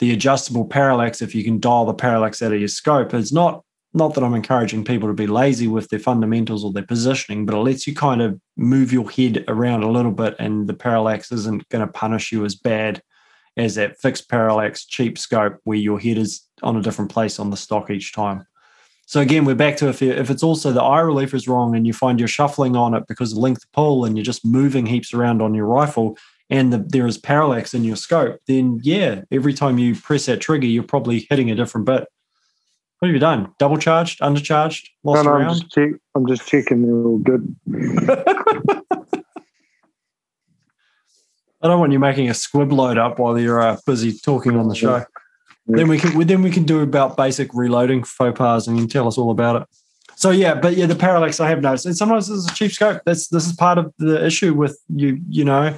the 0.00 0.12
adjustable 0.12 0.66
parallax, 0.66 1.22
if 1.22 1.34
you 1.34 1.42
can 1.42 1.60
dial 1.60 1.86
the 1.86 1.94
parallax 1.94 2.42
out 2.42 2.52
of 2.52 2.58
your 2.58 2.68
scope, 2.68 3.14
is 3.14 3.32
not 3.32 3.64
not 3.94 4.14
that 4.14 4.24
I'm 4.24 4.34
encouraging 4.34 4.84
people 4.84 5.08
to 5.08 5.14
be 5.14 5.28
lazy 5.28 5.68
with 5.68 5.88
their 5.88 6.00
fundamentals 6.00 6.64
or 6.64 6.72
their 6.72 6.82
positioning, 6.82 7.46
but 7.46 7.54
it 7.54 7.60
lets 7.60 7.86
you 7.86 7.94
kind 7.94 8.20
of 8.20 8.40
move 8.56 8.92
your 8.92 9.08
head 9.08 9.44
around 9.48 9.84
a 9.84 9.90
little 9.90 10.10
bit, 10.10 10.34
and 10.38 10.66
the 10.66 10.74
parallax 10.74 11.30
isn't 11.30 11.68
going 11.68 11.86
to 11.86 11.92
punish 11.92 12.32
you 12.32 12.44
as 12.44 12.56
bad 12.56 13.00
as 13.56 13.76
that 13.76 13.98
fixed 14.00 14.28
parallax 14.28 14.84
cheap 14.84 15.16
scope 15.16 15.58
where 15.62 15.78
your 15.78 16.00
head 16.00 16.18
is 16.18 16.42
on 16.62 16.76
a 16.76 16.82
different 16.82 17.10
place 17.10 17.38
on 17.38 17.50
the 17.50 17.56
stock 17.56 17.88
each 17.88 18.12
time. 18.12 18.44
So 19.06 19.20
again, 19.20 19.44
we're 19.44 19.54
back 19.54 19.76
to 19.76 19.88
if, 19.88 20.02
if 20.02 20.30
it's 20.30 20.42
also 20.42 20.72
the 20.72 20.82
eye 20.82 21.00
relief 21.00 21.34
is 21.34 21.46
wrong 21.46 21.76
and 21.76 21.86
you 21.86 21.92
find 21.92 22.18
you're 22.18 22.26
shuffling 22.26 22.74
on 22.74 22.94
it 22.94 23.06
because 23.06 23.32
of 23.32 23.38
length 23.38 23.64
pull 23.72 24.04
and 24.04 24.16
you're 24.16 24.24
just 24.24 24.44
moving 24.44 24.86
heaps 24.86 25.12
around 25.12 25.42
on 25.42 25.54
your 25.54 25.66
rifle 25.66 26.16
and 26.50 26.72
the, 26.72 26.78
there 26.78 27.06
is 27.06 27.18
parallax 27.18 27.74
in 27.74 27.84
your 27.84 27.96
scope, 27.96 28.40
then 28.46 28.80
yeah, 28.82 29.22
every 29.30 29.54
time 29.54 29.78
you 29.78 29.94
press 29.94 30.26
that 30.26 30.40
trigger, 30.40 30.66
you're 30.66 30.82
probably 30.82 31.26
hitting 31.30 31.50
a 31.50 31.54
different 31.54 31.86
bit. 31.86 32.06
What 33.04 33.08
have 33.08 33.16
you 33.16 33.20
done? 33.20 33.52
Double 33.58 33.76
charged, 33.76 34.20
undercharged, 34.20 34.88
lost 35.02 35.26
no, 35.26 35.38
no, 35.38 35.44
I'm 35.44 35.48
just, 35.50 35.70
check, 35.72 35.90
I'm 36.14 36.26
just 36.26 36.48
checking 36.48 36.86
they're 36.86 36.94
all 36.94 37.18
good. 37.18 37.54
I 41.60 41.68
don't 41.68 41.80
want 41.80 41.92
you 41.92 41.98
making 41.98 42.30
a 42.30 42.34
squib 42.34 42.72
load 42.72 42.96
up 42.96 43.18
while 43.18 43.38
you're 43.38 43.60
uh, 43.60 43.76
busy 43.84 44.18
talking 44.18 44.56
on 44.56 44.68
the 44.68 44.74
show. 44.74 45.04
Then 45.66 45.88
we 45.88 45.98
can 45.98 46.18
then 46.26 46.40
we 46.40 46.50
can 46.50 46.64
do 46.64 46.80
about 46.80 47.14
basic 47.14 47.52
reloading 47.52 48.04
faux 48.04 48.38
pas 48.38 48.66
and 48.66 48.78
you 48.78 48.84
can 48.84 48.90
tell 48.90 49.06
us 49.06 49.18
all 49.18 49.30
about 49.30 49.60
it. 49.60 49.68
So 50.16 50.30
yeah, 50.30 50.54
but 50.54 50.74
yeah, 50.74 50.86
the 50.86 50.96
parallax 50.96 51.40
I 51.40 51.50
have 51.50 51.60
noticed, 51.60 51.84
and 51.84 51.94
sometimes 51.94 52.30
it's 52.30 52.50
a 52.50 52.54
cheap 52.54 52.72
scope. 52.72 53.02
That's 53.04 53.28
this 53.28 53.46
is 53.46 53.52
part 53.52 53.76
of 53.76 53.92
the 53.98 54.24
issue 54.24 54.54
with 54.54 54.80
you. 54.88 55.20
You 55.28 55.44
know, 55.44 55.76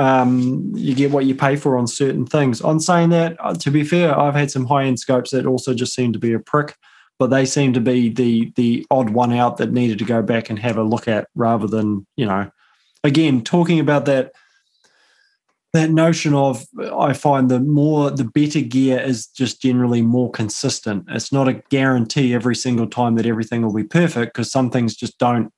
um, 0.00 0.72
you 0.74 0.94
get 0.94 1.10
what 1.10 1.26
you 1.26 1.34
pay 1.34 1.56
for 1.56 1.76
on 1.76 1.86
certain 1.86 2.24
things. 2.24 2.62
On 2.62 2.80
saying 2.80 3.10
that, 3.10 3.36
uh, 3.38 3.52
to 3.52 3.70
be 3.70 3.84
fair, 3.84 4.18
I've 4.18 4.34
had 4.34 4.50
some 4.50 4.64
high 4.64 4.84
end 4.84 4.98
scopes 4.98 5.30
that 5.30 5.44
also 5.44 5.74
just 5.74 5.94
seem 5.94 6.14
to 6.14 6.18
be 6.18 6.32
a 6.32 6.38
prick, 6.38 6.74
but 7.18 7.28
they 7.28 7.44
seem 7.44 7.74
to 7.74 7.80
be 7.80 8.08
the 8.08 8.50
the 8.56 8.86
odd 8.90 9.10
one 9.10 9.30
out 9.30 9.58
that 9.58 9.72
needed 9.72 9.98
to 9.98 10.06
go 10.06 10.22
back 10.22 10.48
and 10.48 10.58
have 10.58 10.78
a 10.78 10.82
look 10.82 11.06
at 11.06 11.28
rather 11.34 11.66
than 11.66 12.06
you 12.16 12.24
know, 12.24 12.50
again 13.04 13.42
talking 13.42 13.78
about 13.78 14.06
that 14.06 14.32
that 15.74 15.90
notion 15.90 16.32
of 16.32 16.64
I 16.96 17.12
find 17.12 17.50
the 17.50 17.60
more 17.60 18.10
the 18.10 18.24
better 18.24 18.62
gear 18.62 18.98
is 18.98 19.26
just 19.26 19.60
generally 19.60 20.00
more 20.00 20.30
consistent. 20.30 21.04
It's 21.08 21.30
not 21.30 21.46
a 21.46 21.62
guarantee 21.68 22.32
every 22.32 22.56
single 22.56 22.86
time 22.86 23.16
that 23.16 23.26
everything 23.26 23.60
will 23.60 23.74
be 23.74 23.84
perfect 23.84 24.32
because 24.32 24.50
some 24.50 24.70
things 24.70 24.96
just 24.96 25.18
don't. 25.18 25.52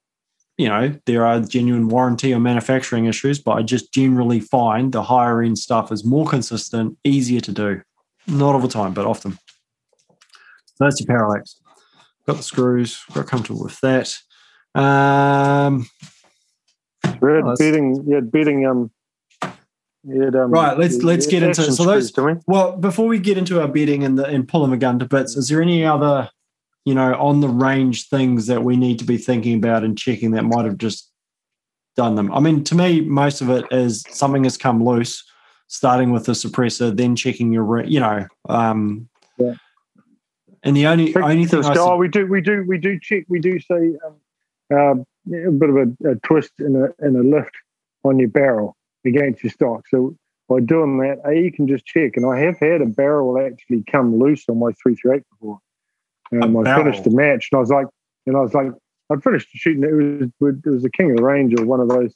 You 0.59 0.69
know, 0.69 0.95
there 1.07 1.25
are 1.25 1.41
genuine 1.41 1.89
warranty 1.89 2.33
or 2.35 2.39
manufacturing 2.39 3.07
issues, 3.07 3.39
but 3.39 3.53
I 3.53 3.63
just 3.63 3.93
generally 3.93 4.41
find 4.41 4.93
the 4.93 5.03
higher 5.03 5.43
end 5.43 5.59
stuff 5.59 5.91
is 5.91 6.05
more 6.05 6.27
consistent, 6.27 6.99
easier 7.05 7.41
to 7.41 7.53
do. 7.53 7.83
Not 8.27 8.55
all 8.55 8.61
the 8.61 8.69
time, 8.69 8.93
but 8.93 9.07
often. 9.07 9.33
So 9.33 10.77
that's 10.81 11.01
your 11.01 11.07
parallax. 11.07 11.61
Got 12.27 12.37
the 12.37 12.43
screws, 12.43 13.01
got 13.13 13.27
comfortable 13.27 13.65
with 13.65 13.81
that. 13.81 14.15
Um, 14.75 15.87
Red 17.21 17.45
oh, 17.45 17.55
beating, 17.59 18.05
yeah, 18.07 18.21
beating 18.21 18.67
um 18.67 18.91
um, 20.05 20.51
right, 20.51 20.77
let's 20.77 21.03
let's 21.03 21.27
get 21.27 21.45
into 21.45 21.63
it. 21.63 21.73
So 21.73 21.85
those. 21.85 22.13
Well, 22.47 22.77
before 22.77 23.07
we 23.07 23.21
get 23.21 23.39
into 23.39 23.61
our 23.61 23.69
betting 23.69 24.03
and 24.03 24.19
the, 24.19 24.27
and 24.27 24.49
pulling 24.49 24.73
a 24.73 24.77
gun 24.77 24.99
to 24.99 25.05
bits, 25.05 25.37
is 25.37 25.49
there 25.49 25.63
any 25.63 25.85
other, 25.85 26.29
you 26.85 26.95
know, 26.95 27.15
on 27.15 27.41
the 27.41 27.49
range 27.49 28.09
things 28.09 28.47
that 28.47 28.65
we 28.65 28.77
need 28.77 28.99
to 28.99 29.05
be 29.05 29.17
thinking 29.17 29.57
about 29.57 29.85
and 29.85 29.99
checking 29.99 30.33
that 30.33 30.45
might 30.45 30.65
have 30.65 30.79
just 30.79 31.11
done 31.97 32.15
them? 32.15 32.33
I 32.33 32.41
mean, 32.41 32.65
to 32.65 32.75
me, 32.75 33.01
most 33.01 33.41
of 33.41 33.51
it 33.51 33.65
is 33.71 34.05
something 34.11 34.45
has 34.45 34.57
come 34.57 34.85
loose, 34.85 35.25
starting 35.69 36.13
with 36.13 36.27
the 36.27 36.33
suppressor, 36.33 36.97
then 36.97 37.17
checking 37.17 37.53
your, 37.53 37.85
you 37.85 38.01
know, 38.01 38.27
um, 38.49 39.09
yeah. 39.39 39.55
And 40.65 40.77
the 40.77 40.87
only 40.87 41.17
only 41.17 41.45
thing 41.45 41.65
I 41.65 41.75
oh, 41.77 41.97
we 41.97 42.07
do 42.07 42.25
we 42.27 42.41
do 42.41 42.65
we 42.69 42.79
do 42.79 42.97
check 43.01 43.25
we 43.29 43.41
do 43.41 43.59
say 43.59 43.97
um, 44.07 44.17
uh, 44.73 44.95
a 45.49 45.51
bit 45.51 45.71
of 45.71 45.77
a, 45.77 46.11
a 46.11 46.15
twist 46.25 46.53
and 46.61 46.77
a 46.77 46.95
and 47.01 47.17
a 47.17 47.37
lift 47.37 47.57
on 48.05 48.19
your 48.19 48.29
barrel 48.29 48.77
against 49.05 49.43
your 49.43 49.51
stock. 49.51 49.89
So 49.89 50.17
by 50.49 50.61
doing 50.61 50.99
that, 50.99 51.21
A, 51.25 51.35
you 51.35 51.53
can 51.53 51.67
just 51.67 51.87
check. 51.87 52.17
And 52.17 52.27
I 52.27 52.39
have 52.41 52.59
had 52.59 52.81
a 52.81 52.87
barrel 52.87 53.39
actually 53.39 53.85
come 53.91 54.19
loose 54.19 54.45
on 54.49 54.59
my 54.59 54.73
338 54.83 55.25
before. 55.31 55.59
Um, 56.33 56.57
I 56.57 56.77
finished 56.77 57.05
the 57.05 57.11
match 57.11 57.49
and 57.53 57.59
I 57.59 57.61
was 57.61 57.71
like, 57.71 57.87
and 58.27 58.37
I 58.37 58.41
was 58.41 58.55
like, 58.55 58.69
I'd 59.11 59.23
finished 59.23 59.49
shooting. 59.53 59.85
It 59.85 59.93
was 60.41 60.55
it 60.65 60.69
was 60.69 60.83
the 60.83 60.91
King 60.91 61.11
of 61.11 61.17
the 61.19 61.23
Range 61.23 61.59
or 61.59 61.67
one 61.67 61.81
of 61.81 61.89
those. 61.89 62.15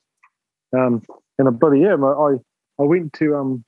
Um, 0.76 1.02
and 1.38 1.48
a 1.48 1.50
buddy, 1.50 1.80
yeah, 1.80 1.96
I 1.96 2.36
I 2.78 2.82
went 2.82 3.12
to 3.14 3.36
um 3.36 3.64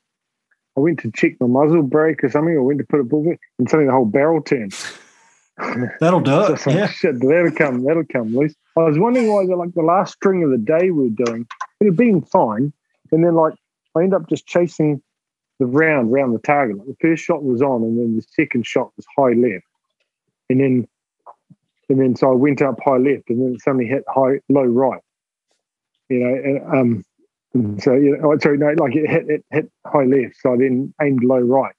I 0.77 0.81
went 0.81 1.01
to 1.01 1.11
check 1.13 1.33
my 1.41 1.47
muzzle 1.47 1.83
brake 1.83 2.23
or 2.25 2.31
something. 2.31 2.57
I 2.57 2.61
went 2.61 2.79
to 2.79 2.87
put 2.87 3.01
a 3.01 3.05
bullet 3.05 3.39
and 3.59 3.69
suddenly 3.69 3.89
the 3.89 3.93
whole 3.93 4.07
barrel 4.07 4.43
turned. 4.43 4.75
That'll 6.01 6.21
do 6.21 6.41
it. 6.53 6.59
so 6.61 6.71
yeah. 6.71 6.87
Shit, 6.87 7.21
that'll 7.21 7.51
come. 7.51 7.85
That'll 7.85 8.05
come 8.05 8.35
loose. 8.35 8.55
I 8.77 8.83
was 8.83 8.99
wondering 8.99 9.29
why, 9.29 9.43
like 9.43 9.75
the 9.75 9.83
last 9.83 10.15
string 10.15 10.45
of 10.45 10.51
the 10.51 10.59
day 10.59 10.91
we 10.91 11.09
are 11.09 11.25
doing, 11.25 11.47
it 11.81 11.87
had 11.87 11.97
been 11.97 12.23
fine, 12.23 12.73
and 13.11 13.25
then 13.25 13.35
like 13.35 13.55
I 13.97 14.03
end 14.03 14.15
up 14.15 14.29
just 14.29 14.47
chasing 14.47 15.03
the 15.59 15.67
round 15.67 16.13
around 16.13 16.33
the 16.33 16.39
target. 16.39 16.79
Like 16.79 16.87
the 16.87 16.97
first 17.01 17.25
shot 17.25 17.43
was 17.43 17.61
on, 17.61 17.83
and 17.83 17.99
then 17.99 18.17
the 18.17 18.23
second 18.23 18.67
shot 18.67 18.93
was 18.97 19.07
high 19.17 19.33
left, 19.33 19.65
and 20.49 20.61
then 20.61 20.89
and 21.89 22.01
then 22.01 22.17
so 22.17 22.31
I 22.31 22.35
went 22.35 22.63
up 22.63 22.79
high 22.85 22.97
left, 22.97 23.31
and 23.31 23.41
then 23.41 23.55
it 23.55 23.63
suddenly 23.63 23.87
hit 23.87 24.05
high 24.09 24.41
low 24.49 24.65
right. 24.65 25.01
You 26.09 26.21
know, 26.21 26.35
and, 26.35 27.05
um, 27.55 27.79
so 27.79 27.95
you 27.95 28.17
know, 28.17 28.33
oh, 28.33 28.39
sorry, 28.39 28.59
no, 28.59 28.73
like 28.79 28.95
it 28.95 29.09
hit 29.09 29.29
it 29.29 29.45
hit 29.51 29.71
high 29.87 30.05
left. 30.05 30.37
So 30.41 30.55
I 30.55 30.57
then 30.57 30.93
aimed 31.03 31.25
low 31.25 31.39
right, 31.39 31.75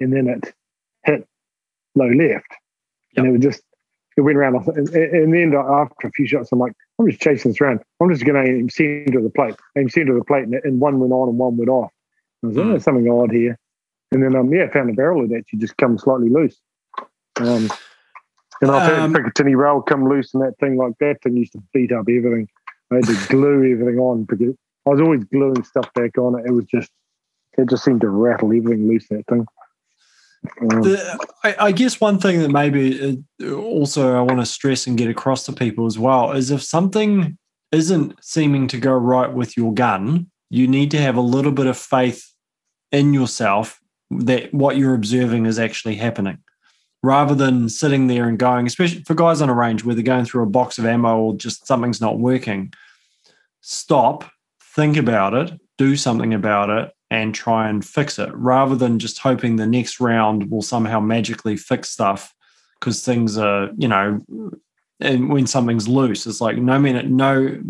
and 0.00 0.12
then 0.12 0.28
it 0.28 0.54
hit 1.04 1.26
low 1.94 2.08
left, 2.08 2.18
yep. 2.22 2.46
and 3.16 3.26
it 3.26 3.30
was 3.30 3.40
just 3.40 3.62
it 4.16 4.20
went 4.20 4.38
around. 4.38 4.56
And, 4.68 4.88
and 4.88 5.34
then 5.34 5.54
after 5.54 6.08
a 6.08 6.10
few 6.12 6.26
shots, 6.26 6.50
I'm 6.52 6.58
like, 6.58 6.72
I'm 6.98 7.08
just 7.08 7.20
chasing 7.20 7.50
this 7.50 7.60
around. 7.60 7.80
I'm 8.00 8.10
just 8.10 8.24
going 8.24 8.44
to 8.44 8.50
aim 8.50 8.68
center 8.70 9.18
of 9.18 9.24
the 9.24 9.30
plate, 9.30 9.56
aim 9.76 9.88
center 9.88 10.12
of 10.12 10.18
the 10.18 10.24
plate, 10.24 10.44
and, 10.44 10.54
and 10.54 10.80
one 10.80 11.00
went 11.00 11.12
on 11.12 11.28
and 11.28 11.38
one 11.38 11.56
went 11.56 11.70
off. 11.70 11.90
I 12.42 12.48
was 12.48 12.56
like, 12.56 12.66
oh, 12.66 12.70
there's 12.70 12.84
something 12.84 13.10
odd 13.10 13.32
here. 13.32 13.58
And 14.12 14.22
then, 14.22 14.36
um, 14.36 14.52
yeah, 14.52 14.64
I 14.64 14.68
found 14.68 14.88
the 14.88 14.92
barrel 14.92 15.22
had 15.22 15.32
actually 15.32 15.58
just 15.58 15.76
come 15.76 15.98
slightly 15.98 16.28
loose. 16.28 16.56
Um, 17.36 17.68
and 18.64 18.72
I've 18.74 18.90
had 18.90 18.98
um, 19.00 19.14
Picatinny 19.14 19.56
rail 19.56 19.82
come 19.82 20.08
loose 20.08 20.32
and 20.32 20.42
that 20.42 20.58
thing 20.58 20.76
like 20.76 20.94
that 21.00 21.22
thing 21.22 21.36
used 21.36 21.52
to 21.52 21.62
beat 21.72 21.92
up 21.92 22.06
everything. 22.08 22.48
I 22.90 22.96
had 22.96 23.04
to 23.04 23.26
glue 23.28 23.72
everything 23.72 23.98
on 23.98 24.24
because 24.24 24.54
I 24.86 24.90
was 24.90 25.00
always 25.00 25.24
gluing 25.24 25.62
stuff 25.64 25.92
back 25.94 26.16
on 26.18 26.38
it. 26.38 26.46
It 26.46 26.52
was 26.52 26.64
just, 26.64 26.90
it 27.58 27.68
just 27.68 27.84
seemed 27.84 28.00
to 28.00 28.08
rattle 28.08 28.48
everything 28.48 28.88
loose, 28.88 29.06
that 29.08 29.26
thing. 29.26 29.46
Um, 30.60 30.82
the, 30.82 31.26
I, 31.42 31.56
I, 31.58 31.72
guess 31.72 32.02
one 32.02 32.18
thing 32.18 32.40
that 32.40 32.50
maybe 32.50 33.22
uh, 33.42 33.52
also 33.54 34.14
I 34.14 34.20
want 34.20 34.40
to 34.40 34.46
stress 34.46 34.86
and 34.86 34.98
get 34.98 35.08
across 35.08 35.46
to 35.46 35.52
people 35.52 35.86
as 35.86 35.98
well 35.98 36.32
is 36.32 36.50
if 36.50 36.62
something 36.62 37.38
isn't 37.72 38.22
seeming 38.22 38.68
to 38.68 38.78
go 38.78 38.92
right 38.92 39.32
with 39.32 39.56
your 39.56 39.72
gun, 39.72 40.30
you 40.50 40.68
need 40.68 40.90
to 40.90 41.00
have 41.00 41.16
a 41.16 41.22
little 41.22 41.50
bit 41.50 41.66
of 41.66 41.78
faith 41.78 42.30
in 42.92 43.14
yourself 43.14 43.80
that 44.10 44.52
what 44.52 44.76
you're 44.76 44.94
observing 44.94 45.46
is 45.46 45.58
actually 45.58 45.94
happening 45.94 46.38
rather 47.04 47.34
than 47.34 47.68
sitting 47.68 48.06
there 48.06 48.26
and 48.26 48.38
going, 48.38 48.66
especially 48.66 49.02
for 49.02 49.14
guys 49.14 49.42
on 49.42 49.50
a 49.50 49.54
range 49.54 49.84
where 49.84 49.94
they're 49.94 50.02
going 50.02 50.24
through 50.24 50.42
a 50.42 50.46
box 50.46 50.78
of 50.78 50.86
ammo 50.86 51.18
or 51.18 51.36
just 51.36 51.66
something's 51.66 52.00
not 52.00 52.18
working. 52.18 52.72
Stop, 53.60 54.24
think 54.74 54.96
about 54.96 55.34
it, 55.34 55.52
do 55.76 55.96
something 55.96 56.32
about 56.32 56.70
it, 56.70 56.90
and 57.10 57.34
try 57.34 57.68
and 57.68 57.84
fix 57.84 58.18
it 58.18 58.34
rather 58.34 58.74
than 58.74 58.98
just 58.98 59.18
hoping 59.18 59.56
the 59.56 59.66
next 59.66 60.00
round 60.00 60.50
will 60.50 60.62
somehow 60.62 60.98
magically 60.98 61.58
fix 61.58 61.90
stuff 61.90 62.34
because 62.80 63.04
things 63.04 63.36
are, 63.36 63.68
you 63.76 63.86
know, 63.86 64.20
and 64.98 65.28
when 65.28 65.46
something's 65.46 65.86
loose, 65.86 66.26
it's 66.26 66.40
like 66.40 66.56
no 66.56 66.78
minute, 66.78 67.10
no 67.10 67.60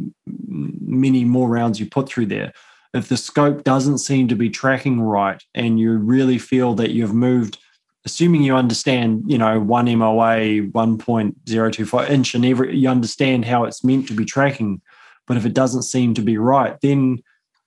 many 0.47 1.25
more 1.25 1.49
rounds 1.49 1.81
you 1.81 1.87
put 1.87 2.09
through 2.09 2.27
there. 2.27 2.53
If 2.93 3.09
the 3.09 3.17
scope 3.17 3.65
doesn't 3.65 3.99
seem 3.99 4.29
to 4.29 4.37
be 4.37 4.49
tracking 4.49 5.01
right 5.01 5.43
and 5.57 5.81
you 5.81 5.97
really 5.97 6.39
feel 6.39 6.75
that 6.75 6.91
you've 6.91 7.15
moved 7.15 7.59
assuming 8.05 8.43
you 8.43 8.55
understand, 8.55 9.25
you 9.27 9.39
know, 9.39 9.59
one 9.59 9.87
MOA, 9.97 10.63
1.025 10.71 12.11
inch, 12.11 12.35
and 12.35 12.45
every 12.45 12.77
you 12.77 12.89
understand 12.89 13.45
how 13.45 13.65
it's 13.65 13.83
meant 13.83 14.09
to 14.09 14.15
be 14.15 14.25
tracking. 14.25 14.81
But 15.27 15.37
if 15.37 15.47
it 15.47 15.55
doesn't 15.55 15.85
seem 15.85 16.15
to 16.15 16.23
be 16.23 16.37
right, 16.37 16.79
then 16.83 17.23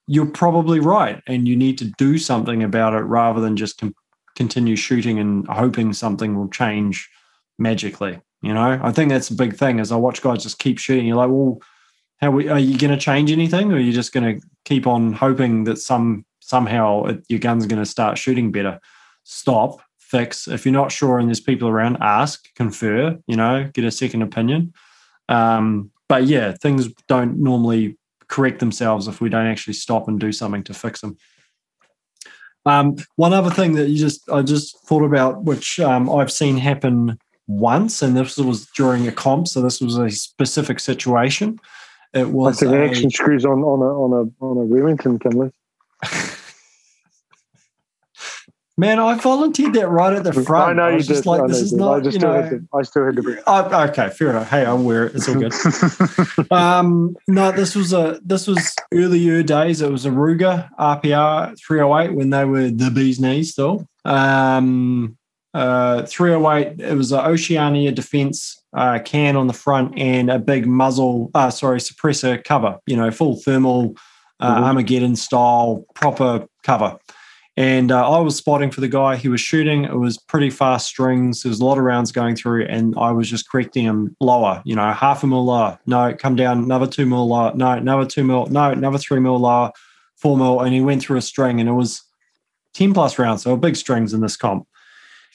you're 0.08 0.28
probably 0.28 0.80
right, 0.80 1.22
and 1.28 1.48
you 1.48 1.56
need 1.56 1.78
to 1.80 1.86
do 1.98 2.18
something 2.18 2.64
about 2.64 2.94
it 2.94 3.02
rather 3.02 3.42
than 3.42 3.58
just 3.58 3.80
com- 3.80 3.96
continue 4.36 4.76
shooting 4.76 5.20
and 5.20 5.48
hoping 5.48 5.92
something 5.94 6.38
will 6.38 6.50
change 6.50 7.10
magically. 7.58 8.22
You 8.42 8.54
know, 8.54 8.80
I 8.82 8.92
think 8.92 9.10
that's 9.10 9.32
a 9.32 9.36
big 9.36 9.56
thing. 9.56 9.80
As 9.80 9.92
I 9.92 9.96
watch 9.96 10.22
guys 10.22 10.44
just 10.44 10.60
keep 10.60 10.78
shooting, 10.78 11.08
you're 11.08 11.18
like, 11.18 11.30
well, 11.30 11.60
how 12.22 12.32
we, 12.32 12.48
are 12.48 12.60
you 12.60 12.78
going 12.78 12.92
to 12.92 12.98
change 12.98 13.32
anything, 13.32 13.72
or 13.72 13.76
are 13.76 13.80
you 13.80 13.92
just 13.92 14.14
going 14.14 14.40
to 14.40 14.48
keep 14.66 14.86
on 14.86 15.14
hoping 15.14 15.64
that 15.64 15.78
some 15.78 16.26
somehow 16.40 17.06
it, 17.06 17.26
your 17.28 17.40
gun's 17.40 17.66
going 17.66 17.82
to 17.82 17.90
start 17.90 18.18
shooting 18.18 18.52
better? 18.52 18.80
Stop, 19.24 19.82
fix. 20.08 20.48
If 20.48 20.66
you're 20.66 20.74
not 20.74 20.92
sure 20.92 21.20
and 21.20 21.28
there's 21.28 21.40
people 21.40 21.68
around, 21.68 21.98
ask, 22.02 22.54
confer, 22.56 23.18
you 23.28 23.36
know, 23.36 23.70
get 23.74 23.84
a 23.84 23.92
second 23.92 24.22
opinion. 24.22 24.74
Um, 25.30 25.92
but 26.08 26.24
yeah, 26.24 26.54
things 26.54 26.88
don't 27.08 27.38
normally 27.38 27.98
correct 28.28 28.60
themselves 28.60 29.08
if 29.08 29.20
we 29.20 29.30
don't 29.30 29.48
actually 29.48 29.74
stop 29.74 30.08
and 30.08 30.20
do 30.20 30.32
something 30.32 30.64
to 30.64 30.74
fix 30.74 31.02
them. 31.02 31.18
Um, 32.66 32.96
one 33.16 33.34
other 33.34 33.50
thing 33.50 33.74
that 33.74 33.90
you 33.90 33.98
just 33.98 34.30
I 34.30 34.42
just 34.42 34.80
thought 34.86 35.04
about, 35.04 35.44
which 35.44 35.80
um, 35.80 36.10
I've 36.10 36.32
seen 36.32 36.58
happen 36.58 37.18
once, 37.48 38.02
and 38.02 38.16
this 38.16 38.38
was 38.38 38.66
during 38.76 39.08
a 39.08 39.12
comp, 39.12 39.48
so 39.48 39.62
this 39.62 39.80
was 39.80 39.98
a 39.98 40.10
specific 40.10 40.80
situation. 40.80 41.60
It 42.14 42.30
was 42.30 42.62
like 42.62 42.72
the 42.72 42.84
action 42.84 43.10
screws 43.10 43.46
on 43.46 43.60
on 43.64 43.82
a 43.82 43.86
on 43.86 44.12
a 44.14 44.46
on 44.46 44.58
a 44.58 44.66
Remington, 44.66 45.20
can 45.20 45.52
Man, 48.80 49.00
I 49.00 49.18
volunteered 49.18 49.74
that 49.74 49.88
right 49.88 50.14
at 50.14 50.24
the 50.24 50.32
front. 50.32 50.70
I 50.70 50.74
know 50.74 50.84
I 50.84 50.92
you 50.92 50.98
just 51.00 51.24
did. 51.24 51.26
Like, 51.26 51.48
this 51.48 51.62
is 51.62 51.74
not, 51.74 51.98
I 51.98 52.00
just 52.00 52.14
you 52.14 52.22
know, 52.22 52.62
I 52.72 52.84
still 52.84 53.06
had 53.06 53.16
to 53.16 53.24
bring. 53.24 53.40
Oh, 53.48 53.86
okay, 53.90 54.10
fair 54.10 54.30
enough. 54.30 54.50
Hey, 54.50 54.66
I'm 54.68 54.82
aware. 54.82 55.06
It's 55.06 55.28
all 55.28 55.34
good. 55.34 56.52
um, 56.52 57.18
no, 57.28 57.52
this 57.52 57.76
was 57.76 57.92
a 57.92 58.20
this 58.24 58.46
was 58.46 58.76
earlier 58.94 59.42
days. 59.42 59.82
It 59.82 59.92
was 59.92 60.06
a 60.06 60.12
Ruger 60.12 60.70
RPR 60.78 61.58
308 61.60 62.16
when 62.16 62.30
they 62.30 62.46
were 62.46 62.70
the 62.70 62.92
bee's 62.92 63.20
knees 63.20 63.52
still. 63.52 63.88
Um, 64.06 65.18
uh, 65.56 66.06
308. 66.06 66.80
It 66.80 66.94
was 66.94 67.12
an 67.12 67.26
Oceania 67.26 67.92
Defense 67.92 68.62
uh, 68.74 69.00
can 69.04 69.36
on 69.36 69.48
the 69.48 69.54
front 69.54 69.98
and 69.98 70.30
a 70.30 70.38
big 70.38 70.68
muzzle. 70.68 71.32
Uh, 71.34 71.50
sorry, 71.50 71.80
suppressor 71.80 72.44
cover. 72.44 72.78
You 72.86 72.96
know, 72.96 73.10
full 73.10 73.38
thermal 73.38 73.96
uh, 74.40 74.54
mm-hmm. 74.54 74.64
Armageddon 74.66 75.16
style 75.16 75.84
proper 75.96 76.48
cover. 76.62 77.00
And 77.58 77.92
uh, 77.92 78.08
I 78.08 78.20
was 78.20 78.36
spotting 78.36 78.70
for 78.70 78.82
the 78.82 78.88
guy. 78.88 79.16
He 79.16 79.30
was 79.30 79.42
shooting. 79.42 79.86
It 79.86 79.98
was 79.98 80.20
pretty 80.20 80.52
fast 80.52 80.86
strings. 80.86 81.42
There 81.42 81.50
was 81.50 81.60
a 81.60 81.66
lot 81.66 81.80
of 81.80 81.84
rounds 81.84 82.12
going 82.12 82.36
through, 82.36 82.66
and 82.66 82.94
I 82.98 83.10
was 83.10 83.28
just 83.28 83.50
correcting 83.50 83.84
him 83.84 84.16
lower. 84.22 84.62
You 84.64 84.76
know, 84.76 84.92
half 84.94 85.24
a 85.24 85.28
mil 85.28 85.44
lower. 85.44 85.80
No, 85.88 86.14
come 86.14 86.36
down. 86.36 86.60
Another 86.60 86.86
two 86.86 87.08
mil 87.08 87.28
lower. 87.28 87.54
No, 87.56 87.72
another 87.72 88.06
two 88.06 88.24
mil. 88.24 88.46
No, 88.46 88.70
another 88.70 89.00
three 89.00 89.20
mil 89.20 89.40
lower. 89.40 89.72
Four 90.18 90.38
mil, 90.38 90.62
and 90.62 90.74
he 90.74 90.82
went 90.82 91.02
through 91.02 91.18
a 91.18 91.22
string, 91.22 91.60
and 91.60 91.68
it 91.68 91.74
was 91.74 92.04
ten 92.74 92.94
plus 92.94 93.18
rounds. 93.18 93.42
So 93.42 93.58
big 93.58 93.76
strings 93.76 94.14
in 94.14 94.22
this 94.22 94.38
comp. 94.38 94.68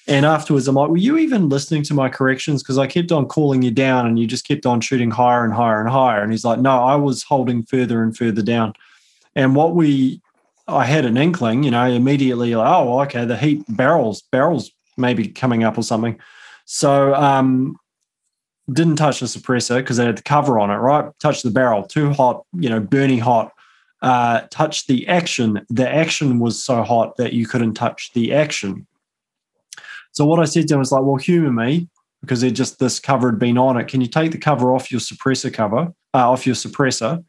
And 0.08 0.26
afterwards, 0.26 0.66
I'm 0.66 0.74
like, 0.74 0.90
were 0.90 0.96
you 0.96 1.18
even 1.18 1.48
listening 1.48 1.82
to 1.84 1.94
my 1.94 2.08
corrections? 2.08 2.62
Because 2.62 2.78
I 2.78 2.88
kept 2.88 3.12
on 3.12 3.26
calling 3.26 3.62
you 3.62 3.70
down, 3.70 4.06
and 4.06 4.18
you 4.18 4.26
just 4.28 4.46
kept 4.46 4.66
on 4.66 4.80
shooting 4.80 5.10
higher 5.10 5.44
and 5.44 5.54
higher 5.54 5.80
and 5.80 5.88
higher. 5.88 6.22
And 6.22 6.32
he's 6.32 6.44
like, 6.44 6.60
no, 6.60 6.82
I 6.82 6.94
was 6.94 7.22
holding 7.24 7.64
further 7.64 8.02
and 8.02 8.16
further 8.16 8.42
down. 8.42 8.74
And 9.34 9.56
what 9.56 9.74
we 9.74 10.20
I 10.74 10.84
had 10.84 11.04
an 11.04 11.16
inkling, 11.16 11.62
you 11.62 11.70
know, 11.70 11.86
immediately 11.86 12.54
like, 12.54 12.68
oh, 12.68 13.00
okay, 13.02 13.24
the 13.24 13.36
heat 13.36 13.64
barrels, 13.68 14.22
barrels 14.32 14.70
maybe 14.96 15.28
coming 15.28 15.64
up 15.64 15.78
or 15.78 15.82
something. 15.82 16.18
So 16.64 17.14
um, 17.14 17.76
didn't 18.72 18.96
touch 18.96 19.20
the 19.20 19.26
suppressor 19.26 19.78
because 19.78 19.98
it 19.98 20.06
had 20.06 20.18
the 20.18 20.22
cover 20.22 20.58
on 20.58 20.70
it, 20.70 20.76
right? 20.76 21.10
Touched 21.18 21.42
the 21.42 21.50
barrel, 21.50 21.82
too 21.82 22.12
hot, 22.12 22.44
you 22.52 22.68
know, 22.68 22.80
burning 22.80 23.18
hot. 23.18 23.52
Uh, 24.00 24.42
touched 24.50 24.88
the 24.88 25.06
action. 25.06 25.64
The 25.68 25.88
action 25.88 26.40
was 26.40 26.62
so 26.62 26.82
hot 26.82 27.16
that 27.18 27.32
you 27.32 27.46
couldn't 27.46 27.74
touch 27.74 28.12
the 28.14 28.34
action. 28.34 28.86
So 30.10 30.26
what 30.26 30.40
I 30.40 30.44
said 30.44 30.68
to 30.68 30.74
him 30.74 30.80
was 30.80 30.90
like, 30.92 31.02
well, 31.02 31.16
humor 31.16 31.52
me 31.52 31.88
because 32.20 32.42
it 32.42 32.52
just 32.52 32.78
this 32.78 32.98
cover 32.98 33.30
had 33.30 33.38
been 33.38 33.58
on 33.58 33.76
it. 33.76 33.88
Can 33.88 34.00
you 34.00 34.06
take 34.06 34.32
the 34.32 34.38
cover 34.38 34.72
off 34.74 34.90
your 34.90 35.00
suppressor 35.00 35.52
cover, 35.52 35.92
uh, 36.14 36.30
off 36.30 36.46
your 36.46 36.54
suppressor, 36.54 37.24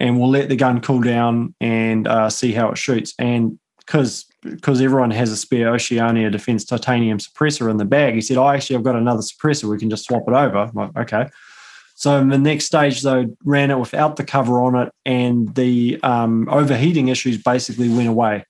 and 0.00 0.18
we'll 0.18 0.30
let 0.30 0.48
the 0.48 0.56
gun 0.56 0.80
cool 0.80 1.00
down 1.00 1.54
and 1.60 2.08
uh, 2.08 2.28
see 2.28 2.52
how 2.52 2.70
it 2.70 2.78
shoots. 2.78 3.14
And 3.18 3.58
because 3.78 4.24
because 4.42 4.80
everyone 4.80 5.10
has 5.10 5.30
a 5.30 5.36
spare 5.36 5.72
Oceania 5.72 6.30
Defense 6.30 6.64
titanium 6.64 7.18
suppressor 7.18 7.70
in 7.70 7.78
the 7.78 7.84
bag, 7.84 8.14
he 8.14 8.20
said, 8.20 8.36
"I 8.36 8.42
oh, 8.42 8.48
actually 8.50 8.76
I've 8.76 8.84
got 8.84 8.96
another 8.96 9.22
suppressor. 9.22 9.64
We 9.64 9.78
can 9.78 9.90
just 9.90 10.04
swap 10.04 10.24
it 10.26 10.34
over." 10.34 10.58
I'm 10.58 10.72
like, 10.74 10.96
okay. 10.96 11.28
So 11.96 12.18
in 12.18 12.28
the 12.28 12.38
next 12.38 12.64
stage, 12.64 13.02
though, 13.02 13.26
ran 13.44 13.70
it 13.70 13.78
without 13.78 14.16
the 14.16 14.24
cover 14.24 14.62
on 14.62 14.74
it, 14.74 14.92
and 15.06 15.54
the 15.54 15.98
um, 16.02 16.48
overheating 16.48 17.08
issues 17.08 17.38
basically 17.42 17.88
went 17.88 18.08
away. 18.08 18.44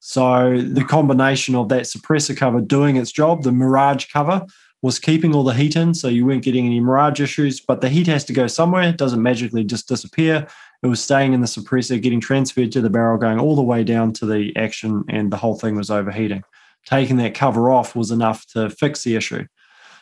So 0.00 0.60
the 0.60 0.84
combination 0.84 1.54
of 1.54 1.68
that 1.70 1.82
suppressor 1.84 2.36
cover 2.36 2.60
doing 2.60 2.96
its 2.96 3.12
job, 3.12 3.42
the 3.42 3.52
Mirage 3.52 4.06
cover 4.12 4.44
was 4.80 4.98
keeping 4.98 5.34
all 5.34 5.42
the 5.42 5.54
heat 5.54 5.74
in, 5.74 5.92
so 5.92 6.06
you 6.08 6.24
weren't 6.24 6.44
getting 6.44 6.66
any 6.66 6.80
Mirage 6.80 7.20
issues. 7.20 7.60
But 7.60 7.80
the 7.80 7.88
heat 7.88 8.06
has 8.06 8.24
to 8.26 8.32
go 8.32 8.46
somewhere; 8.46 8.82
it 8.82 8.96
doesn't 8.96 9.22
magically 9.22 9.64
just 9.64 9.88
disappear 9.88 10.46
it 10.82 10.86
was 10.86 11.02
staying 11.02 11.32
in 11.32 11.40
the 11.40 11.46
suppressor, 11.46 12.00
getting 12.00 12.20
transferred 12.20 12.72
to 12.72 12.80
the 12.80 12.90
barrel, 12.90 13.18
going 13.18 13.40
all 13.40 13.56
the 13.56 13.62
way 13.62 13.82
down 13.82 14.12
to 14.14 14.26
the 14.26 14.54
action, 14.56 15.04
and 15.08 15.32
the 15.32 15.36
whole 15.36 15.58
thing 15.58 15.74
was 15.74 15.90
overheating. 15.90 16.44
Taking 16.86 17.16
that 17.16 17.34
cover 17.34 17.70
off 17.70 17.96
was 17.96 18.10
enough 18.10 18.46
to 18.52 18.70
fix 18.70 19.02
the 19.02 19.16
issue. 19.16 19.44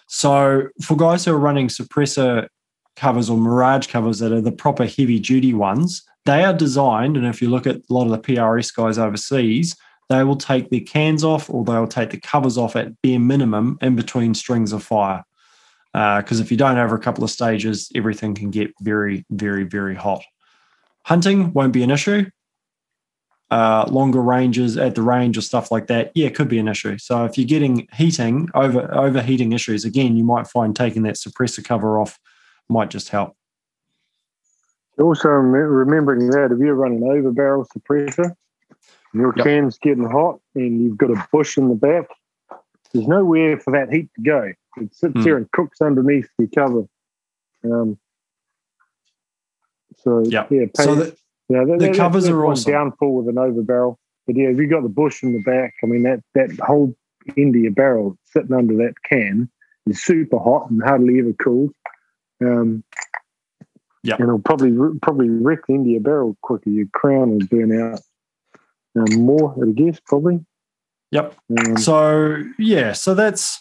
So, 0.08 0.68
for 0.82 0.96
guys 0.96 1.24
who 1.24 1.32
are 1.32 1.38
running 1.38 1.68
suppressor 1.68 2.48
covers 2.94 3.28
or 3.28 3.38
Mirage 3.38 3.88
covers 3.88 4.18
that 4.18 4.32
are 4.32 4.40
the 4.40 4.52
proper 4.52 4.84
heavy 4.84 5.18
duty 5.18 5.54
ones, 5.54 6.02
they 6.26 6.44
are 6.44 6.52
designed, 6.52 7.16
and 7.16 7.26
if 7.26 7.40
you 7.40 7.48
look 7.48 7.66
at 7.66 7.76
a 7.76 7.92
lot 7.92 8.04
of 8.04 8.10
the 8.10 8.18
PRS 8.18 8.74
guys 8.74 8.98
overseas, 8.98 9.76
they 10.08 10.22
will 10.24 10.36
take 10.36 10.70
their 10.70 10.80
cans 10.80 11.24
off 11.24 11.50
or 11.50 11.64
they'll 11.64 11.86
take 11.86 12.10
the 12.10 12.20
covers 12.20 12.58
off 12.58 12.76
at 12.76 13.00
bare 13.02 13.18
minimum 13.18 13.78
in 13.80 13.96
between 13.96 14.34
strings 14.34 14.72
of 14.72 14.82
fire. 14.82 15.24
Because 15.92 16.40
uh, 16.40 16.44
if 16.44 16.50
you 16.50 16.56
don't 16.56 16.78
over 16.78 16.94
a 16.94 17.00
couple 17.00 17.24
of 17.24 17.30
stages, 17.30 17.90
everything 17.94 18.34
can 18.34 18.50
get 18.50 18.70
very, 18.80 19.24
very, 19.30 19.64
very 19.64 19.94
hot. 19.94 20.22
Hunting 21.06 21.52
won't 21.52 21.72
be 21.72 21.84
an 21.84 21.90
issue. 21.92 22.28
Uh, 23.48 23.86
longer 23.88 24.20
ranges 24.20 24.76
at 24.76 24.96
the 24.96 25.02
range 25.02 25.38
or 25.38 25.40
stuff 25.40 25.70
like 25.70 25.86
that, 25.86 26.10
yeah, 26.16 26.26
it 26.26 26.34
could 26.34 26.48
be 26.48 26.58
an 26.58 26.66
issue. 26.66 26.98
So 26.98 27.24
if 27.24 27.38
you're 27.38 27.46
getting 27.46 27.86
heating 27.94 28.48
over 28.54 28.92
overheating 28.92 29.52
issues, 29.52 29.84
again, 29.84 30.16
you 30.16 30.24
might 30.24 30.48
find 30.48 30.74
taking 30.74 31.04
that 31.04 31.14
suppressor 31.14 31.64
cover 31.64 32.00
off 32.00 32.18
might 32.68 32.90
just 32.90 33.10
help. 33.10 33.36
Also, 34.98 35.28
remembering 35.28 36.28
that 36.30 36.50
if 36.50 36.58
you're 36.58 36.74
running 36.74 37.04
over 37.04 37.30
barrel 37.30 37.64
suppressor, 37.66 38.34
your 39.14 39.32
yep. 39.36 39.46
can's 39.46 39.78
getting 39.78 40.10
hot, 40.10 40.40
and 40.56 40.82
you've 40.82 40.98
got 40.98 41.12
a 41.12 41.28
bush 41.30 41.56
in 41.56 41.68
the 41.68 41.76
back, 41.76 42.06
there's 42.92 43.06
nowhere 43.06 43.60
for 43.60 43.70
that 43.70 43.92
heat 43.92 44.08
to 44.16 44.22
go. 44.22 44.52
It 44.78 44.92
sits 44.92 45.14
mm. 45.14 45.22
here 45.22 45.36
and 45.36 45.48
cooks 45.52 45.80
underneath 45.80 46.28
the 46.36 46.48
cover. 46.48 46.82
Um, 47.62 47.96
so 50.06 50.22
yep. 50.24 50.48
yeah, 50.50 50.66
pay, 50.76 50.84
so 50.84 50.94
the, 50.94 51.16
that, 51.48 51.76
the 51.78 51.86
that, 51.88 51.96
covers 51.96 52.28
are 52.28 52.46
awesome. 52.46 52.72
downfall 52.72 53.16
with 53.16 53.28
an 53.28 53.38
over 53.38 53.62
barrel. 53.62 53.98
But 54.26 54.36
yeah, 54.36 54.48
if 54.48 54.58
you 54.58 54.68
got 54.68 54.82
the 54.82 54.88
bush 54.88 55.22
in 55.22 55.32
the 55.32 55.42
back, 55.42 55.74
I 55.82 55.86
mean 55.86 56.04
that 56.04 56.22
that 56.34 56.56
whole 56.64 56.94
India 57.36 57.70
barrel 57.70 58.16
sitting 58.24 58.52
under 58.52 58.76
that 58.76 58.94
can 59.08 59.50
is 59.86 60.02
super 60.02 60.38
hot 60.38 60.70
and 60.70 60.82
hardly 60.82 61.18
ever 61.18 61.32
cooled. 61.32 61.72
Um, 62.40 62.84
yeah, 64.04 64.14
and 64.14 64.24
it'll 64.24 64.38
probably 64.38 64.72
probably 65.02 65.28
wreck 65.28 65.66
the 65.66 65.74
India 65.74 65.98
barrel 65.98 66.36
quicker. 66.42 66.70
Your 66.70 66.86
crown 66.92 67.30
will 67.32 67.46
burn 67.50 67.80
out 67.80 68.00
um, 68.96 69.24
more, 69.24 69.56
I 69.60 69.72
guess, 69.72 69.98
probably. 70.06 70.44
Yep. 71.10 71.34
Um, 71.58 71.76
so 71.78 72.42
yeah, 72.58 72.92
so 72.92 73.14
that's 73.14 73.60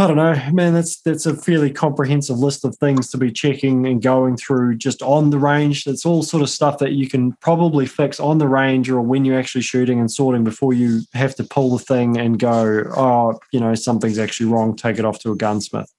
I 0.00 0.06
don't 0.06 0.16
know, 0.16 0.40
man. 0.52 0.74
That's 0.74 1.00
that's 1.00 1.26
a 1.26 1.34
fairly 1.34 1.72
comprehensive 1.72 2.38
list 2.38 2.64
of 2.64 2.76
things 2.76 3.10
to 3.10 3.18
be 3.18 3.32
checking 3.32 3.84
and 3.84 4.00
going 4.00 4.36
through 4.36 4.76
just 4.76 5.02
on 5.02 5.30
the 5.30 5.40
range. 5.40 5.82
That's 5.82 6.06
all 6.06 6.22
sort 6.22 6.44
of 6.44 6.48
stuff 6.48 6.78
that 6.78 6.92
you 6.92 7.08
can 7.08 7.32
probably 7.40 7.84
fix 7.84 8.20
on 8.20 8.38
the 8.38 8.46
range 8.46 8.88
or 8.88 9.00
when 9.00 9.24
you're 9.24 9.38
actually 9.38 9.62
shooting 9.62 9.98
and 9.98 10.08
sorting 10.08 10.44
before 10.44 10.72
you 10.72 11.00
have 11.14 11.34
to 11.34 11.44
pull 11.44 11.76
the 11.76 11.84
thing 11.84 12.16
and 12.16 12.38
go, 12.38 12.84
oh, 12.96 13.40
you 13.52 13.58
know, 13.58 13.74
something's 13.74 14.20
actually 14.20 14.46
wrong. 14.46 14.76
Take 14.76 15.00
it 15.00 15.04
off 15.04 15.18
to 15.20 15.32
a 15.32 15.36
gunsmith. 15.36 15.92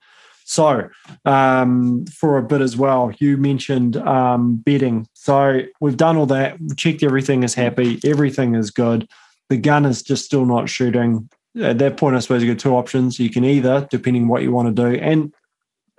So, 0.45 0.87
um, 1.25 2.05
for 2.05 2.37
a 2.37 2.43
bit 2.43 2.61
as 2.61 2.77
well, 2.77 3.11
you 3.19 3.35
mentioned 3.35 3.97
um, 3.97 4.55
bedding. 4.55 5.09
So 5.13 5.59
we've 5.81 5.97
done 5.97 6.15
all 6.15 6.25
that. 6.27 6.57
We 6.61 6.73
checked 6.75 7.03
everything 7.03 7.43
is 7.43 7.53
happy. 7.53 7.99
Everything 8.05 8.55
is 8.55 8.71
good. 8.71 9.09
The 9.49 9.57
gun 9.57 9.85
is 9.85 10.01
just 10.01 10.23
still 10.23 10.45
not 10.45 10.69
shooting 10.69 11.29
at 11.61 11.79
that 11.79 11.97
point, 11.97 12.15
I 12.15 12.19
suppose 12.19 12.43
you 12.43 12.53
got 12.53 12.59
two 12.59 12.75
options. 12.75 13.19
You 13.19 13.29
can 13.29 13.43
either, 13.43 13.87
depending 13.89 14.27
what 14.27 14.43
you 14.43 14.51
want 14.51 14.75
to 14.75 14.91
do, 14.91 14.99
and 14.99 15.33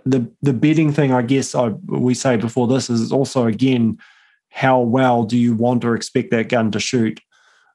the 0.04 0.30
the 0.42 0.52
bedding 0.52 0.92
thing, 0.92 1.12
I 1.12 1.22
guess 1.22 1.54
I 1.54 1.68
we 1.86 2.14
say 2.14 2.36
before 2.36 2.66
this 2.66 2.90
is 2.90 3.12
also 3.12 3.46
again 3.46 3.98
how 4.50 4.80
well 4.80 5.24
do 5.24 5.36
you 5.38 5.54
want 5.54 5.84
or 5.84 5.94
expect 5.94 6.30
that 6.32 6.48
gun 6.48 6.70
to 6.72 6.80
shoot. 6.80 7.20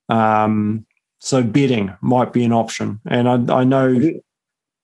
Um, 0.10 0.86
so 1.20 1.42
bedding 1.44 1.96
might 2.02 2.34
be 2.34 2.44
an 2.44 2.54
option, 2.54 3.00
and 3.08 3.28
I, 3.28 3.60
I 3.60 3.64
know 3.64 4.00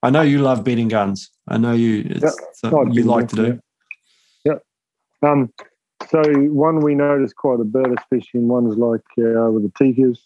I 0.04 0.10
know 0.10 0.22
you 0.22 0.40
love 0.40 0.64
bedding 0.64 0.88
guns. 0.88 1.30
I 1.48 1.58
know 1.58 1.74
you 1.74 2.06
it's 2.08 2.38
yeah, 2.64 2.84
you 2.90 3.04
like 3.04 3.28
to 3.30 3.36
do. 3.36 3.60
Yeah. 4.46 4.56
Um, 5.22 5.54
so 6.10 6.22
one 6.50 6.82
we 6.82 6.96
noticed 6.96 7.36
quite 7.36 7.60
a 7.60 7.64
bit, 7.64 7.88
especially 7.98 8.40
in 8.40 8.48
ones 8.48 8.78
like 8.78 9.02
uh, 9.20 9.52
with 9.52 9.64
the 9.64 9.72
Tikkas, 9.80 10.20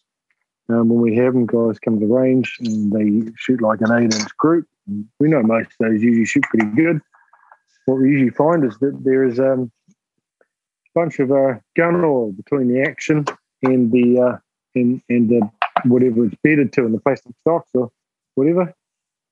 um, 0.69 0.89
when 0.89 0.99
we 0.99 1.15
have 1.15 1.33
them, 1.33 1.45
guys 1.45 1.79
come 1.79 1.99
to 1.99 2.05
the 2.05 2.13
range 2.13 2.57
and 2.59 2.91
they 2.91 3.31
shoot 3.37 3.61
like 3.61 3.81
an 3.81 3.91
eight 3.91 4.15
inch 4.15 4.37
group. 4.37 4.67
We 5.19 5.29
know 5.29 5.43
most 5.43 5.69
of 5.79 5.87
those 5.87 6.01
usually 6.01 6.25
shoot 6.25 6.43
pretty 6.43 6.67
good. 6.75 7.01
What 7.85 7.99
we 7.99 8.09
usually 8.09 8.31
find 8.31 8.63
is 8.65 8.77
that 8.79 8.99
there 9.03 9.23
is 9.23 9.39
um, 9.39 9.71
a 9.89 10.99
bunch 10.99 11.19
of 11.19 11.31
uh, 11.31 11.55
gun 11.75 12.03
oil 12.03 12.31
between 12.31 12.67
the 12.67 12.81
action 12.81 13.25
and 13.61 13.91
the 13.91 14.19
uh, 14.19 14.37
and, 14.73 15.01
and 15.09 15.29
the 15.29 15.49
whatever 15.85 16.25
it's 16.25 16.35
bedded 16.43 16.73
to 16.73 16.85
in 16.85 16.91
the 16.91 16.99
plastic 16.99 17.33
stocks 17.41 17.69
or 17.73 17.91
whatever. 18.33 18.73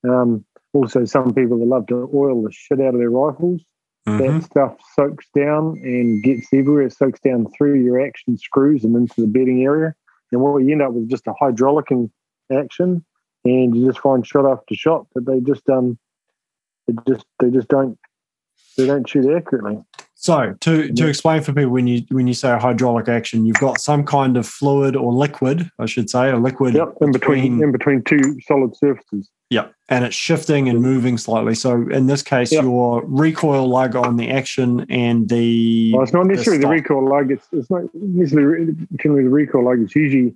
Um, 0.08 0.46
also, 0.74 1.06
some 1.06 1.34
people 1.34 1.60
that 1.60 1.66
love 1.66 1.88
to 1.88 2.10
oil 2.14 2.44
the 2.44 2.52
shit 2.52 2.80
out 2.80 2.94
of 2.94 3.00
their 3.00 3.10
rifles. 3.10 3.62
Mm-hmm. 4.08 4.40
That 4.40 4.44
stuff 4.44 4.78
soaks 4.96 5.26
down 5.36 5.80
and 5.82 6.22
gets 6.22 6.48
everywhere. 6.52 6.84
It 6.84 6.94
soaks 6.94 7.20
down 7.22 7.48
through 7.58 7.82
your 7.82 8.06
action 8.06 8.38
screws 8.38 8.84
and 8.84 8.96
into 8.96 9.22
the 9.22 9.28
bedding 9.28 9.64
area. 9.64 9.96
And 10.34 10.42
what 10.42 10.58
you 10.60 10.72
end 10.72 10.82
up 10.82 10.92
with 10.92 11.10
just 11.10 11.28
a 11.28 11.34
hydraulic 11.40 11.88
action, 12.52 13.06
and 13.46 13.76
you 13.76 13.86
just 13.86 14.00
find 14.00 14.26
shot 14.26 14.46
after 14.46 14.76
shot 14.76 15.08
that 15.16 15.26
they 15.26 15.40
just 15.40 15.70
um, 15.70 15.98
they 16.88 16.94
just 17.08 17.26
they 17.40 17.50
just 17.50 17.68
don't 17.68 17.98
they 18.78 18.86
don't 18.86 19.08
shoot 19.08 19.34
accurately. 19.34 19.82
So 20.16 20.56
to 20.62 20.92
to 20.94 21.08
explain 21.08 21.42
for 21.42 21.54
people 21.54 21.72
when 21.72 21.88
you 21.88 22.04
when 22.10 22.28
you 22.28 22.34
say 22.34 22.52
a 22.52 22.60
hydraulic 22.60 23.10
action, 23.10 23.46
you've 23.46 23.60
got 23.60 23.80
some 23.80 24.06
kind 24.06 24.38
of 24.38 24.48
fluid 24.48 24.96
or 24.96 25.12
liquid, 25.12 25.70
I 25.80 25.86
should 25.86 26.10
say, 26.10 26.32
a 26.32 26.38
liquid 26.38 26.76
yep, 26.76 26.94
in 27.02 27.12
between, 27.12 27.42
between 27.42 27.64
in 27.64 27.72
between 27.72 28.04
two 28.04 28.40
solid 28.48 28.76
surfaces. 28.76 29.30
Yeah, 29.54 29.68
and 29.88 30.04
it's 30.04 30.16
shifting 30.16 30.68
and 30.68 30.82
moving 30.82 31.20
slightly. 31.20 31.54
So 31.54 31.88
in 31.90 32.08
this 32.08 32.24
case, 32.24 32.52
yep. 32.52 32.64
your 32.64 33.04
recoil 33.06 33.68
lug 33.68 33.96
on 33.96 34.18
the 34.18 34.32
action 34.32 34.88
and 34.90 35.30
the 35.30 35.92
well, 35.94 36.02
it's 36.02 36.12
not 36.12 36.26
necessarily 36.26 36.60
the, 36.60 36.68
the 36.68 36.74
recoil 36.74 37.08
lug. 37.08 37.32
It's 37.32 37.48
it's 37.52 37.70
not 37.70 37.84
necessarily 37.94 38.74
generally 38.96 39.24
the 39.26 39.30
recoil 39.30 39.66
lug. 39.66 39.82
It's 39.82 39.96
usually 39.96 40.36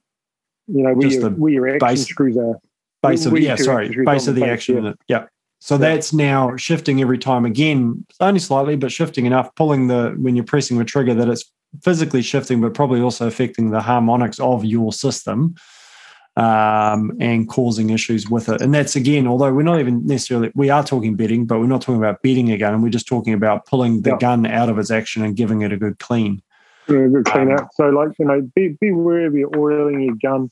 you 0.68 0.84
know 0.84 0.94
where, 0.94 1.08
your, 1.08 1.30
where 1.32 1.52
your 1.52 1.68
action 1.68 1.88
base, 1.88 2.06
screws 2.06 2.38
are. 2.38 2.60
Base 3.02 3.26
of 3.26 3.40
yeah, 3.40 3.56
sorry, 3.56 3.90
base 4.06 4.28
of 4.28 4.36
the, 4.36 4.46
action. 4.46 4.84
Yeah. 4.84 4.94
yeah. 5.08 5.26
So 5.62 5.76
yeah. 5.76 5.80
that's 5.80 6.14
now 6.14 6.56
shifting 6.56 7.02
every 7.02 7.18
time 7.18 7.44
again, 7.44 8.06
only 8.20 8.40
slightly, 8.40 8.76
but 8.76 8.92
shifting 8.92 9.26
enough, 9.26 9.54
pulling 9.56 9.88
the 9.88 10.16
when 10.20 10.36
you're 10.36 10.46
pressing 10.46 10.78
the 10.78 10.86
trigger 10.86 11.16
that 11.16 11.28
it's 11.28 11.52
physically 11.84 12.22
shifting, 12.22 12.62
but 12.62 12.76
probably 12.76 13.02
also 13.02 13.26
affecting 13.26 13.72
the 13.72 13.82
harmonics 13.82 14.40
of 14.40 14.64
your 14.64 14.94
system 14.94 15.56
um, 16.38 17.16
and 17.20 17.50
causing 17.50 17.90
issues 17.90 18.30
with 18.30 18.48
it. 18.48 18.62
And 18.62 18.74
that's 18.74 18.96
again, 18.96 19.28
although 19.28 19.54
we're 19.54 19.64
not 19.64 19.80
even 19.80 20.06
necessarily 20.06 20.52
we 20.56 20.70
are 20.70 20.84
talking 20.84 21.16
bedding, 21.16 21.46
but 21.46 21.60
we're 21.60 21.68
not 21.68 21.82
talking 21.82 21.98
about 22.02 22.22
bedding 22.22 22.52
a 22.52 22.58
gun. 22.58 22.82
We're 22.82 22.90
just 22.90 23.08
talking 23.08 23.34
about 23.34 23.66
pulling 23.66 24.04
the 24.04 24.12
yeah. 24.12 24.18
gun 24.20 24.46
out 24.46 24.70
of 24.70 24.78
its 24.80 24.92
action 24.92 25.24
and 25.24 25.36
giving 25.36 25.62
it 25.62 25.74
a 25.74 25.78
good 25.78 26.00
clean. 26.00 26.42
Yeah, 26.88 27.08
good 27.08 27.26
clean 27.26 27.52
um, 27.52 27.58
out. 27.60 27.74
So 27.74 27.90
like 27.90 28.12
you 28.20 28.26
know, 28.26 28.42
be 28.56 28.78
be 28.80 28.92
wary 28.92 29.26
of 29.26 29.34
your 29.34 29.50
oiling 29.58 30.02
your 30.02 30.16
gun 30.22 30.50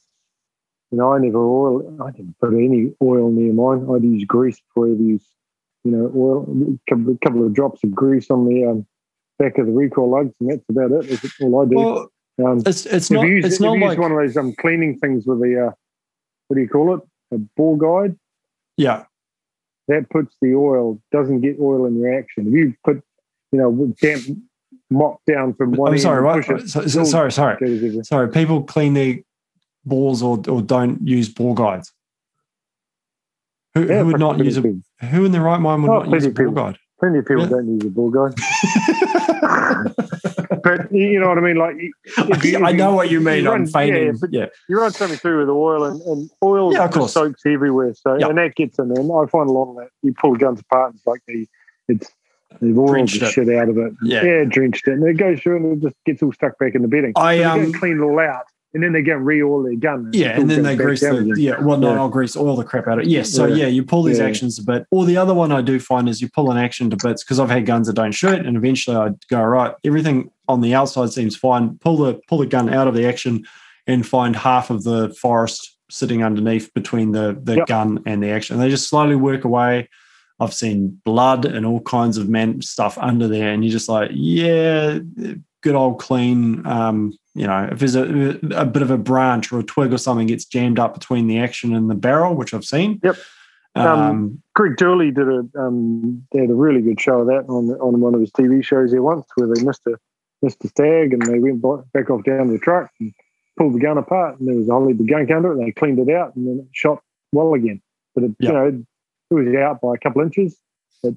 you 0.92 1.02
know, 1.02 1.14
I 1.14 1.20
never 1.20 1.40
oil. 1.40 1.98
I 2.02 2.12
didn't 2.12 2.40
put 2.40 2.54
any 2.54 2.94
oil 3.02 3.30
near 3.30 3.52
mine. 3.52 3.86
I'd 3.94 4.04
use 4.04 4.24
grease 4.26 4.60
before 4.62 4.88
I 4.88 4.92
use, 4.92 5.28
you 5.84 5.92
know, 5.92 6.12
oil. 6.16 6.44
A 6.44 6.90
couple, 6.90 7.14
a 7.14 7.18
couple 7.18 7.46
of 7.46 7.54
drops 7.54 7.84
of 7.84 7.92
grease 7.92 8.30
on 8.30 8.48
the 8.48 8.66
um, 8.66 8.88
back 9.38 9.58
of 9.58 9.66
the 9.66 9.72
recoil 9.72 10.10
lugs, 10.10 10.34
and 10.40 10.52
that's 10.52 10.64
about 10.70 10.92
it. 10.92 11.10
That's 11.10 11.42
all 11.42 11.62
I 11.62 11.66
do. 11.66 11.76
Well, 11.76 12.12
um, 12.44 12.62
it's 12.66 12.86
it's 12.86 13.12
not. 13.12 13.26
Use, 13.28 13.46
it's 13.46 13.60
not 13.60 13.78
like 13.78 13.98
one 13.98 14.12
of 14.12 14.18
those 14.18 14.36
um, 14.36 14.54
cleaning 14.54 14.98
things 14.98 15.26
with 15.26 15.40
the 15.40 15.68
uh, 15.68 15.72
what 16.48 16.56
do 16.56 16.62
you 16.62 16.70
call 16.70 16.96
it? 16.96 17.02
A 17.32 17.38
ball 17.56 17.78
guide. 17.78 18.18
Yeah. 18.78 19.06
That 19.88 20.10
puts 20.10 20.36
the 20.42 20.56
oil 20.56 21.00
doesn't 21.12 21.42
get 21.42 21.58
oil 21.60 21.86
in 21.86 22.02
reaction. 22.02 22.48
If 22.48 22.54
you 22.54 22.76
put, 22.84 23.04
you 23.52 23.60
know, 23.60 23.94
damp 24.02 24.24
mop 24.90 25.22
down 25.28 25.54
from 25.54 25.74
one. 25.74 25.94
I'm 25.94 26.00
sorry. 26.00 26.24
What? 26.24 26.50
It, 26.50 26.70
so, 26.70 26.88
so, 26.88 27.04
sorry. 27.04 27.32
Sorry. 27.32 28.04
Sorry. 28.04 28.30
People 28.30 28.64
clean 28.64 28.94
their 28.94 29.20
balls 29.86 30.22
or, 30.24 30.42
or 30.50 30.62
don't 30.62 31.08
use 31.08 31.30
ball 31.30 31.54
guides? 31.54 31.92
Who, 33.76 33.86
yeah, 33.86 34.00
who 34.00 34.08
would 34.08 34.20
not 34.20 34.40
use 34.40 34.58
a 34.58 34.62
who 34.62 35.26
in 35.26 35.32
the 35.32 35.42
right 35.42 35.60
mind 35.60 35.84
would 35.84 35.92
oh, 35.92 36.00
not 36.04 36.12
use 36.12 36.26
a 36.26 36.30
ball 36.30 36.46
people, 36.46 36.54
guide? 36.54 36.78
Plenty 37.00 37.20
of 37.20 37.26
people 37.26 37.44
yeah. 37.44 37.50
don't 37.50 37.68
use 37.68 37.84
a 37.84 37.90
ball 37.90 38.10
guide. 38.10 38.34
but 40.66 40.92
you 40.92 41.20
know 41.20 41.30
what 41.30 41.38
I 41.38 41.42
mean? 41.42 41.58
Like, 41.58 41.76
you, 41.78 41.94
I 42.66 42.72
know 42.72 42.96
what 42.96 43.12
you 43.12 43.22
mean. 43.22 43.46
Run, 43.46 43.62
I'm 43.62 43.68
feigning. 43.68 44.18
Yeah, 44.32 44.42
yeah, 44.42 44.46
you 44.68 44.80
run 44.80 44.92
something 44.92 45.20
through 45.20 45.42
with 45.42 45.50
oil, 45.50 45.84
and, 45.84 46.02
and 46.02 46.30
oil 46.42 46.74
yeah, 46.74 46.90
soaks 47.06 47.46
everywhere. 47.46 47.94
So 47.94 48.18
yep. 48.18 48.30
and 48.30 48.38
that 48.40 48.56
gets 48.56 48.80
in 48.80 48.90
there. 48.90 49.00
And 49.00 49.12
I 49.12 49.28
find 49.28 49.48
a 49.48 49.54
lot 49.54 49.70
of 49.70 49.76
that. 49.76 49.90
You 50.02 50.16
pull 50.16 50.34
guns 50.36 50.62
apart, 50.62 50.88
and 50.90 50.96
it's 50.96 51.06
like 51.06 51.22
the 51.28 51.48
it's 51.88 52.12
they've 52.60 52.76
oiled 52.76 53.10
the 53.10 53.30
shit 53.30 53.48
out 53.50 53.70
of 53.70 53.78
it. 53.78 53.94
Yeah. 54.02 54.24
yeah, 54.24 54.44
drenched 54.44 54.88
it, 54.88 54.94
and 54.94 55.08
it 55.08 55.18
goes 55.18 55.40
through, 55.40 55.58
and 55.58 55.78
it 55.78 55.88
just 55.88 56.04
gets 56.04 56.24
all 56.24 56.34
stuck 56.34 56.58
back 56.58 56.74
in 56.74 56.82
the 56.82 56.88
bedding. 56.88 57.14
I 57.16 57.44
so 57.44 57.50
um, 57.52 57.72
clean 57.72 58.00
it 58.00 58.02
all 58.02 58.20
out 58.20 58.46
and 58.76 58.84
then 58.84 58.92
they 58.92 59.02
get 59.02 59.20
re-oil 59.22 59.64
their 59.64 59.78
gun. 59.78 60.10
Yeah, 60.12 60.38
and 60.38 60.50
then 60.50 60.64
they 60.64 60.76
grease 60.76 61.00
the 61.00 61.34
yeah. 61.38 61.62
Well, 61.62 61.78
no, 61.78 61.94
yeah. 61.94 62.00
I'll 62.00 62.10
grease 62.10 62.36
all 62.36 62.58
the 62.58 62.66
crap 62.66 62.88
out 62.88 63.00
of 63.00 63.06
it. 63.06 63.10
Yes, 63.10 63.32
so 63.32 63.46
yeah, 63.46 63.56
yeah 63.56 63.68
you 63.68 63.84
pull 63.84 64.04
these 64.04 64.20
yeah. 64.20 64.26
actions 64.26 64.60
a 64.60 64.64
bit. 64.64 64.86
Or 64.92 65.06
the 65.06 65.16
other 65.16 65.34
one 65.34 65.54
I 65.54 65.62
do 65.62 65.80
find 65.80 66.10
is 66.10 66.22
you 66.22 66.30
pull 66.30 66.52
an 66.52 66.58
action 66.58 66.90
to 66.90 66.98
bits 66.98 67.24
because 67.24 67.40
I've 67.40 67.50
had 67.50 67.66
guns 67.66 67.88
that 67.88 67.94
don't 67.94 68.12
shoot, 68.12 68.46
and 68.46 68.58
eventually 68.58 68.98
I 68.98 69.12
go 69.30 69.42
right. 69.42 69.74
Everything 69.86 70.30
on 70.50 70.60
the 70.60 70.76
outside 70.76 71.14
seems 71.14 71.38
fine. 71.38 71.78
Pull 71.78 71.98
the 71.98 72.16
pull 72.28 72.40
the 72.40 72.46
gun 72.46 72.72
out 72.72 72.90
of 72.90 72.96
the 72.96 73.08
action, 73.08 73.46
and 73.88 74.06
find 74.06 74.36
half 74.36 74.70
of 74.70 74.84
the 74.84 75.10
forest 75.22 75.78
sitting 75.90 76.22
underneath 76.22 76.74
between 76.74 77.14
the 77.14 77.40
the 77.42 77.56
yep. 77.56 77.68
gun 77.68 78.04
and 78.06 78.22
the 78.22 78.30
action. 78.30 78.56
And 78.56 78.64
They 78.64 78.70
just 78.70 78.90
slowly 78.90 79.16
work 79.16 79.46
away. 79.46 79.90
I've 80.42 80.54
seen 80.54 81.00
blood 81.06 81.46
and 81.46 81.66
all 81.66 81.80
kinds 81.80 82.18
of 82.18 82.28
man 82.28 82.62
stuff 82.62 82.98
under 82.98 83.30
there, 83.30 83.54
and 83.54 83.64
you're 83.64 83.72
just 83.72 83.88
like, 83.88 84.12
yeah, 84.14 85.00
good 85.62 85.76
old 85.76 86.00
clean. 86.00 86.68
Um, 86.68 87.18
you 87.36 87.46
know, 87.46 87.68
if 87.70 87.80
there's 87.80 87.96
a, 87.96 88.40
a 88.56 88.66
bit 88.66 88.82
of 88.82 88.90
a 88.90 88.98
branch 88.98 89.52
or 89.52 89.60
a 89.60 89.64
twig 89.64 89.94
or 89.94 89.98
something 89.98 90.26
gets 90.26 90.46
jammed 90.46 90.80
up 90.80 90.94
between 90.94 91.28
the 91.28 91.38
action 91.38 91.76
and 91.76 91.90
the 91.90 91.96
barrel, 91.96 92.34
which 92.34 92.54
I've 92.54 92.66
seen. 92.66 93.02
Yep. 93.04 93.18
Um, 93.76 93.88
um, 93.88 94.44
Greg 94.54 94.78
Duley 94.78 95.14
did 95.14 95.28
a 95.28 95.60
um, 95.60 96.26
they 96.32 96.40
had 96.40 96.50
a 96.50 96.56
really 96.56 96.82
good 96.82 97.00
show 97.00 97.20
of 97.20 97.28
that 97.28 97.44
on 97.50 97.72
on 97.82 98.00
one 98.00 98.16
of 98.16 98.22
his 98.22 98.32
TV 98.32 98.64
shows 98.64 98.92
here 98.92 99.02
once, 99.02 99.26
where 99.36 99.54
they 99.54 99.62
missed 99.64 99.86
a 99.86 99.98
missed 100.42 100.64
a 100.64 100.70
stag 100.70 101.12
and 101.12 101.22
they 101.24 101.40
went 101.40 101.62
back 101.92 102.10
off 102.10 102.24
down 102.24 102.48
the 102.48 102.58
truck 102.58 102.90
and 103.02 103.14
pulled 103.58 103.74
the 103.74 103.80
gun 103.80 103.98
apart, 103.98 104.40
and 104.40 104.48
there 104.48 104.56
was 104.56 104.70
only 104.70 104.94
the 104.94 105.04
gunk 105.04 105.30
under 105.30 105.52
it. 105.52 105.58
And 105.58 105.68
they 105.68 105.74
cleaned 105.74 106.00
it 106.00 106.10
out, 106.16 106.38
and 106.38 106.48
then 106.48 106.60
it 106.60 106.70
shot 106.72 107.04
well 107.34 107.54
again. 107.54 107.82
But 108.14 108.24
it, 108.24 108.32
yep. 108.40 108.50
you 108.50 108.54
know, 108.54 108.86
it 109.30 109.34
was 109.34 109.56
out 109.56 109.82
by 109.82 109.96
a 109.96 109.98
couple 109.98 110.22
inches. 110.22 110.58
At 111.04 111.16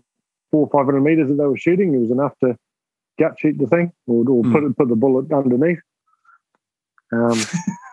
four 0.50 0.66
or 0.66 0.70
five 0.70 0.86
hundred 0.86 1.02
meters 1.02 1.28
that 1.28 1.34
they 1.34 1.46
were 1.46 1.56
shooting, 1.56 1.94
it 1.94 1.98
was 1.98 2.10
enough 2.10 2.32
to 2.42 2.58
gut 3.20 3.38
shoot 3.38 3.56
the 3.56 3.68
thing 3.68 3.92
or, 4.08 4.28
or 4.28 4.42
mm. 4.42 4.52
put 4.52 4.64
it, 4.64 4.76
put 4.76 4.88
the 4.88 4.96
bullet 4.96 5.30
underneath. 5.32 5.78
Um, 7.12 7.40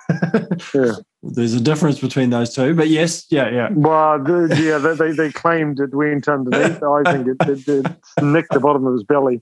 yeah. 0.74 0.94
there's 1.24 1.54
a 1.54 1.62
difference 1.62 2.00
between 2.00 2.30
those 2.30 2.54
two, 2.54 2.76
but 2.76 2.90
yes, 2.90 3.26
yeah, 3.30 3.50
yeah. 3.50 3.70
Well, 3.72 4.24
the, 4.24 4.56
yeah, 4.62 4.78
they, 4.78 5.12
they, 5.12 5.32
claimed 5.32 5.80
it 5.80 5.94
went 5.94 6.28
underneath. 6.28 6.84
I 6.84 7.04
think 7.12 7.28
it, 7.28 7.50
it, 7.50 7.68
it 7.68 8.24
nicked 8.24 8.52
the 8.52 8.60
bottom 8.60 8.86
of 8.86 8.94
his 8.94 9.04
belly. 9.04 9.42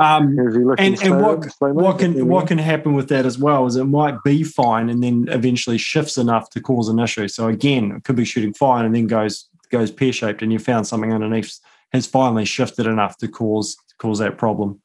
Um, 0.00 0.38
and 0.78 1.02
and 1.02 1.20
what 1.20 1.46
what 1.60 1.98
can 1.98 2.26
what 2.26 2.48
can 2.48 2.56
happen 2.56 2.94
with 2.94 3.10
that 3.10 3.26
as 3.26 3.36
well 3.38 3.66
is 3.66 3.76
it 3.76 3.84
might 3.84 4.16
be 4.24 4.42
fine 4.42 4.88
and 4.88 5.04
then 5.04 5.26
eventually 5.28 5.76
shifts 5.76 6.16
enough 6.16 6.48
to 6.50 6.60
cause 6.60 6.88
an 6.88 6.98
issue. 6.98 7.28
So 7.28 7.48
again, 7.48 7.92
it 7.92 8.04
could 8.04 8.16
be 8.16 8.24
shooting 8.24 8.54
fine 8.54 8.86
and 8.86 8.94
then 8.94 9.06
goes 9.06 9.50
goes 9.70 9.90
pear 9.90 10.10
shaped, 10.10 10.40
and 10.40 10.54
you 10.54 10.58
found 10.58 10.86
something 10.86 11.12
underneath 11.12 11.58
has 11.92 12.06
finally 12.06 12.46
shifted 12.46 12.86
enough 12.86 13.18
to 13.18 13.28
cause 13.28 13.76
cause 13.98 14.18
that 14.20 14.38
problem. 14.38 14.80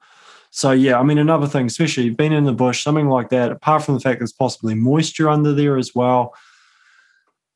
So 0.56 0.72
yeah, 0.72 0.98
I 0.98 1.04
mean 1.04 1.18
another 1.18 1.48
thing, 1.48 1.66
especially 1.66 2.12
being 2.12 2.32
in 2.32 2.46
the 2.46 2.54
bush, 2.54 2.82
something 2.82 3.10
like 3.10 3.28
that. 3.28 3.52
Apart 3.52 3.84
from 3.84 3.96
the 3.96 4.00
fact 4.00 4.22
there's 4.22 4.32
possibly 4.32 4.74
moisture 4.74 5.30
under 5.30 5.54
there 5.54 5.76
as 5.76 5.94
well, 5.94 6.34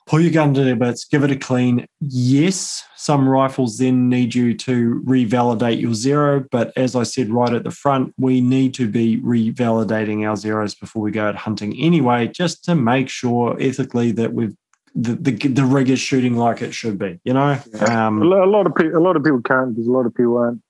pull 0.06 0.20
your 0.20 0.34
gun 0.34 0.54
to 0.56 0.66
the 0.66 0.76
bits, 0.76 1.06
give 1.06 1.24
it 1.24 1.32
a 1.32 1.38
clean. 1.38 1.88
Yes, 2.02 2.84
some 2.98 3.26
rifles 3.26 3.78
then 3.78 4.10
need 4.10 4.36
you 4.36 4.54
to 4.54 5.02
revalidate 5.06 5.80
your 5.80 5.94
zero, 5.94 6.46
but 6.52 6.74
as 6.76 6.94
I 6.94 7.04
said 7.04 7.30
right 7.30 7.54
at 7.54 7.64
the 7.64 7.72
front, 7.72 8.14
we 8.18 8.42
need 8.42 8.74
to 8.74 8.90
be 8.90 9.18
revalidating 9.22 10.28
our 10.28 10.36
zeros 10.36 10.76
before 10.76 11.02
we 11.02 11.12
go 11.12 11.26
out 11.26 11.38
hunting 11.38 11.80
anyway, 11.80 12.28
just 12.28 12.66
to 12.66 12.76
make 12.76 13.08
sure 13.08 13.56
ethically 13.62 14.12
that 14.12 14.34
we've 14.34 14.58
the, 14.94 15.16
the, 15.16 15.32
the 15.48 15.64
rig 15.64 15.90
is 15.90 16.02
shooting 16.02 16.36
like 16.36 16.62
it 16.62 16.74
should 16.74 17.00
be. 17.00 17.22
You 17.24 17.32
know, 17.32 17.62
yeah. 17.74 18.08
um, 18.08 18.22
a 18.22 18.26
lot 18.26 18.68
of 18.68 18.76
people 18.76 18.98
a 18.98 19.00
lot 19.00 19.16
of 19.16 19.24
people 19.24 19.42
can't 19.42 19.74
because 19.74 19.88
a 19.88 19.92
lot 19.92 20.06
of 20.06 20.14
people 20.14 20.38
aren't. 20.38 20.62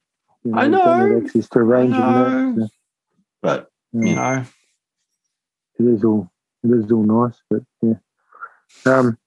You 0.44 0.52
know, 0.52 0.58
I 0.58 0.68
know 0.68 1.22
to 1.22 1.64
range 1.64 1.92
know, 1.92 2.54
that, 2.56 2.70
but 3.42 3.70
yeah. 3.92 4.06
you 4.06 4.16
know, 4.16 4.46
it 5.80 5.94
is 5.96 6.04
all 6.04 6.32
it 6.64 6.72
is 6.72 6.92
all 6.92 7.04
nice, 7.04 7.42
but 7.50 7.62
yeah. 7.82 7.96
Um, 8.86 9.18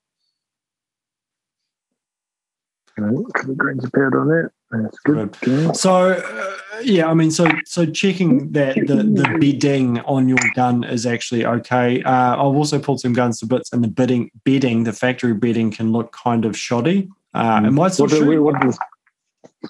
you 2.97 3.05
know, 3.05 3.27
a 3.29 3.33
couple 3.33 3.53
of 3.53 3.59
grains 3.59 3.85
of 3.85 3.93
powder 3.93 4.21
on 4.21 4.29
that. 4.29 4.51
That's 4.71 4.99
good. 5.01 5.37
good. 5.41 5.77
So, 5.77 6.13
uh, 6.13 6.57
yeah, 6.83 7.09
I 7.09 7.15
mean, 7.15 7.31
so 7.31 7.47
so 7.67 7.85
checking 7.85 8.53
that 8.53 8.75
the, 8.75 8.97
the 8.97 9.37
bedding 9.39 10.01
on 10.01 10.29
your 10.29 10.39
gun 10.55 10.83
is 10.85 11.05
actually 11.05 11.45
okay. 11.45 12.03
Uh, 12.03 12.35
I've 12.35 12.57
also 12.57 12.79
pulled 12.79 13.01
some 13.01 13.13
guns 13.13 13.39
to 13.41 13.47
bits, 13.47 13.73
and 13.73 13.85
the 13.85 13.89
bedding, 13.89 14.31
bedding, 14.45 14.85
the 14.85 14.93
factory 14.93 15.35
bedding 15.35 15.71
can 15.71 15.93
look 15.93 16.13
kind 16.13 16.45
of 16.47 16.57
shoddy. 16.57 17.09
Uh, 17.35 17.61
mm. 17.61 17.69
It 17.69 17.71
might 17.73 17.93
still 17.93 18.07
what, 18.43 18.65
what, 18.65 18.79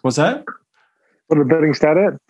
What's 0.03 0.17
that? 0.17 0.45
What 1.33 1.39
did 1.39 1.49
the 1.49 1.55
bedding 1.55 1.73
start 1.73 1.97
at? 1.97 2.21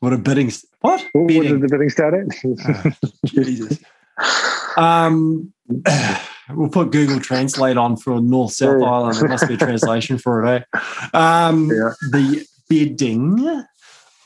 What 0.00 0.12
a 0.12 0.18
bidding? 0.18 0.50
What? 0.80 1.06
What, 1.12 1.32
what 1.32 1.42
did 1.44 1.60
the 1.60 1.68
bidding 1.68 1.90
start 1.90 2.14
at? 2.14 2.26
uh, 2.66 2.90
Jesus. 3.24 3.78
Um. 4.76 5.52
We'll 6.52 6.68
put 6.68 6.90
Google 6.90 7.20
Translate 7.20 7.76
on 7.76 7.96
for 7.96 8.20
North 8.20 8.50
South 8.54 8.80
yeah. 8.80 8.90
Island. 8.90 9.18
There 9.18 9.28
must 9.28 9.46
be 9.46 9.54
a 9.54 9.56
translation 9.68 10.18
for 10.18 10.44
it. 10.44 10.64
Eh? 10.74 10.78
Um, 11.14 11.70
yeah. 11.70 11.92
The 12.10 12.44
bedding. 12.68 13.64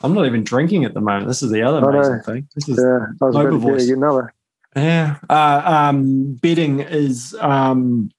I'm 0.01 0.13
not 0.15 0.25
even 0.25 0.43
drinking 0.43 0.85
at 0.85 0.95
the 0.95 1.01
moment. 1.01 1.27
This 1.27 1.43
is 1.43 1.51
the 1.51 1.61
other 1.61 1.87
amazing 1.87 2.21
thing. 2.21 2.47
This 2.55 2.67
is 2.67 2.79
yeah, 2.79 3.05
I 3.21 3.25
was 3.25 3.35
about 3.35 3.59
voice. 3.59 3.87
another. 3.89 4.33
Yeah. 4.75 5.17
Uh, 5.29 5.61
um, 5.63 6.33
bedding 6.41 6.79
is, 6.79 7.35
um, 7.41 8.09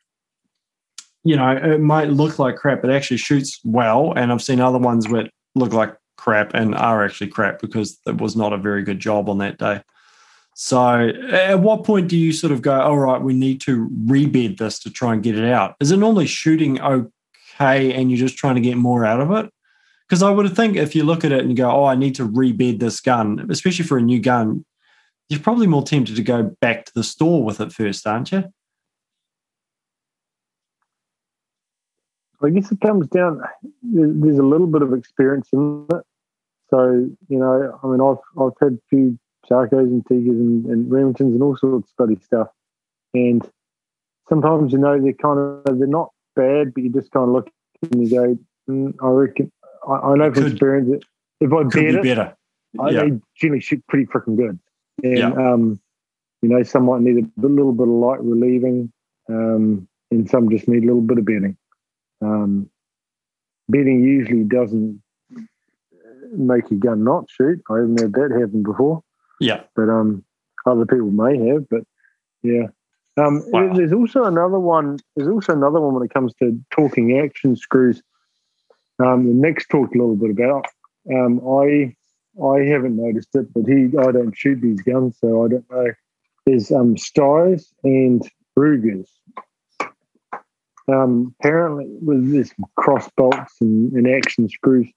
you 1.24 1.34
know, 1.34 1.50
it 1.50 1.80
might 1.80 2.10
look 2.10 2.38
like 2.38 2.54
crap. 2.54 2.84
It 2.84 2.90
actually 2.90 3.16
shoots 3.16 3.58
well. 3.64 4.12
And 4.14 4.30
I've 4.30 4.40
seen 4.40 4.60
other 4.60 4.78
ones 4.78 5.06
that 5.06 5.32
look 5.56 5.72
like 5.72 5.96
crap 6.16 6.54
and 6.54 6.74
are 6.74 7.04
actually 7.04 7.28
crap 7.28 7.60
because 7.60 7.98
it 8.06 8.20
was 8.20 8.36
not 8.36 8.52
a 8.52 8.58
very 8.58 8.82
good 8.82 9.00
job 9.00 9.28
on 9.28 9.38
that 9.38 9.58
day. 9.58 9.82
So, 10.54 11.10
at 11.30 11.60
what 11.60 11.84
point 11.84 12.08
do 12.08 12.16
you 12.16 12.32
sort 12.32 12.52
of 12.52 12.62
go, 12.62 12.80
all 12.80 12.96
right, 12.96 13.20
we 13.20 13.34
need 13.34 13.60
to 13.62 13.90
rebed 14.06 14.58
this 14.58 14.78
to 14.80 14.90
try 14.90 15.12
and 15.12 15.22
get 15.22 15.38
it 15.38 15.44
out? 15.44 15.76
Is 15.80 15.90
it 15.90 15.98
normally 15.98 16.26
shooting 16.26 16.80
okay 16.80 17.92
and 17.92 18.10
you're 18.10 18.18
just 18.18 18.38
trying 18.38 18.54
to 18.54 18.62
get 18.62 18.78
more 18.78 19.04
out 19.04 19.20
of 19.20 19.30
it? 19.32 19.52
Because 20.08 20.22
I 20.22 20.30
would 20.30 20.54
think 20.56 20.76
if 20.76 20.94
you 20.94 21.04
look 21.04 21.24
at 21.24 21.32
it 21.32 21.44
and 21.44 21.56
go, 21.56 21.70
oh, 21.70 21.84
I 21.84 21.94
need 21.94 22.14
to 22.14 22.24
rebed 22.24 22.80
this 22.80 23.00
gun, 23.00 23.46
especially 23.50 23.84
for 23.84 23.98
a 23.98 24.02
new 24.02 24.20
gun, 24.20 24.64
you're 25.28 25.40
probably 25.40 25.66
more 25.66 25.82
tempted 25.82 26.16
to 26.16 26.22
go 26.22 26.56
back 26.60 26.86
to 26.86 26.92
the 26.94 27.04
store 27.04 27.44
with 27.44 27.60
it 27.60 27.72
first, 27.72 28.06
aren't 28.06 28.32
you? 28.32 28.44
I 32.46 32.50
guess 32.50 32.70
it 32.70 32.80
comes 32.80 33.08
down. 33.08 33.42
There's 33.82 34.38
a 34.38 34.42
little 34.42 34.66
bit 34.66 34.82
of 34.82 34.92
experience 34.92 35.48
in 35.52 35.86
it, 35.90 36.02
so 36.70 37.08
you 37.28 37.38
know. 37.38 37.78
I 37.82 37.86
mean, 37.86 38.00
I've 38.00 38.42
I've 38.42 38.52
had 38.60 38.74
a 38.74 38.82
few 38.88 39.18
Sakos 39.50 39.80
and 39.80 40.04
Tikkas 40.04 40.30
and, 40.30 40.66
and 40.66 40.90
Remingtons 40.90 41.34
and 41.34 41.42
all 41.42 41.56
sorts 41.56 41.88
of 41.88 41.90
study 41.90 42.16
stuff. 42.22 42.48
And 43.14 43.48
sometimes, 44.28 44.72
you 44.72 44.78
know, 44.78 45.00
they're 45.00 45.12
kind 45.12 45.38
of, 45.38 45.78
they're 45.78 45.86
not 45.86 46.10
bad, 46.34 46.74
but 46.74 46.82
you 46.82 46.90
just 46.90 47.10
kind 47.12 47.28
of 47.28 47.30
look 47.30 47.50
and 47.82 48.02
you 48.02 48.10
go, 48.10 48.38
mm, 48.68 48.94
I 49.02 49.08
reckon, 49.08 49.52
I, 49.88 49.92
I 49.92 50.14
know 50.16 50.32
from 50.32 50.46
experience 50.46 50.90
that 50.90 51.02
if 51.40 51.52
I 51.52 51.62
bet 51.62 51.94
it, 51.94 52.02
better. 52.02 52.36
I, 52.80 52.90
yeah. 52.90 53.04
they 53.04 53.20
generally 53.36 53.60
shoot 53.60 53.82
pretty 53.88 54.06
freaking 54.06 54.36
good. 54.36 54.58
And, 55.02 55.18
yeah. 55.18 55.28
um, 55.28 55.80
you 56.42 56.48
know, 56.48 56.62
some 56.62 56.84
might 56.84 57.02
need 57.02 57.24
a 57.24 57.46
little 57.46 57.72
bit 57.72 57.88
of 57.88 57.94
light 57.94 58.20
relieving, 58.22 58.92
um, 59.28 59.88
and 60.10 60.28
some 60.28 60.50
just 60.50 60.68
need 60.68 60.82
a 60.82 60.86
little 60.86 61.00
bit 61.00 61.18
of 61.18 61.24
bedding. 61.24 61.56
Um, 62.22 62.70
bedding 63.68 64.02
usually 64.02 64.44
doesn't 64.44 65.02
make 66.32 66.70
a 66.70 66.74
gun 66.74 67.04
not 67.04 67.30
shoot. 67.30 67.62
I 67.70 67.74
haven't 67.76 68.00
had 68.00 68.12
that 68.12 68.36
happen 68.38 68.62
before. 68.62 69.02
Yeah. 69.40 69.62
But 69.74 69.88
um, 69.88 70.24
other 70.66 70.86
people 70.86 71.10
may 71.10 71.38
have, 71.48 71.68
but 71.68 71.82
yeah. 72.42 72.68
Um, 73.18 73.42
wow. 73.46 73.72
There's 73.72 73.92
also 73.92 74.24
another 74.24 74.58
one. 74.58 74.98
There's 75.14 75.28
also 75.28 75.52
another 75.52 75.80
one 75.80 75.94
when 75.94 76.04
it 76.04 76.12
comes 76.12 76.34
to 76.34 76.58
talking 76.70 77.18
action 77.18 77.56
screws. 77.56 78.02
Um, 78.98 79.26
the 79.26 79.34
next 79.34 79.68
talked 79.68 79.94
a 79.94 79.98
little 79.98 80.16
bit 80.16 80.30
about. 80.30 80.66
Um, 81.10 81.40
I 81.46 81.94
I 82.42 82.60
haven't 82.64 82.96
noticed 82.96 83.34
it, 83.34 83.52
but 83.54 83.64
he 83.66 83.90
I 83.98 84.12
don't 84.12 84.36
shoot 84.36 84.60
these 84.60 84.82
guns, 84.82 85.16
so 85.18 85.44
I 85.44 85.48
don't 85.48 85.70
know. 85.70 85.92
There's 86.44 86.70
um 86.70 86.96
Steyrs 86.96 87.72
and 87.84 88.22
Rugers. 88.54 89.10
Um, 90.88 91.34
apparently, 91.40 91.86
with 92.00 92.30
this 92.30 92.52
cross 92.76 93.08
bolts 93.16 93.54
and, 93.60 93.92
and 93.92 94.08
action 94.08 94.48
screws, 94.48 94.88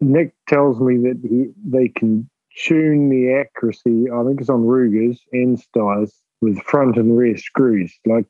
Nick 0.00 0.34
tells 0.48 0.80
me 0.80 0.96
that 0.98 1.20
he, 1.22 1.46
they 1.64 1.88
can 1.88 2.28
tune 2.56 3.08
the 3.08 3.32
accuracy, 3.34 4.06
I 4.10 4.24
think 4.24 4.40
it's 4.40 4.50
on 4.50 4.66
Rugers 4.66 5.20
and 5.32 5.58
Steyrs 5.58 6.12
with 6.40 6.60
front 6.62 6.96
and 6.96 7.16
rear 7.16 7.36
screws. 7.36 7.92
Like 8.06 8.26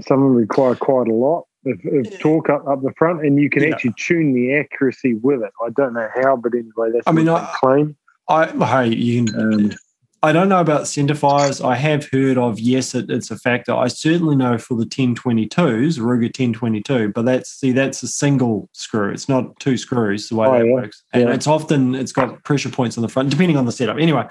some 0.00 0.22
of 0.22 0.28
them 0.28 0.34
require 0.34 0.74
quite 0.74 1.08
a 1.08 1.14
lot 1.14 1.46
of, 1.64 1.80
of 1.84 2.18
torque 2.18 2.50
up, 2.50 2.66
up 2.66 2.82
the 2.82 2.92
front, 2.96 3.24
and 3.24 3.40
you 3.40 3.50
can 3.50 3.62
yeah. 3.62 3.74
actually 3.74 3.94
tune 3.98 4.34
the 4.34 4.54
accuracy 4.54 5.14
with 5.14 5.42
it. 5.42 5.52
I 5.64 5.70
don't 5.70 5.94
know 5.94 6.08
how, 6.14 6.36
but 6.36 6.52
anyway, 6.54 6.90
that's 6.92 7.06
I 7.06 7.12
mean, 7.12 7.28
I, 7.28 7.52
claim. 7.58 7.96
I 8.28 8.46
hey, 8.46 8.94
you 8.94 9.24
can. 9.24 9.52
Um, 9.52 9.72
I 10.26 10.32
don't 10.32 10.48
know 10.48 10.60
about 10.60 10.88
center 10.88 11.14
fires. 11.14 11.60
I 11.60 11.76
have 11.76 12.08
heard 12.10 12.36
of 12.36 12.58
yes, 12.58 12.96
it, 12.96 13.08
it's 13.08 13.30
a 13.30 13.38
factor. 13.38 13.72
I 13.72 13.86
certainly 13.86 14.34
know 14.34 14.58
for 14.58 14.74
the 14.74 14.84
1022s, 14.84 16.00
Ruger 16.00 16.24
1022, 16.24 17.12
but 17.12 17.24
that's 17.24 17.48
see 17.48 17.70
that's 17.70 18.02
a 18.02 18.08
single 18.08 18.68
screw. 18.72 19.12
It's 19.12 19.28
not 19.28 19.56
two 19.60 19.76
screws 19.76 20.28
the 20.28 20.34
way 20.34 20.48
oh, 20.48 20.58
that 20.58 20.66
yeah. 20.66 20.72
works, 20.72 21.04
and 21.12 21.28
yeah. 21.28 21.32
it's 21.32 21.46
often 21.46 21.94
it's 21.94 22.10
got 22.10 22.42
pressure 22.42 22.70
points 22.70 22.98
on 22.98 23.02
the 23.02 23.08
front, 23.08 23.30
depending 23.30 23.56
on 23.56 23.66
the 23.66 23.72
setup. 23.72 23.98
Anyway, 23.98 24.26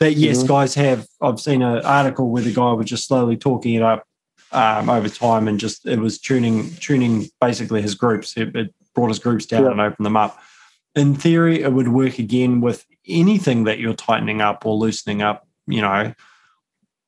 that 0.00 0.14
yes, 0.14 0.38
mm-hmm. 0.38 0.46
guys 0.46 0.74
have. 0.76 1.06
I've 1.20 1.38
seen 1.38 1.60
an 1.60 1.84
article 1.84 2.30
where 2.30 2.42
the 2.42 2.54
guy 2.54 2.72
was 2.72 2.86
just 2.86 3.06
slowly 3.06 3.36
torquing 3.36 3.76
it 3.76 3.82
up 3.82 4.06
um, 4.50 4.88
over 4.88 5.10
time, 5.10 5.46
and 5.46 5.60
just 5.60 5.84
it 5.84 5.98
was 5.98 6.18
tuning 6.18 6.74
tuning 6.76 7.28
basically 7.38 7.82
his 7.82 7.94
groups. 7.94 8.34
It, 8.38 8.56
it 8.56 8.74
brought 8.94 9.08
his 9.08 9.18
groups 9.18 9.44
down 9.44 9.64
yeah. 9.64 9.72
and 9.72 9.80
opened 9.82 10.06
them 10.06 10.16
up. 10.16 10.40
In 10.94 11.14
theory, 11.14 11.60
it 11.60 11.74
would 11.74 11.88
work 11.88 12.18
again 12.18 12.62
with 12.62 12.86
anything 13.06 13.64
that 13.64 13.78
you're 13.78 13.94
tightening 13.94 14.40
up 14.40 14.64
or 14.66 14.76
loosening 14.76 15.22
up, 15.22 15.46
you 15.66 15.80
know, 15.80 16.14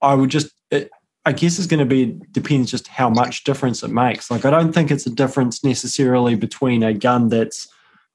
I 0.02 0.14
would 0.14 0.30
just, 0.30 0.52
it, 0.70 0.90
I 1.24 1.32
guess 1.32 1.58
it's 1.58 1.66
going 1.66 1.80
to 1.80 1.86
be 1.86 2.18
depends 2.30 2.70
just 2.70 2.86
how 2.86 3.10
much 3.10 3.44
difference 3.44 3.82
it 3.82 3.90
makes. 3.90 4.30
Like, 4.30 4.44
I 4.44 4.50
don't 4.50 4.72
think 4.72 4.90
it's 4.90 5.06
a 5.06 5.10
difference 5.10 5.64
necessarily 5.64 6.34
between 6.34 6.82
a 6.82 6.94
gun 6.94 7.28
that's 7.28 7.68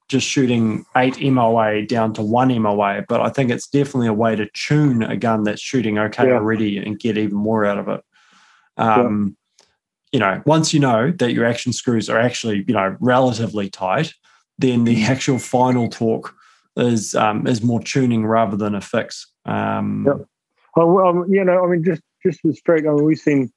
just 0.07 0.27
shooting 0.27 0.85
eight 0.95 1.19
MOA 1.21 1.85
down 1.85 2.13
to 2.13 2.21
one 2.21 2.49
MOA, 2.61 3.03
but 3.07 3.21
I 3.21 3.29
think 3.29 3.49
it's 3.49 3.67
definitely 3.67 4.07
a 4.07 4.13
way 4.13 4.35
to 4.35 4.45
tune 4.53 5.03
a 5.03 5.15
gun 5.15 5.43
that's 5.43 5.61
shooting 5.61 5.97
okay 5.97 6.27
yeah. 6.27 6.33
already 6.33 6.77
and 6.77 6.99
get 6.99 7.17
even 7.17 7.37
more 7.37 7.65
out 7.65 7.79
of 7.79 7.87
it. 7.87 8.01
Um, 8.77 9.37
yeah. 9.37 9.65
You 10.11 10.19
know, 10.19 10.43
once 10.45 10.73
you 10.73 10.81
know 10.81 11.11
that 11.11 11.31
your 11.33 11.45
action 11.45 11.71
screws 11.71 12.09
are 12.09 12.19
actually, 12.19 12.65
you 12.67 12.73
know, 12.73 12.97
relatively 12.99 13.69
tight, 13.69 14.13
then 14.57 14.83
the 14.83 15.03
actual 15.05 15.39
final 15.39 15.87
torque 15.89 16.35
is 16.77 17.15
um, 17.15 17.47
is 17.47 17.63
more 17.63 17.81
tuning 17.81 18.25
rather 18.25 18.57
than 18.57 18.75
a 18.75 18.81
fix. 18.81 19.27
Um, 19.45 20.05
yep. 20.07 20.27
Well, 20.75 21.25
you 21.27 21.43
know, 21.43 21.65
I 21.65 21.67
mean, 21.67 21.83
just 21.83 22.01
just 22.23 22.39
the 22.43 22.53
straight. 22.53 22.85
I 22.85 22.91
mean, 22.91 23.03
we've 23.03 23.19
seen, 23.19 23.51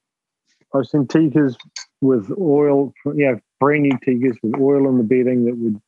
I've 0.74 0.86
seen 0.86 1.06
Tikkas 1.06 1.56
with 2.00 2.30
oil, 2.38 2.92
you 3.06 3.26
know, 3.26 3.40
brand 3.60 3.82
new 3.82 3.98
Tikkas 3.98 4.36
with 4.42 4.60
oil 4.60 4.88
in 4.88 4.98
the 4.98 5.04
bedding 5.04 5.44
that 5.44 5.56
would 5.56 5.80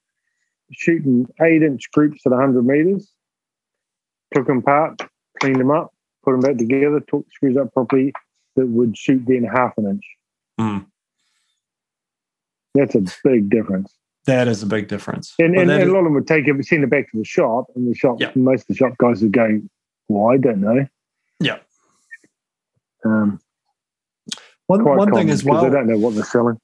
shoot 0.73 1.05
in 1.05 1.27
eight 1.43 1.62
inch 1.62 1.90
groups 1.93 2.23
at 2.27 2.32
100 2.32 2.65
meters. 2.65 3.11
Took 4.35 4.47
them 4.47 4.59
apart, 4.59 5.01
cleaned 5.40 5.61
them 5.61 5.70
up, 5.70 5.93
put 6.24 6.32
them 6.32 6.40
back 6.40 6.57
together, 6.57 7.01
took 7.01 7.24
the 7.24 7.31
screws 7.32 7.57
up 7.57 7.73
properly, 7.73 8.12
that 8.57 8.66
would 8.66 8.97
shoot 8.97 9.23
then 9.27 9.44
half 9.44 9.77
an 9.78 9.86
inch. 9.86 10.05
Mm. 10.61 10.86
That's 12.74 12.94
a 12.94 13.03
big 13.24 13.48
difference. 13.51 13.94
That 14.27 14.48
is 14.48 14.62
a 14.62 14.66
big 14.66 14.89
difference. 14.89 15.35
And, 15.39 15.57
and, 15.57 15.70
and 15.70 15.82
is- 15.82 15.89
a 15.89 15.93
lot 15.93 15.98
of 16.01 16.05
them 16.05 16.15
would 16.15 16.27
take 16.27 16.47
it, 16.48 16.65
send 16.66 16.85
it 16.85 16.90
back 16.90 17.11
to 17.12 17.19
the 17.19 17.24
shop, 17.24 17.66
and 17.74 17.89
the 17.90 17.94
shop, 17.94 18.16
Yeah. 18.20 18.31
most 18.35 18.62
of 18.62 18.66
the 18.69 18.74
shop 18.74 18.97
guys 18.98 19.23
would 19.23 19.32
go, 19.32 19.61
"Well, 20.09 20.32
I 20.32 20.36
don't 20.39 20.61
know." 20.61 20.86
Yeah. 21.40 21.59
Um, 23.05 23.40
one 24.66 24.85
one 24.85 25.12
thing 25.15 25.31
as 25.31 25.44
well. 25.44 25.62
they 25.62 25.70
don't 25.70 25.86
know 25.86 25.98
what 25.98 26.15
they're 26.15 26.24
selling. 26.24 26.59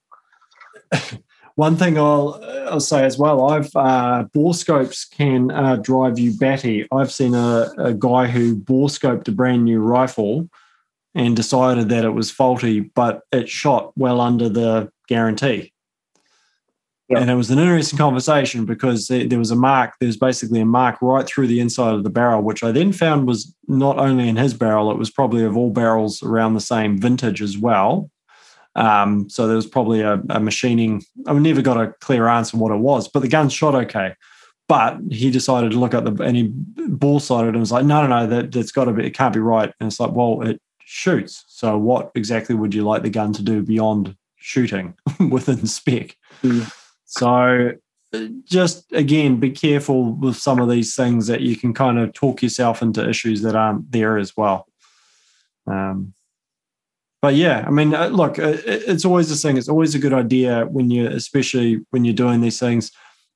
One 1.57 1.77
thing 1.77 1.99
I'll 1.99 2.41
I'll 2.71 2.81
say 2.81 3.05
as 3.05 3.19
well, 3.19 3.51
I've 3.51 3.71
uh, 3.77 4.25
bore 4.33 4.55
scopes 4.55 5.05
can 5.05 5.51
uh, 5.51 5.77
drive 5.77 6.19
you 6.19 6.33
batty. 6.33 6.89
I've 6.91 7.13
seen 7.13 7.35
a, 7.35 7.71
a 7.77 7.93
guy 7.93 8.27
who 8.27 8.57
bore 8.57 8.89
scoped 8.89 9.29
a 9.29 9.33
brand 9.33 9.65
new 9.65 9.81
rifle 9.81 10.49
and 11.15 11.37
decided 11.37 11.91
that 11.91 12.07
it 12.07 12.15
was 12.15 12.31
faulty, 12.31 12.81
but 12.81 13.21
it 13.33 13.51
shot 13.51 13.93
well 13.99 14.21
under 14.23 14.49
the 14.49 14.91
guarantee. 15.09 15.72
Yeah. 17.13 17.21
And 17.21 17.31
it 17.31 17.35
was 17.35 17.51
an 17.51 17.59
interesting 17.59 17.99
conversation 17.99 18.65
because 18.65 19.09
there, 19.09 19.27
there 19.27 19.39
was 19.39 19.51
a 19.51 19.57
mark. 19.57 19.95
There 20.01 20.07
was 20.07 20.17
basically 20.17 20.61
a 20.61 20.65
mark 20.65 20.97
right 21.03 21.27
through 21.27 21.47
the 21.47 21.61
inside 21.61 21.95
of 21.95 22.05
the 22.05 22.11
barrel, 22.11 22.43
which 22.43 22.65
I 22.65 22.73
then 22.73 22.93
found 22.93 23.27
was 23.27 23.55
not 23.69 23.99
only 23.99 24.29
in 24.29 24.37
his 24.37 24.55
barrel; 24.55 24.91
it 24.91 24.97
was 24.97 25.11
probably 25.11 25.45
of 25.45 25.57
all 25.57 25.71
barrels 25.71 26.23
around 26.23 26.55
the 26.55 26.61
same 26.61 26.99
vintage 26.99 27.43
as 27.43 27.59
well. 27.59 28.11
Um, 28.77 29.29
so 29.29 29.47
there 29.47 29.57
was 29.57 29.67
probably 29.67 30.01
a, 30.01 30.23
a 30.31 30.41
machining. 30.41 31.03
I 31.27 31.35
never 31.35 31.61
got 31.61 31.79
a 31.79 31.93
clear 32.01 32.29
answer 32.29 32.57
what 32.57 32.73
it 32.73 32.79
was, 32.79 33.09
but 33.09 33.21
the 33.21 33.29
gun 33.29 33.51
shot 33.51 33.75
okay. 33.75 34.15
But 34.69 34.99
he 35.11 35.31
decided 35.31 35.73
to 35.73 35.79
look 35.79 35.93
at 35.93 36.07
the 36.07 36.23
and 36.23 36.35
he 36.35 36.51
ball 36.89 37.21
sighted 37.21 37.51
and 37.51 37.61
was 37.61 37.73
like, 37.73 37.85
no, 37.85 38.07
no, 38.07 38.21
no, 38.21 38.27
that 38.27 38.53
that's 38.53 38.73
got 38.73 38.85
to 38.85 38.93
be. 38.93 39.07
It 39.07 39.11
can't 39.15 39.35
be 39.35 39.41
right. 39.41 39.71
And 39.81 39.89
it's 39.89 40.01
like, 40.01 40.13
well, 40.13 40.41
it 40.41 40.63
shoots. 40.83 41.45
So 41.49 41.77
what 41.77 42.11
exactly 42.15 42.55
would 42.55 42.73
you 42.75 42.85
like 42.85 43.03
the 43.03 43.11
gun 43.11 43.35
to 43.35 43.43
do 43.43 43.63
beyond 43.63 44.17
shooting 44.37 44.95
within 45.31 45.67
spec? 45.67 46.17
Mm. 46.43 46.73
So 47.13 47.73
uh, 48.15 48.27
just 48.45 48.91
again, 48.93 49.39
be 49.39 49.51
careful 49.51 50.13
with 50.13 50.37
some 50.37 50.59
of 50.61 50.69
these 50.69 50.95
things 50.97 51.27
that 51.27 51.43
you 51.43 51.57
can 51.57 51.75
kind 51.75 51.99
of 51.99 52.13
talk 52.13 52.43
yourself 52.43 52.83
into 52.83 53.07
issues 53.09 53.43
that 53.43 53.55
aren't 53.55 53.91
there 53.93 54.17
as 54.19 54.37
well. 54.37 54.67
Um, 55.67 56.15
but 57.21 57.35
yeah, 57.35 57.65
I 57.67 57.71
mean, 57.71 57.95
uh, 57.95 58.09
look, 58.09 58.39
uh, 58.39 58.57
it's 58.65 59.05
always 59.05 59.29
this 59.29 59.43
thing. 59.43 59.57
It's 59.57 59.69
always 59.69 59.95
a 59.95 59.99
good 59.99 60.13
idea 60.13 60.65
when 60.67 60.91
you, 60.91 61.07
especially 61.07 61.81
when 61.91 62.05
you're 62.05 62.15
doing 62.15 62.41
these 62.41 62.59
things. 62.59 62.91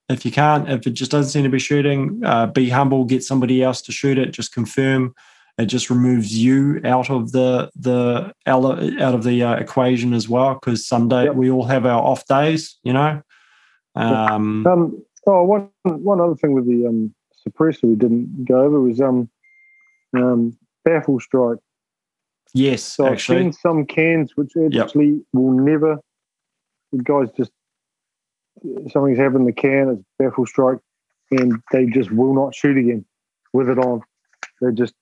If 0.08 0.24
you 0.24 0.32
can't, 0.32 0.68
if 0.68 0.86
it 0.86 0.90
just 0.92 1.10
doesn't 1.10 1.30
seem 1.30 1.44
to 1.44 1.50
be 1.50 1.58
shooting, 1.58 2.20
uh, 2.24 2.46
be 2.46 2.70
humble. 2.70 3.04
Get 3.04 3.22
somebody 3.22 3.62
else 3.62 3.82
to 3.82 3.92
shoot 3.92 4.18
it. 4.18 4.32
Just 4.32 4.52
confirm. 4.54 5.14
It 5.58 5.66
just 5.66 5.88
removes 5.90 6.36
you 6.36 6.80
out 6.84 7.10
of 7.10 7.32
the 7.32 7.70
the 7.76 8.32
out 8.46 8.64
of 8.64 9.22
the 9.22 9.42
uh, 9.42 9.54
equation 9.54 10.14
as 10.14 10.28
well. 10.28 10.54
Because 10.54 10.86
someday 10.86 11.24
Yep. 11.24 11.34
we 11.34 11.50
all 11.50 11.64
have 11.64 11.86
our 11.86 12.02
off 12.02 12.26
days, 12.26 12.78
you 12.82 12.92
know. 12.92 13.22
Um, 13.96 14.66
Um, 14.66 15.02
oh, 15.26 15.42
one 15.44 15.70
one 15.84 16.20
other 16.20 16.34
thing 16.34 16.52
with 16.52 16.66
the 16.66 16.86
um, 16.86 17.14
suppressor 17.46 17.84
we 17.84 17.96
didn't 17.96 18.44
go 18.44 18.60
over 18.60 18.80
was 18.80 19.00
um, 19.00 19.28
um, 20.16 20.56
baffle 20.84 21.18
strike. 21.20 21.58
yes, 22.54 22.82
So 22.82 23.06
I've 23.08 23.20
seen 23.22 23.52
some 23.52 23.86
cans 23.86 24.36
which 24.36 24.52
Yep. 24.56 24.72
actually 24.86 25.24
will 25.32 25.52
never. 25.52 25.98
The 26.92 27.02
guys 27.02 27.28
just 27.36 27.50
something's 28.90 29.18
happened 29.18 29.40
in 29.40 29.46
the 29.46 29.52
can. 29.52 29.88
It's 29.90 30.02
baffle 30.18 30.46
strike, 30.46 30.78
and 31.30 31.60
they 31.72 31.86
just 31.86 32.10
will 32.12 32.34
not 32.34 32.54
shoot 32.54 32.76
again 32.76 33.04
with 33.52 33.68
it 33.68 33.78
on. 33.78 34.02
They 34.60 34.72
just 34.72 34.94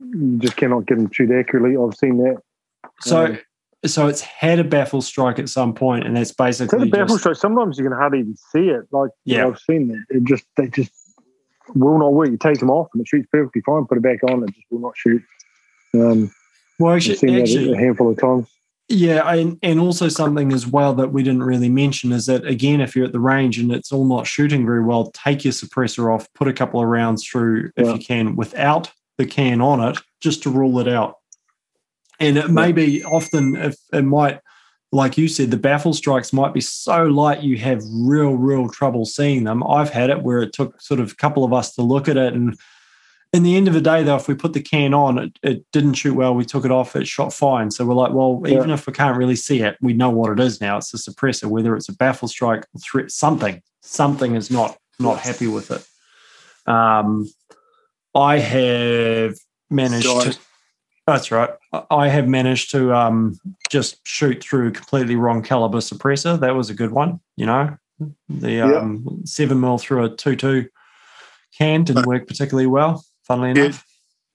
you 0.00 0.38
just 0.38 0.56
cannot 0.56 0.86
get 0.86 0.98
them 0.98 1.10
shoot 1.10 1.30
accurately. 1.30 1.76
I've 1.76 1.96
seen 1.96 2.18
that. 2.18 2.42
so 3.00 3.24
um, 3.26 3.38
so 3.84 4.06
it's 4.08 4.20
had 4.20 4.58
a 4.58 4.64
baffle 4.64 5.02
strike 5.02 5.38
at 5.38 5.48
some 5.48 5.74
point, 5.74 6.06
and 6.06 6.16
that's 6.16 6.30
So 6.30 6.34
the 6.34 6.44
basically 6.44 6.90
baffle 6.90 7.06
just, 7.08 7.20
strike. 7.20 7.36
Sometimes 7.36 7.78
you 7.78 7.84
can 7.84 7.92
hardly 7.92 8.20
even 8.20 8.36
see 8.52 8.68
it. 8.68 8.84
Like 8.90 9.10
Yeah. 9.24 9.46
I've 9.46 9.58
seen 9.58 9.88
that. 9.88 10.04
It 10.10 10.24
just 10.24 10.44
they 10.56 10.68
just 10.68 10.92
will 11.74 11.98
not 11.98 12.12
work. 12.12 12.30
You 12.30 12.36
take 12.36 12.58
them 12.58 12.70
off 12.70 12.88
and 12.94 13.02
it 13.02 13.08
shoots 13.08 13.28
perfectly 13.30 13.62
fine. 13.62 13.84
Put 13.86 13.98
it 13.98 14.02
back 14.02 14.22
on, 14.24 14.42
it 14.44 14.54
just 14.54 14.66
will 14.70 14.80
not 14.80 14.96
shoot. 14.96 15.22
Um, 15.94 16.30
well, 16.78 16.92
I've 16.92 16.96
actually, 16.98 17.40
actually 17.40 17.72
a 17.72 17.76
handful 17.76 18.10
of 18.10 18.18
times. 18.18 18.48
Yeah, 18.88 19.28
and, 19.32 19.58
and 19.64 19.80
also 19.80 20.08
something 20.08 20.52
as 20.52 20.64
well 20.66 20.94
that 20.94 21.12
we 21.12 21.24
didn't 21.24 21.42
really 21.42 21.68
mention 21.68 22.12
is 22.12 22.26
that 22.26 22.46
again, 22.46 22.80
if 22.80 22.94
you're 22.94 23.06
at 23.06 23.12
the 23.12 23.18
range 23.18 23.58
and 23.58 23.72
it's 23.72 23.90
all 23.90 24.04
not 24.04 24.28
shooting 24.28 24.64
very 24.64 24.84
well, 24.84 25.10
take 25.10 25.44
your 25.44 25.52
suppressor 25.52 26.14
off, 26.14 26.32
put 26.34 26.46
a 26.46 26.52
couple 26.52 26.80
of 26.80 26.86
rounds 26.86 27.26
through 27.26 27.70
if 27.76 27.86
Yeah. 27.86 27.94
you 27.94 27.98
can 27.98 28.36
without 28.36 28.92
the 29.18 29.26
can 29.26 29.60
on 29.60 29.80
it, 29.80 29.98
just 30.20 30.42
to 30.44 30.50
rule 30.50 30.78
it 30.78 30.86
out. 30.86 31.16
And 32.20 32.38
it 32.38 32.50
may 32.50 32.72
be 32.72 33.04
often 33.04 33.56
if 33.56 33.76
it 33.92 34.02
might, 34.02 34.40
like 34.92 35.18
you 35.18 35.28
said, 35.28 35.50
the 35.50 35.56
baffle 35.56 35.92
strikes 35.92 36.32
might 36.32 36.54
be 36.54 36.60
so 36.60 37.04
light 37.04 37.42
you 37.42 37.58
have 37.58 37.82
real, 37.90 38.34
real 38.34 38.68
trouble 38.68 39.04
seeing 39.04 39.44
them. 39.44 39.62
I've 39.62 39.90
had 39.90 40.10
it 40.10 40.22
where 40.22 40.40
it 40.40 40.52
took 40.52 40.80
sort 40.80 41.00
of 41.00 41.12
a 41.12 41.16
couple 41.16 41.44
of 41.44 41.52
us 41.52 41.74
to 41.74 41.82
look 41.82 42.08
at 42.08 42.16
it 42.16 42.32
and 42.32 42.58
in 43.32 43.42
the 43.42 43.56
end 43.56 43.68
of 43.68 43.74
the 43.74 43.80
day, 43.80 44.02
though, 44.02 44.16
if 44.16 44.28
we 44.28 44.34
put 44.34 44.52
the 44.52 44.62
can 44.62 44.94
on, 44.94 45.18
it, 45.18 45.38
it 45.42 45.64
didn't 45.72 45.94
shoot 45.94 46.14
well. 46.14 46.34
We 46.34 46.44
took 46.44 46.64
it 46.64 46.70
off, 46.70 46.96
it 46.96 47.06
shot 47.06 47.32
fine. 47.32 47.70
So 47.70 47.84
we're 47.84 47.94
like, 47.94 48.12
well, 48.12 48.40
Yeah. 48.44 48.56
even 48.58 48.70
if 48.70 48.86
we 48.86 48.92
can't 48.92 49.18
really 49.18 49.36
see 49.36 49.60
it, 49.60 49.76
we 49.80 49.92
know 49.92 50.10
what 50.10 50.32
it 50.32 50.40
is 50.40 50.60
now. 50.60 50.78
It's 50.78 50.94
a 50.94 50.96
suppressor, 50.96 51.44
whether 51.44 51.76
it's 51.76 51.88
a 51.88 51.92
baffle 51.94 52.28
strike, 52.28 52.66
threat, 52.82 53.10
something, 53.10 53.62
something 53.82 54.34
is 54.34 54.50
not 54.50 54.78
not 54.98 55.18
happy 55.18 55.46
with 55.46 55.70
it. 55.70 55.86
Um, 56.72 57.28
I 58.14 58.38
have 58.38 59.36
managed 59.70 60.06
to. 60.06 60.38
That's 61.06 61.30
right. 61.30 61.50
I- 61.90 62.08
have 62.08 62.26
managed 62.26 62.70
to 62.72 62.92
um, 62.92 63.38
just 63.70 64.06
shoot 64.06 64.42
through 64.42 64.68
a 64.68 64.70
completely 64.72 65.14
wrong 65.16 65.42
caliber 65.42 65.78
suppressor. 65.78 66.38
That 66.40 66.54
was 66.56 66.68
a 66.70 66.74
good 66.74 66.90
one. 66.90 67.20
You 67.36 67.46
know, 67.46 67.76
the 68.28 68.50
Yeah. 68.52 68.74
um, 68.78 69.22
seven 69.24 69.60
mil 69.60 69.78
through 69.78 70.04
a 70.04 70.08
two 70.08 70.34
two 70.36 70.68
can 71.56 71.84
didn't 71.84 72.06
work 72.06 72.26
particularly 72.26 72.66
well. 72.66 73.04
Funnily 73.24 73.50
enough. 73.50 73.84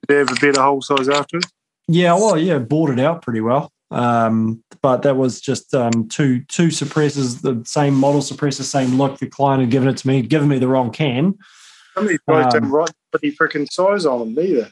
Did 0.02 0.08
they 0.08 0.18
have 0.18 0.30
a 0.32 0.40
better 0.40 0.62
hole 0.62 0.80
size 0.82 1.08
after? 1.08 1.40
Yeah, 1.88 2.14
well, 2.14 2.38
yeah, 2.38 2.58
bought 2.58 2.90
it 2.90 2.98
out 2.98 3.22
pretty 3.22 3.40
well. 3.40 3.70
Um, 3.90 4.64
but 4.80 5.02
that 5.02 5.16
was 5.16 5.40
just 5.40 5.74
um, 5.74 6.08
two 6.08 6.40
two 6.48 6.68
suppressors, 6.68 7.42
the 7.42 7.62
same 7.66 7.94
model 7.94 8.22
suppressor, 8.22 8.62
same 8.62 8.96
look. 8.96 9.18
The 9.18 9.26
client 9.28 9.60
had 9.60 9.70
given 9.70 9.88
it 9.90 9.98
to 9.98 10.08
me, 10.08 10.22
given 10.22 10.48
me 10.48 10.58
the 10.58 10.68
wrong 10.68 10.90
can. 10.90 11.34
Some 11.94 12.04
of 12.04 12.08
these 12.08 12.18
guys 12.26 12.54
Um, 12.54 12.72
write 12.72 12.90
pretty 13.10 13.36
freaking 13.36 13.70
size 13.70 14.06
on 14.06 14.34
them 14.34 14.42
either. 14.44 14.70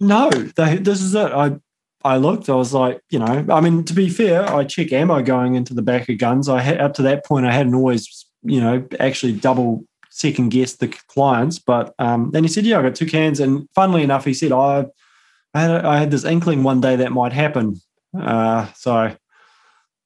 No, 0.00 0.30
they, 0.30 0.76
this 0.78 1.02
is 1.02 1.14
it. 1.14 1.32
I 1.32 1.56
I 2.02 2.16
looked. 2.16 2.48
I 2.48 2.54
was 2.54 2.72
like, 2.72 3.00
you 3.10 3.18
know, 3.18 3.44
I 3.50 3.60
mean, 3.60 3.84
to 3.84 3.92
be 3.92 4.08
fair, 4.08 4.48
I 4.48 4.64
check 4.64 4.92
ammo 4.92 5.22
going 5.22 5.54
into 5.54 5.74
the 5.74 5.82
back 5.82 6.08
of 6.08 6.18
guns. 6.18 6.48
I 6.48 6.60
had 6.60 6.80
up 6.80 6.94
to 6.94 7.02
that 7.02 7.26
point, 7.26 7.44
I 7.46 7.52
hadn't 7.52 7.74
always, 7.74 8.26
you 8.42 8.60
know, 8.60 8.86
actually 8.98 9.32
double 9.34 9.84
second 10.08 10.50
guessed 10.50 10.80
the 10.80 10.88
clients. 10.88 11.58
But 11.58 11.94
um, 11.98 12.30
then 12.32 12.42
he 12.42 12.48
said, 12.48 12.64
yeah, 12.64 12.78
I 12.78 12.82
got 12.82 12.94
two 12.94 13.06
cans, 13.06 13.38
and 13.40 13.68
funnily 13.74 14.02
enough, 14.02 14.24
he 14.24 14.32
said, 14.34 14.52
I 14.52 14.86
I 15.52 15.60
had, 15.60 15.84
I 15.84 15.98
had 15.98 16.10
this 16.10 16.24
inkling 16.24 16.62
one 16.62 16.80
day 16.80 16.96
that 16.96 17.12
might 17.12 17.32
happen. 17.32 17.80
Uh, 18.18 18.72
so 18.74 19.14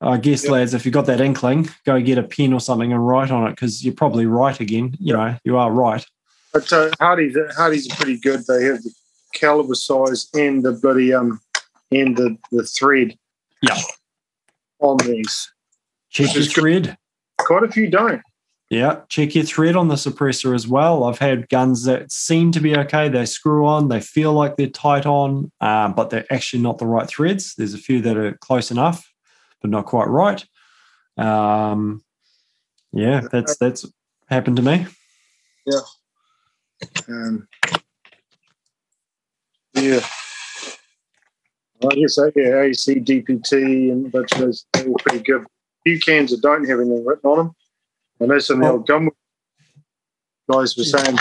I 0.01 0.17
guess, 0.19 0.43
Yep. 0.45 0.53
lads, 0.53 0.75
if 0.75 0.85
you 0.85 0.91
got 0.91 1.07
that 1.07 1.21
inkling, 1.21 1.69
go 1.87 2.01
get 2.01 2.19
a 2.19 2.23
pen 2.23 2.53
or 2.53 2.61
something 2.61 2.93
and 2.93 3.07
write 3.07 3.31
on 3.31 3.47
it 3.47 3.51
because 3.51 3.85
you're 3.85 3.95
probably 3.95 4.27
right 4.27 4.59
again. 4.59 4.97
You 4.99 5.13
know, 5.13 5.37
you 5.45 5.57
are 5.57 5.71
right. 5.71 6.05
But 6.53 6.73
uh, 6.73 6.91
Hardy's 6.99 7.37
Hardy's 7.57 7.91
are 7.93 7.97
pretty 7.97 8.19
good. 8.19 8.45
They 8.47 8.65
have 8.65 8.83
the 8.83 8.93
caliber 9.35 9.75
size 9.75 10.29
and 10.35 10.63
the 10.63 10.73
bloody 10.73 11.13
um 11.13 11.41
and 11.91 12.17
the 12.17 12.37
the 12.51 12.65
thread. 12.65 13.17
Yeah. 13.63 13.79
On 14.81 14.97
these, 14.99 15.51
Check 16.11 16.35
your 16.35 16.45
thread. 16.45 16.99
quite 17.39 17.63
a 17.63 17.71
few 17.71 17.89
don't. 17.89 18.21
Yeah, 18.71 19.01
check 19.09 19.35
your 19.35 19.45
thread 19.45 19.77
on 19.77 19.89
the 19.89 19.95
suppressor 19.95 20.55
as 20.55 20.67
well. 20.67 21.05
I've 21.05 21.19
had 21.19 21.49
guns 21.49 21.85
that 21.85 22.11
seem 22.11 22.51
to 22.53 22.61
be 22.61 22.77
okay. 22.79 23.09
They 23.09 23.25
screw 23.25 23.67
on, 23.67 23.89
they 23.89 24.01
feel 24.01 24.33
like 24.33 24.57
they're 24.57 24.67
tight 24.67 25.07
on, 25.07 25.51
um, 25.61 25.95
but 25.95 26.11
they're 26.11 26.31
actually 26.31 26.63
not 26.63 26.79
the 26.79 26.87
right 26.87 27.07
threads. 27.07 27.55
There's 27.55 27.75
a 27.75 27.79
few 27.79 28.01
that 28.03 28.17
are 28.17 28.37
close 28.39 28.71
enough, 28.71 29.09
but 29.63 29.71
not 29.71 29.87
quite 29.87 30.09
right. 30.09 30.45
Um, 31.17 32.03
yeah, 32.93 33.21
that's 33.31 33.57
that's 33.57 33.87
happened 34.29 34.57
to 34.57 34.63
me. 34.63 34.87
Yeah. 35.67 35.81
Um, 37.09 37.49
yeah. 39.75 40.01
I 41.83 41.95
guess 41.95 42.19
uh, 42.19 42.31
yeah, 42.35 42.63
AC, 42.63 42.95
DPT, 43.01 43.93
and 43.93 44.11
but 44.11 44.31
those 44.31 44.65
they're 44.73 44.87
pretty 45.01 45.23
good. 45.23 45.45
few 45.85 46.01
cans 46.01 46.31
that 46.31 46.41
don't 46.41 46.67
have 46.67 46.81
anything 46.81 47.05
written 47.05 47.31
on 47.31 47.37
them. 47.39 47.55
I 48.23 48.27
know 48.27 48.39
some 48.39 48.63
of 48.63 48.63
the 48.63 48.73
old 48.73 48.87
gun 48.87 49.11
guys 50.51 50.77
were 50.77 50.85
saying 50.85 51.19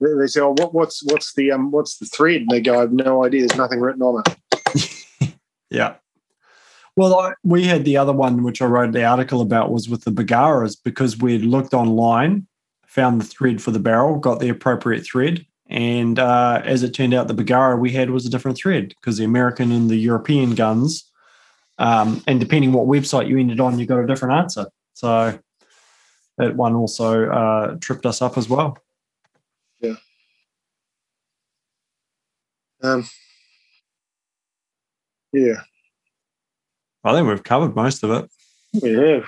they, 0.00 0.12
they 0.18 0.26
say, 0.26 0.40
"Oh, 0.40 0.50
what, 0.50 0.74
what's 0.74 1.02
what's 1.04 1.34
the 1.34 1.52
um 1.52 1.70
what's 1.70 1.98
the 1.98 2.06
thread?" 2.06 2.42
And 2.42 2.50
they 2.50 2.60
go, 2.60 2.76
"I 2.76 2.80
have 2.80 2.92
no 2.92 3.24
idea. 3.24 3.46
There's 3.46 3.58
nothing 3.58 3.80
written 3.80 4.02
on 4.02 4.22
it." 4.26 4.92
Yeah. 5.68 5.96
Well, 6.96 7.18
I, 7.18 7.32
we 7.44 7.64
had 7.64 7.84
the 7.84 7.96
other 7.96 8.12
one, 8.12 8.42
which 8.42 8.62
I 8.62 8.66
wrote 8.66 8.92
the 8.92 9.04
article 9.04 9.40
about, 9.40 9.72
was 9.72 9.88
with 9.88 10.04
the 10.04 10.12
Bergaras 10.12 10.76
because 10.82 11.18
we 11.18 11.32
had 11.32 11.42
looked 11.42 11.74
online, 11.74 12.46
found 12.86 13.20
the 13.20 13.26
thread 13.26 13.60
for 13.60 13.72
the 13.72 13.80
barrel, 13.80 14.18
got 14.18 14.38
the 14.38 14.48
appropriate 14.48 15.04
thread, 15.04 15.44
And 15.68 16.18
uh, 16.18 16.62
as 16.64 16.82
it 16.82 16.94
turned 16.94 17.14
out, 17.14 17.28
the 17.28 17.34
Bergara 17.34 17.76
we 17.76 17.90
had 17.92 18.10
was 18.10 18.24
a 18.24 18.30
different 18.30 18.56
thread 18.56 18.88
because 18.88 19.18
the 19.18 19.24
American 19.24 19.72
and 19.72 19.90
the 19.90 19.96
European 19.96 20.54
guns, 20.54 21.10
um, 21.78 22.22
and 22.26 22.38
depending 22.38 22.72
what 22.72 22.86
website 22.86 23.28
you 23.28 23.38
ended 23.38 23.60
on, 23.60 23.78
you 23.78 23.86
got 23.86 23.98
a 23.98 24.06
different 24.06 24.34
answer. 24.34 24.66
So 24.94 25.38
that 26.38 26.56
one 26.56 26.74
also 26.74 27.28
uh, 27.28 27.76
tripped 27.80 28.06
us 28.06 28.22
up 28.22 28.38
as 28.38 28.48
well. 28.48 28.78
Yeah. 29.80 29.96
Um, 32.82 33.08
yeah. 35.32 35.62
I 37.04 37.12
think 37.12 37.28
we've 37.28 37.42
covered 37.42 37.74
most 37.74 38.02
of 38.02 38.10
it. 38.10 38.30
We 38.82 38.92
have. 38.92 39.24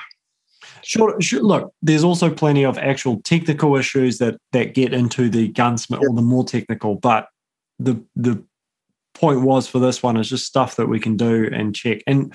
Sure, 0.83 1.21
sure, 1.21 1.43
Look, 1.43 1.73
there's 1.83 2.05
also 2.05 2.33
plenty 2.33 2.65
of 2.65 2.79
actual 2.79 3.21
technical 3.23 3.77
issues 3.77 4.19
that 4.19 4.37
that 4.53 4.75
get 4.75 4.93
into 4.93 5.29
the 5.29 5.49
gunsmith 5.49 6.01
or 6.01 6.15
the 6.15 6.23
more 6.23 6.45
technical. 6.45 6.95
But 6.97 7.29
the 7.79 8.03
the 8.17 8.43
point 9.15 9.43
was 9.43 9.67
for 9.67 9.79
this 9.79 10.03
one 10.03 10.17
is 10.17 10.29
just 10.29 10.47
stuff 10.47 10.77
that 10.77 10.87
we 10.87 11.01
can 11.01 11.17
do 11.17 11.49
and 11.53 11.75
check. 11.75 12.03
And 12.07 12.33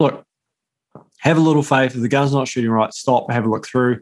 look, 0.00 0.24
have 1.18 1.36
a 1.36 1.40
little 1.40 1.62
faith. 1.62 1.94
If 1.94 2.00
the 2.00 2.08
gun's 2.08 2.32
not 2.32 2.48
shooting 2.48 2.70
right, 2.70 2.92
stop, 2.92 3.30
have 3.30 3.44
a 3.44 3.50
look 3.50 3.66
through. 3.66 4.00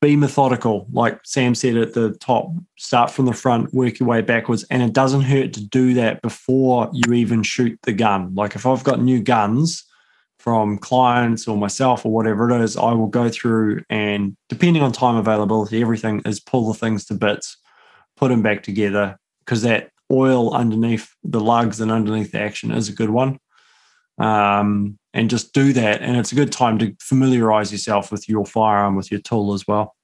Be 0.00 0.16
methodical, 0.16 0.86
like 0.92 1.18
Sam 1.24 1.54
said 1.54 1.76
at 1.76 1.94
the 1.94 2.12
top. 2.14 2.50
Start 2.76 3.10
from 3.10 3.24
the 3.24 3.32
front, 3.32 3.72
work 3.72 3.98
your 3.98 4.08
way 4.08 4.20
backwards, 4.20 4.64
and 4.70 4.82
it 4.82 4.92
doesn't 4.92 5.22
hurt 5.22 5.54
to 5.54 5.64
do 5.64 5.94
that 5.94 6.20
before 6.20 6.90
you 6.92 7.14
even 7.14 7.42
shoot 7.42 7.78
the 7.82 7.92
gun. 7.92 8.34
Like 8.34 8.54
if 8.54 8.66
I've 8.66 8.84
got 8.84 9.00
new 9.00 9.22
guns 9.22 9.84
from 10.44 10.76
clients 10.76 11.48
or 11.48 11.56
myself 11.56 12.04
or 12.04 12.12
whatever 12.12 12.50
it 12.50 12.60
is, 12.62 12.76
I 12.76 12.92
will 12.92 13.06
go 13.06 13.30
through 13.30 13.80
and 13.88 14.36
depending 14.50 14.82
on 14.82 14.92
time 14.92 15.16
availability, 15.16 15.80
everything 15.80 16.20
is 16.26 16.38
pull 16.38 16.70
the 16.70 16.78
things 16.78 17.06
to 17.06 17.14
bits, 17.14 17.56
put 18.14 18.28
them 18.28 18.42
back 18.42 18.62
together 18.62 19.16
because 19.38 19.62
that 19.62 19.88
oil 20.12 20.52
underneath 20.52 21.08
the 21.24 21.40
lugs 21.40 21.80
and 21.80 21.90
underneath 21.90 22.32
the 22.32 22.40
action 22.40 22.72
is 22.72 22.90
a 22.90 22.92
good 22.92 23.08
one. 23.08 23.38
Um, 24.18 24.98
and 25.14 25.30
just 25.30 25.54
do 25.54 25.72
that. 25.72 26.02
And 26.02 26.18
it's 26.18 26.32
a 26.32 26.34
good 26.34 26.52
time 26.52 26.78
to 26.80 26.94
familiarize 27.00 27.72
yourself 27.72 28.12
with 28.12 28.28
your 28.28 28.44
firearm, 28.44 28.96
with 28.96 29.10
your 29.10 29.20
tool 29.22 29.54
as 29.54 29.66
well. 29.66 29.96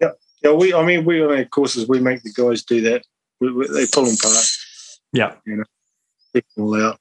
Yeah. 0.00 0.10
Yeah. 0.42 0.54
We, 0.54 0.74
I 0.74 0.84
mean, 0.84 1.04
we 1.04 1.22
on 1.22 1.30
our 1.30 1.44
courses, 1.44 1.86
we 1.86 2.00
make 2.00 2.24
the 2.24 2.32
guys 2.32 2.64
do 2.64 2.80
that. 2.80 3.04
We, 3.40 3.52
we, 3.52 3.68
they 3.68 3.86
pull 3.86 4.06
them 4.06 4.16
apart. 4.18 4.44
Yeah. 5.12 5.36
You 5.46 5.58
know, 5.58 5.64
take 6.34 6.46
them 6.56 6.64
all 6.64 6.82
out 6.82 6.98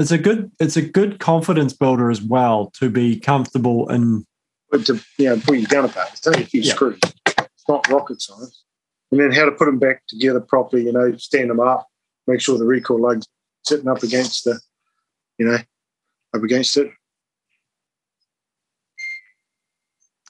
it's 0.00 0.10
a 0.10 0.18
good 0.18 0.50
it's 0.58 0.76
a 0.76 0.82
good 0.82 1.20
confidence 1.20 1.74
builder 1.74 2.10
as 2.10 2.22
well 2.22 2.70
to 2.74 2.88
be 2.88 3.20
comfortable 3.20 3.88
in 3.90 4.24
but 4.70 4.86
to 4.86 5.00
you 5.18 5.26
know 5.26 5.38
put 5.38 5.58
your 5.58 5.68
gun 5.68 5.84
apart. 5.84 6.08
It's 6.12 6.26
only 6.26 6.42
a 6.42 6.46
few 6.46 6.62
yeah. 6.62 6.72
screws. 6.72 6.98
It's 7.26 7.68
not 7.68 7.86
rocket 7.88 8.20
science. 8.20 8.64
And 9.10 9.20
then 9.20 9.32
how 9.32 9.44
to 9.44 9.52
put 9.52 9.66
them 9.66 9.78
back 9.78 10.02
together 10.06 10.40
properly, 10.40 10.84
you 10.84 10.92
know, 10.92 11.16
stand 11.16 11.50
them 11.50 11.60
up, 11.60 11.86
make 12.28 12.40
sure 12.40 12.56
the 12.56 12.64
recoil 12.64 13.00
lugs 13.00 13.26
sitting 13.64 13.88
up 13.88 14.02
against 14.04 14.44
the, 14.44 14.60
you 15.36 15.46
know, 15.46 15.58
up 16.32 16.42
against 16.42 16.76
it. 16.76 16.92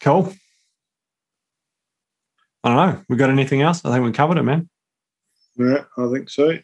Cool. 0.00 0.32
I 2.64 2.68
don't 2.68 2.76
know. 2.76 3.04
We 3.10 3.16
got 3.16 3.28
anything 3.28 3.60
else? 3.60 3.84
I 3.84 3.92
think 3.92 4.04
we 4.04 4.12
covered 4.12 4.38
it, 4.38 4.42
man. 4.42 4.70
Yeah, 5.56 5.84
I 5.98 6.10
think 6.10 6.30
so. 6.30 6.56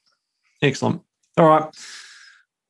Excellent. 0.62 1.02
All 1.36 1.46
right. 1.46 1.68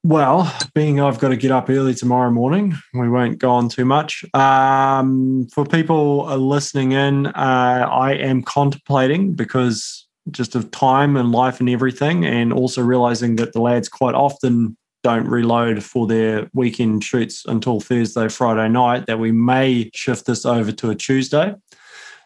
Well, 0.08 0.54
being 0.72 1.00
I've 1.00 1.18
got 1.18 1.30
to 1.30 1.36
get 1.36 1.50
up 1.50 1.68
early 1.68 1.92
tomorrow 1.92 2.30
morning, 2.30 2.74
we 2.94 3.08
won't 3.08 3.40
go 3.40 3.50
on 3.50 3.68
too 3.68 3.84
much. 3.84 4.24
Um, 4.34 5.48
for 5.52 5.64
people 5.64 6.26
listening 6.38 6.92
in, 6.92 7.26
uh, 7.26 7.88
I 7.90 8.12
am 8.12 8.44
contemplating 8.44 9.32
because 9.32 10.06
just 10.30 10.54
of 10.54 10.70
time 10.70 11.16
and 11.16 11.32
life 11.32 11.58
and 11.58 11.68
everything, 11.68 12.24
and 12.24 12.52
also 12.52 12.82
realizing 12.82 13.34
that 13.36 13.52
the 13.52 13.60
lads 13.60 13.88
quite 13.88 14.14
often 14.14 14.76
don't 15.02 15.26
reload 15.26 15.82
for 15.82 16.06
their 16.06 16.48
weekend 16.54 17.02
shoots 17.02 17.44
until 17.46 17.80
Thursday, 17.80 18.28
Friday 18.28 18.68
night, 18.68 19.06
that 19.06 19.18
we 19.18 19.32
may 19.32 19.90
shift 19.92 20.26
this 20.26 20.46
over 20.46 20.70
to 20.70 20.90
a 20.90 20.94
Tuesday. 20.94 21.52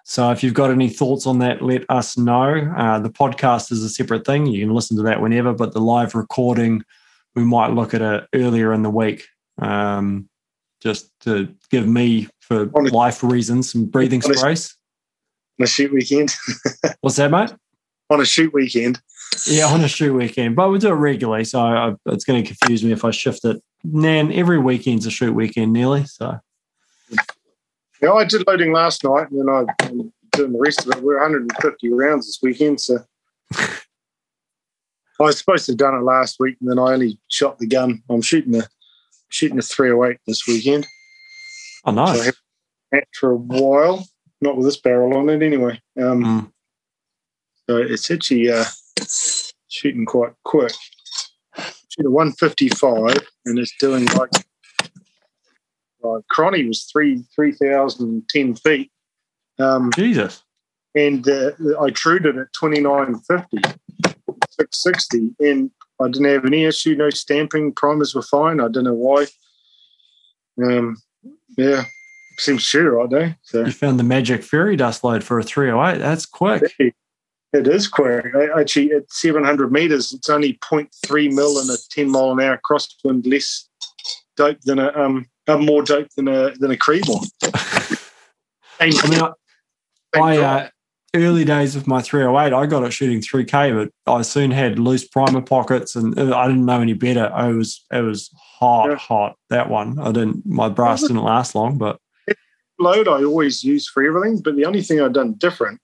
So 0.04 0.30
if 0.32 0.44
you've 0.44 0.52
got 0.52 0.70
any 0.70 0.90
thoughts 0.90 1.26
on 1.26 1.38
that, 1.38 1.62
let 1.62 1.86
us 1.88 2.18
know. 2.18 2.74
Uh, 2.76 2.98
the 2.98 3.08
podcast 3.08 3.72
is 3.72 3.82
a 3.82 3.88
separate 3.88 4.26
thing. 4.26 4.44
You 4.44 4.66
can 4.66 4.74
listen 4.74 4.98
to 4.98 5.02
that 5.04 5.22
whenever, 5.22 5.54
but 5.54 5.72
the 5.72 5.80
live 5.80 6.14
recording– 6.14 6.84
we 7.34 7.44
might 7.44 7.72
look 7.72 7.94
at 7.94 8.02
it 8.02 8.28
earlier 8.34 8.72
in 8.72 8.82
the 8.82 8.90
week, 8.90 9.26
um, 9.58 10.28
just 10.80 11.10
to 11.20 11.54
give 11.70 11.86
me, 11.86 12.28
for 12.40 12.62
a, 12.62 12.80
life 12.92 13.22
reasons, 13.22 13.72
some 13.72 13.86
breathing 13.86 14.22
on 14.24 14.34
space. 14.34 14.76
On 15.58 15.64
a 15.64 15.66
shoot 15.66 15.92
weekend. 15.92 16.34
What's 17.00 17.16
that, 17.16 17.30
mate? 17.30 17.52
On 18.10 18.20
a 18.20 18.24
shoot 18.24 18.52
weekend. 18.52 19.00
Yeah, 19.46 19.66
on 19.66 19.82
a 19.82 19.88
shoot 19.88 20.12
weekend, 20.12 20.56
but 20.56 20.70
we 20.70 20.78
do 20.78 20.88
it 20.88 20.92
regularly, 20.92 21.44
so 21.44 21.60
I, 21.60 21.94
it's 22.06 22.24
going 22.24 22.42
to 22.42 22.46
confuse 22.46 22.82
me 22.82 22.92
if 22.92 23.04
I 23.04 23.10
shift 23.10 23.44
it. 23.44 23.62
Nan, 23.84 24.32
every 24.32 24.58
weekend's 24.58 25.06
a 25.06 25.10
shoot 25.10 25.32
weekend, 25.32 25.72
nearly. 25.72 26.04
So. 26.06 26.38
Yeah, 28.02 28.12
I 28.12 28.24
did 28.24 28.46
loading 28.46 28.72
last 28.72 29.04
night, 29.04 29.30
and 29.30 29.40
then 29.40 29.48
I 29.48 29.84
am 29.84 30.12
doing 30.32 30.52
the 30.52 30.58
rest 30.58 30.86
of 30.86 30.92
it. 30.92 31.02
We're 31.02 31.20
150 31.20 31.92
rounds 31.92 32.26
this 32.26 32.40
weekend, 32.42 32.80
so 32.80 32.98
I 35.20 35.24
was 35.24 35.38
supposed 35.38 35.66
to 35.66 35.72
have 35.72 35.78
done 35.78 35.94
it 35.94 36.02
last 36.02 36.36
week, 36.40 36.56
and 36.60 36.70
then 36.70 36.78
I 36.78 36.92
only 36.94 37.18
shot 37.28 37.58
the 37.58 37.66
gun. 37.66 38.02
I'm 38.08 38.22
shooting 38.22 38.52
the 38.52 38.66
shooting 39.28 39.56
the 39.56 39.62
308 39.62 40.18
this 40.26 40.46
weekend. 40.46 40.86
Oh, 41.84 41.92
nice. 41.92 42.24
So 42.24 43.00
for 43.14 43.32
a 43.32 43.36
while, 43.36 44.06
not 44.40 44.56
with 44.56 44.66
this 44.66 44.80
barrel 44.80 45.16
on 45.16 45.28
it 45.28 45.42
anyway. 45.42 45.80
Um, 46.00 46.24
mm. 46.24 46.52
So 47.68 47.76
it's 47.76 48.10
actually 48.10 48.50
uh, 48.50 48.64
shooting 49.68 50.06
quite 50.06 50.32
quick. 50.44 50.72
Shoot 51.56 52.06
a 52.06 52.10
155, 52.10 53.18
and 53.44 53.58
it's 53.58 53.76
doing 53.78 54.06
like 54.06 54.30
uh, 56.02 56.20
Cronny 56.30 56.66
was 56.66 56.84
three 56.84 57.22
three 57.34 57.52
thousand 57.52 58.28
ten 58.28 58.54
feet. 58.54 58.90
Um, 59.58 59.90
Jesus. 59.94 60.42
And 60.94 61.28
uh, 61.28 61.52
I 61.80 61.90
trued 61.90 62.26
it 62.26 62.36
at 62.36 62.52
2950. 62.52 63.58
660 64.72 65.34
and 65.48 65.70
I 66.00 66.08
didn't 66.08 66.32
have 66.32 66.46
any 66.46 66.64
issue, 66.64 66.94
no 66.94 67.10
stamping, 67.10 67.72
primers 67.72 68.14
were 68.14 68.22
fine. 68.22 68.60
I 68.60 68.68
don't 68.68 68.84
know 68.84 68.94
why. 68.94 69.26
Um, 70.62 70.96
yeah, 71.58 71.84
seems 72.38 72.62
sure 72.62 72.96
right 72.96 73.10
there. 73.10 73.38
So. 73.42 73.64
You 73.66 73.72
found 73.72 73.98
the 73.98 74.04
magic 74.04 74.42
fairy 74.42 74.76
dust 74.76 75.04
load 75.04 75.22
for 75.22 75.38
a 75.38 75.42
308. 75.42 75.98
That's 75.98 76.26
quick. 76.26 76.62
It 77.52 77.66
is 77.66 77.88
quick. 77.88 78.26
Actually, 78.56 78.92
at 78.92 79.12
700 79.12 79.72
meters, 79.72 80.12
it's 80.12 80.30
only 80.30 80.54
0.3 80.54 81.34
mil 81.34 81.58
and 81.58 81.68
a 81.68 81.76
10 81.90 82.08
mile 82.08 82.32
an 82.32 82.40
hour 82.40 82.60
crosswind 82.68 83.26
less 83.26 83.68
dope 84.36 84.60
than 84.60 84.78
a 84.78 84.92
um 84.96 85.26
more 85.58 85.82
dope 85.82 86.08
than 86.16 86.28
a 86.28 86.52
than 86.52 86.70
a 86.70 86.76
Creedmoor. 86.76 87.28
I 88.80 88.86
mean, 89.08 89.20
I, 89.20 90.18
I 90.18 90.38
uh, 90.38 90.68
early 91.14 91.44
days 91.44 91.76
of 91.76 91.86
my 91.86 92.00
308, 92.00 92.52
I 92.54 92.66
got 92.66 92.84
it 92.84 92.92
shooting 92.92 93.20
3K, 93.20 93.90
but 94.06 94.12
I 94.12 94.22
soon 94.22 94.50
had 94.50 94.78
loose 94.78 95.06
primer 95.06 95.40
pockets 95.40 95.96
and 95.96 96.18
I 96.18 96.46
didn't 96.46 96.64
know 96.64 96.80
any 96.80 96.92
better. 96.92 97.30
I 97.32 97.48
was 97.48 97.84
it 97.92 98.02
was 98.02 98.30
hot, 98.36 98.90
yeah. 98.90 98.96
hot 98.96 99.36
that 99.48 99.68
one. 99.68 99.98
I 99.98 100.12
didn't 100.12 100.46
my 100.46 100.68
brass 100.68 101.02
didn't 101.02 101.22
last 101.22 101.54
long, 101.54 101.78
but 101.78 101.98
load 102.78 103.08
I 103.08 103.24
always 103.24 103.62
use 103.64 103.88
for 103.88 104.02
everything. 104.02 104.40
But 104.40 104.56
the 104.56 104.64
only 104.64 104.82
thing 104.82 105.00
I've 105.00 105.12
done 105.12 105.34
different, 105.34 105.80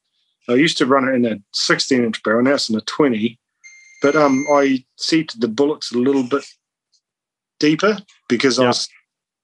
I 0.49 0.55
used 0.55 0.79
to 0.79 0.87
run 0.87 1.09
it 1.09 1.15
in 1.15 1.25
a 1.27 1.37
16 1.53 2.05
inch 2.05 2.23
barrel, 2.23 2.43
now 2.43 2.55
it's 2.55 2.69
in 2.69 2.77
a 2.77 2.81
20. 2.83 3.39
But 4.03 4.15
um, 4.15 4.45
I 4.55 4.85
seated 4.97 5.41
the 5.41 5.49
bullets 5.49 5.93
a 5.93 5.99
little 5.99 6.23
bit 6.23 6.45
deeper 7.59 7.99
because 8.29 8.59
yeah. 8.59 8.65
I 8.65 8.69
was 8.69 8.89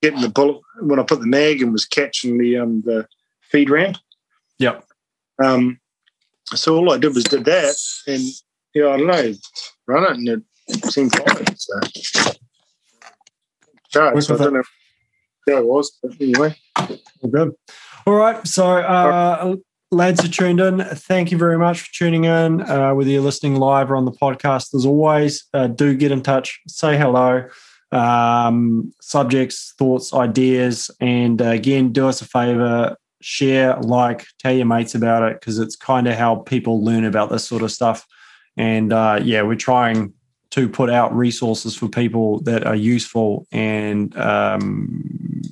getting 0.03 0.21
the 0.21 0.29
bullet 0.29 0.61
when 0.81 0.99
I 0.99 1.05
put 1.05 1.21
the 1.21 1.27
mag 1.27 1.63
and 1.63 1.73
was 1.73 1.85
catching 1.85 2.39
the 2.39 2.59
um 2.59 2.83
the 2.83 3.07
feed 3.41 3.71
ramp. 3.71 3.99
Yep. 4.59 4.85
Um, 5.43 5.79
so 6.47 6.77
all 6.77 6.93
I 6.93 6.99
did 6.99 7.15
was 7.15 7.25
did 7.25 7.45
that, 7.45 7.77
and 8.07 8.23
yeah, 8.75 8.89
I 8.89 8.97
don't 8.97 9.07
know, 9.07 9.35
run 9.87 10.05
it, 10.05 10.19
and 10.19 10.45
it 10.69 10.93
seemed 10.93 11.13
fine. 11.17 11.57
So, 11.57 11.81
charge, 13.91 14.25
so 14.25 14.35
I 14.35 14.39
don't 14.39 14.55
know. 14.55 14.63
Yeah, 15.47 15.59
it 15.59 15.67
was. 15.67 15.99
But 16.03 16.21
anyway, 16.21 16.57
all 16.77 17.31
good. 17.31 17.53
All 18.07 18.15
right. 18.15 18.47
So, 18.47 18.77
uh, 18.79 19.57
lads 19.91 20.25
are 20.25 20.29
tuned 20.29 20.61
in. 20.61 20.81
Thank 20.81 21.31
you 21.31 21.39
very 21.39 21.59
much 21.59 21.83
for 21.83 21.93
tuning 21.93 22.25
in. 22.25 22.63
Uh, 22.63 22.95
whether 22.95 23.11
you're 23.11 23.23
listening 23.23 23.57
live 23.57 23.91
or 23.91 23.97
on 23.97 24.05
the 24.05 24.13
podcast, 24.13 24.75
as 24.75 24.85
always, 24.85 25.45
uh, 25.55 25.69
do 25.69 25.95
get 25.95 26.13
in 26.13 26.23
touch, 26.23 26.61
say 26.67 26.97
hello. 26.97 27.49
Um, 27.93 28.93
subjects, 29.03 29.75
thoughts, 29.79 30.15
ideas, 30.15 30.91
and 31.01 31.43
uh, 31.43 31.49
again, 31.49 31.93
do 31.93 32.09
us 32.09 32.23
a 32.23 32.25
favor 32.25 32.97
share, 33.25 33.77
like, 33.81 34.27
tell 34.39 34.53
your 34.53 34.67
mates 34.67 34.95
about 34.95 35.23
it 35.31 35.41
because 35.41 35.59
it's 35.59 35.77
kind 35.77 36.07
of 36.07 36.15
how 36.15 36.37
people 36.37 36.85
learn 36.85 37.05
about 37.05 37.31
this 37.31 37.45
sort 37.45 37.63
of 37.63 37.73
stuff. 37.73 38.07
And 38.57 38.93
uh, 38.93 39.21
yeah, 39.23 39.43
we're 39.43 39.57
trying 39.57 40.13
to 40.51 40.69
put 40.69 40.91
out 40.91 41.17
resources 41.17 41.75
for 41.75 41.89
people 41.89 42.41
that 42.41 42.67
are 42.67 42.77
useful, 42.77 43.47
and 43.51 44.17
um, 44.19 45.43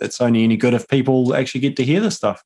it's 0.00 0.20
only 0.20 0.44
any 0.44 0.56
good 0.56 0.74
if 0.74 0.88
people 0.88 1.34
actually 1.34 1.60
get 1.60 1.76
to 1.76 1.84
hear 1.84 2.00
this 2.00 2.16
stuff. 2.16 2.42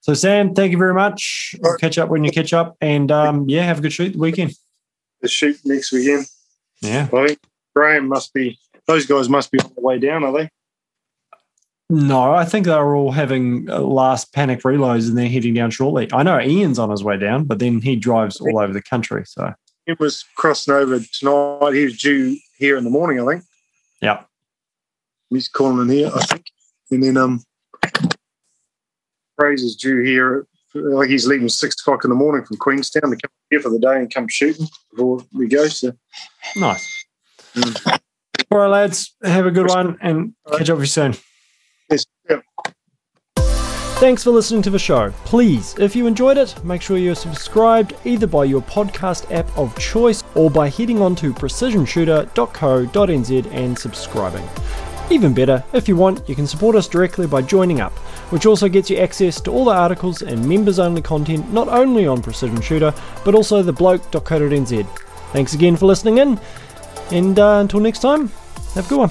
So, 0.00 0.12
Sam, 0.12 0.54
thank 0.54 0.70
you 0.70 0.76
very 0.76 0.92
much. 0.92 1.54
Catch 1.80 1.96
up 1.96 2.10
when 2.10 2.24
you 2.24 2.30
catch 2.30 2.52
up. 2.52 2.76
And 2.82 3.10
um, 3.10 3.48
yeah, 3.48 3.62
have 3.62 3.78
a 3.78 3.80
good 3.80 3.92
shoot 3.92 4.12
the 4.12 4.18
weekend. 4.18 4.52
The 5.22 5.28
shoot 5.28 5.58
next 5.64 5.92
weekend. 5.92 6.26
Yeah. 6.82 7.08
I 7.10 7.26
think 7.28 7.38
Graham 7.74 8.08
must 8.08 8.34
be, 8.34 8.58
those 8.86 9.06
guys 9.06 9.30
must 9.30 9.50
be 9.50 9.58
on 9.60 9.72
the 9.74 9.80
way 9.80 9.98
down, 9.98 10.22
are 10.22 10.32
they? 10.32 10.50
No, 11.90 12.32
I 12.32 12.44
think 12.44 12.64
they're 12.66 12.94
all 12.94 13.12
having 13.12 13.66
last 13.66 14.32
panic 14.32 14.62
reloads 14.62 15.08
and 15.08 15.18
they're 15.18 15.28
heading 15.28 15.54
down 15.54 15.70
shortly. 15.70 16.08
I 16.12 16.22
know 16.22 16.40
Ian's 16.40 16.78
on 16.78 16.90
his 16.90 17.04
way 17.04 17.18
down, 17.18 17.44
but 17.44 17.58
then 17.58 17.80
he 17.80 17.94
drives 17.94 18.40
all 18.40 18.58
over 18.58 18.72
the 18.72 18.82
country. 18.82 19.24
So 19.26 19.52
he 19.84 19.94
was 19.98 20.24
crossing 20.34 20.74
over 20.74 20.98
tonight. 20.98 21.74
He 21.74 21.84
was 21.84 21.98
due 21.98 22.38
here 22.56 22.78
in 22.78 22.84
the 22.84 22.90
morning, 22.90 23.20
I 23.20 23.32
think. 23.32 23.44
Yeah. 24.00 24.22
He's 25.28 25.48
calling 25.48 25.80
in 25.82 25.94
here, 25.94 26.10
I 26.14 26.24
think. 26.24 26.46
And 26.90 27.02
then 27.02 27.16
um 27.18 27.42
Fraser's 29.36 29.76
due 29.76 30.00
here 30.00 30.46
like 30.74 31.08
he's 31.08 31.26
leaving 31.26 31.48
six 31.48 31.80
o'clock 31.80 32.04
in 32.04 32.10
the 32.10 32.16
morning 32.16 32.44
from 32.44 32.56
Queenstown 32.56 33.10
to 33.10 33.16
come 33.16 33.30
here 33.50 33.60
for 33.60 33.68
the 33.68 33.78
day 33.78 33.96
and 33.96 34.12
come 34.12 34.26
shooting 34.28 34.66
before 34.90 35.20
we 35.32 35.48
go. 35.48 35.68
So 35.68 35.92
nice. 36.56 37.06
Mm. 37.54 38.00
All 38.50 38.58
right, 38.58 38.68
lads. 38.68 39.14
Have 39.22 39.46
a 39.46 39.50
good 39.50 39.68
one 39.68 39.98
and 40.00 40.34
catch 40.56 40.70
up 40.70 40.78
with 40.78 40.84
you 40.84 40.86
soon. 40.86 41.14
Thanks 44.04 44.24
for 44.24 44.32
listening 44.32 44.60
to 44.62 44.70
the 44.70 44.78
show. 44.78 45.10
Please, 45.24 45.74
if 45.78 45.94
you 45.96 46.06
enjoyed 46.06 46.36
it, 46.36 46.62
make 46.64 46.82
sure 46.82 46.98
you're 46.98 47.14
subscribed 47.14 47.94
either 48.04 48.26
by 48.26 48.44
your 48.44 48.60
podcast 48.60 49.32
app 49.32 49.56
of 49.56 49.74
choice 49.78 50.22
or 50.34 50.50
by 50.50 50.68
heading 50.68 51.00
on 51.00 51.16
to 51.16 51.32
precisionshooter.co.nz 51.32 53.52
and 53.52 53.78
subscribing. 53.78 54.46
Even 55.10 55.32
better, 55.32 55.64
if 55.72 55.88
you 55.88 55.96
want, 55.96 56.28
you 56.28 56.34
can 56.34 56.46
support 56.46 56.76
us 56.76 56.88
directly 56.88 57.26
by 57.26 57.40
joining 57.40 57.80
up, 57.80 57.92
which 58.30 58.44
also 58.46 58.68
gets 58.68 58.90
you 58.90 58.96
access 58.96 59.40
to 59.40 59.50
all 59.50 59.64
the 59.66 59.70
articles 59.70 60.22
and 60.22 60.46
members 60.46 60.78
only 60.78 61.00
content 61.00 61.50
not 61.52 61.68
only 61.68 62.06
on 62.06 62.20
Precision 62.20 62.60
Shooter, 62.60 62.92
but 63.24 63.34
also 63.34 63.62
the 63.62 63.72
bloke.co.nz. 63.72 64.86
Thanks 65.32 65.54
again 65.54 65.76
for 65.76 65.86
listening 65.86 66.18
in, 66.18 66.38
and 67.10 67.38
uh, 67.38 67.60
until 67.60 67.80
next 67.80 68.00
time, 68.00 68.28
have 68.74 68.84
a 68.86 68.88
good 68.88 68.98
one. 68.98 69.10